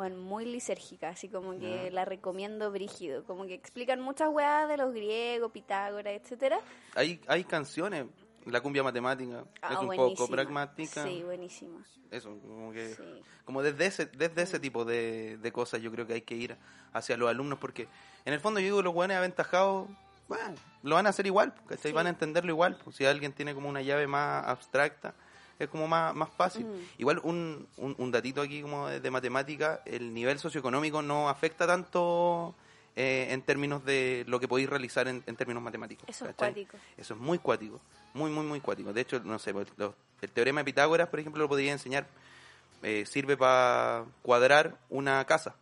bueno, 0.00 0.16
muy 0.16 0.46
lisérgica, 0.46 1.10
así 1.10 1.28
como 1.28 1.58
que 1.58 1.90
la 1.90 2.04
recomiendo 2.06 2.70
brígido. 2.72 3.22
Como 3.24 3.44
que 3.46 3.52
explican 3.54 4.00
muchas 4.00 4.30
weas 4.30 4.66
de 4.66 4.78
los 4.78 4.94
griegos, 4.94 5.52
Pitágoras, 5.52 6.14
etcétera. 6.14 6.58
Hay, 6.94 7.20
hay 7.26 7.44
canciones, 7.44 8.06
la 8.46 8.62
cumbia 8.62 8.82
matemática, 8.82 9.44
Ah, 9.60 9.74
es 9.74 9.78
un 9.78 9.86
buenísima. 9.88 10.16
poco 10.16 10.30
pragmática. 10.30 11.04
Sí, 11.04 11.22
buenísima. 11.22 11.84
Eso, 12.10 12.38
como 12.40 12.72
que... 12.72 12.94
Sí. 12.94 13.02
Como 13.44 13.62
desde 13.62 13.86
ese, 13.86 14.06
desde 14.06 14.42
ese 14.42 14.58
tipo 14.58 14.84
de, 14.86 15.36
de 15.36 15.52
cosas 15.52 15.82
yo 15.82 15.90
creo 15.90 16.06
que 16.06 16.14
hay 16.14 16.22
que 16.22 16.34
ir 16.36 16.56
hacia 16.94 17.16
los 17.16 17.28
alumnos 17.28 17.58
porque 17.58 17.88
en 18.24 18.32
el 18.32 18.40
fondo 18.40 18.60
yo 18.60 18.64
digo 18.66 18.82
los 18.82 18.94
buenos 18.94 19.16
aventajados, 19.18 19.88
bueno, 20.28 20.54
lo 20.82 20.94
van 20.94 21.06
a 21.06 21.10
hacer 21.10 21.26
igual, 21.26 21.52
¿cachai? 21.66 21.90
Sí. 21.90 21.92
Van 21.92 22.06
a 22.06 22.10
entenderlo 22.10 22.50
igual. 22.52 22.78
Pues, 22.84 22.96
si 22.96 23.04
alguien 23.04 23.32
tiene 23.32 23.54
como 23.54 23.68
una 23.68 23.82
llave 23.82 24.06
más 24.06 24.46
abstracta, 24.46 25.14
es 25.60 25.68
como 25.68 25.86
más, 25.86 26.14
más 26.14 26.28
fácil. 26.30 26.66
Mm. 26.66 26.80
Igual 26.98 27.20
un, 27.22 27.66
un, 27.76 27.94
un 27.98 28.10
datito 28.10 28.40
aquí 28.42 28.62
como 28.62 28.88
de, 28.88 29.00
de 29.00 29.10
matemática, 29.10 29.80
el 29.84 30.12
nivel 30.12 30.38
socioeconómico 30.38 31.02
no 31.02 31.28
afecta 31.28 31.66
tanto 31.66 32.54
eh, 32.96 33.28
en 33.30 33.42
términos 33.42 33.84
de 33.84 34.24
lo 34.26 34.40
que 34.40 34.48
podéis 34.48 34.68
realizar 34.68 35.06
en, 35.06 35.22
en 35.26 35.36
términos 35.36 35.62
matemáticos. 35.62 36.04
Eso 36.08 36.26
es 36.28 36.34
cuático. 36.34 36.76
Eso 36.96 37.14
es 37.14 37.20
muy 37.20 37.38
cuático, 37.38 37.80
muy, 38.14 38.30
muy, 38.30 38.44
muy 38.44 38.60
cuático. 38.60 38.92
De 38.92 39.02
hecho, 39.02 39.20
no 39.20 39.38
sé, 39.38 39.52
pues, 39.52 39.68
los- 39.76 39.94
el 40.22 40.30
teorema 40.30 40.60
de 40.60 40.64
Pitágoras, 40.64 41.08
por 41.08 41.20
ejemplo, 41.20 41.42
lo 41.42 41.48
podría 41.48 41.72
enseñar. 41.72 42.06
Eh, 42.82 43.04
sirve 43.06 43.36
para 43.36 44.04
cuadrar 44.22 44.76
una 44.88 45.24
casa. 45.26 45.54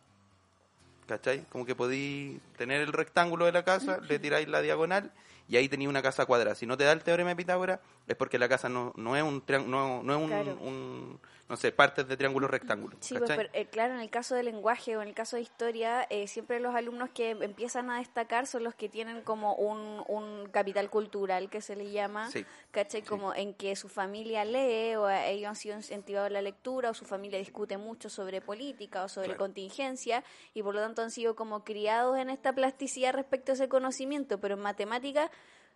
¿Cachai? 1.07 1.43
Como 1.49 1.65
que 1.65 1.75
podéis 1.75 2.39
tener 2.57 2.81
el 2.81 2.93
rectángulo 2.93 3.45
de 3.45 3.51
la 3.51 3.63
casa, 3.63 3.99
le 3.99 4.19
tiráis 4.19 4.47
la 4.47 4.61
diagonal 4.61 5.11
y 5.49 5.57
ahí 5.57 5.67
tenéis 5.67 5.89
una 5.89 6.01
casa 6.01 6.25
cuadrada. 6.25 6.55
Si 6.55 6.65
no 6.65 6.77
te 6.77 6.83
da 6.85 6.91
el 6.93 7.03
teorema 7.03 7.31
de 7.31 7.35
Pitágoras, 7.35 7.79
es 8.07 8.15
porque 8.15 8.37
la 8.39 8.47
casa 8.47 8.69
no, 8.69 8.93
no 8.95 9.17
es 9.17 9.23
un 9.23 9.43
no, 9.67 10.03
no 10.03 10.13
es 10.15 10.21
un, 10.21 10.27
Claro. 10.27 10.57
un- 10.61 11.19
no 11.49 11.57
sé, 11.57 11.71
partes 11.71 12.07
de 12.07 12.15
triángulo 12.15 12.47
rectángulo. 12.47 12.95
Sí, 12.99 13.15
pues, 13.17 13.31
pero, 13.35 13.49
eh, 13.53 13.65
claro, 13.65 13.95
en 13.95 14.01
el 14.01 14.09
caso 14.11 14.35
del 14.35 14.45
lenguaje 14.45 14.95
o 14.95 15.01
en 15.01 15.07
el 15.09 15.15
caso 15.15 15.35
de 15.35 15.41
historia, 15.41 16.05
eh, 16.11 16.27
siempre 16.27 16.59
los 16.59 16.75
alumnos 16.75 17.09
que 17.09 17.31
empiezan 17.31 17.89
a 17.89 17.97
destacar 17.97 18.45
son 18.45 18.63
los 18.63 18.75
que 18.75 18.87
tienen 18.87 19.21
como 19.23 19.55
un, 19.55 20.03
un 20.07 20.47
capital 20.51 20.89
cultural 20.91 21.49
que 21.49 21.61
se 21.61 21.75
le 21.75 21.91
llama, 21.91 22.29
Sí. 22.29 22.45
¿cachai? 22.69 23.01
Como 23.01 23.33
en 23.33 23.55
que 23.55 23.75
su 23.75 23.89
familia 23.89 24.45
lee 24.45 24.95
o 24.95 25.09
ellos 25.09 25.49
han 25.49 25.55
sido 25.55 25.75
incentivados 25.75 26.27
a 26.27 26.33
la 26.33 26.41
lectura 26.43 26.91
o 26.91 26.93
su 26.93 27.05
familia 27.05 27.39
discute 27.39 27.77
mucho 27.77 28.09
sobre 28.09 28.41
política 28.41 29.03
o 29.03 29.09
sobre 29.09 29.29
Claro. 29.29 29.39
contingencia 29.39 30.23
y 30.53 30.61
por 30.61 30.75
lo 30.75 30.81
tanto 30.81 31.01
han 31.01 31.09
sido 31.09 31.35
como 31.35 31.63
criados 31.63 32.17
en 32.19 32.29
esta 32.29 32.53
plasticidad 32.53 33.13
respecto 33.13 33.51
a 33.51 33.55
ese 33.55 33.67
conocimiento, 33.67 34.39
pero 34.39 34.53
en 34.53 34.61
matemática 34.61 35.31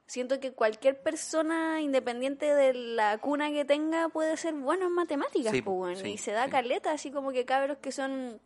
siento 0.05 0.39
que 0.39 0.51
cualquier 0.51 1.01
persona 1.01 1.81
independiente 1.81 2.53
de 2.53 2.73
la 2.73 3.17
cuna 3.19 3.49
que 3.51 3.65
tenga 3.65 4.09
puede 4.09 4.37
ser 4.37 4.53
bueno 4.53 4.87
en 4.87 4.93
matemáticas 4.93 5.51
Sí, 5.51 5.61
pues, 5.61 6.03
y 6.03 6.17
se 6.17 6.31
da 6.31 6.45
sí. 6.45 6.51
caleta 6.51 6.91
así 6.91 7.11
como 7.11 7.31
que 7.31 7.45
cabros 7.45 7.77
que 7.77 7.91
son 7.91 8.39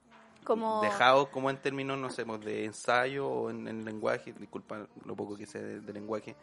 como 0.44 0.80
Dejados 0.82 1.28
como 1.28 1.50
en 1.50 1.58
términos, 1.58 1.98
no 1.98 2.10
sé, 2.10 2.26
pues, 2.26 2.40
de 2.40 2.66
ensayo 2.66 3.28
o 3.28 3.50
en, 3.50 3.68
en 3.68 3.84
lenguaje, 3.84 4.34
disculpa 4.40 4.88
lo 5.04 5.16
poco 5.16 5.36
que 5.36 5.46
sé 5.46 5.62
de, 5.62 5.82
de 5.82 5.94
lenguaje, 5.94 6.38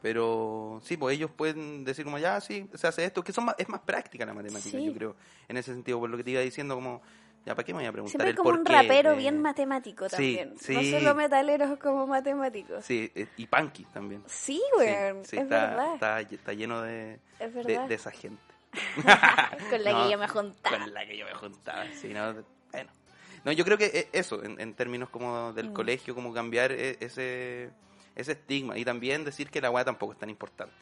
pero 0.00 0.80
sí, 0.84 0.96
pues 0.96 1.16
ellos 1.16 1.30
pueden 1.36 1.84
decir 1.84 2.04
como, 2.04 2.18
ya, 2.18 2.40
sí, 2.40 2.68
se 2.74 2.86
hace 2.86 3.04
esto, 3.04 3.24
que 3.24 3.32
son 3.32 3.46
más, 3.46 3.56
es 3.58 3.68
más 3.68 3.80
práctica 3.80 4.24
la 4.24 4.32
matemática, 4.32 4.78
Sí. 4.78 4.84
yo 4.84 4.94
creo, 4.94 5.16
en 5.48 5.56
ese 5.56 5.72
sentido, 5.72 5.98
por 5.98 6.08
lo 6.08 6.16
que 6.16 6.22
te 6.22 6.30
iba 6.30 6.40
diciendo, 6.40 6.76
como 6.76 7.02
Ya, 7.46 7.54
¿para 7.54 7.64
qué 7.64 7.72
me 7.72 7.78
voy 7.80 7.86
a 7.86 7.92
preguntar 7.92 8.10
Siempre 8.10 8.30
el 8.30 8.36
como 8.36 8.50
por 8.50 8.58
un 8.58 8.64
qué 8.66 8.72
rapero 8.74 9.16
bien 9.16 9.40
matemático 9.40 10.08
Sí, 10.08 10.36
también. 10.36 10.54
sí. 10.58 10.74
No 10.74 10.82
solo 10.82 11.14
metaleros 11.14 11.78
como 11.78 12.06
matemáticos. 12.06 12.84
Sí, 12.84 13.10
Sí, 13.14 13.22
eh, 13.22 13.28
y 13.38 13.46
punky 13.46 13.84
también. 13.86 14.22
sí 14.26 14.56
Sí, 14.56 14.62
weón. 14.78 15.24
sí, 15.24 15.36
es 15.36 15.42
está, 15.44 15.66
verdad. 15.68 15.94
Está, 15.94 16.20
está 16.20 16.52
lleno 16.52 16.82
de, 16.82 17.20
es 17.38 17.54
de, 17.54 17.94
esa 17.94 18.10
gente. 18.10 18.42
Con 19.70 19.82
la 19.82 19.92
No, 19.92 20.04
que 20.04 20.10
yo 20.12 20.18
me 20.18 20.28
juntaba. 20.28 20.78
Con 20.78 20.92
la 20.94 21.06
que 21.06 21.16
yo 21.16 21.24
me 21.24 21.34
juntaba, 21.34 21.86
sí, 21.92 22.08
¿no? 22.08 22.34
Bueno. 22.70 22.90
No, 23.44 23.52
yo 23.52 23.64
creo 23.64 23.78
que 23.78 23.86
eh, 23.86 24.08
eso, 24.12 24.42
en, 24.44 24.60
en 24.60 24.74
términos 24.74 25.08
como 25.08 25.52
del 25.54 25.70
Mm. 25.70 25.72
colegio, 25.72 26.14
como 26.14 26.34
cambiar 26.34 26.72
eh, 26.72 26.98
ese, 27.00 27.70
ese 28.14 28.32
estigma. 28.32 28.76
Y 28.76 28.84
también 28.84 29.24
decir 29.24 29.48
que 29.50 29.60
la 29.60 29.70
weá 29.70 29.84
tampoco 29.84 30.12
es 30.12 30.18
tan 30.18 30.28
importante. 30.28 30.74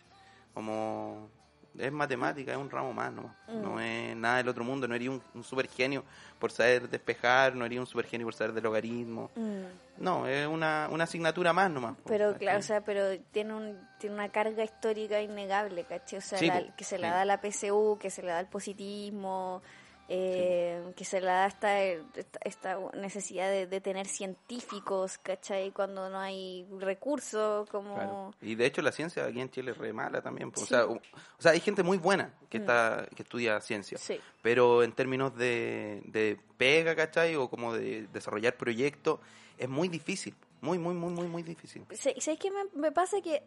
Como 0.54 1.30
es 1.78 1.92
matemática, 1.92 2.52
es 2.52 2.58
un 2.58 2.70
ramo 2.70 2.92
más, 2.92 3.12
¿no? 3.12 3.34
Mm. 3.48 3.62
No 3.62 3.80
es 3.80 4.16
nada 4.16 4.38
del 4.38 4.48
otro 4.48 4.64
mundo, 4.64 4.86
no 4.88 4.94
eres 4.94 5.08
un, 5.08 5.22
un 5.34 5.44
super 5.44 5.68
genio 5.68 6.04
por 6.38 6.50
saber 6.50 6.88
despejar, 6.88 7.54
no 7.54 7.64
eres 7.64 7.78
un 7.78 7.86
super 7.86 8.06
genio 8.06 8.26
por 8.26 8.34
saber 8.34 8.52
de 8.54 8.60
logaritmo. 8.60 9.30
Mm. 9.34 10.02
No, 10.02 10.26
es 10.26 10.46
una, 10.46 10.88
una 10.90 11.04
asignatura 11.04 11.52
más 11.52 11.70
nomás. 11.70 11.96
Pero 12.06 12.36
claro, 12.36 12.58
o 12.58 12.62
sea, 12.62 12.82
pero 12.82 13.18
tiene 13.32 13.54
un 13.54 13.78
tiene 13.98 14.14
una 14.14 14.28
carga 14.28 14.62
histórica 14.62 15.20
innegable, 15.22 15.84
¿cachai? 15.84 16.18
O 16.18 16.22
sea, 16.22 16.38
Sí, 16.38 16.46
la- 16.48 16.74
que 16.76 16.84
se 16.84 16.96
sí. 16.96 17.02
la 17.02 17.10
da 17.14 17.24
la 17.24 17.40
PSU, 17.40 17.96
que 18.00 18.10
se 18.10 18.22
le 18.22 18.28
da 18.28 18.40
el 18.40 18.46
positivismo, 18.46 19.62
eh, 20.08 20.82
que 20.96 21.04
se 21.04 21.20
le 21.20 21.26
da 21.26 21.46
esta, 21.46 21.82
esta, 21.82 22.38
esta 22.44 22.78
necesidad 22.94 23.50
de, 23.50 23.66
de 23.66 23.80
tener 23.80 24.06
científicos, 24.06 25.18
¿cachai? 25.18 25.70
Cuando 25.72 26.08
no 26.08 26.18
hay 26.18 26.66
recursos, 26.78 27.68
como... 27.70 27.94
Claro. 27.94 28.34
Y 28.40 28.54
de 28.54 28.66
hecho 28.66 28.82
la 28.82 28.92
ciencia 28.92 29.24
aquí 29.24 29.40
en 29.40 29.50
Chile 29.50 29.72
es 29.72 29.78
re 29.78 29.92
mala 29.92 30.20
también. 30.22 30.52
O, 30.54 30.66
sea, 30.66 30.84
o, 30.86 30.94
o 30.94 31.00
sea, 31.38 31.52
hay 31.52 31.60
gente 31.60 31.82
muy 31.82 31.98
buena 31.98 32.32
que 32.48 32.58
Mm. 32.58 32.62
está 32.62 33.06
que 33.14 33.22
estudia 33.22 33.60
ciencia. 33.60 33.98
Sí. 33.98 34.20
Pero 34.42 34.82
en 34.82 34.92
términos 34.92 35.36
de, 35.36 36.02
de 36.04 36.38
pega, 36.56 36.94
¿cachai? 36.94 37.36
O 37.36 37.48
como 37.50 37.74
de 37.74 38.06
desarrollar 38.12 38.56
proyectos, 38.56 39.20
es 39.58 39.68
muy 39.68 39.88
difícil. 39.88 40.34
Muy, 40.60 40.78
muy, 40.78 40.94
muy, 40.94 41.12
muy, 41.12 41.26
muy 41.28 41.42
difícil. 41.42 41.84
Sa- 41.92 42.10
¿Sabes 42.18 42.38
qué 42.40 42.50
me, 42.50 42.64
me 42.74 42.92
pasa? 42.92 43.20
Que 43.20 43.42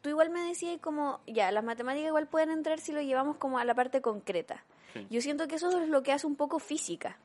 tú 0.00 0.08
igual 0.08 0.30
me 0.30 0.40
decías 0.40 0.78
como, 0.80 1.20
ya, 1.26 1.50
las 1.52 1.64
matemáticas 1.64 2.08
igual 2.08 2.28
pueden 2.28 2.50
entrar 2.50 2.78
si 2.80 2.92
lo 2.92 3.02
llevamos 3.02 3.36
como 3.36 3.58
a 3.58 3.64
la 3.64 3.74
parte 3.74 4.00
concreta. 4.00 4.64
Sí. 4.94 5.06
Yo 5.10 5.20
siento 5.20 5.46
que 5.48 5.56
eso 5.56 5.68
es 5.80 5.88
lo 5.88 6.02
que 6.02 6.12
hace 6.12 6.26
un 6.26 6.36
poco 6.36 6.58
física. 6.58 7.18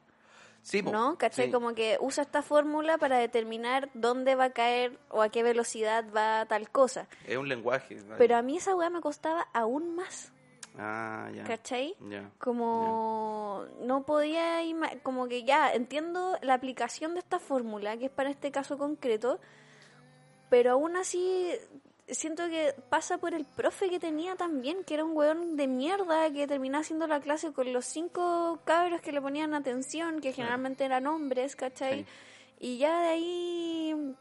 Sí. 0.64 0.84
¿no? 0.84 1.18
¿Cachai? 1.18 1.46
Sí. 1.48 1.52
Como 1.52 1.74
que 1.74 1.98
usa 2.02 2.24
esta 2.24 2.44
fórmula 2.44 3.00
para 3.00 3.18
determinar 3.18 3.90
dónde 3.96 4.36
va 4.36 4.46
a 4.46 4.50
caer 4.52 5.00
o 5.10 5.22
a 5.24 5.30
qué 5.30 5.42
velocidad 5.42 6.06
va 6.16 6.46
tal 6.46 6.70
cosa. 6.70 7.08
Es 7.26 7.36
un 7.38 7.48
lenguaje. 7.50 7.98
Pero 8.20 8.36
a 8.36 8.42
mí 8.44 8.58
esa 8.58 8.76
weá 8.76 8.90
me 8.92 9.02
costaba 9.02 9.48
aún 9.54 9.96
más, 9.96 10.32
Ah, 10.78 11.30
ya. 11.34 11.44
¿cachai? 11.44 11.96
Ya. 12.10 12.32
Como 12.38 13.66
no 13.82 14.04
podía, 14.04 14.60
como 15.04 15.28
que 15.28 15.44
ya 15.44 15.72
entiendo 15.74 16.38
la 16.42 16.54
aplicación 16.54 17.14
de 17.14 17.20
esta 17.20 17.40
fórmula, 17.40 17.98
que 17.98 18.06
es 18.06 18.12
para 18.12 18.30
este 18.30 18.52
caso 18.52 18.78
concreto, 18.78 19.40
pero 20.50 20.72
aún 20.72 20.96
así 20.96 21.52
siento 22.08 22.48
que 22.50 22.76
pasa 22.90 23.18
por 23.18 23.34
el 23.34 23.46
profe 23.46 23.90
que 23.90 24.00
tenía 24.00 24.36
también, 24.36 24.84
que 24.84 24.94
era 24.94 25.06
un 25.06 25.16
weón 25.16 25.56
de 25.56 25.68
mierda 25.68 26.32
que 26.32 26.48
terminaba 26.48 26.82
haciendo 26.82 27.08
la 27.08 27.20
clase 27.20 27.54
con 27.54 27.72
los 27.72 27.86
cinco 27.86 28.60
cabros 28.66 29.02
que 29.02 29.12
le 29.12 29.22
ponían 29.22 29.54
atención, 29.54 30.20
que 30.20 30.34
generalmente 30.34 30.86
eran 30.86 31.08
hombres, 31.08 31.56
¿cachai? 31.56 32.04
Sí. 32.04 32.06
Y 32.60 32.78
ya 32.78 33.02
de 33.02 33.08
ahí, 33.08 34.16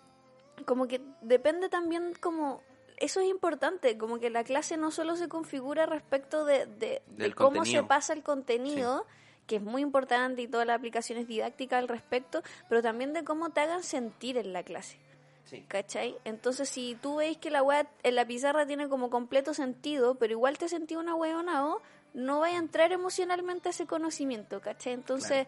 como 0.65 0.87
que 0.87 1.01
depende 1.21 1.69
también 1.69 2.15
como... 2.21 2.63
Eso 3.01 3.21
es 3.21 3.27
importante, 3.29 3.99
como 3.99 4.21
que 4.21 4.31
la 4.31 4.45
clase 4.45 4.77
no 4.77 4.91
solo 4.91 5.17
se 5.17 5.29
configura 5.29 5.87
respecto 5.87 6.45
de, 6.45 6.67
de, 6.67 7.03
de 7.09 7.33
cómo 7.33 7.57
contenido. 7.57 7.83
se 7.83 7.89
pasa 7.89 8.13
el 8.13 8.23
contenido, 8.23 9.07
que 9.47 9.57
es 9.57 9.63
muy 9.63 9.83
importante 9.83 10.43
y 10.43 10.49
toda 10.49 10.65
la 10.65 10.75
aplicación 10.75 11.19
es 11.19 11.27
didáctica 11.27 11.79
al 11.79 11.89
respecto, 11.89 12.43
pero 12.69 12.83
también 12.83 13.13
de 13.13 13.25
cómo 13.25 13.51
te 13.51 13.61
hagan 13.61 13.83
sentir 13.83 14.37
en 14.37 14.53
la 14.53 14.63
clase. 14.63 14.99
Sí. 15.45 15.65
¿Cachai? 15.67 16.17
Entonces, 16.25 16.69
si 16.69 16.95
tú 17.01 17.17
veis 17.17 17.39
que 17.39 17.51
la 17.51 17.63
weá 17.63 17.89
en 18.05 18.15
la 18.15 18.25
pizarra 18.25 18.67
tiene 18.67 18.89
como 18.89 19.11
completo 19.11 19.55
sentido, 19.55 20.15
pero 20.15 20.33
igual 20.33 20.59
te 20.59 20.69
sentí 20.69 20.95
una 20.95 21.15
weona 21.17 21.67
o 21.67 21.83
no 22.15 22.41
vaya 22.41 22.57
a 22.57 22.61
entrar 22.61 22.93
emocionalmente 22.93 23.69
a 23.69 23.71
ese 23.71 23.87
conocimiento, 23.87 24.61
¿cachai? 24.61 24.93
Entonces, 24.93 25.47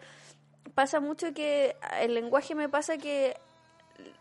pasa 0.73 0.99
mucho 0.99 1.33
que 1.33 1.75
el 2.01 2.15
lenguaje 2.15 2.55
me 2.55 2.67
pasa 2.67 2.97
que 2.97 3.37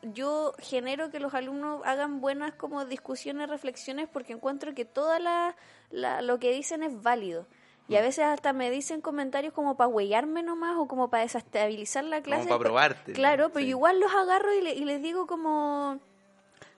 yo 0.02 0.52
genero 0.58 1.10
que 1.10 1.20
los 1.20 1.34
alumnos 1.34 1.80
hagan 1.84 2.20
buenas 2.20 2.52
como 2.54 2.84
discusiones, 2.84 3.48
reflexiones, 3.48 4.08
porque 4.12 4.32
encuentro 4.32 4.74
que 4.74 4.84
toda 4.84 5.18
la, 5.18 5.56
la- 5.90 6.22
lo 6.22 6.38
que 6.38 6.52
dicen 6.52 6.82
es 6.82 7.02
válido. 7.02 7.46
Y 7.88 7.96
a 7.96 8.00
Mm. 8.00 8.02
veces 8.04 8.24
hasta 8.24 8.52
me 8.52 8.70
dicen 8.70 9.00
comentarios 9.00 9.52
como 9.52 9.76
para 9.76 9.88
huellarme 9.88 10.42
nomás 10.42 10.76
o 10.76 10.86
como 10.86 11.08
para 11.10 11.24
desestabilizar 11.24 12.04
la 12.04 12.22
clase. 12.22 12.42
Como 12.44 12.58
para 12.58 12.68
probarte. 12.70 13.12
Claro, 13.12 13.48
pero 13.50 13.64
Sí. 13.64 13.70
igual 13.70 13.98
los 14.00 14.12
agarro 14.14 14.52
y, 14.54 14.60
le- 14.60 14.74
y 14.74 14.84
les 14.84 15.02
digo 15.02 15.26
como, 15.26 15.98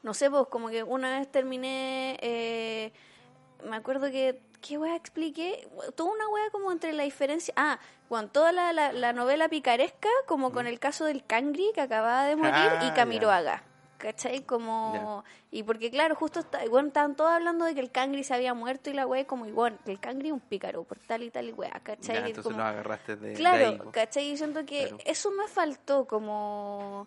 no 0.03 0.15
sé, 0.15 0.31
pues 0.31 0.47
como 0.49 0.69
que 0.69 0.83
una 0.83 1.19
vez 1.19 1.31
terminé, 1.31 2.19
eh, 2.23 2.93
me 3.69 3.77
acuerdo 3.77 4.11
que, 4.11 4.41
¿qué 4.67 4.79
wea 4.79 4.97
expliqué? 4.97 5.69
Toda 5.95 6.11
una 6.13 6.29
wea 6.29 6.51
como 6.51 6.73
entre 6.73 6.93
la 6.93 7.03
diferencia, 7.03 7.53
ah, 7.57 7.79
con 8.09 8.29
toda 8.31 8.51
la, 8.53 8.73
la, 8.73 8.93
la 8.93 9.13
novela 9.13 9.49
picaresca, 9.49 10.09
como 10.27 10.53
con 10.53 10.67
el 10.67 10.79
caso 10.79 11.05
del 11.05 11.25
Cangri 11.25 11.71
que 11.75 11.81
acababa 11.83 12.25
de 12.25 12.37
morir 12.37 12.53
Mm. 12.55 12.79
Ah, 12.81 12.89
y 12.89 12.95
Camiroaga. 12.95 13.63
¿Cachai? 13.99 14.43
Como... 14.43 15.25
Y 15.51 15.63
porque, 15.63 15.91
claro, 15.91 16.15
justo 16.15 16.41
está, 16.41 16.59
bueno, 16.69 16.89
estaban 16.89 17.15
todos 17.15 17.31
hablando 17.31 17.65
de 17.65 17.75
que 17.75 17.81
el 17.81 17.91
Cangri 17.91 18.23
se 18.23 18.35
había 18.35 18.53
muerto 18.53 18.91
y 18.91 18.93
la 18.93 19.07
wea 19.07 19.27
como, 19.27 19.47
y 19.47 19.51
bueno, 19.53 19.79
que 19.85 19.93
el 19.93 20.01
Cangri 20.01 20.27
es 20.29 20.33
un 20.35 20.41
pícaro 20.41 20.83
por 20.85 20.99
tal 20.99 21.23
y 21.23 21.31
tal 21.31 21.49
y 21.49 21.53
wea, 21.53 21.81
¿cachai? 21.83 22.17
Ya, 22.17 22.27
entonces 22.27 22.53
como- 22.53 22.63
agarraste 22.63 23.17
de, 23.17 23.29
de 23.31 23.35
Claro, 23.35 23.67
ahí, 23.67 23.79
po. 23.79 23.91
¿cachai? 23.93 24.31
Yo 24.31 24.37
siento 24.37 24.67
que 24.67 24.95
eso 25.07 25.31
me 25.31 25.47
faltó, 25.49 26.07
como, 26.07 27.07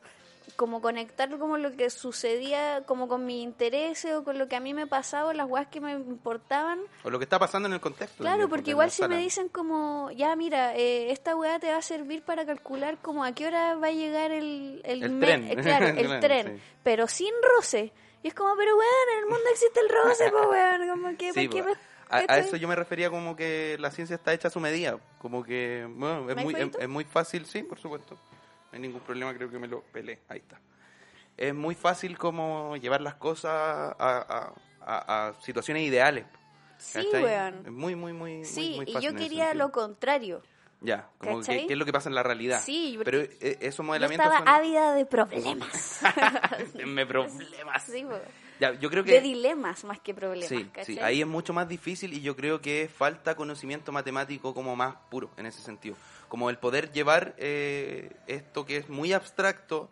como 0.55 0.81
conectar 0.81 1.29
como 1.37 1.57
lo 1.57 1.71
que 1.75 1.89
sucedía 1.89 2.83
como 2.85 3.07
con 3.07 3.25
mis 3.25 3.43
intereses 3.43 4.13
o 4.15 4.23
con 4.23 4.37
lo 4.39 4.47
que 4.47 4.55
a 4.55 4.59
mí 4.59 4.73
me 4.73 4.87
pasaba, 4.87 5.33
las 5.33 5.47
weas 5.47 5.67
que 5.67 5.79
me 5.81 5.91
importaban. 5.93 6.79
O 7.03 7.09
lo 7.09 7.19
que 7.19 7.25
está 7.25 7.37
pasando 7.37 7.67
en 7.67 7.73
el 7.73 7.79
contexto. 7.81 8.23
Claro, 8.23 8.47
porque 8.49 8.71
igual 8.71 8.89
si 8.91 9.07
me 9.07 9.17
dicen 9.17 9.49
como, 9.49 10.09
ya 10.11 10.35
mira, 10.35 10.75
eh, 10.75 11.11
esta 11.11 11.35
wea 11.35 11.59
te 11.59 11.69
va 11.71 11.77
a 11.77 11.81
servir 11.81 12.23
para 12.23 12.45
calcular 12.45 12.97
como 13.01 13.23
a 13.23 13.31
qué 13.33 13.47
hora 13.47 13.75
va 13.75 13.87
a 13.87 13.91
llegar 13.91 14.31
el, 14.31 14.81
el, 14.85 15.03
El 15.03 15.19
tren. 15.19 15.47
eh, 15.51 15.55
claro, 15.57 15.87
el 15.97 16.19
tren, 16.19 16.57
sí. 16.57 16.63
pero 16.83 17.07
sin 17.07 17.33
roce. 17.55 17.91
Y 18.23 18.29
es 18.29 18.33
como, 18.33 18.55
pero 18.55 18.71
weón, 18.75 18.89
en 19.13 19.19
el 19.19 19.25
mundo 19.25 19.43
existe 19.51 19.79
el 19.79 19.89
roce, 19.89 20.31
pues 20.31 20.47
weón, 20.47 20.87
como 20.89 21.17
que, 21.17 21.33
Sí, 21.33 21.47
¿por 21.47 21.55
qué 21.57 21.63
po. 21.63 21.69
me- 21.69 21.75
a, 22.09 22.23
a 22.33 22.37
eso 22.39 22.55
yo 22.55 22.69
me 22.69 22.75
refería 22.75 23.09
como 23.09 23.35
que 23.35 23.75
la 23.79 23.91
ciencia 23.91 24.15
está 24.15 24.33
hecha 24.33 24.47
a 24.47 24.51
su 24.51 24.61
medida. 24.61 24.97
Como 25.19 25.43
que, 25.43 25.85
bueno, 25.89 26.29
es 26.29 26.35
¿Me 26.37 26.43
muy, 26.43 26.55
es 26.79 26.87
muy 26.89 27.03
fácil, 27.03 27.45
sí, 27.45 27.63
por 27.63 27.77
supuesto. 27.79 28.17
No 28.71 28.75
hay 28.75 28.79
ningún 28.79 29.01
problema, 29.01 29.33
creo 29.33 29.49
que 29.49 29.59
me 29.59 29.67
lo 29.67 29.81
pelé. 29.81 30.19
Ahí 30.27 30.39
está. 30.39 30.59
Es 31.37 31.53
muy 31.53 31.75
fácil 31.75 32.17
como 32.17 32.75
llevar 32.77 33.01
las 33.01 33.15
cosas 33.15 33.51
a, 33.51 33.95
a- 33.99 34.53
a- 34.81 35.27
a 35.29 35.33
situaciones 35.41 35.83
ideales. 35.83 36.25
Sí, 36.77 37.07
weón. 37.13 37.63
Es 37.65 37.71
muy, 37.71 37.95
muy, 37.95 38.13
muy, 38.13 38.45
Sí, 38.45 38.73
muy 38.75 38.85
y 38.89 38.93
fácil 38.93 39.09
yo 39.11 39.15
quería 39.17 39.53
lo 39.53 39.71
contrario. 39.71 40.41
Ya, 40.79 41.09
como 41.17 41.41
que, 41.41 41.65
es 41.67 41.77
lo 41.77 41.85
que 41.85 41.91
pasa 41.91 42.07
en 42.07 42.13
la 42.13 42.21
realidad. 42.21 42.61
Sí, 42.63 42.99
pero 43.03 43.19
eh, 43.21 43.57
esos 43.61 43.77
Yo 43.77 43.83
modelamientos 43.83 44.27
estaba 44.31 44.45
son... 44.45 44.47
ávida 44.47 44.93
de 44.93 45.05
problemas. 45.07 46.01
Denme 46.75 47.05
problemas. 47.07 47.83
Sí. 47.83 48.05
Ya, 48.59 48.73
yo 48.73 48.89
creo 48.89 49.03
de 49.03 49.11
que... 49.13 49.21
dilemas 49.21 49.83
más 49.83 49.99
que 49.99 50.13
problemas. 50.13 50.47
Sí, 50.49 50.69
sí, 50.83 50.99
ahí 50.99 51.21
es 51.21 51.27
mucho 51.27 51.51
más 51.53 51.67
difícil 51.67 52.13
y 52.13 52.21
yo 52.21 52.35
creo 52.35 52.61
que 52.61 52.89
falta 52.95 53.35
conocimiento 53.35 53.91
matemático 53.91 54.53
como 54.53 54.75
más 54.75 54.95
puro 55.09 55.29
en 55.37 55.47
ese 55.47 55.61
sentido. 55.61 55.95
Como 56.27 56.49
el 56.49 56.57
poder 56.57 56.91
llevar 56.91 57.35
eh, 57.37 58.11
esto 58.27 58.65
que 58.65 58.77
es 58.77 58.89
muy 58.89 59.13
abstracto. 59.13 59.89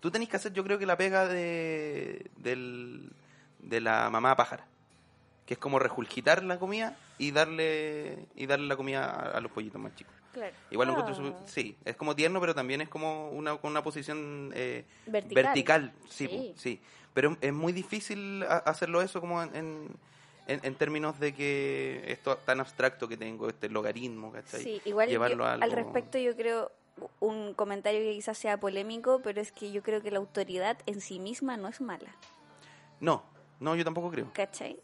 Tú 0.00 0.10
tenés 0.10 0.28
que 0.28 0.36
hacer, 0.36 0.52
yo 0.52 0.64
creo 0.64 0.78
que 0.78 0.86
la 0.86 0.96
pega 0.96 1.28
de, 1.28 2.26
del, 2.38 3.12
de 3.60 3.80
la 3.80 4.08
mamá 4.10 4.36
pájara. 4.36 4.66
Que 5.46 5.54
es 5.54 5.60
como 5.60 5.78
rejulgitar 5.78 6.42
la 6.42 6.58
comida 6.58 6.96
y 7.18 7.32
darle 7.32 8.26
y 8.34 8.46
darle 8.46 8.66
la 8.66 8.76
comida 8.76 9.04
a, 9.04 9.36
a 9.36 9.40
los 9.40 9.50
pollitos 9.52 9.80
más 9.80 9.94
chicos. 9.94 10.14
Claro. 10.32 10.54
Igual 10.70 10.88
Ah, 10.90 10.92
encuentro 10.92 11.36
sí, 11.46 11.76
es 11.84 11.96
como 11.96 12.14
tierno, 12.14 12.40
pero 12.40 12.54
también 12.54 12.80
es 12.80 12.88
como 12.88 13.30
una, 13.30 13.56
con 13.56 13.72
una 13.72 13.82
posición 13.82 14.52
eh, 14.54 14.84
Vertical. 15.06 15.44
vertical, 15.44 15.92
sí, 16.08 16.54
Sí. 16.56 16.80
Pero 17.12 17.36
es 17.40 17.52
muy 17.52 17.72
difícil 17.72 18.44
a- 18.44 18.58
hacerlo 18.58 19.02
eso 19.02 19.20
como 19.20 19.42
en, 19.42 19.56
en, 19.56 19.88
en- 20.52 20.60
en 20.62 20.74
términos 20.74 21.18
de 21.20 21.34
que 21.34 22.04
esto 22.08 22.36
tan 22.38 22.60
abstracto 22.60 23.08
que 23.08 23.16
tengo, 23.16 23.48
este 23.48 23.68
logaritmo, 23.68 24.32
¿cachai? 24.32 24.62
Sí, 24.62 24.82
igual 24.84 25.08
yo- 25.08 25.12
Llevarlo 25.12 25.46
a 25.46 25.52
al 25.54 25.70
respecto 25.72 26.18
yo 26.18 26.36
creo 26.36 26.70
un 27.20 27.54
comentario 27.54 28.00
que 28.00 28.12
quizás 28.12 28.36
sea 28.36 28.58
polémico, 28.60 29.20
pero 29.22 29.40
es 29.40 29.52
que 29.52 29.72
yo 29.72 29.82
creo 29.82 30.02
que 30.02 30.10
la 30.10 30.18
autoridad 30.18 30.76
en 30.86 31.00
sí 31.00 31.18
misma 31.18 31.56
no 31.56 31.68
es 31.68 31.80
mala. 31.80 32.14
No, 33.00 33.22
no, 33.58 33.74
yo 33.76 33.84
tampoco 33.84 34.10
creo. 34.10 34.30
¿Cachai? 34.34 34.78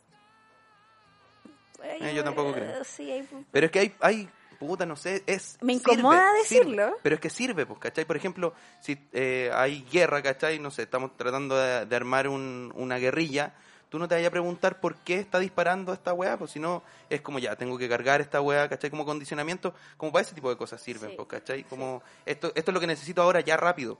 Eh, 1.82 2.14
yo 2.14 2.24
tampoco 2.24 2.52
creo. 2.52 2.82
Sí, 2.84 3.10
hay- 3.10 3.28
Pero 3.52 3.66
es 3.66 3.72
que 3.72 3.78
hay, 3.80 3.94
hay 4.00 4.28
puta, 4.58 4.86
no 4.86 4.96
sé, 4.96 5.22
es... 5.26 5.58
Me 5.60 5.74
incomoda 5.74 6.22
sirve, 6.26 6.38
decirlo. 6.38 6.84
sirve. 6.86 6.98
pero 7.02 7.14
es 7.16 7.20
que 7.20 7.28
sirve, 7.30 7.66
pues, 7.66 7.78
¿cachai? 7.78 8.06
Por 8.06 8.16
ejemplo, 8.16 8.54
si 8.80 8.96
eh, 9.12 9.50
hay 9.52 9.84
guerra, 9.92 10.22
¿cachai? 10.22 10.58
No 10.58 10.70
sé, 10.70 10.82
estamos 10.84 11.14
tratando 11.18 11.56
de, 11.56 11.84
de 11.84 11.96
armar 11.96 12.28
un- 12.28 12.72
una 12.76 12.96
guerrilla, 12.96 13.54
tú 13.96 14.00
no 14.00 14.08
te 14.08 14.14
vayas 14.14 14.28
a 14.28 14.30
preguntar 14.30 14.78
por 14.78 14.96
qué 14.96 15.18
está 15.18 15.38
disparando 15.38 15.94
esta 15.94 16.12
weá, 16.12 16.36
pues 16.36 16.50
si 16.50 16.60
no, 16.60 16.82
es 17.08 17.22
como 17.22 17.38
ya, 17.38 17.56
tengo 17.56 17.78
que 17.78 17.88
cargar 17.88 18.20
esta 18.20 18.42
weá, 18.42 18.68
¿cachai? 18.68 18.90
Como 18.90 19.06
condicionamiento, 19.06 19.72
como 19.96 20.12
para 20.12 20.20
ese 20.20 20.34
tipo 20.34 20.50
de 20.50 20.56
cosas 20.58 20.82
sirven, 20.82 21.08
Sí, 21.12 21.16
pues, 21.16 21.28
¿cachai? 21.28 21.64
Como, 21.64 22.02
esto, 22.26 22.52
esto 22.54 22.70
es 22.70 22.74
lo 22.74 22.80
que 22.80 22.86
necesito 22.86 23.22
ahora 23.22 23.40
ya 23.40 23.56
rápido. 23.56 23.98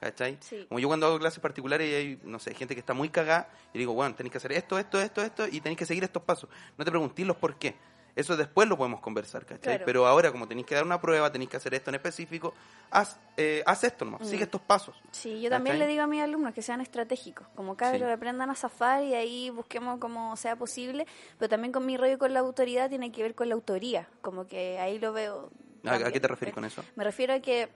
¿Cachai? 0.00 0.36
Sí. 0.40 0.66
Como 0.68 0.80
yo 0.80 0.88
cuando 0.88 1.06
hago 1.06 1.20
clases 1.20 1.38
particulares 1.38 1.88
y 1.88 1.94
hay, 1.94 2.20
no 2.24 2.40
sé, 2.40 2.54
gente 2.54 2.74
que 2.74 2.80
está 2.80 2.92
muy 2.92 3.08
cagada, 3.08 3.48
y 3.72 3.78
digo, 3.78 3.94
bueno, 3.94 4.16
tenéis 4.16 4.32
que 4.32 4.38
hacer 4.38 4.50
esto, 4.50 4.80
esto, 4.80 5.00
esto, 5.00 5.22
esto, 5.22 5.46
y 5.46 5.60
tenéis 5.60 5.78
que 5.78 5.86
seguir 5.86 6.02
estos 6.02 6.24
pasos. 6.24 6.50
No 6.76 6.84
te 6.84 6.90
preguntéis 6.90 7.28
los 7.28 7.36
por 7.36 7.54
qué. 7.54 7.76
Eso 8.16 8.34
después 8.36 8.66
lo 8.66 8.78
podemos 8.78 9.00
conversar, 9.00 9.44
¿cachai? 9.44 9.60
Claro. 9.60 9.84
Pero 9.84 10.06
ahora, 10.06 10.32
como 10.32 10.48
tenéis 10.48 10.66
que 10.66 10.74
dar 10.74 10.84
una 10.84 10.98
prueba, 11.00 11.30
tenéis 11.30 11.50
que 11.50 11.58
hacer 11.58 11.74
esto 11.74 11.90
en 11.90 11.96
específico, 11.96 12.54
haz, 12.90 13.20
eh, 13.36 13.62
haz 13.66 13.84
esto 13.84 14.06
nomás, 14.06 14.22
Mm. 14.22 14.24
sigue 14.24 14.44
estos 14.44 14.62
pasos. 14.62 14.96
Sí, 15.12 15.42
yo 15.42 15.50
también 15.50 15.76
¿Cachai? 15.76 15.86
le 15.86 15.92
digo 15.92 16.02
a 16.02 16.06
mis 16.06 16.22
alumnos 16.22 16.54
que 16.54 16.62
sean 16.62 16.80
estratégicos, 16.80 17.46
como 17.54 17.76
cabros 17.76 18.00
Sí. 18.08 18.10
aprendan 18.12 18.48
a 18.48 18.54
zafar 18.54 19.04
y 19.04 19.14
ahí 19.14 19.50
busquemos 19.50 19.98
como 20.00 20.34
sea 20.38 20.56
posible, 20.56 21.06
pero 21.38 21.50
también 21.50 21.72
con 21.72 21.84
mi 21.84 21.98
rollo 21.98 22.18
con 22.18 22.32
la 22.32 22.40
autoridad 22.40 22.88
tiene 22.88 23.12
que 23.12 23.22
ver 23.22 23.34
con 23.34 23.50
la 23.50 23.54
autoría, 23.54 24.08
como 24.22 24.46
que 24.46 24.78
ahí 24.78 24.98
lo 24.98 25.12
veo. 25.12 25.50
¿A, 25.84 26.10
qué 26.10 26.18
te 26.18 26.26
refieres 26.26 26.54
con 26.54 26.64
eso? 26.64 26.82
Me 26.96 27.04
refiero 27.04 27.34
a 27.34 27.40
que 27.40 27.68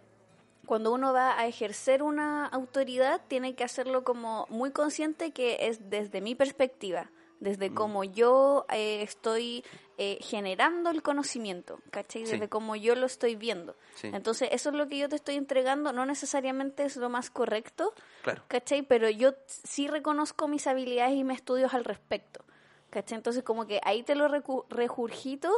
cuando 0.64 0.91
uno 0.93 1.12
va 1.12 1.38
a 1.38 1.47
ejercer 1.47 2.03
una 2.03 2.47
autoridad 2.47 3.20
tiene 3.28 3.55
que 3.55 3.62
hacerlo 3.64 4.05
como 4.05 4.47
muy 4.49 4.70
consciente 4.70 5.32
que 5.32 5.59
es 5.68 5.91
desde 5.91 6.20
mi 6.22 6.34
perspectiva, 6.34 7.11
desde 7.41 7.70
Mm. 7.70 7.74
cómo 7.74 8.05
yo 8.05 8.66
eh, 8.70 9.03
estoy 9.03 9.64
eh, 10.03 10.16
generando 10.22 10.88
el 10.88 11.03
conocimiento, 11.03 11.78
¿cachai? 11.90 12.24
Sí. 12.24 12.32
Desde 12.32 12.48
cómo 12.48 12.74
yo 12.74 12.94
lo 12.94 13.05
estoy 13.05 13.36
viendo. 13.36 13.76
Sí. 13.96 14.09
Entonces, 14.14 14.48
eso 14.51 14.70
es 14.70 14.74
lo 14.74 14.88
que 14.88 14.96
yo 14.96 15.11
te 15.11 15.16
estoy 15.16 15.34
entregando, 15.36 15.92
no 15.92 16.07
necesariamente 16.07 16.84
es 16.84 16.96
lo 16.96 17.11
más 17.11 17.28
correcto, 17.28 17.92
Claro. 18.22 18.42
¿cachai? 18.48 18.80
Pero 18.80 19.11
yo 19.11 19.34
sí 19.46 19.88
reconozco 19.88 20.48
mis 20.48 20.66
habilidades 20.66 21.16
y 21.16 21.22
mis 21.22 21.36
estudios 21.36 21.74
al 21.74 21.84
respecto, 21.84 22.42
¿cachai? 22.88 23.16
Entonces, 23.16 23.42
como 23.42 23.66
que 23.66 23.78
ahí 23.84 24.03
te 24.03 24.14
lo 24.14 24.26
regurgito 24.70 25.51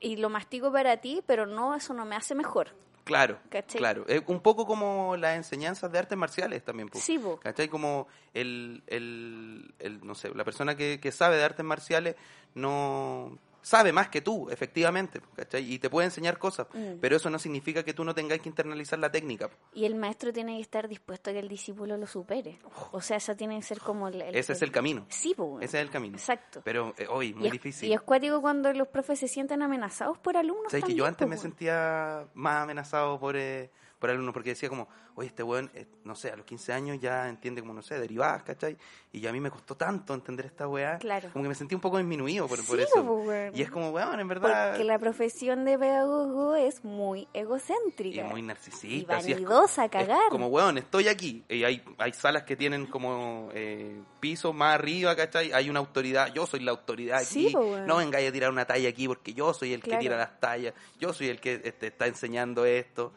y 0.00 0.16
lo 0.16 0.28
mastigo 0.28 0.72
para 0.72 0.96
ti, 0.96 1.22
pero 1.26 1.46
no, 1.46 1.76
eso 1.76 1.94
no 1.94 2.04
me 2.04 2.16
hace 2.16 2.34
mejor. 2.34 2.74
Claro, 3.04 3.38
¿Cachai? 3.48 3.78
claro. 3.78 4.04
Es 4.08 4.22
un 4.26 4.40
poco 4.40 4.66
como 4.66 5.16
las 5.16 5.36
enseñanzas 5.36 5.90
de 5.92 5.98
artes 5.98 6.18
marciales 6.18 6.62
también. 6.64 6.88
po. 6.88 6.98
Sí, 6.98 7.18
po. 7.18 7.38
¿Cachai? 7.38 7.68
Como 7.68 8.06
el, 8.34 8.82
el, 8.88 9.72
el, 9.78 10.04
no 10.04 10.14
sé, 10.14 10.34
la 10.34 10.44
persona 10.44 10.76
que, 10.76 10.98
que 11.00 11.10
sabe 11.10 11.36
de 11.36 11.44
artes 11.44 11.64
marciales 11.64 12.16
no 12.54 13.38
sabe 13.68 13.92
más 13.92 14.08
que 14.08 14.22
tú, 14.22 14.48
efectivamente, 14.50 15.20
¿cachai? 15.36 15.70
Y 15.74 15.78
te 15.78 15.90
puede 15.90 16.06
enseñar 16.06 16.38
cosas, 16.38 16.66
Mm. 16.72 17.00
pero 17.00 17.16
eso 17.16 17.28
no 17.28 17.38
significa 17.38 17.82
que 17.82 17.92
tú 17.92 18.02
no 18.02 18.14
tengas 18.14 18.40
que 18.40 18.48
internalizar 18.48 18.98
la 18.98 19.10
técnica. 19.10 19.50
Y 19.74 19.84
el 19.84 19.94
maestro 19.94 20.32
tiene 20.32 20.56
que 20.56 20.62
estar 20.62 20.88
dispuesto 20.88 21.28
a 21.28 21.32
que 21.34 21.40
el 21.40 21.48
discípulo 21.48 21.98
lo 21.98 22.06
supere. 22.06 22.58
O 22.92 23.02
sea, 23.02 23.18
eso 23.18 23.36
tiene 23.36 23.56
que 23.56 23.62
ser 23.62 23.80
como 23.80 24.08
el... 24.08 24.22
Ese 24.22 24.54
es 24.54 24.62
el 24.62 24.70
camino. 24.72 25.04
Sí, 25.10 25.34
po, 25.34 25.44
weón. 25.44 25.62
Ese 25.62 25.76
es 25.78 25.82
el 25.82 25.90
camino. 25.90 26.16
Exacto. 26.16 26.62
Pero 26.64 26.94
eh, 26.96 27.06
hoy, 27.10 27.34
muy 27.34 27.44
y 27.44 27.46
es, 27.48 27.52
difícil. 27.52 27.90
Y 27.90 27.92
es 27.92 28.00
cuático 28.00 28.40
cuando 28.40 28.72
los 28.72 28.88
profes 28.88 29.18
se 29.18 29.28
sienten 29.28 29.60
amenazados 29.60 30.16
por 30.18 30.38
alumnos 30.38 30.70
¿Sabes 30.70 30.84
que 30.84 30.88
también, 30.88 30.98
yo 30.98 31.06
antes 31.06 31.28
me 31.28 31.36
sentía 31.36 32.26
más 32.34 32.62
amenazado 32.62 33.20
por, 33.20 33.36
eh, 33.36 33.70
por 33.98 34.10
alumnos? 34.10 34.32
Porque 34.32 34.50
decía 34.50 34.68
como, 34.68 34.88
oye, 35.14 35.28
este 35.28 35.42
weón, 35.42 35.70
eh, 35.74 35.86
no 36.04 36.14
sé, 36.14 36.30
a 36.30 36.36
los 36.36 36.46
15 36.46 36.72
años 36.72 36.98
ya 37.00 37.28
entiende 37.28 37.60
como, 37.60 37.74
no 37.74 37.82
sé, 37.82 37.98
derivadas, 37.98 38.42
¿cachai? 38.44 38.76
Y 39.12 39.26
a 39.26 39.32
mí 39.32 39.40
me 39.40 39.50
costó 39.50 39.76
tanto 39.76 40.14
entender 40.14 40.46
esta 40.46 40.68
weá. 40.68 40.98
Claro. 40.98 41.30
Como 41.32 41.42
que 41.42 41.48
me 41.48 41.54
sentí 41.54 41.74
un 41.74 41.80
poco 41.80 41.98
disminuido 41.98 42.46
por, 42.46 42.64
por 42.64 42.76
Sí, 42.76 42.82
eso. 42.84 43.04
po, 43.04 43.14
weón. 43.22 43.56
Y 43.56 43.62
es 43.62 43.70
como, 43.70 43.90
weón, 43.90 44.20
en 44.20 44.28
verdad... 44.28 44.70
Porque 44.70 44.84
la 44.84 44.98
profesión 44.98 45.64
de 45.64 45.78
pedagogo 45.78 46.54
es 46.56 46.84
muy 46.84 47.28
y 47.34 47.38
egocéntrica. 47.40 48.24
muy 48.24 48.40
Y 48.40 48.42
narcisista. 48.44 49.16
así 49.16 49.32
es 49.32 49.38
co- 49.38 49.44
vanidosa 49.44 49.82
a 49.82 49.84
es 49.86 49.90
cagar. 49.90 50.28
como, 50.30 50.46
weón, 50.48 50.78
estoy 50.78 51.08
aquí. 51.08 51.44
Y 51.48 51.64
hay, 51.64 51.82
hay 51.98 52.12
salas 52.12 52.44
que 52.44 52.54
tienen 52.56 52.86
como 52.86 53.48
eh, 53.52 54.00
pisos 54.20 54.54
más 54.54 54.74
arriba, 54.74 55.16
¿cachai? 55.16 55.52
Hay 55.52 55.68
una 55.70 55.80
autoridad. 55.80 56.32
Yo 56.32 56.46
soy 56.46 56.60
la 56.60 56.70
autoridad 56.70 57.18
aquí. 57.18 57.26
Sí, 57.48 57.50
po, 57.52 57.60
weón. 57.60 57.86
No 57.86 57.96
vengáis 57.96 58.28
a 58.28 58.32
tirar 58.32 58.50
una 58.50 58.64
talla 58.66 58.88
aquí 58.88 59.08
porque 59.08 59.34
yo 59.34 59.52
soy 59.54 59.72
el 59.72 59.80
Claro. 59.82 59.98
que 60.00 60.04
tira 60.04 60.16
las 60.16 60.38
tallas. 60.38 60.74
Yo 61.00 61.12
soy 61.12 61.28
el 61.28 61.40
que 61.40 61.60
este, 61.64 61.88
está 61.88 62.06
enseñando 62.06 62.64
esto. 62.64 63.12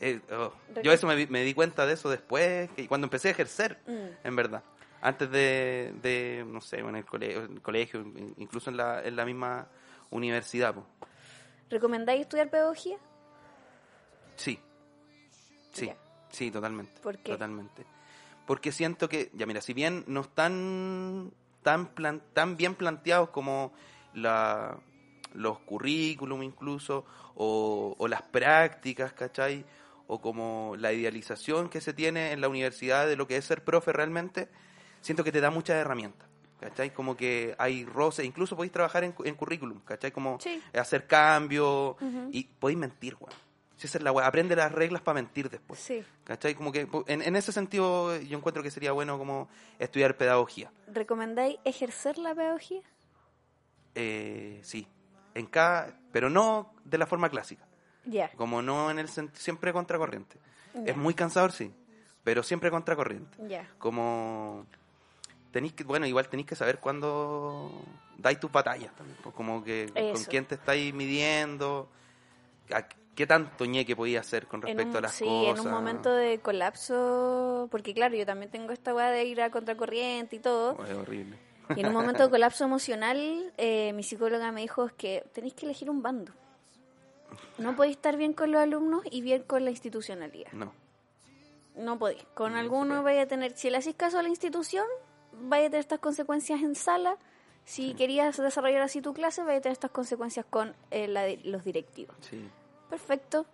Eh, 0.00 0.20
oh. 0.32 0.52
Yo 0.82 0.92
eso 0.92 1.06
me, 1.06 1.16
di 1.16 1.54
cuenta 1.54 1.86
de 1.86 1.94
eso 1.94 2.10
después, 2.10 2.68
que 2.76 2.86
cuando 2.86 3.06
empecé 3.06 3.28
a 3.28 3.30
ejercer, 3.32 3.78
Mm. 3.86 4.26
en 4.26 4.36
verdad. 4.36 4.62
Antes 5.00 5.30
de, 5.30 5.94
de 6.02 6.44
no 6.46 6.60
sé, 6.60 6.78
en 6.80 6.96
el 6.96 7.04
colegio, 7.04 7.44
en 7.44 7.52
el 7.54 7.62
colegio 7.62 8.00
in- 8.00 8.34
incluso 8.38 8.70
en 8.70 8.76
la, 8.76 9.02
en 9.02 9.14
la 9.16 9.24
misma 9.24 9.68
universidad. 10.10 10.74
po. 10.74 10.86
¿Recomendáis 11.70 12.22
estudiar 12.22 12.50
pedagogía? 12.50 12.96
Sí. 14.36 14.58
Sí, 15.72 15.86
Ya. 15.86 15.96
sí, 16.30 16.50
totalmente. 16.50 16.92
¿Por 17.02 17.18
qué? 17.18 17.32
Totalmente. 17.32 17.84
Porque 18.46 18.72
siento 18.72 19.08
que, 19.08 19.30
ya 19.34 19.46
mira, 19.46 19.60
si 19.60 19.74
bien 19.74 20.04
no 20.06 20.20
están 20.20 21.32
tan, 21.62 21.86
plan- 21.88 22.22
tan 22.32 22.56
bien 22.56 22.74
planteados 22.74 23.30
como 23.30 23.72
la, 24.14 24.78
los 25.34 25.58
currículum 25.60 26.42
incluso, 26.42 27.04
o, 27.34 27.94
o 27.98 28.08
las 28.08 28.22
prácticas, 28.22 29.12
¿cachai? 29.12 29.64
O 30.08 30.20
como 30.20 30.74
la 30.78 30.92
idealización 30.92 31.68
que 31.68 31.80
se 31.80 31.92
tiene 31.92 32.32
en 32.32 32.40
la 32.40 32.48
universidad 32.48 33.06
de 33.06 33.16
lo 33.16 33.26
que 33.26 33.36
es 33.36 33.44
ser 33.44 33.64
profe 33.64 33.92
realmente, 33.92 34.48
siento 35.00 35.24
que 35.24 35.32
te 35.32 35.40
da 35.40 35.50
muchas 35.50 35.76
herramientas. 35.76 36.28
¿Cachai? 36.60 36.90
Como 36.94 37.16
que 37.18 37.54
hay 37.58 37.84
roces, 37.84 38.24
incluso 38.24 38.56
podéis 38.56 38.72
trabajar 38.72 39.04
en, 39.04 39.14
en 39.24 39.34
currículum, 39.34 39.80
¿cachai? 39.80 40.10
Como 40.10 40.40
Sí. 40.40 40.62
hacer 40.72 41.06
cambios 41.06 41.96
Ujú. 42.00 42.28
y 42.32 42.44
podéis 42.44 42.78
mentir, 42.78 43.14
weón. 43.20 43.34
Si 43.76 43.86
esa 43.86 43.98
es 43.98 44.04
la 44.04 44.10
weá, 44.10 44.26
aprende 44.26 44.56
las 44.56 44.72
reglas 44.72 45.02
para 45.02 45.16
mentir 45.16 45.50
después. 45.50 45.78
Sí. 45.78 46.02
¿Cachai? 46.24 46.54
Como 46.54 46.72
que 46.72 46.88
en, 47.08 47.20
en 47.20 47.36
ese 47.36 47.52
sentido 47.52 48.16
yo 48.20 48.38
encuentro 48.38 48.62
que 48.62 48.70
sería 48.70 48.92
bueno 48.92 49.18
como 49.18 49.50
estudiar 49.78 50.16
pedagogía. 50.16 50.72
¿Recomendáis 50.86 51.58
ejercer 51.64 52.16
la 52.16 52.34
pedagogía? 52.34 52.80
Eh, 53.94 54.60
sí, 54.62 54.86
en 55.34 55.46
cada, 55.46 55.98
pero 56.12 56.30
no 56.30 56.74
de 56.84 56.96
la 56.98 57.06
forma 57.06 57.28
clásica, 57.28 57.65
Como 58.36 58.62
no 58.62 58.90
en 58.90 58.98
el 58.98 59.08
sent- 59.08 59.34
siempre 59.34 59.72
contracorriente. 59.72 60.38
Ya. 60.74 60.92
Es 60.92 60.96
muy 60.96 61.14
cansador, 61.14 61.52
sí, 61.52 61.72
pero 62.24 62.42
siempre 62.42 62.70
contracorriente. 62.70 63.36
Ya. 63.48 63.68
Como 63.78 64.66
tenéis 65.52 65.72
que, 65.74 65.84
bueno, 65.84 66.06
igual 66.06 66.28
tenéis 66.28 66.46
que 66.48 66.54
saber 66.54 66.78
cuándo 66.78 67.70
dais 68.18 68.38
tus 68.40 68.50
batallas 68.52 68.94
también, 68.94 69.18
pues, 69.22 69.34
como 69.34 69.62
que 69.64 69.90
con 70.12 70.24
quién 70.24 70.44
te 70.44 70.54
estáis 70.56 70.92
midiendo, 70.94 71.88
a 72.72 72.86
qué 73.14 73.26
tanto 73.26 73.64
ñeque 73.64 73.96
podías 73.96 74.26
hacer 74.26 74.46
con 74.46 74.60
respecto 74.60 74.90
un- 74.92 74.96
a 74.98 75.00
las 75.02 75.14
sí, 75.14 75.24
cosas. 75.24 75.60
en 75.60 75.66
un 75.66 75.72
momento 75.72 76.12
de 76.14 76.38
colapso, 76.40 77.68
porque 77.70 77.94
claro, 77.94 78.14
yo 78.14 78.26
también 78.26 78.50
tengo 78.50 78.72
esta 78.72 78.94
weá 78.94 79.10
de 79.10 79.24
ir 79.24 79.40
a 79.40 79.50
contracorriente 79.50 80.36
y 80.36 80.38
todo. 80.38 80.76
Oh, 80.78 80.84
es 80.84 80.92
horrible. 80.92 81.38
Y 81.74 81.80
en 81.80 81.86
un 81.88 81.94
momento 81.94 82.22
de 82.22 82.30
colapso 82.30 82.64
emocional, 82.64 83.52
eh, 83.56 83.92
mi 83.94 84.02
psicóloga 84.02 84.52
me 84.52 84.60
dijo 84.60 84.86
es 84.86 84.92
que 84.92 85.24
tenéis 85.32 85.54
que 85.54 85.64
elegir 85.66 85.90
un 85.90 86.00
bando. 86.02 86.32
No 87.58 87.74
podéis 87.76 87.96
estar 87.96 88.16
bien 88.16 88.32
con 88.32 88.50
los 88.52 88.60
alumnos 88.60 89.02
y 89.10 89.20
bien 89.22 89.42
con 89.42 89.64
la 89.64 89.70
institucionalidad. 89.70 90.52
No. 90.52 90.72
No 91.76 91.98
podéis. 91.98 92.24
Con 92.34 92.54
No 92.54 92.68
puede. 92.68 93.00
vaya 93.02 93.22
a 93.22 93.26
tener, 93.26 93.56
si 93.56 93.70
le 93.70 93.76
hacéis 93.78 93.96
caso 93.96 94.18
a 94.18 94.22
la 94.22 94.28
institución, 94.28 94.86
vaya 95.32 95.66
a 95.66 95.70
tener 95.70 95.80
estas 95.80 95.98
consecuencias 96.00 96.62
en 96.62 96.74
sala. 96.74 97.16
Si 97.64 97.94
querías 97.94 98.36
desarrollar 98.36 98.82
así 98.82 99.00
tu 99.02 99.12
clase, 99.12 99.42
vaya 99.42 99.58
a 99.58 99.60
tener 99.60 99.72
estas 99.74 99.90
consecuencias 99.90 100.46
con 100.48 100.74
eh, 100.90 101.08
la 101.08 101.22
de- 101.22 101.40
los 101.44 101.64
directivos. 101.64 102.16
Sí. 102.20 102.48
Perfecto. 102.88 103.44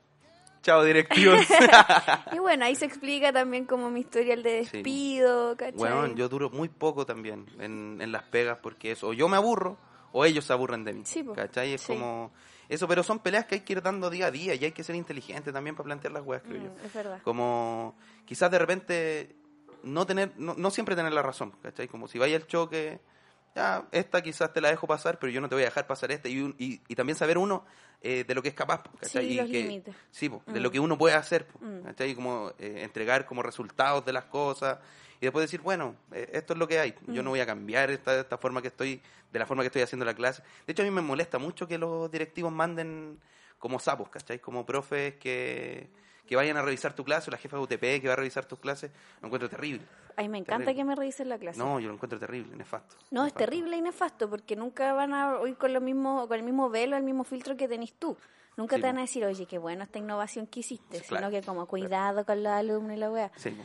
Chao, 0.63 0.85
directivos. 0.85 1.41
Y 2.33 2.39
bueno, 2.39 2.65
ahí 2.67 2.77
se 2.77 2.85
explica 2.85 3.33
también 3.33 3.65
como 3.65 3.91
mi 3.91 4.01
historial 4.01 4.43
de 4.43 4.65
Sí. 4.67 4.77
despido, 4.77 5.57
¿cachai? 5.57 5.77
Bueno, 5.79 6.07
yo 6.15 6.29
duro 6.29 6.51
muy 6.51 6.69
poco 6.69 7.05
también 7.07 7.47
en, 7.59 7.99
en 8.01 8.13
las 8.13 8.23
pegas 8.25 8.59
porque 8.63 8.93
eso, 8.93 9.09
o 9.09 9.13
yo 9.13 9.29
me 9.29 9.37
aburro 9.37 9.77
o 10.13 10.25
ellos 10.25 10.45
se 10.45 10.53
aburren 10.53 10.85
de 10.85 10.93
mí. 10.93 11.03
Sí, 11.05 11.23
po. 11.25 11.33
¿Cachai? 11.33 11.73
Es 11.75 11.81
Sí. 11.81 11.93
como 11.95 12.31
eso, 12.75 12.89
pero 12.89 13.03
son 13.03 13.19
peleas 13.19 13.47
que 13.47 13.57
hay 13.57 13.61
que 13.63 13.73
ir 13.75 13.83
dando 13.83 14.09
día 14.11 14.27
a 14.27 14.31
día 14.31 14.55
y 14.55 14.65
hay 14.65 14.73
que 14.73 14.83
ser 14.85 14.95
inteligente 14.97 15.53
también 15.53 15.77
para 15.77 15.85
plantear 15.85 16.13
las 16.13 16.25
weas, 16.25 16.43
creo 16.43 16.63
yo. 16.63 16.71
Mm, 16.71 16.87
es 16.87 16.93
verdad. 16.95 17.21
Como 17.23 17.97
quizás 18.25 18.51
de 18.51 18.59
repente 18.59 19.37
no 19.83 20.07
tener, 20.07 20.33
no, 20.37 20.55
no 20.57 20.71
siempre 20.71 20.95
tener 20.97 21.13
la 21.13 21.23
razón, 21.23 21.53
¿cachai? 21.63 21.89
Como 21.89 22.09
si 22.09 22.19
vaya 22.19 22.37
el 22.37 22.47
choque, 22.47 23.01
ya, 23.55 23.87
esta 23.93 24.23
quizás 24.23 24.53
te 24.53 24.61
la 24.61 24.71
dejo 24.71 24.87
pasar, 24.87 25.19
pero 25.19 25.31
yo 25.33 25.41
no 25.41 25.49
te 25.49 25.55
voy 25.55 25.63
a 25.63 25.67
dejar 25.67 25.87
pasar 25.87 26.11
esta. 26.13 26.29
Y, 26.29 26.41
un- 26.41 26.55
y, 26.59 26.81
y 26.89 26.95
también 26.95 27.17
saber 27.17 27.37
uno 27.39 27.65
eh, 28.01 28.25
de 28.27 28.35
lo 28.35 28.43
que 28.43 28.49
es 28.49 28.55
capaz, 28.55 28.83
¿cachai? 29.01 29.27
Sí, 29.27 29.33
y 29.33 29.37
los 29.37 29.47
que-. 29.51 29.83
Sí, 30.11 30.29
po, 30.29 30.43
de 30.47 30.59
Mm. 30.59 30.63
lo 30.63 30.71
que 30.73 30.81
uno 30.81 30.97
puede 30.99 31.15
hacer, 31.15 31.47
po, 31.47 31.59
Mm. 31.65 31.83
¿cachai? 31.83 32.15
Como 32.15 32.53
eh, 32.59 32.81
entregar 32.83 33.27
como 33.27 33.43
resultados 33.43 34.05
de 34.07 34.13
las 34.13 34.25
cosas 34.25 34.79
y 35.23 35.27
después 35.27 35.45
decir, 35.45 35.61
bueno, 35.61 35.95
eh, 36.11 36.29
esto 36.33 36.53
es 36.55 36.59
lo 36.59 36.67
que 36.67 36.81
hay. 36.81 36.95
Yo 37.07 37.23
no 37.23 37.31
voy 37.31 37.39
a 37.39 37.47
cambiar 37.47 37.93
esta, 37.93 38.19
esta 38.19 38.39
forma 38.39 38.61
que 38.61 38.67
estoy, 38.69 39.01
de 39.33 39.39
la 39.39 39.47
forma 39.47 39.63
que 39.63 39.69
estoy 39.69 39.83
haciendo 39.83 40.05
la 40.05 40.15
clase. 40.15 40.43
De 40.67 40.73
hecho, 40.73 40.83
a 40.83 40.85
mí 40.85 40.91
me 40.91 41.01
molesta 41.01 41.39
mucho 41.39 41.69
que 41.69 41.79
los 41.79 42.11
directivos 42.11 42.51
manden 42.53 43.21
como 43.61 43.79
sapos, 43.79 44.09
¿cachai? 44.09 44.41
Como 44.41 44.67
profes 44.67 45.15
que, 45.21 45.89
que 46.27 46.35
vayan 46.35 46.57
a 46.57 46.63
revisar 46.63 46.93
tu 46.95 47.05
clase, 47.05 47.31
o 47.31 47.33
la 47.33 47.39
jefa 47.39 47.57
de 47.57 47.63
UTP 47.63 47.81
que 48.01 48.09
va 48.09 48.15
a 48.15 48.17
revisar 48.17 48.47
tus 48.47 48.59
clases. 48.59 48.91
Lo 49.21 49.27
encuentro 49.29 49.49
terrible. 49.49 49.87
Ay, 50.17 50.29
me 50.29 50.39
encanta 50.39 50.65
Terrible. 50.65 50.75
que 50.75 50.85
me 50.85 50.95
revisen 50.97 51.29
la 51.29 51.39
clase. 51.39 51.59
No, 51.61 51.79
yo 51.79 51.87
lo 51.87 51.95
encuentro 51.95 52.19
terrible, 52.19 52.57
nefasto. 52.57 52.97
No, 53.13 53.25
es 53.25 53.33
terrible 53.33 53.77
y 53.77 53.81
nefasto 53.81 54.29
porque 54.29 54.57
nunca 54.57 54.93
van 54.93 55.15
a 55.15 55.39
ir 55.47 55.57
con 55.57 55.73
lo 55.73 55.81
mismo, 55.81 56.27
con 56.27 56.37
el 56.37 56.43
mismo 56.45 56.69
velo, 56.69 56.97
el 56.97 57.05
mismo 57.05 57.23
filtro 57.23 57.57
que 57.57 57.69
tenés 57.69 57.95
tú. 57.95 58.17
Nunca 58.57 58.75
Sí, 58.77 58.83
te 58.83 58.89
van 58.89 58.99
a 58.99 59.03
decir, 59.03 59.25
oye, 59.25 59.47
qué 59.47 59.57
bueno 59.57 59.85
esta 59.85 59.99
innovación 60.01 60.49
que 60.49 60.61
hiciste, 60.61 60.99
Sí, 60.99 61.05
claro. 61.07 61.29
sino 61.29 61.41
que 61.41 61.47
como 61.47 61.67
cuidado 61.67 62.27
con 62.27 62.43
los 62.43 62.53
alumnos 62.53 62.95
y 62.97 62.99
la 62.99 63.11
wea. 63.11 63.31
Sí. 63.37 63.57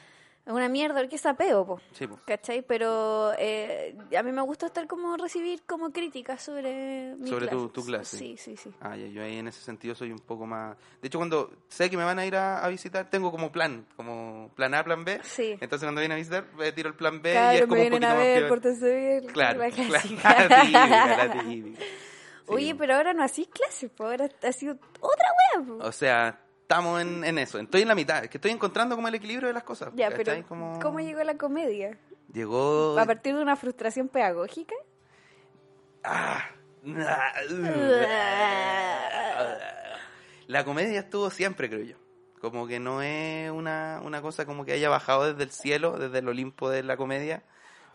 Es 0.48 0.54
una 0.54 0.70
mierda, 0.70 1.02
porque 1.02 1.18
es 1.18 1.26
apeo, 1.26 1.66
po. 1.66 1.82
Sí, 1.92 2.08
po. 2.08 2.18
¿Cachai? 2.26 2.62
Pero 2.62 3.34
eh, 3.38 3.98
a 4.18 4.24
mí 4.24 4.32
me 4.32 4.42
gusta 4.44 4.68
estar 4.68 4.88
como 4.88 5.18
recibir 5.18 5.62
como 5.68 5.92
críticas 5.92 6.42
sobre 6.42 7.16
mi 7.18 7.30
Sobre 7.30 7.48
tu- 7.48 7.58
clase. 7.58 7.74
tu 7.74 7.86
clase. 7.86 8.18
Sí, 8.18 8.38
sí, 8.38 8.56
sí. 8.56 8.72
Ah, 8.80 8.96
ya, 8.96 9.08
yo 9.08 9.22
ahí 9.22 9.38
en 9.40 9.50
ese 9.50 9.60
sentido 9.62 9.94
soy 9.94 10.10
un 10.14 10.20
poco 10.20 10.46
más... 10.46 10.78
De 11.02 11.10
hecho, 11.10 11.18
cuando 11.18 11.52
sé 11.68 11.90
que 11.90 11.98
me 11.98 12.06
van 12.06 12.18
a 12.18 12.26
ir 12.26 12.38
a, 12.38 12.64
a 12.64 12.70
visitar, 12.70 13.10
tengo 13.10 13.30
como 13.30 13.52
plan, 13.52 13.86
como 13.98 14.50
plan 14.56 14.74
A, 14.74 14.86
plan 14.86 15.04
B. 15.04 15.20
Sí. 15.24 15.58
Entonces 15.60 15.86
cuando 15.86 16.00
vienen 16.00 16.16
a 16.16 16.20
visitar, 16.20 16.46
me 16.58 16.72
tiro 16.72 16.88
el 16.88 16.96
plan 16.96 17.22
B 17.22 17.34
y 17.34 17.36
es 17.36 17.62
me 17.62 17.68
como 17.68 17.74
un 17.74 17.90
vienen 17.90 17.92
poquito 17.92 18.08
a 18.08 18.16
más 18.16 18.24
ver, 18.24 18.44
bien. 18.80 19.28
Claro, 19.34 19.60
la 19.60 19.70
claro, 19.70 19.90
clásica. 19.90 20.48
la 20.48 20.62
típica, 20.62 21.18
la 21.26 21.32
típica. 21.44 21.80
Sí. 21.82 21.88
Oye, 22.48 22.74
pero 22.76 22.96
ahora 22.96 23.14
no 23.14 23.24
hacís 23.26 23.50
clases, 23.50 23.92
pues 23.94 24.10
ahora 24.10 24.30
ha 24.44 24.52
sido 24.54 24.78
otra 25.02 25.28
wea. 25.58 25.66
po. 25.68 25.84
O 25.86 25.92
sea, 25.92 26.40
estamos 26.68 27.02
en, 27.02 27.24
en 27.24 27.38
eso. 27.38 27.60
Estoy 27.60 27.84
en 27.84 27.88
la 27.88 27.96
mitad. 27.96 28.24
Es 28.26 28.30
que 28.30 28.38
estoy 28.38 28.52
encontrando 28.52 28.96
como 28.96 29.08
el 29.08 29.16
equilibrio 29.16 29.48
de 29.48 29.54
las 29.54 29.64
cosas. 29.64 29.90
ya, 29.96 30.10
pero 30.10 30.24
¿cachai? 30.26 30.44
Como- 30.44 30.80
¿cómo 30.82 31.00
llegó 31.00 31.24
la 31.24 31.38
comedia? 31.38 31.98
Llegó... 32.34 33.00
¿A 33.00 33.06
partir 33.06 33.36
de 33.36 33.42
una 33.42 33.56
frustración 33.56 34.10
pedagógica? 34.10 34.76
Ah, 36.04 36.44
La 40.48 40.64
comedia 40.64 41.00
estuvo 41.00 41.30
siempre, 41.30 41.70
creo 41.70 41.84
yo. 41.84 41.96
Como 42.42 42.68
que 42.68 42.80
no 42.80 43.02
es 43.02 43.52
una, 43.52 44.00
una 44.04 44.22
cosa 44.22 44.46
como 44.46 44.64
que 44.64 44.74
haya 44.74 44.90
bajado 44.90 45.32
desde 45.34 45.44
el 45.44 45.52
cielo, 45.52 45.98
desde 45.98 46.20
el 46.20 46.30
Olimpo 46.30 46.70
de 46.70 46.84
la 46.84 46.96
comedia. 46.96 47.44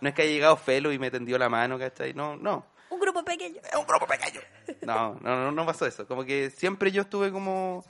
No 0.00 0.08
es 0.08 0.14
que 0.14 0.22
haya 0.22 0.32
llegado 0.32 0.56
Felo 0.56 0.92
y 0.92 0.98
me 0.98 1.10
tendió 1.10 1.38
la 1.38 1.48
mano, 1.48 1.78
¿cachai? 1.78 2.12
No, 2.12 2.36
no. 2.36 2.66
Un 2.90 3.00
grupo 3.00 3.24
pequeño. 3.24 3.60
Es 3.62 3.74
un 3.76 3.86
grupo 3.86 4.06
pequeño. 4.06 4.40
No, 4.82 5.14
no, 5.22 5.36
no, 5.44 5.52
no 5.52 5.64
pasó 5.66 5.86
eso. 5.86 6.06
Como 6.06 6.24
que 6.24 6.50
siempre 6.50 6.90
yo 6.90 7.02
estuve 7.02 7.30
como... 7.30 7.84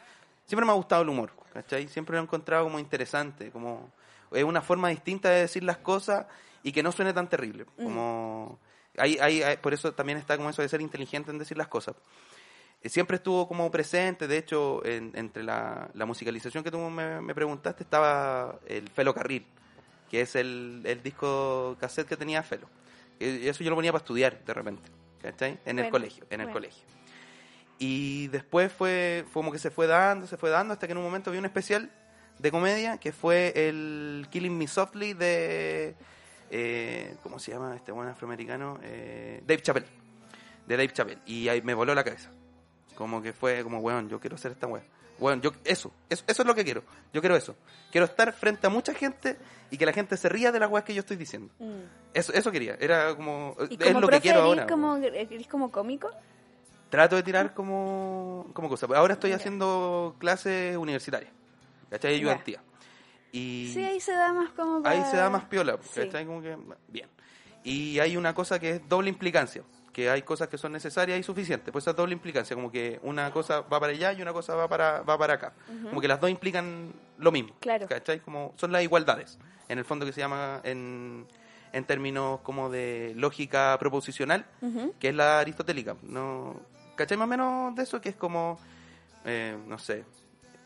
Siempre 0.53 0.67
me 0.67 0.73
ha 0.73 0.75
gustado 0.75 1.01
el 1.01 1.09
humor, 1.09 1.31
¿cachai? 1.55 1.89
Siempre 1.89 2.15
lo 2.15 2.21
he 2.21 2.25
encontrado 2.25 2.65
como 2.65 2.79
interesante, 2.79 3.51
como... 3.51 3.91
Es 4.33 4.45
una 4.45 4.61
forma 4.61 4.91
distinta 4.91 5.31
de 5.31 5.41
decir 5.41 5.63
las 5.63 5.79
cosas 5.79 6.27
y 6.63 6.73
que 6.73 6.83
no 6.83 6.93
suene 6.93 7.15
tan 7.15 7.27
terrible. 7.27 7.65
Como... 7.83 8.59
Hay, 8.99 9.17
hay, 9.19 9.43
hay- 9.43 9.57
por 9.57 9.73
eso 9.73 9.95
también 9.95 10.19
está 10.19 10.37
como 10.37 10.51
eso 10.51 10.61
de 10.61 10.69
ser 10.69 10.83
inteligente 10.83 11.31
en 11.31 11.39
decir 11.39 11.57
las 11.57 11.69
cosas. 11.69 11.95
Eh, 12.83 12.91
Siempre 12.91 13.17
estuvo 13.17 13.49
como 13.49 13.71
presente, 13.71 14.29
de 14.29 14.37
hecho, 14.37 14.85
en- 14.85 15.13
entre 15.15 15.43
la, 15.43 15.89
la 15.95 16.05
musicalización 16.05 16.63
que 16.63 16.71
tú 16.71 16.79
me, 16.79 17.23
me 17.23 17.35
preguntaste 17.35 17.83
estaba 17.85 18.59
el 18.67 18.91
Felo 18.91 19.15
Carril, 19.15 19.47
que 20.11 20.21
es 20.21 20.37
el, 20.37 20.83
el 20.85 21.03
disco 21.03 21.79
cassette 21.81 22.07
que 22.09 22.19
tenía 22.19 22.43
Felo. 22.43 22.69
Y 23.19 23.49
eso 23.49 23.65
yo 23.65 23.71
lo 23.71 23.77
ponía 23.77 23.91
para 23.93 24.03
estudiar 24.03 24.45
de 24.45 24.53
repente, 24.53 24.91
¿cachai? 25.23 25.59
En 25.65 25.79
el 25.79 25.87
colegio, 25.91 26.27
en 26.29 26.41
el 26.43 26.49
colegio. 26.53 26.83
Y 27.85 28.29
después 28.29 28.71
fue, 28.73 29.25
fue 29.33 29.41
como 29.41 29.51
que 29.51 29.59
se 29.59 29.73
fue 29.73 29.89
dando, 29.89 30.29
se 30.29 30.37
fue 30.37 30.51
dando, 30.51 30.73
hasta 30.73 30.87
que 30.87 30.93
en 30.93 30.99
un 30.99 31.05
momento 31.05 31.33
vi 31.33 31.39
un 31.39 31.45
especial 31.47 31.91
de 32.39 32.51
comedia 32.53 32.99
que 32.99 33.11
fue 33.11 33.53
el 33.57 34.29
Killing 34.31 34.57
Me 34.57 34.69
Softly 34.69 35.15
de... 35.15 35.97
eh, 36.51 37.17
¿Cómo 37.25 37.41
se 37.41 37.51
llama 37.51 37.75
este 37.75 37.91
buen 37.91 38.09
afroamericano? 38.09 38.79
Eh, 38.85 39.43
Dave 39.47 39.63
Chappelle. 39.63 39.87
De 40.67 40.77
Dave 40.77 40.93
Chappelle. 40.93 41.21
Y 41.27 41.49
ahí 41.49 41.61
me 41.63 41.75
voló 41.75 41.93
la 41.93 42.05
cabeza. 42.05 42.31
Como 42.95 43.21
que 43.21 43.33
fue 43.33 43.65
como, 43.65 43.81
weón, 43.81 44.09
yo 44.09 44.21
quiero 44.21 44.37
ser 44.37 44.53
esta 44.53 44.69
weón. 44.69 44.85
Weón, 45.19 45.41
yo, 45.41 45.51
eso, 45.65 45.93
eso, 46.09 46.23
eso 46.29 46.43
es 46.43 46.47
lo 46.47 46.55
que 46.55 46.63
quiero. 46.65 46.85
Yo 47.13 47.21
quiero 47.21 47.35
eso. 47.35 47.57
Quiero 47.91 48.05
estar 48.05 48.33
frente 48.33 48.67
a 48.67 48.71
mucha 48.71 48.95
gente 48.95 49.37
y 49.73 49.77
que 49.77 49.87
la 49.87 49.93
gente 49.93 50.17
se 50.17 50.29
ría 50.29 50.53
de 50.53 50.61
las 50.61 50.71
weas 50.71 50.85
que 50.85 50.95
yo 50.95 51.01
estoy 51.01 51.17
diciendo. 51.17 51.53
Eso, 52.15 52.33
eso 52.33 52.53
quería. 52.53 52.77
Era 52.79 53.15
como, 53.17 53.57
¿Y 53.69 53.75
es 53.75 53.89
como 53.89 54.01
lo 54.01 54.09
que 54.09 54.21
quiero 54.21 54.43
ahora. 54.43 54.69
como, 54.69 54.97
eres 54.97 55.49
como 55.49 55.71
cómico? 55.73 56.11
Trato 56.93 57.17
de 57.17 57.23
tirar 57.23 57.55
como, 57.55 58.51
como 58.53 58.69
cosa. 58.69 58.87
Ahora 58.95 59.15
estoy 59.15 59.33
haciendo 59.33 60.15
clases 60.19 60.77
universitarias. 60.77 61.33
¿Cachai? 61.89 62.17
Ayudantía. 62.17 62.61
Y 63.33 63.71
Sí, 63.73 63.83
ahí 63.83 63.99
se 63.99 64.13
da 64.13 64.31
más 64.35 64.51
como 64.51 64.77
ahí 64.87 64.99
para- 64.99 65.11
se 65.11 65.17
da 65.17 65.31
más 65.31 65.45
piola. 65.47 65.79
Sí. 65.83 66.01
¿Cachai? 66.03 66.27
Como 66.27 66.43
que, 66.43 66.55
bien. 66.89 67.09
Y 67.65 67.99
hay 67.99 68.19
una 68.19 68.35
cosa 68.35 68.59
que 68.61 68.73
es 68.73 68.89
doble 68.91 69.09
implicancia. 69.09 69.63
Que 69.91 70.11
hay 70.11 70.21
cosas 70.21 70.49
que 70.49 70.59
son 70.59 70.73
necesarias 70.73 71.19
y 71.19 71.23
suficientes. 71.23 71.73
Pues 71.73 71.85
esa 71.85 71.93
es 71.93 71.97
doble 71.97 72.13
implicancia. 72.13 72.55
Como 72.55 72.71
que 72.71 73.01
una 73.03 73.31
cosa 73.31 73.63
va 73.63 73.81
para 73.81 73.93
allá 73.93 74.13
y 74.13 74.21
una 74.21 74.35
cosa 74.35 74.55
va 74.55 74.69
para, 74.69 75.01
va 75.01 75.17
para 75.17 75.33
acá. 75.35 75.55
Como 75.89 75.99
que 76.01 76.09
las 76.09 76.21
dos 76.21 76.29
implican 76.31 76.93
lo 77.19 77.33
mismo. 77.33 77.55
Claro. 77.61 77.87
¿Cachai? 77.89 78.21
Como 78.21 78.53
son 78.57 78.71
las 78.71 78.83
igualdades. 78.83 79.39
En 79.69 79.79
el 79.79 79.87
fondo 79.87 80.05
que 80.05 80.13
se 80.13 80.21
llama 80.21 80.61
en, 80.65 81.27
en 81.73 81.85
términos 81.85 82.41
como 82.43 82.69
de 82.69 83.15
lógica 83.17 83.77
proposicional, 83.79 84.45
que 84.99 85.09
es 85.09 85.15
la 85.15 85.41
aristotélica. 85.41 85.97
¿no? 86.03 86.61
¿Cachai 87.03 87.19
más 87.19 87.25
o 87.27 87.29
menos 87.31 87.75
de 87.75 87.83
eso? 87.83 88.01
Que 88.01 88.11
es 88.11 88.15
como, 88.15 88.61
eh, 89.25 89.59
no 89.67 89.77
sé, 89.77 90.05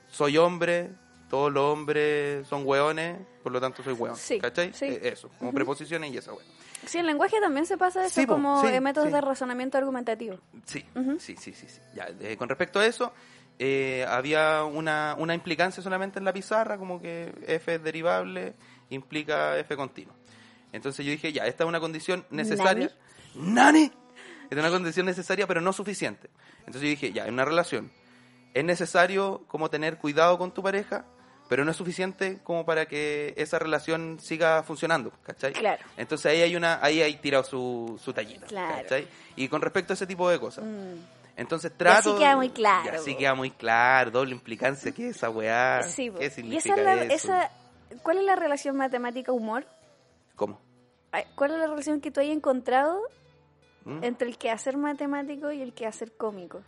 soy 0.07 0.37
hombre, 0.37 0.91
todos 1.31 1.51
los 1.51 1.65
hombres 1.65 2.47
son 2.47 2.67
hueones, 2.67 3.17
por 3.43 3.53
lo 3.53 3.59
tanto 3.59 3.83
soy 3.83 3.95
hueón. 3.95 4.17
Sí, 4.17 4.39
¿Cachai? 4.39 4.71
sí. 4.75 4.85
Eh, 4.85 5.01
eso, 5.15 5.31
como 5.39 5.51
preposiciones 5.55 6.13
y 6.13 6.19
esa 6.19 6.35
hueón. 6.35 6.45
Sí, 6.85 6.99
en 6.99 7.07
lenguaje 7.07 7.41
también 7.41 7.65
se 7.65 7.79
pasa 7.79 8.05
eso 8.05 8.21
Sí, 8.21 8.27
como 8.27 8.61
sí, 8.61 8.67
eh, 8.67 8.83
métodos 8.83 9.11
de 9.11 9.19
razonamiento 9.23 9.79
argumentativo. 9.79 10.39
Sí, 10.67 10.85
Ujú. 10.95 11.19
sí, 11.19 11.37
sí, 11.39 11.55
sí. 11.55 11.69
sí. 11.71 11.81
Ya, 11.95 12.07
eh, 12.21 12.37
con 12.37 12.51
respecto 12.51 12.81
a 12.81 12.85
eso, 12.85 13.15
eh, 13.59 14.05
había 14.07 14.65
una, 14.65 15.17
una 15.19 15.35
implicancia 15.35 15.83
solamente 15.83 16.19
en 16.19 16.27
la 16.27 16.35
pizarra, 16.35 16.77
como 16.77 17.01
que 17.01 17.33
f 17.47 17.77
es 17.77 17.83
derivable, 17.83 18.53
implica 18.91 19.59
f 19.59 19.75
continuo. 19.75 20.15
Entonces 20.71 21.03
yo 21.07 21.13
dije, 21.13 21.33
ya, 21.33 21.47
esta 21.47 21.65
es 21.65 21.69
una 21.69 21.81
condición 21.81 22.27
necesaria. 22.29 22.91
¿Nani? 23.35 23.91
Es 24.51 24.59
una 24.59 24.71
condición 24.71 25.07
necesaria, 25.07 25.47
pero 25.47 25.61
no 25.61 25.73
suficiente. 25.73 26.31
Entonces 26.61 26.83
yo 26.83 26.89
dije, 26.89 27.13
ya, 27.13 27.27
en 27.27 27.35
una 27.35 27.45
relación, 27.45 27.91
es 28.55 28.65
necesario 28.65 29.45
como 29.49 29.71
tener 29.71 29.99
cuidado 29.99 30.39
con 30.39 30.53
tu 30.53 30.63
pareja, 30.63 31.05
pero 31.49 31.65
no 31.65 31.71
es 31.71 31.77
suficiente 31.77 32.41
como 32.43 32.65
para 32.67 32.87
que 32.87 33.35
esa 33.37 33.59
relación 33.59 34.19
siga 34.21 34.63
funcionando, 34.63 35.13
¿cachai? 35.23 35.53
Claro. 35.53 35.83
Entonces 35.97 36.33
ahí 36.33 36.41
hay 36.43 36.57
una, 36.57 36.79
ahí 36.83 37.03
hay 37.03 37.17
tirado 37.17 37.45
su, 37.45 38.01
su 38.03 38.13
tallita, 38.13 38.47
Claro. 38.47 38.83
¿cachai? 38.83 39.07
Y 39.37 39.49
con 39.49 39.63
respecto 39.63 39.93
a 39.93 39.95
ese 39.95 40.07
tipo 40.07 40.29
de 40.29 40.41
cosas. 40.41 40.65
Mm. 40.65 40.95
Entonces 41.37 41.71
Y 41.75 41.79
trato... 41.79 42.11
así 42.11 42.19
queda 42.19 42.37
muy 42.37 42.49
claro. 42.51 42.93
Y 42.95 42.97
así 42.97 43.15
queda 43.17 43.35
muy 43.35 43.51
claro, 43.51 44.11
doble 44.11 44.33
implicancia, 44.33 44.91
¿qué 44.93 45.11
es 45.11 45.17
esa 45.17 45.31
weá? 45.31 45.83
Sí. 45.83 46.11
¿Qué 46.19 46.27
y 46.27 46.31
significa 46.31 46.75
esa 46.75 46.81
es 46.81 46.85
la, 46.85 47.15
eso? 47.15 47.33
esa, 47.33 47.51
¿cuál 48.03 48.19
es 48.19 48.25
la 48.25 48.37
relación 48.37 48.77
matemática-humor? 48.77 49.67
¿Cómo? 50.35 50.61
¿Cuál 51.35 51.53
es 51.53 51.59
la 51.59 51.67
relación 51.67 52.01
que 52.01 52.11
tú 52.11 52.21
hayas 52.21 52.35
encontrado 52.37 53.01
¿Mm? 53.87 54.03
entre 54.05 54.29
el 54.29 54.37
quehacer 54.37 54.77
matemático 54.77 55.51
y 55.53 55.63
el 55.63 55.73
quehacer 55.73 56.13
cómico? 56.17 56.61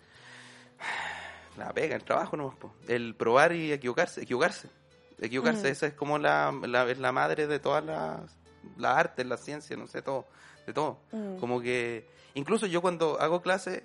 La 1.56 1.72
pega, 1.72 1.96
el 1.96 2.04
trabajo 2.04 2.36
nomás, 2.36 2.56
po. 2.56 2.72
El 2.86 3.14
probar 3.16 3.52
y 3.52 3.72
equivocarse, 3.72 4.22
equivocarse. 4.22 4.68
Equivocarse, 5.20 5.68
Mm. 5.68 5.72
esa 5.72 5.86
es 5.88 5.94
como 5.94 6.16
la, 6.18 6.52
la, 6.66 6.88
es 6.88 6.98
la 6.98 7.10
madre 7.10 7.48
de 7.48 7.58
todas 7.58 7.84
las, 7.84 8.20
las 8.76 8.96
artes, 8.96 9.26
las 9.26 9.40
ciencias, 9.40 9.76
no 9.78 9.88
sé, 9.88 10.00
todo, 10.00 10.26
de 10.66 10.72
todo. 10.72 11.00
Mm. 11.10 11.38
Como 11.38 11.60
que, 11.60 12.08
incluso 12.34 12.66
yo 12.66 12.80
cuando 12.80 13.20
hago 13.20 13.42
clase, 13.42 13.82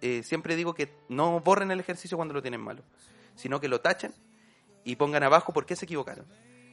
eh, 0.00 0.22
siempre 0.22 0.54
digo 0.54 0.72
que 0.74 0.94
no 1.08 1.40
borren 1.40 1.72
el 1.72 1.80
ejercicio 1.80 2.16
cuando 2.16 2.32
lo 2.34 2.42
tienen 2.42 2.60
malo, 2.60 2.82
sino 3.34 3.58
que 3.60 3.66
lo 3.66 3.80
tachen 3.80 4.14
y 4.84 4.94
pongan 4.94 5.24
abajo 5.24 5.52
por 5.52 5.66
qué 5.66 5.74
se 5.74 5.86
equivocaron. 5.86 6.26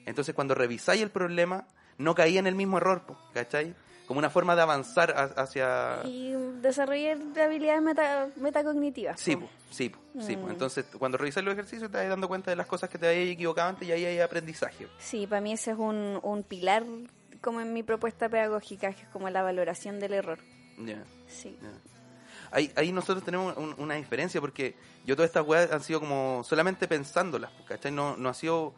Entonces 0.06 0.36
cuando 0.36 0.54
revisáis 0.54 1.02
el 1.02 1.10
problema, 1.10 1.66
no 1.98 2.14
caí 2.14 2.38
en 2.38 2.46
el 2.46 2.54
mismo 2.54 2.78
error, 2.78 3.06
po, 3.08 3.18
¿cachai? 3.34 3.74
Como 4.12 4.20
una 4.20 4.30
forma 4.30 4.58
de 4.58 4.62
avanzar 4.62 5.12
ha- 5.16 5.42
hacia... 5.42 6.02
Y 6.04 6.34
desarrollar 6.62 7.18
habilidades 7.42 7.82
meta, 7.82 8.28
metacognitivas. 8.36 9.18
Sí, 9.22 9.38
po. 9.38 9.50
sí, 9.70 9.88
po, 9.88 10.00
sí. 10.22 10.36
po. 10.36 10.48
Mm. 10.48 10.52
Entonces, 10.52 10.86
cuando 11.00 11.18
revisas 11.18 11.44
los 11.46 11.54
ejercicios, 11.54 11.90
te 11.90 11.98
vas 11.98 12.10
dando 12.10 12.28
cuenta 12.28 12.52
de 12.52 12.58
las 12.58 12.68
cosas 12.68 12.90
que 12.90 12.98
te 12.98 13.08
habías 13.08 13.30
equivocado 13.30 13.70
antes 13.70 13.88
y 13.88 13.92
ahí 13.94 14.04
hay 14.04 14.20
aprendizaje. 14.20 14.88
Sí, 15.00 15.28
para 15.28 15.40
mí 15.40 15.54
ese 15.54 15.72
es 15.72 15.78
un, 15.78 16.20
un 16.24 16.44
pilar 16.44 16.84
como 17.40 17.62
en 17.62 17.72
mi 17.72 17.84
propuesta 17.84 18.28
pedagógica, 18.28 18.92
que 18.92 19.04
es 19.04 19.08
como 19.08 19.30
la 19.30 19.44
valoración 19.44 20.00
del 20.02 20.12
error. 20.14 20.40
Ya, 20.78 21.04
Sí. 21.30 21.58
Ahí, 22.52 22.70
ahí 22.76 22.92
nosotros 22.92 23.24
tenemos 23.24 23.56
un- 23.56 23.74
una 23.78 23.96
diferencia 23.96 24.42
porque 24.42 24.76
yo 25.06 25.16
todas 25.16 25.30
estas 25.30 25.48
weas 25.48 25.72
han 25.72 25.82
sido 25.82 26.02
como 26.02 26.44
solamente 26.44 26.86
pensándolas, 26.86 27.50
¿cachai? 27.66 27.94
No, 27.94 28.18
no 28.18 28.28
ha 28.28 28.34
sido, 28.34 28.74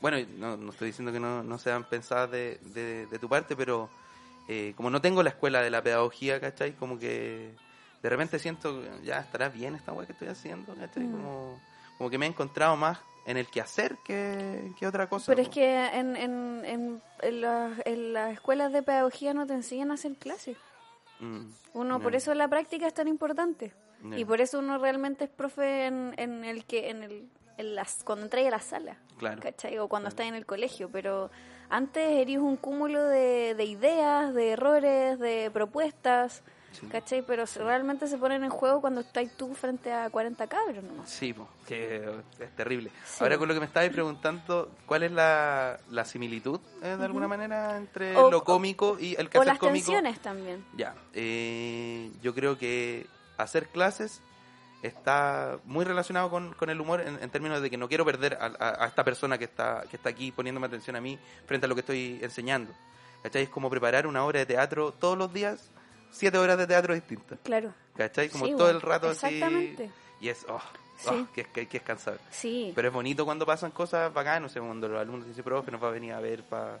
bueno, 0.00 0.16
no, 0.38 0.56
no 0.56 0.70
estoy 0.70 0.86
diciendo 0.88 1.12
que 1.12 1.20
no, 1.20 1.42
no 1.42 1.58
sean 1.58 1.84
pensadas 1.84 2.30
de, 2.30 2.58
de, 2.72 3.06
de 3.06 3.18
tu 3.18 3.28
parte, 3.28 3.54
pero 3.54 3.90
eh, 4.48 4.72
como 4.76 4.90
no 4.90 5.00
tengo 5.00 5.22
la 5.22 5.30
escuela 5.30 5.60
de 5.62 5.70
la 5.70 5.82
pedagogía, 5.82 6.40
¿cachai? 6.40 6.72
Como 6.72 6.98
que 6.98 7.54
de 8.02 8.08
repente 8.08 8.38
siento, 8.38 8.82
ya 9.02 9.20
estará 9.20 9.48
bien 9.48 9.74
esta 9.74 9.92
wea 9.92 10.06
que 10.06 10.12
estoy 10.12 10.28
haciendo, 10.28 10.74
¿cachai? 10.74 11.04
Mm. 11.04 11.12
Como, 11.12 11.60
como 11.98 12.10
que 12.10 12.18
me 12.18 12.26
he 12.26 12.28
encontrado 12.28 12.76
más 12.76 12.98
en 13.26 13.36
el 13.36 13.46
que 13.48 13.60
hacer 13.60 13.96
que, 14.06 14.72
que 14.78 14.86
otra 14.86 15.06
cosa. 15.08 15.26
Pero 15.32 15.42
es 15.42 15.48
que 15.50 15.86
en, 15.88 16.16
en, 16.16 16.62
en, 16.64 17.02
en 17.20 17.40
las- 17.42 17.72
en 17.84 18.12
las 18.14 18.32
escuelas 18.32 18.72
de 18.72 18.82
pedagogía 18.82 19.34
no 19.34 19.46
te 19.46 19.52
enseñan 19.52 19.90
a 19.90 19.94
hacer 19.94 20.14
clases. 20.14 20.56
Mm, 21.20 21.42
Uno, 21.74 22.00
por 22.00 22.14
eso 22.14 22.32
la 22.34 22.48
práctica 22.48 22.86
es 22.86 22.94
tan 22.94 23.08
importante. 23.08 23.72
Y 24.16 24.24
por 24.24 24.40
eso 24.40 24.60
uno 24.60 24.78
realmente 24.78 25.24
es 25.24 25.30
profe 25.30 25.86
en, 25.86 26.14
en 26.18 26.44
el 26.44 26.64
que, 26.64 26.88
en 26.88 27.02
el, 27.02 27.28
en 27.56 27.74
las, 27.74 28.04
cuando 28.04 28.24
entras 28.26 28.46
a 28.46 28.50
la 28.50 28.60
sala. 28.60 28.96
Claro. 29.18 29.42
¿Cachai? 29.42 29.76
O 29.78 29.88
cuando 29.88 30.08
estás 30.08 30.26
en 30.26 30.36
el 30.36 30.46
colegio. 30.46 30.88
Pero 30.88 31.32
antes 31.70 32.02
eres 32.10 32.38
un 32.38 32.56
cúmulo 32.56 33.02
de, 33.04 33.54
de 33.54 33.64
ideas, 33.64 34.34
de 34.34 34.50
errores, 34.52 35.18
de 35.18 35.50
propuestas. 35.52 36.42
¿Cachai? 36.92 37.22
Pero 37.22 37.44
realmente 37.56 38.06
se 38.06 38.18
ponen 38.18 38.44
en 38.44 38.50
juego 38.50 38.80
cuando 38.80 39.00
estás 39.00 39.24
tú 39.36 39.52
frente 39.54 39.92
a 39.92 40.10
40 40.10 40.46
cabros 40.46 40.84
nomás. 40.84 41.10
Sí, 41.10 41.32
po, 41.32 41.48
que 41.66 42.08
es 42.38 42.54
terrible. 42.54 42.90
Sí. 43.04 43.24
Ahora 43.24 43.36
con 43.36 43.48
lo 43.48 43.54
que 43.54 43.58
me 43.60 43.66
estabais 43.66 43.90
preguntando, 43.90 44.70
¿cuál 44.86 45.02
es 45.02 45.10
la, 45.10 45.80
la 45.90 46.04
similitud 46.04 46.60
eh, 46.82 46.94
de 46.96 47.04
alguna 47.04 47.26
manera 47.26 47.76
entre 47.76 48.14
O- 48.16 48.30
lo 48.30 48.44
cómico 48.44 48.96
y 49.00 49.16
el 49.18 49.28
que 49.28 49.38
O 49.38 49.40
hacer 49.40 49.54
las 49.54 49.58
cómico? 49.58 49.86
tensiones 49.86 50.20
también. 50.20 50.64
Ya, 50.76 50.94
eh, 51.14 52.12
yo 52.22 52.32
creo 52.32 52.56
que 52.58 53.06
hacer 53.38 53.66
clases 53.68 54.22
está 54.82 55.58
muy 55.64 55.84
relacionado 55.84 56.30
con, 56.30 56.52
con 56.54 56.70
el 56.70 56.80
humor 56.80 57.00
en, 57.00 57.22
en 57.22 57.30
términos 57.30 57.60
de 57.60 57.68
que 57.70 57.76
no 57.76 57.88
quiero 57.88 58.04
perder 58.04 58.34
a, 58.40 58.46
a- 58.46 58.84
a 58.84 58.86
esta 58.86 59.02
persona 59.04 59.36
que 59.38 59.44
está, 59.44 59.84
que 59.90 59.96
está 59.96 60.08
aquí 60.10 60.30
poniéndome 60.32 60.66
atención 60.66 60.94
a 60.96 61.00
mí 61.00 61.18
frente 61.46 61.66
a 61.66 61.68
lo 61.68 61.74
que 61.74 61.80
estoy 61.80 62.18
enseñando. 62.22 62.72
¿Cachai? 63.22 63.42
Es 63.42 63.48
como 63.48 63.68
preparar 63.68 64.06
una 64.06 64.24
obra 64.24 64.38
de 64.40 64.46
teatro 64.46 64.92
todos 64.92 65.18
los 65.18 65.32
días, 65.32 65.70
siete 66.12 66.38
horas 66.38 66.56
de 66.58 66.66
teatro 66.68 66.94
distintas. 66.94 67.38
Claro. 67.42 67.74
¿Cachai? 67.96 68.28
Como 68.28 68.46
Sí, 68.46 68.52
todo 68.56 68.70
el 68.70 68.80
rato 68.80 69.08
así. 69.08 69.26
exactamente. 69.26 69.90
Y 70.20 70.28
es, 70.28 70.46
oh, 70.48 70.60
Sí. 70.98 71.08
oh, 71.10 71.26
que, 71.32 71.44
que, 71.44 71.66
que 71.66 71.76
es 71.78 71.82
cansador. 71.82 72.20
Sí. 72.30 72.72
Pero 72.74 72.88
es 72.88 72.94
bonito 72.94 73.24
cuando 73.24 73.44
pasan 73.46 73.70
cosas 73.72 74.12
bacanas, 74.14 74.42
no 74.42 74.48
sé, 74.48 74.60
cuando 74.60 74.88
los 74.88 75.00
alumnos 75.00 75.26
dicen, 75.26 75.42
profe, 75.44 75.70
nos 75.72 75.82
va 75.82 75.88
a 75.88 75.92
venir 75.92 76.12
a 76.12 76.20
ver 76.20 76.42
para 76.44 76.78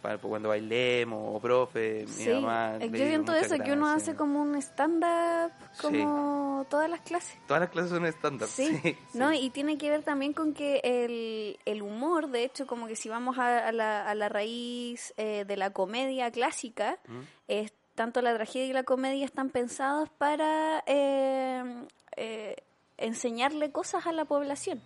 cuando 0.00 0.48
bailemos, 0.48 1.36
o 1.36 1.40
profe, 1.40 2.04
mi 2.06 2.12
Sí, 2.12 2.28
mamá. 2.30 2.76
Eh, 2.80 2.88
le 2.90 2.98
yo 2.98 3.06
siento 3.06 3.32
"Muchas 3.32 3.52
eso, 3.52 3.62
que 3.62 3.72
uno 3.72 3.86
gracias". 3.86 4.08
hace 4.08 4.16
como 4.16 4.40
un 4.42 4.54
stand-up, 4.56 5.52
Sí. 5.72 5.82
como 5.82 6.66
todas 6.70 6.88
las 6.90 7.00
clases. 7.00 7.38
Todas 7.46 7.60
las 7.60 7.70
clases 7.70 7.90
son 7.90 8.06
estándar. 8.06 8.48
Sí, 8.48 8.76
Sí, 8.82 8.96
¿no? 9.14 9.30
sí. 9.30 9.38
Y 9.38 9.50
tiene 9.50 9.78
que 9.78 9.90
ver 9.90 10.02
también 10.02 10.32
con 10.32 10.54
que 10.54 10.80
el, 10.84 11.58
el 11.64 11.82
humor, 11.82 12.28
de 12.28 12.44
hecho, 12.44 12.66
como 12.66 12.86
que 12.86 12.96
si 12.96 13.08
vamos 13.08 13.38
a, 13.38 13.68
a 13.68 13.72
la, 13.72 14.08
a 14.08 14.14
la 14.14 14.28
raíz 14.28 15.12
eh, 15.16 15.44
de 15.46 15.56
la 15.56 15.70
comedia 15.70 16.30
clásica, 16.30 16.98
¿Mm? 17.06 17.20
es, 17.48 17.72
tanto 17.94 18.22
la 18.22 18.34
tragedia 18.34 18.66
y 18.68 18.72
la 18.72 18.84
comedia 18.84 19.24
están 19.26 19.50
pensados 19.50 20.08
para 20.10 20.82
eh, 20.86 21.62
eh, 22.16 22.56
enseñarle 22.96 23.70
cosas 23.72 24.06
a 24.06 24.12
la 24.12 24.24
población. 24.24 24.80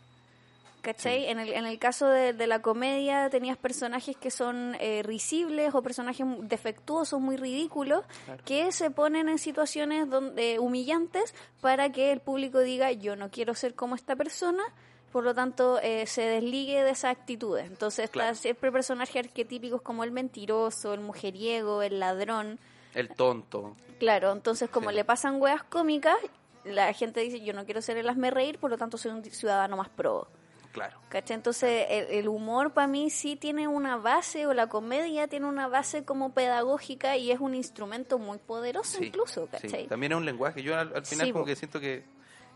¿Cachai? 0.85 1.27
En, 1.27 1.39
el, 1.39 1.53
en 1.55 1.65
el 1.65 1.79
caso 1.79 2.07
de, 2.09 2.35
de 2.35 2.47
la 2.47 2.61
comedia 2.61 3.31
tenías 3.31 3.57
personajes 3.57 4.17
que 4.19 4.31
son 4.31 4.77
eh, 4.79 5.03
risibles 5.03 5.75
o 5.75 5.83
personajes 5.83 6.27
defectuosos, 6.43 7.21
muy 7.21 7.37
ridículos, 7.39 8.05
que 8.45 8.71
se 8.71 8.91
ponen 8.91 9.29
en 9.31 9.39
situaciones 9.39 10.11
donde 10.11 10.59
humillantes 10.59 11.35
para 11.63 11.91
que 11.91 12.13
el 12.13 12.21
público 12.21 12.59
diga 12.61 12.93
yo 12.93 13.17
no 13.17 13.31
quiero 13.31 13.55
ser 13.55 13.75
como 13.75 13.95
esta 13.95 14.15
persona, 14.15 14.63
por 15.11 15.25
lo 15.25 15.35
tanto 15.35 15.79
eh, 15.81 16.07
se 16.07 16.23
desligue 16.23 16.83
de 16.85 16.91
esas 16.91 17.13
actitudes. 17.17 17.67
Entonces 17.67 18.11
Claro. 18.11 18.33
está 18.33 18.43
siempre 18.43 18.71
personajes 18.71 19.25
arquetípicos 19.25 19.81
como 19.81 20.05
el 20.05 20.11
mentiroso, 20.11 20.93
el 20.93 21.01
mujeriego, 21.01 21.83
el 21.83 21.99
ladrón. 21.99 22.59
El 22.95 23.09
tonto. 23.09 23.75
Claro, 23.99 24.33
entonces 24.33 24.69
como 24.69 24.91
Sí. 24.91 24.97
le 24.97 25.05
pasan 25.05 25.41
weas 25.41 25.63
cómicas, 25.63 26.17
la 26.65 26.93
gente 26.93 27.21
dice 27.21 27.41
yo 27.43 27.53
no 27.55 27.65
quiero 27.65 27.81
ser 27.81 27.97
el 27.97 28.09
hazme 28.09 28.31
reír, 28.31 28.59
por 28.59 28.71
lo 28.71 28.77
tanto 28.77 28.99
soy 28.99 29.13
un 29.13 29.25
ciudadano 29.25 29.77
más 29.79 29.89
pro. 29.89 30.29
Claro. 30.75 30.99
¿Cachai? 31.09 31.37
Entonces 31.37 31.87
el, 31.89 32.07
el 32.11 32.29
humor 32.29 32.73
para 32.75 32.87
mí 32.87 33.09
sí 33.09 33.37
tiene 33.37 33.67
una 33.69 33.97
base, 33.97 34.47
o 34.47 34.53
la 34.53 34.67
comedia 34.69 35.27
tiene 35.29 35.47
una 35.47 35.69
base 35.69 36.05
como 36.05 36.35
pedagógica 36.35 37.17
y 37.17 37.31
es 37.31 37.41
un 37.41 37.55
instrumento 37.55 38.19
muy 38.19 38.37
poderoso 38.39 38.99
Sí, 38.99 39.07
incluso, 39.07 39.45
sí. 39.47 39.49
¿cachai? 39.69 39.87
También 39.87 40.13
es 40.13 40.19
un 40.19 40.25
lenguaje. 40.27 40.63
Yo 40.63 40.77
al, 40.77 40.93
al 40.95 41.07
final 41.07 41.27
Sí, 41.29 41.33
como 41.33 41.45
que 41.47 41.57
siento 41.57 41.81
que 41.81 42.05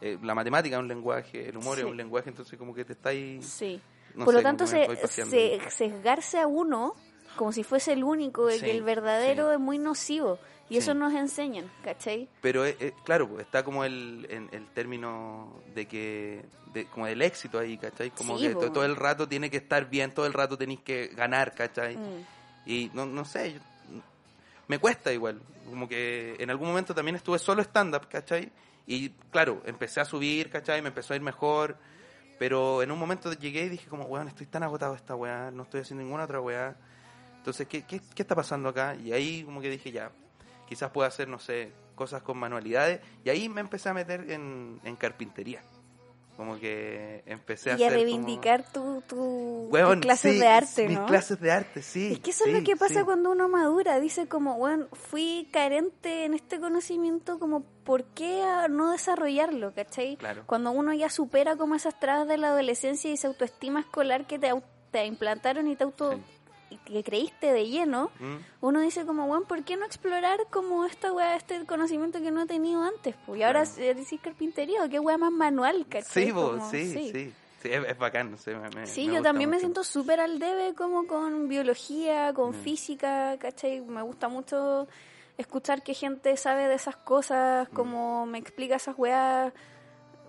eh, 0.01 0.19
la 0.23 0.35
matemática 0.35 0.77
es 0.77 0.81
un 0.83 0.89
lenguaje, 0.89 1.49
el 1.49 1.57
humor 1.57 1.77
Sí. 1.77 1.83
es 1.83 1.87
un 1.89 1.97
lenguaje, 1.97 2.29
entonces 2.29 2.59
como 2.59 2.75
que 2.75 2.85
te 2.85 2.93
está 2.93 3.09
ahí... 3.11 3.41
Sí. 3.43 3.81
No 4.15 4.25
Por 4.25 4.35
lo 4.35 4.41
sé, 4.41 4.45
tanto, 4.45 4.65
que 4.65 4.73
me 4.73 4.97
se, 4.97 5.61
se- 5.61 5.71
sesgarse 5.71 6.41
a 6.41 6.47
uno 6.49 6.95
como 7.39 7.53
si 7.53 7.63
fuese 7.65 7.95
el 7.95 8.05
único, 8.05 8.51
el, 8.51 8.61
Sí, 8.61 8.69
el 8.69 8.83
verdadero 8.83 9.49
sí. 9.49 9.55
es 9.55 9.61
muy 9.61 9.79
nocivo. 9.79 10.39
Y 10.69 10.75
Sí. 10.75 10.79
eso 10.81 10.93
nos 10.93 11.15
enseñan, 11.15 11.71
¿cachai? 11.83 12.29
Pero 12.43 12.67
eh, 12.67 12.77
eh, 12.79 12.93
claro, 13.05 13.27
pues, 13.27 13.47
está 13.47 13.63
como 13.65 13.85
el, 13.85 14.27
en- 14.29 14.51
el 14.53 14.67
término 14.67 15.51
de 15.75 15.87
que, 15.87 16.45
de, 16.75 16.85
como 16.87 17.07
del 17.07 17.23
éxito 17.23 17.59
ahí, 17.59 17.79
¿cachai? 17.79 18.11
Como 18.11 18.37
que 18.39 18.51
po. 18.51 18.61
to- 18.61 18.73
todo 18.73 18.85
el 18.85 18.95
rato 18.95 19.27
tiene 19.27 19.49
que 19.51 19.57
estar 19.57 19.89
bien, 19.89 20.13
todo 20.13 20.27
el 20.27 20.35
rato 20.35 20.59
tenéis 20.59 20.81
que 20.81 21.07
ganar, 21.09 21.55
¿cachai? 21.55 21.97
Mm. 21.97 22.27
Y 22.67 22.91
no, 22.93 23.07
no 23.07 23.25
sé, 23.25 23.55
yo- 23.55 23.61
me 24.67 24.79
cuesta 24.79 25.11
igual. 25.13 25.41
Como 25.65 25.89
que 25.89 26.37
en 26.39 26.51
algún 26.51 26.69
momento 26.69 26.95
también 26.95 27.17
estuve 27.17 27.39
solo 27.39 27.63
stand-up, 27.63 28.07
¿cachai? 28.09 28.53
Y 28.87 29.09
claro, 29.31 29.63
empecé 29.65 30.01
a 30.01 30.05
subir, 30.05 30.51
¿cachai? 30.51 30.83
Me 30.83 30.89
empezó 30.89 31.15
a 31.15 31.17
ir 31.17 31.23
mejor. 31.23 31.77
Pero 32.39 32.83
en 32.83 32.91
un 32.93 32.99
momento 32.99 33.33
llegué 33.33 33.65
y 33.65 33.69
dije 33.71 33.89
como, 33.89 34.05
weón, 34.05 34.29
estoy 34.29 34.47
tan 34.47 34.63
agotado 34.63 34.93
de 34.93 34.99
esta 34.99 35.17
weá, 35.17 35.51
no 35.51 35.65
estoy 35.65 35.81
haciendo 35.81 36.05
ninguna 36.05 36.25
otra 36.25 36.41
weá. 36.41 36.77
Entonces, 37.49 37.67
¿qué, 37.67 37.81
qué, 37.87 38.03
qué 38.15 38.21
está 38.23 38.35
pasando 38.35 38.69
acá? 38.69 38.95
Y 38.95 39.11
ahí 39.13 39.43
como 39.43 39.63
que 39.63 39.71
dije, 39.71 39.91
ya, 39.91 40.11
quizás 40.69 40.91
pueda 40.91 41.09
hacer, 41.09 41.29
no 41.29 41.39
sé, 41.39 41.73
cosas 41.95 42.21
con 42.23 42.37
manualidades. 42.37 43.01
Y 43.25 43.31
ahí 43.31 43.49
me 43.49 43.63
empecé 43.63 43.89
a 43.89 43.95
meter 43.95 44.31
en, 44.31 44.79
en 44.85 44.97
carpintería. 44.97 45.63
Como 46.37 46.59
que 46.59 47.23
empecé 47.25 47.71
a 47.71 47.79
Y 47.79 47.85
a 47.85 47.87
hacer 47.87 47.99
como- 47.99 48.05
reivindicar 48.05 48.71
tu, 48.71 49.03
tu, 49.09 49.71
tus 49.73 49.97
clases 50.03 50.35
sí, 50.35 50.39
de 50.39 50.47
arte, 50.47 50.89
mis 50.89 50.99
¿no? 50.99 51.07
clases 51.07 51.41
de 51.41 51.51
arte, 51.51 51.83
sí. 51.83 52.13
Es 52.13 52.19
que 52.21 52.31
eso 52.33 52.45
es 52.45 52.53
lo 52.53 52.63
que 52.65 52.77
pasa 52.77 53.01
sí. 53.01 53.05
cuando 53.07 53.31
uno 53.31 53.49
madura. 53.49 53.99
Dice 53.99 54.29
como, 54.29 54.59
bueno, 54.59 54.87
fui 54.93 55.49
carente 55.51 56.27
en 56.27 56.35
este 56.35 56.61
conocimiento, 56.61 57.39
como, 57.39 57.63
¿por 57.83 58.05
qué 58.05 58.43
a 58.43 58.69
no 58.69 58.93
desarrollarlo? 58.93 59.73
¿Cachai? 59.73 60.19
Claro. 60.19 60.43
Cuando 60.45 60.71
uno 60.71 60.93
ya 60.93 61.09
supera 61.09 61.57
como 61.57 61.75
esas 61.77 61.99
trabas 61.99 62.29
de 62.29 62.37
la 62.37 62.49
adolescencia 62.49 63.11
y 63.11 63.15
esa 63.15 63.29
autoestima 63.29 63.81
escolar 63.81 64.27
que 64.27 64.39
te, 64.39 64.53
te 64.91 65.07
implantaron 65.07 65.67
y 65.67 65.77
te 65.77 65.85
auto... 65.85 66.21
Que 66.85 67.03
creíste 67.03 67.53
de 67.53 67.67
lleno, 67.69 68.11
Mm, 68.19 68.37
uno 68.61 68.81
dice 68.81 69.05
como, 69.07 69.27
bueno, 69.27 69.45
¿por 69.47 69.63
qué 69.65 69.77
no 69.77 69.85
explorar 69.87 70.39
como 70.51 70.85
esta 70.85 71.13
weá, 71.13 71.37
este 71.37 71.65
conocimiento 71.67 72.21
que 72.21 72.31
no 72.31 72.43
he 72.43 72.47
tenido 72.47 72.83
antes? 72.83 73.15
Pues? 73.27 73.41
Y 73.41 73.43
ahora 73.43 73.65
Claro. 73.65 73.83
eh, 73.83 73.95
decís 73.95 74.21
carpintería, 74.23 74.89
qué 74.89 74.99
weá 74.99 75.17
más 75.19 75.33
manual, 75.33 75.87
¿cachai? 75.89 76.27
Sí, 76.27 76.33
Como- 76.33 76.71
sí, 76.71 76.93
sí, 76.93 77.11
sí. 77.13 77.69
es, 77.69 77.85
es 77.89 77.99
bacán, 77.99 78.31
no 78.31 78.37
sé, 78.39 78.55
me, 78.55 78.69
me- 78.71 78.87
Sí, 78.87 79.07
me 79.09 79.15
yo 79.17 79.23
también 79.23 79.51
me 79.51 79.59
siento 79.59 79.83
súper 79.85 80.21
al 80.21 80.39
debe 80.39 80.75
como 80.75 81.07
con 81.07 81.49
biología, 81.49 82.33
con 82.35 82.51
Mm. 82.51 82.63
física, 82.63 83.37
¿cachai? 83.39 83.81
Me 83.81 84.03
gusta 84.03 84.29
mucho 84.29 84.87
escuchar 85.37 85.83
que 85.83 85.95
gente 85.95 86.37
sabe 86.37 86.69
de 86.69 86.75
esas 86.75 86.97
Mm. 86.97 87.05
cosas, 87.05 87.69
como 87.71 88.27
me 88.27 88.39
explica 88.39 88.77
esas 88.77 88.97
weas. 88.99 89.53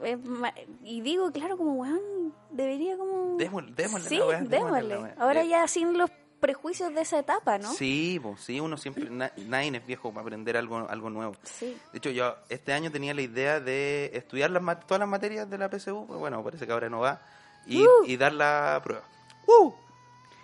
Es 0.03 0.17
ma- 0.23 0.53
y 0.83 1.01
digo, 1.01 1.29
claro, 1.31 1.57
como 1.57 1.73
weón, 1.73 2.33
debería 2.51 2.95
como... 2.97 3.37
Démosle- 3.37 3.75
démosle 3.75 4.07
sí, 4.09 4.17
la 4.17 4.25
wea, 4.25 4.37
démosle 4.41 4.55
démosle. 4.57 4.87
la 4.95 4.99
wea. 5.01 5.15
Ahora 5.19 5.41
Eh, 5.43 5.47
ya 5.49 5.67
sin 5.67 5.97
los 5.97 6.09
prejuicios 6.39 6.93
de 6.93 7.01
esa 7.01 7.19
etapa, 7.19 7.57
¿no? 7.57 7.71
Sí, 7.73 8.19
pues, 8.21 8.41
sí, 8.41 8.59
uno 8.59 8.77
siempre, 8.77 9.09
na- 9.09 9.31
nadie 9.37 9.75
es 9.77 9.85
viejo 9.85 10.09
para 10.11 10.21
aprender 10.21 10.55
algo, 10.57 10.87
algo 10.89 11.09
nuevo. 11.09 11.35
Sí. 11.43 11.77
De 11.91 11.97
hecho, 11.97 12.09
yo 12.11 12.35
este 12.49 12.73
año 12.73 12.91
tenía 12.91 13.13
la 13.13 13.21
idea 13.21 13.59
de 13.59 14.11
estudiar 14.13 14.49
las, 14.51 14.79
todas 14.85 14.99
las 14.99 15.09
materias 15.09 15.49
de 15.49 15.57
la 15.57 15.69
PSU, 15.69 16.05
pues 16.07 16.19
bueno, 16.19 16.43
parece 16.43 16.65
que 16.65 16.71
ahora 16.71 16.89
no 16.89 16.99
va, 17.01 17.19
y, 17.65 17.81
Uh. 17.85 18.05
y 18.05 18.17
dar 18.17 18.33
la 18.33 18.79
prueba. 18.83 19.03
¡Uh! 19.47 19.73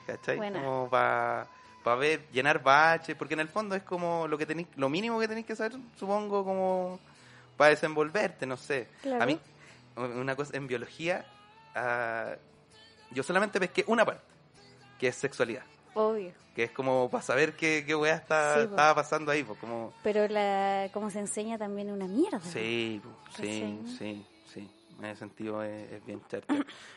¿Cachai? 0.06 0.38
Buena. 0.38 0.62
Como 0.62 0.90
para 0.90 1.48
ver, 1.98 2.28
llenar 2.32 2.62
baches, 2.62 3.16
porque 3.16 3.34
en 3.36 3.40
el 3.42 3.48
fondo 3.48 3.76
es 3.76 3.84
como 3.84 4.28
lo 4.28 4.38
que 4.38 4.46
tenéis, 4.46 4.68
lo 4.76 4.90
mínimo 4.90 5.20
que 5.20 5.28
tenéis 5.28 5.46
que 5.46 5.56
saber, 5.56 5.78
supongo, 5.98 6.44
como 6.44 7.00
para 7.58 7.70
desenvolverte, 7.70 8.46
no 8.46 8.58
sé. 8.58 8.88
Claro. 9.02 9.24
A 9.24 9.26
mí, 9.26 9.40
una 9.96 10.36
cosa, 10.36 10.58
en 10.58 10.68
biología, 10.68 11.26
ah, 11.74 12.34
yo 13.12 13.24
solamente 13.24 13.60
pesqué 13.60 13.84
una 13.88 14.04
parte, 14.04 14.24
que 15.00 15.08
es 15.08 15.16
sexualidad. 15.16 15.64
Obvio. 15.96 16.32
Que 16.56 16.64
es 16.66 16.72
como 16.72 17.10
para 17.10 17.24
saber 17.24 17.54
qué, 17.56 17.84
qué 17.86 17.96
weá 17.96 18.16
está, 18.16 18.54
Sí, 18.56 18.60
estaba 18.62 18.96
pasando 18.96 19.32
ahí, 19.32 19.44
pues 19.44 19.58
como... 19.60 19.94
Pero 20.04 20.28
la 20.28 20.90
como 20.94 21.10
se 21.10 21.20
enseña 21.20 21.58
también 21.58 21.92
una 21.92 22.06
mierda. 22.08 22.40
Sí, 22.42 23.02
sí, 23.36 23.82
sí, 23.98 24.26
sí. 24.54 24.70
En 25.00 25.06
ese 25.06 25.20
sentido 25.20 25.62
es, 25.64 25.92
es 25.92 26.06
bien 26.06 26.22
charcha. 26.30 26.54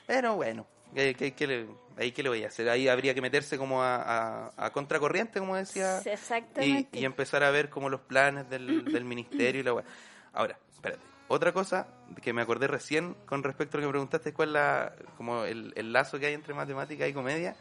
Pero 0.06 0.36
bueno, 0.36 0.64
¿qué, 0.94 1.14
qué- 1.14 1.32
qué 1.34 1.46
le, 1.48 1.66
ahí 1.96 2.12
qué 2.12 2.22
le 2.22 2.28
voy 2.28 2.44
a 2.44 2.48
hacer? 2.48 2.68
Ahí 2.68 2.86
habría 2.86 3.14
que 3.14 3.20
meterse 3.20 3.58
como 3.58 3.82
a, 3.82 3.96
a- 3.96 4.52
a 4.56 4.70
contracorriente, 4.72 5.40
como 5.40 5.56
decía, 5.56 6.00
Sí, 6.02 6.08
y, 6.08 6.12
Exactamente. 6.12 6.98
y 7.00 7.04
empezar 7.04 7.42
a 7.42 7.50
ver 7.50 7.70
como 7.70 7.88
los 7.88 8.00
planes 8.02 8.48
del, 8.50 8.84
del 8.84 9.04
ministerio 9.04 9.60
y 9.60 9.64
la 9.64 9.74
weá. 9.74 9.84
Ahora, 10.32 10.56
espérate. 10.72 11.02
Otra 11.26 11.52
cosa 11.52 11.88
que 12.22 12.32
me 12.32 12.40
acordé 12.42 12.68
recién 12.68 13.14
con 13.26 13.42
respecto 13.42 13.76
a 13.76 13.80
lo 13.80 13.86
que 13.88 13.90
preguntaste, 13.90 14.32
¿cuál 14.32 14.48
es 14.50 14.52
la, 14.54 14.92
como 15.16 15.44
el, 15.44 15.72
el 15.76 15.92
lazo 15.92 16.18
que 16.20 16.26
hay 16.26 16.34
entre 16.34 16.54
matemática 16.54 17.06
y 17.08 17.12
comedia? 17.12 17.54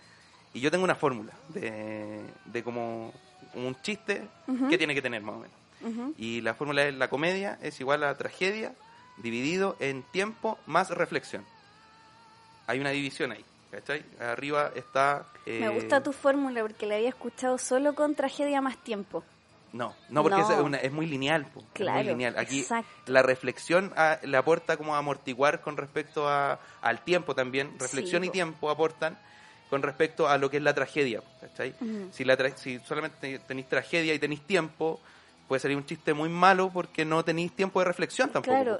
Y 0.58 0.60
yo 0.60 0.72
tengo 0.72 0.84
una 0.84 0.96
fórmula 0.96 1.34
de, 1.50 2.20
de 2.46 2.64
como, 2.64 3.14
un 3.54 3.76
chiste 3.84 4.28
que 4.70 4.78
tiene 4.78 4.96
que 4.96 5.02
tener 5.04 5.22
más 5.22 5.36
o 5.36 5.40
menos. 5.40 5.56
Ujú. 5.84 6.14
Y 6.18 6.42
la 6.42 6.56
fórmula 6.56 6.84
es 6.86 6.96
la 6.96 7.10
comedia 7.10 7.60
es 7.62 7.80
igual 7.80 8.04
a 8.04 8.16
tragedia 8.18 8.74
dividido 9.18 9.76
en 9.80 10.02
tiempo 10.02 10.58
más 10.66 10.90
reflexión. 10.90 11.46
Hay 12.66 12.80
una 12.80 12.90
división 12.90 13.32
ahí, 13.32 13.46
¿cachai? 13.72 14.04
Arriba 14.20 14.72
está... 14.76 15.26
eh, 15.46 15.60
Me 15.60 15.70
gusta 15.70 16.02
tu 16.04 16.12
fórmula 16.12 16.62
porque 16.62 16.86
la 16.86 16.96
había 16.96 17.10
escuchado 17.10 17.58
solo 17.58 17.94
con 17.96 18.16
tragedia 18.16 18.60
más 18.62 18.78
tiempo. 18.78 19.24
No, 19.74 19.94
no 20.10 20.24
porque 20.24 20.40
No. 20.40 20.52
Es, 20.52 20.60
una- 20.60 20.78
es 20.78 20.92
muy 20.92 21.06
lineal. 21.06 21.46
po, 21.46 21.60
es 21.60 21.66
Claro, 21.74 21.98
muy 22.00 22.04
lineal. 22.08 22.38
Aquí 22.38 22.62
exacto. 22.62 22.90
la 23.12 23.22
reflexión 23.22 23.94
ah, 23.96 24.18
le 24.24 24.36
aporta 24.38 24.76
como 24.78 24.96
a 24.96 24.98
amortiguar 24.98 25.62
con 25.62 25.78
respecto 25.78 26.28
a, 26.28 26.60
al 26.82 27.04
tiempo 27.04 27.36
también. 27.36 27.78
Reflexión 27.78 28.22
Sí, 28.24 28.28
y 28.28 28.30
po. 28.30 28.34
tiempo 28.34 28.70
aportan 28.70 29.18
con 29.69 29.81
respecto 29.81 30.27
a 30.27 30.38
lo 30.38 30.49
que 30.49 30.57
es 30.57 30.64
la 30.64 30.73
tragedia. 30.73 31.22
¿cachai? 31.41 31.73
Si, 32.11 32.23
la 32.23 32.38
tra- 32.38 32.56
si 32.56 32.80
solamente 32.80 33.39
tenéis 33.39 33.68
tragedia 33.68 34.14
y 34.14 34.19
tenéis 34.19 34.41
tiempo, 34.41 34.99
puede 35.48 35.60
salir 35.60 35.77
un 35.77 35.85
chiste 35.85 36.14
muy 36.14 36.30
malo 36.30 36.69
porque 36.73 37.06
no 37.06 37.23
tenéis 37.23 37.53
tiempo 37.53 37.80
de 37.80 37.85
reflexión 37.85 38.30
tampoco. 38.30 38.80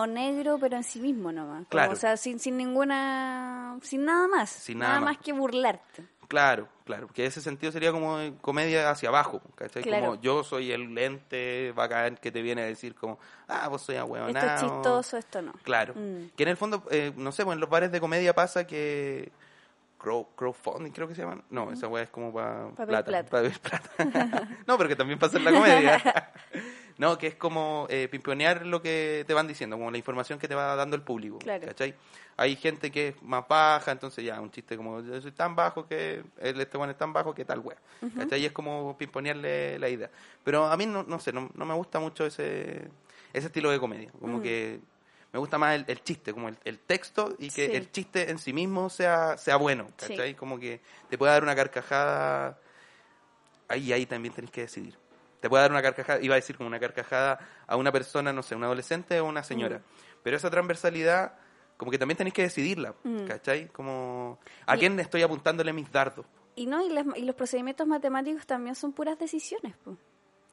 o, 0.00 0.06
negro, 0.06 0.58
pero 0.60 0.76
en 0.76 0.84
sí 0.84 1.00
mismo 1.00 1.32
nomás. 1.32 1.58
Como, 1.58 1.68
Claro. 1.68 1.92
O 1.92 1.96
sea, 1.96 2.16
sin, 2.16 2.38
sin 2.38 2.56
ninguna. 2.56 3.78
Sin 3.82 4.04
nada 4.04 4.28
más. 4.28 4.50
Sin 4.50 4.78
nada 4.78 5.00
más. 5.00 5.14
más 5.14 5.18
que 5.18 5.32
burlarte. 5.32 6.04
Claro, 6.28 6.66
claro, 6.86 7.08
porque 7.08 7.26
ese 7.26 7.42
sentido 7.42 7.70
sería 7.72 7.92
como 7.92 8.16
comedia 8.40 8.88
hacia 8.88 9.10
abajo, 9.10 9.42
¿cachai? 9.54 9.82
Claro. 9.82 10.06
Como 10.06 10.22
yo 10.22 10.42
soy 10.42 10.72
el 10.72 10.94
lente 10.94 11.72
bacán 11.72 12.16
que 12.16 12.32
te 12.32 12.40
viene 12.40 12.62
a 12.62 12.64
decir 12.64 12.94
como, 12.94 13.18
ah, 13.48 13.68
vos 13.68 13.82
soy 13.82 13.96
Esto 13.96 14.06
ahueonado. 14.06 14.54
es 14.54 14.60
chistoso, 14.62 15.18
esto 15.18 15.42
no. 15.42 15.52
Claro. 15.62 15.92
Mm. 15.94 16.30
Que 16.34 16.44
en 16.44 16.48
el 16.48 16.56
fondo, 16.56 16.84
eh, 16.90 17.12
no 17.16 17.32
sé, 17.32 17.44
pues 17.44 17.54
en 17.54 17.60
los 17.60 17.68
bares 17.68 17.92
de 17.92 18.00
comedia 18.00 18.34
pasa 18.34 18.66
que... 18.66 19.30
Crow, 20.02 20.34
crowdfunding 20.34 20.90
creo 20.90 21.06
que 21.06 21.14
se 21.14 21.22
llaman. 21.22 21.44
No, 21.48 21.70
esa 21.70 21.86
weá 21.86 22.02
es 22.02 22.10
como 22.10 22.32
para 22.32 22.70
Papel 22.70 22.86
plata. 22.88 23.04
plata. 23.04 23.30
papel 23.30 23.52
plata. 23.60 24.48
no, 24.66 24.76
pero 24.76 24.88
que 24.88 24.96
también 24.96 25.16
pasa 25.16 25.38
en 25.38 25.44
la 25.44 25.52
comedia. 25.52 26.32
no, 26.98 27.16
que 27.16 27.28
es 27.28 27.36
como 27.36 27.86
eh, 27.88 28.08
pimponear 28.10 28.66
lo 28.66 28.82
que 28.82 29.22
te 29.28 29.32
van 29.32 29.46
diciendo, 29.46 29.76
como 29.76 29.92
la 29.92 29.98
información 29.98 30.40
que 30.40 30.48
te 30.48 30.56
va 30.56 30.74
dando 30.74 30.96
el 30.96 31.02
público. 31.02 31.38
Claro. 31.38 31.68
¿cachai? 31.68 31.94
Hay 32.36 32.56
gente 32.56 32.90
que 32.90 33.08
es 33.08 33.22
más 33.22 33.46
baja, 33.46 33.92
entonces 33.92 34.24
ya, 34.24 34.40
un 34.40 34.50
chiste 34.50 34.76
como, 34.76 35.02
yo 35.02 35.20
soy 35.20 35.30
tan 35.30 35.54
bajo 35.54 35.86
que, 35.86 36.24
este 36.40 36.76
bueno 36.76 36.90
es 36.90 36.98
tan 36.98 37.12
bajo 37.12 37.32
que 37.32 37.44
tal 37.44 37.60
weá. 37.60 37.78
¿cachai? 38.16 38.40
Y 38.42 38.46
es 38.46 38.52
como 38.52 38.98
pimponearle 38.98 39.78
la 39.78 39.88
idea. 39.88 40.10
Pero 40.42 40.66
a 40.66 40.76
mí, 40.76 40.84
no, 40.84 41.04
no 41.04 41.20
sé, 41.20 41.32
no, 41.32 41.48
no 41.54 41.64
me 41.64 41.74
gusta 41.74 42.00
mucho 42.00 42.26
ese, 42.26 42.88
ese 43.32 43.46
estilo 43.46 43.70
de 43.70 43.78
comedia. 43.78 44.10
Como 44.18 44.42
que 44.42 44.80
me 45.32 45.38
gusta 45.38 45.58
más 45.58 45.74
el, 45.76 45.84
el 45.88 46.02
chiste, 46.02 46.32
como 46.32 46.48
el, 46.48 46.58
el 46.64 46.78
texto 46.78 47.34
y 47.38 47.48
que 47.50 47.66
Sí. 47.66 47.72
el 47.76 47.90
chiste 47.90 48.30
en 48.30 48.38
sí 48.38 48.52
mismo 48.52 48.90
sea, 48.90 49.36
sea 49.38 49.56
bueno, 49.56 49.86
Sí. 49.96 50.08
¿cachai? 50.08 50.34
Como 50.34 50.58
que 50.58 50.80
te 51.08 51.16
puede 51.18 51.32
dar 51.32 51.42
una 51.42 51.54
carcajada, 51.56 52.58
ahí, 53.68 53.92
ahí 53.92 54.06
también 54.06 54.34
tenés 54.34 54.50
que 54.50 54.62
decidir. 54.62 54.96
Te 55.40 55.48
puede 55.48 55.62
dar 55.62 55.70
una 55.72 55.82
carcajada, 55.82 56.20
iba 56.20 56.34
a 56.34 56.36
decir 56.36 56.56
como 56.56 56.68
una 56.68 56.78
carcajada 56.78 57.38
a 57.66 57.76
una 57.76 57.90
persona, 57.90 58.32
no 58.32 58.42
sé, 58.42 58.54
un 58.54 58.64
adolescente 58.64 59.18
o 59.20 59.24
una 59.26 59.42
señora. 59.42 59.78
Mm. 59.78 59.82
Pero 60.22 60.36
esa 60.36 60.50
transversalidad, 60.50 61.34
como 61.76 61.90
que 61.90 61.98
también 61.98 62.16
tenéis 62.16 62.34
que 62.34 62.42
decidirla, 62.42 62.94
Mm. 63.02 63.24
¿cachai? 63.26 63.68
Como, 63.68 64.38
¿a 64.66 64.76
Y- 64.76 64.78
quién 64.78 65.00
estoy 65.00 65.22
apuntándole 65.22 65.72
mis 65.72 65.90
dardos? 65.90 66.26
Y 66.54 66.66
no, 66.66 66.80
y, 66.84 66.90
las- 66.90 67.06
y 67.16 67.22
los 67.22 67.34
procedimientos 67.34 67.86
matemáticos 67.86 68.46
también 68.46 68.74
son 68.76 68.92
puras 68.92 69.18
decisiones, 69.18 69.74
po, 69.78 69.96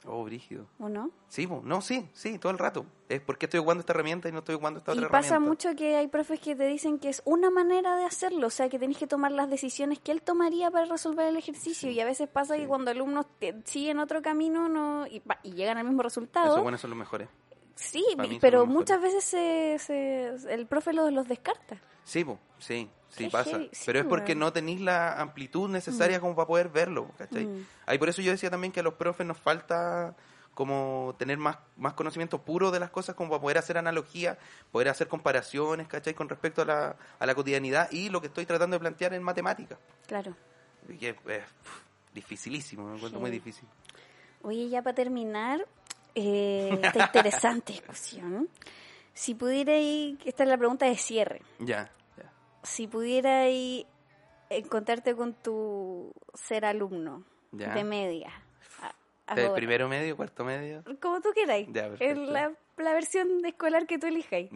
Oh, 0.06 0.24
brígido. 0.24 0.66
¿o 0.80 0.88
no? 0.88 1.12
Sí, 1.28 1.46
no, 1.64 1.82
sí, 1.82 2.08
sí, 2.14 2.40
todo 2.40 2.52
el 2.54 2.58
rato. 2.58 2.86
Es 3.10 3.20
porque 3.20 3.48
estoy 3.48 3.60
jugando 3.60 3.82
esta 3.82 3.92
herramienta 3.94 4.30
y 4.30 4.32
no 4.32 4.40
estoy 4.40 4.56
jugando 4.56 4.80
esta 4.80 4.94
Y 4.94 4.98
otra 5.00 5.10
pasa 5.10 5.36
herramienta. 5.36 5.50
mucho 5.70 5.76
que 5.78 5.98
hay 5.98 6.08
profes 6.08 6.40
que 6.40 6.56
te 6.56 6.66
dicen 6.68 7.00
que 7.00 7.10
es 7.10 7.22
una 7.26 7.50
manera 7.50 7.96
de 7.98 8.06
hacerlo, 8.06 8.48
o 8.48 8.50
sea, 8.50 8.70
que 8.70 8.80
tenés 8.80 8.98
que 8.98 9.08
tomar 9.08 9.32
las 9.34 9.50
decisiones 9.50 10.00
que 10.00 10.12
él 10.14 10.22
tomaría 10.22 10.72
para 10.72 10.86
resolver 10.86 11.28
el 11.28 11.36
ejercicio. 11.36 11.92
Y 11.92 12.00
a 12.00 12.06
veces 12.06 12.30
pasa 12.30 12.56
que 12.56 12.66
cuando 12.66 12.92
alumnos 12.92 13.26
te- 13.40 13.62
siguen 13.66 14.00
otro 14.00 14.22
camino 14.22 14.70
no 14.70 15.06
y, 15.06 15.22
y 15.44 15.52
llegan 15.52 15.78
al 15.78 15.84
mismo 15.86 16.02
resultado, 16.02 16.48
Esos 16.54 16.64
buenos 16.64 16.80
son 16.80 16.92
los 16.92 17.00
mejores. 17.00 17.28
sí, 17.76 18.06
pero 18.40 18.66
muchas 18.66 19.02
veces 19.02 19.24
se, 19.26 19.78
se- 19.80 20.54
el 20.54 20.66
profe 20.66 20.94
los, 20.94 21.12
los 21.12 21.28
descarta. 21.28 21.78
Sí, 22.06 22.24
po, 22.24 22.40
sí, 22.58 22.90
sí 23.10 23.26
Qué 23.26 23.30
pasa. 23.30 23.52
heavy, 23.52 23.70
sí, 23.72 23.84
Pero 23.86 24.00
es 24.00 24.06
porque 24.06 24.32
weón. 24.32 24.40
no 24.40 24.54
tenéis 24.54 24.82
la 24.82 25.20
amplitud 25.20 25.70
necesaria 25.70 26.20
como 26.20 26.36
para 26.36 26.48
poder 26.48 26.70
verlo, 26.70 27.10
¿cachai? 27.18 27.46
Mm. 27.46 27.66
Ahí 27.86 27.98
por 27.98 28.10
eso 28.10 28.22
yo 28.22 28.32
decía 28.32 28.50
también 28.50 28.72
que 28.72 28.80
a 28.80 28.84
los 28.84 28.94
profes 28.96 29.26
nos 29.26 29.38
falta 29.38 30.16
como 30.54 31.16
tener 31.18 31.38
más, 31.38 31.58
más 31.78 31.94
conocimiento 31.94 32.42
puro 32.42 32.70
de 32.72 32.80
las 32.82 32.90
cosas, 32.90 33.16
como 33.16 33.30
para 33.30 33.42
poder 33.42 33.58
hacer 33.60 33.78
analogías, 33.78 34.38
poder 34.72 34.90
hacer 34.90 35.08
comparaciones, 35.08 35.88
¿cachai? 35.88 36.14
Con 36.14 36.28
respecto 36.28 36.64
a 36.64 36.66
la, 36.66 36.96
a 37.18 37.26
la 37.26 37.34
cotidianidad 37.36 37.90
y 37.92 38.10
lo 38.10 38.20
que 38.20 38.28
estoy 38.28 38.46
tratando 38.46 38.76
de 38.76 38.80
plantear 38.82 39.14
en 39.14 39.24
matemáticas. 39.24 39.80
Claro. 40.06 40.36
Y 40.90 41.06
es, 41.06 41.16
es, 41.16 41.44
pf, 41.44 41.44
dificilísimo, 42.14 42.84
me 42.88 42.96
encuentro 42.96 43.20
Sí. 43.20 43.22
muy 43.22 43.32
difícil. 43.32 43.68
Oye, 44.42 44.68
ya 44.70 44.82
para 44.82 44.96
terminar 44.96 45.66
eh, 46.16 46.78
esta 46.84 47.06
interesante 47.06 47.72
discusión, 47.80 48.50
si 49.14 49.36
pudierais, 49.36 50.18
esta 50.26 50.44
es 50.44 50.50
la 50.50 50.58
pregunta 50.58 50.86
de 50.88 50.98
cierre, 50.98 51.42
ya. 51.60 51.90
Si 52.64 52.88
pudierais 52.88 53.86
encontrarte 54.50 55.16
con 55.16 55.34
tu 55.34 56.12
ser 56.34 56.66
alumno 56.66 57.24
Ya. 57.52 57.74
de 57.74 57.84
media, 57.84 58.32
a- 59.28 59.36
¿De 59.36 59.50
primero 59.52 59.88
medio, 59.88 60.16
cuarto 60.18 60.44
medio? 60.44 60.84
como 61.02 61.22
tú 61.22 61.30
queráis, 61.34 61.68
en 62.00 62.34
la, 62.34 62.52
la 62.78 62.94
versión 62.94 63.42
de 63.42 63.50
escolar 63.50 63.86
que 63.88 63.98
tú 64.00 64.08
elijáis, 64.08 64.50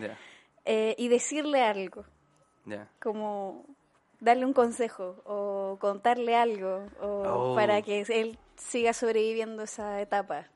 eh, 0.66 0.96
y 0.98 1.08
decirle 1.10 1.62
algo, 1.62 2.06
ya. 2.66 2.88
como 3.02 3.66
darle 4.20 4.46
un 4.46 4.54
consejo 4.54 5.22
o 5.26 5.78
contarle 5.80 6.36
algo 6.36 6.86
o 7.02 7.52
Oh. 7.52 7.56
para 7.56 7.82
que 7.82 8.02
él 8.08 8.38
siga 8.56 8.94
sobreviviendo 8.94 9.64
esa 9.64 10.00
etapa. 10.02 10.48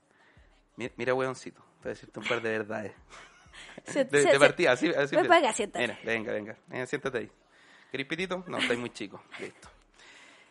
Mi- 0.78 0.92
Mira, 0.96 1.14
hueoncito, 1.14 1.62
te 1.62 1.68
voy 1.84 1.86
a 1.86 1.90
decirte 1.90 2.20
un 2.20 2.26
par 2.28 2.42
de 2.42 2.50
verdades. 2.50 2.94
Se- 3.86 4.06
De, 4.06 4.24
se- 4.24 4.30
de 4.32 4.40
partida, 4.40 4.72
así, 4.74 4.88
así 4.90 5.16
Ven 5.16 5.26
empieza. 5.26 5.28
para 5.28 5.40
acá, 5.40 5.54
siéntate. 5.54 5.88
Mira, 5.88 6.00
venga, 6.04 6.34
venga. 6.34 6.58
Venga, 6.68 6.86
siéntate 6.86 7.18
ahí. 7.20 7.32
¿Querés 7.92 8.06
pitito? 8.08 8.44
No, 8.48 8.58
estáis 8.58 8.80
muy 8.80 8.90
chico. 8.92 9.22
Listo. 9.40 9.70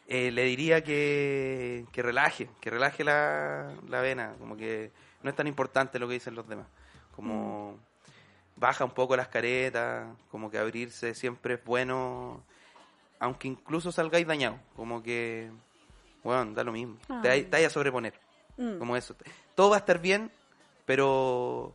Eh, 0.09 0.31
le 0.31 0.45
diría 0.45 0.83
que, 0.85 1.85
que 1.93 2.03
relaje, 2.03 2.49
que 2.61 2.71
relaje 2.71 3.03
la, 3.05 3.73
la 3.89 4.01
vena. 4.01 4.35
Como 4.39 4.57
que 4.57 4.91
no 5.23 5.31
es 5.31 5.37
tan 5.37 5.47
importante 5.47 5.99
lo 5.99 6.07
que 6.09 6.15
dicen 6.15 6.35
los 6.35 6.49
demás. 6.49 6.67
Como 7.15 7.73
Mm. 7.73 8.61
baja 8.61 8.85
un 8.85 8.93
poco 8.93 9.17
las 9.17 9.29
caretas, 9.29 10.07
como 10.31 10.51
que 10.51 10.59
abrirse 10.59 11.15
siempre 11.15 11.55
es 11.55 11.65
bueno, 11.65 12.43
aunque 13.19 13.49
incluso 13.49 13.91
salgáis 13.93 14.27
dañados. 14.27 14.61
Como 14.77 15.03
que, 15.03 15.51
bueno, 16.23 16.53
da 16.53 16.63
lo 16.65 16.73
mismo. 16.73 16.97
Te, 17.23 17.29
hay- 17.29 17.43
te 17.45 17.51
vayas 17.51 17.73
a 17.73 17.75
sobreponer. 17.75 18.15
Mm. 18.57 18.79
Como 18.79 18.97
eso. 18.97 19.15
Todo 19.55 19.71
va 19.71 19.77
a 19.77 19.81
estar 19.81 19.99
bien, 20.01 20.31
pero 20.87 21.75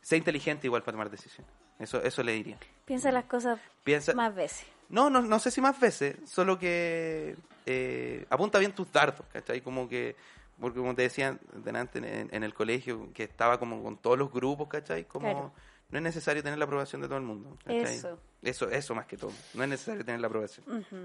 sé 0.00 0.16
inteligente 0.16 0.66
igual 0.66 0.82
para 0.82 0.92
tomar 0.92 1.10
decisiones. 1.10 1.50
Eso, 1.78 2.02
eso 2.02 2.22
le 2.22 2.32
diría. 2.32 2.58
Piensa 2.84 3.12
las 3.12 3.24
cosas 3.24 3.60
Piensa, 3.84 4.12
más 4.14 4.34
veces. 4.34 4.66
no, 4.88 5.10
no, 5.10 5.20
no 5.22 5.38
sé 5.38 5.50
si 5.50 5.60
más 5.60 5.78
veces, 5.78 6.16
solo 6.26 6.58
que 6.58 7.36
eh, 7.66 8.26
apunta 8.30 8.58
bien 8.58 8.72
tus 8.72 8.90
dardos, 8.90 9.24
¿cachai? 9.32 9.60
Como 9.60 9.88
que, 9.88 10.16
porque 10.60 10.78
como 10.80 10.94
te 10.94 11.02
decía 11.02 11.38
delante 11.52 11.98
en, 11.98 12.28
en 12.34 12.42
el 12.42 12.52
colegio, 12.54 13.12
que 13.14 13.24
estaba 13.24 13.58
como 13.60 13.82
con 13.82 13.96
todos 13.98 14.18
los 14.18 14.32
grupos, 14.32 14.68
¿cachai? 14.68 15.04
Como 15.04 15.30
Claro. 15.30 15.52
no 15.90 15.98
es 15.98 16.02
necesario 16.02 16.42
tener 16.42 16.58
la 16.58 16.64
aprobación 16.64 17.00
de 17.00 17.06
todo 17.08 17.18
el 17.18 17.24
mundo. 17.24 17.56
¿cachai? 17.64 17.94
Eso. 17.94 18.18
Eso, 18.42 18.68
eso 18.70 18.94
más 18.94 19.06
que 19.06 19.16
todo. 19.16 19.32
No 19.54 19.62
es 19.62 19.68
necesario 19.68 20.04
tener 20.04 20.20
la 20.20 20.26
aprobación. 20.28 20.64
Ujú. 20.68 20.96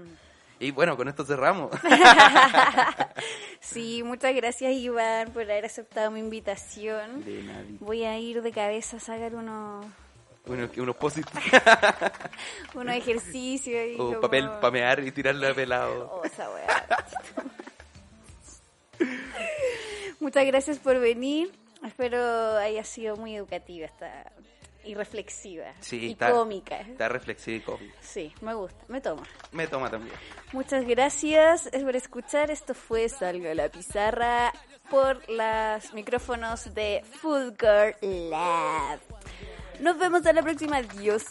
Y 0.60 0.70
bueno, 0.70 0.96
con 0.96 1.08
esto 1.08 1.24
cerramos. 1.24 1.70
Sí, 3.60 4.02
muchas 4.02 4.34
gracias 4.34 4.72
Iván 4.74 5.30
por 5.32 5.42
haber 5.42 5.64
aceptado 5.64 6.10
mi 6.10 6.20
invitación. 6.20 7.24
De 7.24 7.42
nadie. 7.42 7.76
Voy 7.80 8.04
a 8.04 8.18
ir 8.18 8.42
de 8.42 8.52
cabeza 8.52 8.98
a 8.98 9.00
sacar 9.00 9.34
unos, 9.34 9.86
Uno, 10.46 10.68
unos 10.76 10.96
unos 12.74 12.94
ejercicios. 12.94 13.98
O 13.98 14.06
como- 14.08 14.20
papel 14.20 14.48
pamear 14.60 15.00
y 15.02 15.10
tirarle 15.12 15.48
a 15.48 15.54
pelado. 15.54 16.10
Oh, 16.12 16.24
esa. 16.24 16.46
Muchas 20.20 20.44
gracias 20.46 20.78
por 20.78 20.98
venir. 21.00 21.50
Espero 21.84 22.56
haya 22.58 22.84
sido 22.84 23.16
muy 23.16 23.34
educativa 23.36 23.86
esta 23.86 24.30
y 24.84 24.94
reflexiva 24.94 25.72
Sí, 25.80 25.98
y 25.98 26.12
está- 26.12 26.30
cómica. 26.30 26.80
Está 26.80 27.08
reflexivo 27.08 27.56
y 27.56 27.60
cómico. 27.60 27.96
Sí, 28.00 28.32
me 28.40 28.54
gusta, 28.54 28.84
me 28.88 29.00
toma. 29.00 29.22
Me 29.52 29.66
toma 29.66 29.90
también. 29.90 30.14
Muchas 30.52 30.84
gracias 30.86 31.68
por 31.82 31.96
escuchar. 31.96 32.50
Esto 32.50 32.74
fue 32.74 33.08
Salga 33.08 33.50
a 33.52 33.54
la 33.54 33.68
Pizarra 33.68 34.52
por 34.90 35.28
los 35.28 35.92
micrófonos 35.94 36.74
de 36.74 37.02
Food 37.20 37.54
Girl 37.58 38.30
Lab. 38.30 39.00
Nos 39.80 39.98
vemos 39.98 40.24
a 40.26 40.32
la 40.32 40.42
próxima. 40.42 40.76
Adiós. 40.78 41.24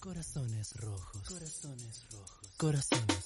Corazones 0.00 0.74
rojos, 0.76 1.22
corazones 1.28 2.06
rojos, 2.12 2.52
corazones 2.56 3.25